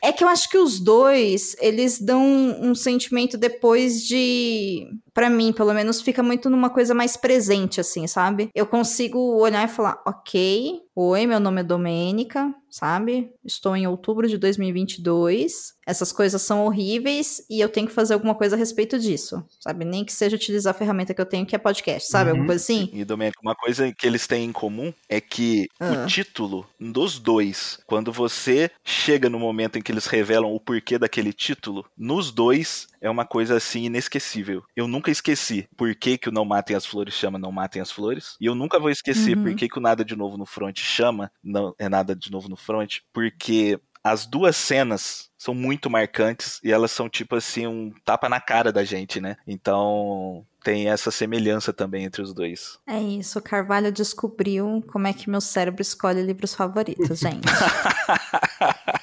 é 0.04 0.12
que 0.12 0.24
eu 0.24 0.28
acho 0.28 0.50
que 0.50 0.58
os 0.58 0.80
dois, 0.80 1.56
eles 1.60 2.00
dão 2.00 2.24
um 2.62 2.76
sentimento 2.76 3.38
depois 3.38 4.04
de. 4.06 4.62
the 4.64 4.88
Pra 5.14 5.30
mim, 5.30 5.53
pelo 5.53 5.73
menos, 5.73 6.02
fica 6.02 6.23
muito 6.23 6.49
numa 6.49 6.69
coisa 6.69 6.94
mais 6.94 7.15
presente, 7.15 7.80
assim, 7.80 8.07
sabe? 8.07 8.49
Eu 8.56 8.65
consigo 8.65 9.19
olhar 9.38 9.64
e 9.64 9.72
falar, 9.72 10.02
ok, 10.07 10.81
oi, 10.95 11.26
meu 11.27 11.40
nome 11.40 11.61
é 11.61 11.64
Domênica, 11.64 12.53
sabe? 12.69 13.31
Estou 13.45 13.76
em 13.76 13.85
outubro 13.88 14.27
de 14.27 14.38
2022. 14.38 15.73
Essas 15.85 16.11
coisas 16.11 16.41
são 16.41 16.65
horríveis 16.65 17.45
e 17.49 17.60
eu 17.60 17.68
tenho 17.69 17.88
que 17.88 17.94
fazer 17.94 18.14
alguma 18.14 18.34
coisa 18.34 18.56
a 18.56 18.60
respeito 18.60 18.98
disso, 18.98 19.44
sabe? 19.60 19.84
Nem 19.85 20.06
que 20.06 20.14
seja 20.14 20.35
utilizar 20.35 20.72
a 20.73 20.77
ferramenta 20.77 21.14
que 21.14 21.19
eu 21.22 21.26
tenho, 21.26 21.45
que 21.45 21.56
é 21.56 21.60
podcast, 21.60 22.10
sabe? 22.10 22.26
Uhum. 22.30 22.38
Alguma 22.38 22.48
coisa 22.48 22.64
assim. 22.64 22.90
E, 22.94 23.03
Domênico, 23.03 23.40
uma 23.44 23.56
coisa 23.56 23.91
que 23.91 24.07
eles 24.07 24.26
têm 24.26 24.45
em 24.45 24.52
comum 24.52 24.94
é 25.10 25.19
que 25.19 25.68
Ah. 25.80 25.91
o 25.91 26.07
título 26.07 26.65
dos 26.80 27.19
dois, 27.19 27.80
quando 27.85 28.11
você 28.11 28.72
chega 28.84 29.30
no 29.30 29.40
momento 29.40 29.77
em 29.77 29.81
que 29.81 29.91
eles 29.91 30.07
revelam 30.07 30.53
o 30.53 30.60
porquê 30.60 30.98
daquele 30.98 31.34
título, 31.34 31.85
nos 31.98 32.31
dois 32.31 32.88
é 33.02 33.10
uma 33.10 33.26
coisa 33.26 33.57
assim 33.57 33.84
inesquecível. 33.84 34.64
Eu 34.76 34.88
nunca 34.88 35.03
esqueci 35.12 35.68
por 35.78 35.94
que, 35.96 36.18
que 36.18 36.30
o 36.30 36.32
Não 36.32 36.46
Matem 36.46 36.76
as 36.76 36.86
Flores 36.86 37.14
chama 37.14 37.38
Não 37.40 37.52
Matem 37.52 37.82
as 37.82 37.92
Flores. 37.92 38.36
E 38.40 38.46
eu 38.46 38.56
nunca 38.56 38.80
vou 38.80 38.90
esquecer 38.90 39.38
Uhum. 39.38 39.44
por 39.44 39.56
que, 39.56 39.68
que 39.70 39.78
o 39.78 39.82
Nada 39.82 40.04
de 40.06 40.16
Novo 40.16 40.38
no 40.38 40.46
Front 40.46 40.80
chama 40.80 41.32
não, 41.44 41.74
É 41.80 41.88
Nada 41.90 42.16
de 42.16 42.32
Novo 42.32 42.48
no 42.50 42.56
Front, 42.58 43.00
porque 43.12 43.80
as 44.04 44.26
duas 44.26 44.58
cenas 44.58 45.30
são 45.38 45.54
muito 45.54 45.90
marcantes 45.90 46.60
e 46.64 46.72
elas 46.72 46.92
são 46.92 47.08
tipo 47.08 47.36
assim 47.38 47.66
um 47.68 47.94
tapa 48.04 48.28
na 48.28 48.42
cara 48.42 48.70
da 48.72 48.84
gente, 48.84 49.22
né? 49.22 49.38
Então 49.48 50.46
tem 50.62 50.90
essa 50.90 51.10
semelhança 51.12 51.72
também 51.74 52.04
entre 52.06 52.22
os 52.22 52.34
dois. 52.34 52.78
É 52.88 53.00
isso, 53.02 53.40
o 53.40 53.42
Carvalho 53.42 53.92
descobriu 53.92 54.84
como 54.92 55.08
é 55.08 55.14
que 55.14 55.30
meu 55.30 55.40
cérebro 55.42 55.82
escolhe 55.82 56.22
livros 56.22 56.54
favoritos, 56.54 57.20
gente. 57.20 57.44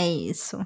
é 0.00 0.08
isso. 0.08 0.58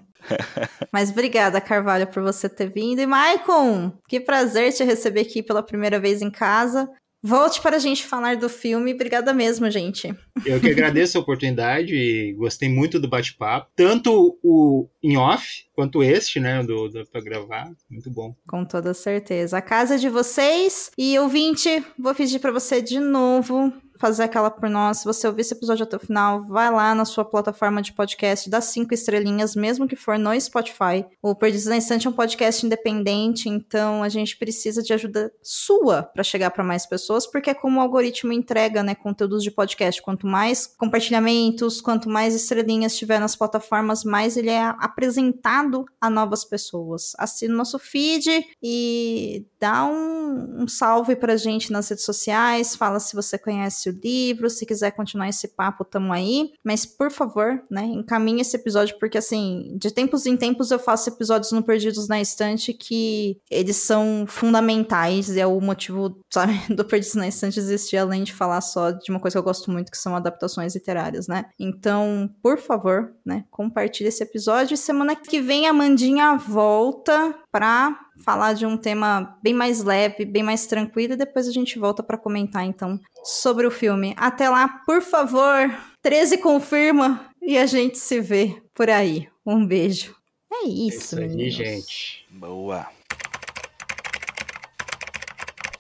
Mas 0.93 1.11
obrigada, 1.11 1.61
Carvalho, 1.61 2.07
por 2.07 2.23
você 2.23 2.49
ter 2.49 2.69
vindo. 2.69 3.01
E 3.01 3.07
Maicon, 3.07 3.93
que 4.09 4.21
prazer 4.21 4.73
te 4.73 4.85
receber 4.85 5.23
aqui 5.23 5.43
pela 5.43 5.63
primeira 5.63 6.01
vez 6.01 6.23
em 6.23 6.31
casa. 6.31 6.89
Volte 7.27 7.63
para 7.63 7.77
a 7.77 7.79
gente 7.79 8.05
falar 8.05 8.37
do 8.37 8.51
filme. 8.51 8.93
Obrigada 8.93 9.33
mesmo, 9.33 9.71
gente. 9.71 10.15
Eu 10.45 10.61
que 10.61 10.69
agradeço 10.69 11.17
a 11.17 11.23
oportunidade 11.23 11.95
e 11.95 12.35
gostei 12.35 12.69
muito 12.69 13.01
do 13.01 13.09
bate-papo. 13.09 13.71
Tanto 13.75 14.39
o 14.43 14.91
em 15.03 15.17
off 15.17 15.65
quanto 15.73 16.03
este, 16.03 16.39
né? 16.39 16.63
Do, 16.63 16.91
do, 16.91 17.07
pra 17.11 17.23
gravar. 17.23 17.71
Muito 17.91 18.11
bom. 18.11 18.35
Com 18.47 18.63
toda 18.67 18.93
certeza. 18.93 19.57
A 19.57 19.63
casa 19.63 19.95
é 19.95 19.99
de 19.99 20.11
vocês. 20.11 20.91
E 20.99 21.19
ouvinte, 21.19 21.83
vou 21.99 22.15
pedir 22.15 22.41
para 22.41 22.53
você 22.53 22.83
de 22.83 23.01
novo 23.01 23.73
fazer 24.05 24.25
aquela 24.25 24.51
por 24.51 24.69
nós. 24.69 24.99
Se 24.99 25.07
você 25.07 25.27
ouvir 25.27 25.41
esse 25.41 25.55
episódio 25.55 25.83
até 25.83 25.97
o 25.97 25.99
final, 25.99 26.45
vai 26.45 26.71
lá 26.71 26.95
na 26.95 27.07
sua 27.07 27.25
plataforma 27.25 27.81
de 27.81 27.91
podcast, 27.95 28.51
dá 28.51 28.61
cinco 28.61 28.93
estrelinhas, 28.93 29.57
mesmo 29.57 29.89
que 29.89 29.97
for 29.97 30.19
no 30.19 30.39
Spotify. 30.39 31.07
O 31.23 31.35
Perdidos 31.35 31.65
na 31.65 31.79
Instante 31.79 32.07
é 32.07 32.11
um 32.11 32.13
podcast 32.13 32.67
independente, 32.67 33.49
então 33.49 34.03
a 34.03 34.11
gente 34.11 34.37
precisa 34.37 34.83
de 34.83 34.93
ajuda 34.93 35.33
sua 35.43 36.03
para 36.03 36.23
chegar 36.23 36.51
para 36.51 36.63
mais 36.63 36.85
pessoas, 36.85 37.27
porque 37.27 37.49
é 37.49 37.55
como 37.55 37.79
o 37.79 37.83
algoritmo 37.83 38.31
entrega, 38.31 38.83
né, 38.83 38.95
conteúdos 38.95 39.43
de 39.43 39.51
podcast. 39.51 40.03
Quanto 40.03 40.27
mais 40.27 40.67
compartilhamentos, 40.67 41.81
quanto 41.81 42.07
mais 42.07 42.35
estrelinhas 42.35 42.99
tiver 42.99 43.19
nas 43.19 43.35
plataformas, 43.35 44.05
mais 44.05 44.37
ele 44.37 44.51
é 44.51 44.61
apresentado 44.81 45.87
a 45.99 46.11
novas 46.11 46.45
pessoas. 46.45 47.13
Assina 47.19 47.55
o 47.55 47.57
nosso 47.57 47.79
feed 47.79 48.29
e 48.63 49.47
dá 49.59 49.87
um, 49.87 50.65
um 50.65 50.69
salve 50.69 51.17
pra 51.17 51.39
gente 51.39 51.73
nas 51.73 51.89
redes 51.89 52.05
sociais, 52.05 52.77
fala 52.77 53.01
se 53.01 53.17
você 53.17 53.39
conhece 53.39 53.89
o 53.89 53.94
livro, 54.03 54.49
se 54.51 54.67
quiser 54.67 54.91
continuar 54.93 55.29
esse 55.29 55.49
papo, 55.49 55.85
tamo 55.85 56.13
aí. 56.13 56.53
Mas, 56.63 56.87
por 56.87 57.11
favor, 57.11 57.63
né, 57.71 57.85
encaminhe 57.85 58.41
esse 58.41 58.57
episódio, 58.57 58.99
porque 58.99 59.19
assim, 59.19 59.77
de 59.79 59.91
tempos 59.91 60.27
em 60.27 60.37
tempos 60.37 60.71
eu 60.71 60.79
faço 60.79 61.09
episódios 61.09 61.53
no 61.53 61.63
Perdidos 61.63 62.09
na 62.09 62.21
Estante 62.21 62.73
que 62.73 63.39
eles 63.51 63.77
são 63.77 64.25
fundamentais 64.27 65.31
e 65.31 65.41
é 65.41 65.47
o 65.47 65.61
motivo, 65.61 66.19
sabe, 66.33 66.53
do 66.75 66.85
Perdidos 66.85 67.15
na 67.15 67.29
Estante 67.29 67.59
existir, 67.59 67.97
além 67.97 68.25
de 68.25 68.33
falar 68.33 68.61
só 68.61 68.91
de 68.91 69.11
uma 69.11 69.21
coisa 69.21 69.35
que 69.35 69.39
eu 69.39 69.45
gosto 69.45 69.71
muito, 69.71 69.91
que 69.91 69.99
são 69.99 70.17
adaptações 70.17 70.75
literárias, 70.75 71.29
né? 71.29 71.47
Então, 71.59 72.31
por 72.43 72.59
favor, 72.59 73.13
né, 73.25 73.45
compartilhe 73.51 74.09
esse 74.09 74.23
episódio 74.23 74.75
e 74.75 74.79
semana 74.79 75.15
que 75.17 75.41
vem 75.41 75.67
a 75.67 75.73
Mandinha 75.73 76.37
volta 76.37 77.35
pra 77.51 78.04
falar 78.23 78.53
de 78.53 78.67
um 78.67 78.77
tema 78.77 79.37
bem 79.43 79.55
mais 79.55 79.83
leve, 79.83 80.25
bem 80.25 80.43
mais 80.43 80.67
tranquilo, 80.67 81.15
e 81.15 81.17
depois 81.17 81.49
a 81.49 81.53
gente 81.53 81.79
volta 81.79 82.03
pra 82.03 82.19
comentar 82.19 82.65
então 82.65 82.99
sobre 83.25 83.67
o 83.67 83.71
filme. 83.71 84.15
Até 84.17 84.49
lá, 84.49 84.69
por 84.87 85.01
favor, 85.03 85.71
13 86.03 86.39
confirma 86.39 87.27
e 87.43 87.57
a 87.59 87.67
gente 87.67 87.99
se 87.99 88.21
vê 88.21 88.63
por 88.75 88.89
aí. 88.91 89.29
Um 89.47 89.67
beijo. 89.67 90.15
É 90.53 90.67
isso, 90.67 90.99
Isso 90.99 91.19
aí, 91.19 91.29
meninos. 91.29 91.55
gente. 91.55 92.27
Boa. 92.31 92.87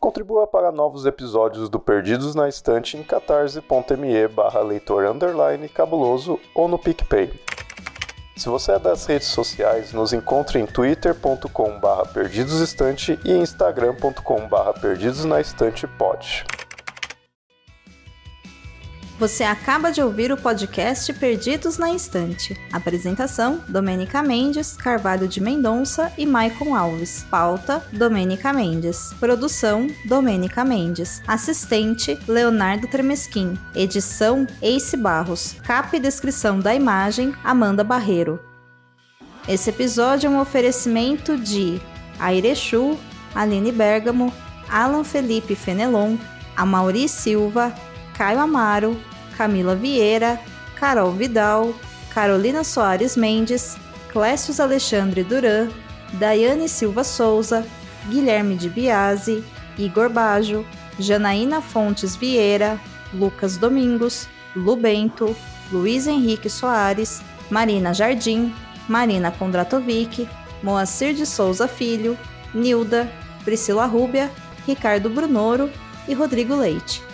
Contribua 0.01 0.47
para 0.47 0.71
novos 0.71 1.07
episódios 1.07 1.71
do 1.71 1.81
Perdidos 1.81 2.35
na 2.35 2.47
Estante 2.49 2.97
em 2.97 3.03
catarse.me 3.03 4.29
barra 4.29 4.61
leitor 4.61 5.07
underline 5.07 5.67
cabuloso 5.69 6.39
ou 6.55 6.69
no 6.69 6.79
PicPay. 6.79 7.33
Se 8.37 8.49
você 8.49 8.73
é 8.73 8.79
das 8.81 9.07
redes 9.07 9.29
sociais, 9.29 9.93
nos 9.93 10.13
encontre 10.13 10.59
em 10.59 10.67
twitter.com 10.67 11.79
barra 11.79 12.05
perdidosestante 12.05 13.19
e 13.25 13.33
instagram.com 13.33 14.49
barra 14.49 14.73
perdidosnaestantepod. 14.73 16.45
Você 19.19 19.45
acaba 19.45 19.93
de 19.93 20.03
ouvir 20.03 20.33
o 20.33 20.37
podcast 20.37 21.13
Perdidos 21.13 21.79
na 21.79 21.93
Estante. 21.93 22.61
Apresentação: 22.73 23.63
Domênica 23.69 24.21
Mendes, 24.25 24.77
Carvalho 24.77 25.29
de 25.29 25.41
Mendonça 25.41 26.13
e 26.19 26.27
Maicon 26.27 26.75
Alves. 26.75 27.25
Pauta: 27.31 27.87
Domênica 27.93 28.53
Mendes. 28.53 29.15
Produção: 29.21 29.87
Domênica 30.05 30.65
Mendes. 30.65 31.23
Assistente: 31.29 32.19
Leonardo 32.27 32.89
Tremesquim. 32.89 33.57
Edição: 33.73 34.49
Ace 34.61 34.97
Barros. 34.97 35.55
Capa 35.63 35.97
e 35.97 36.01
descrição 36.01 36.59
da 36.59 36.75
imagem: 36.75 37.33
Amanda 37.45 37.85
Barreiro. 37.85 38.41
Esse 39.47 39.71
episódio 39.71 40.27
é 40.27 40.31
um 40.31 40.41
oferecimento 40.41 41.39
de 41.39 41.81
Airechu, 42.19 42.99
Aline 43.33 43.71
Bergamo, 43.71 44.35
Alan 44.69 45.05
Felipe 45.05 45.55
Fenelon, 45.55 46.17
Amauri 46.57 47.09
Silva, 47.09 47.73
Caio 48.15 48.41
Amaro, 48.41 48.97
Camila 49.37 49.75
Vieira, 49.75 50.39
Carol 50.77 51.13
Vidal, 51.13 51.75
Carolina 52.13 52.63
Soares 52.63 53.17
Mendes, 53.17 53.77
Clécius 54.13 54.61
Alexandre 54.61 55.25
Duran, 55.25 55.69
Daiane 56.13 56.69
Silva 56.69 57.03
Souza, 57.03 57.67
Guilherme 58.09 58.57
de 58.57 58.69
Biasi, 58.69 59.45
Igor 59.77 60.09
Bajo, 60.09 60.65
Janaína 60.99 61.61
Fontes 61.61 62.15
Vieira, 62.15 62.81
Lucas 63.13 63.57
Domingos, 63.57 64.29
Lu 64.55 64.77
Bento, 64.77 65.35
Luiz 65.73 66.07
Henrique 66.07 66.49
Soares, 66.49 67.23
Marina 67.51 67.93
Jardim, 67.93 68.55
Marina 68.89 69.31
Kondratovic, 69.33 70.29
Moacir 70.63 71.15
de 71.15 71.27
Souza 71.27 71.67
Filho, 71.67 72.17
Nilda, 72.55 73.11
Priscila 73.45 73.87
Rúbia, 73.87 74.31
Ricardo 74.67 75.11
Brunoro 75.11 75.69
e 76.07 76.15
Rodrigo 76.15 76.55
Leite. 76.55 77.14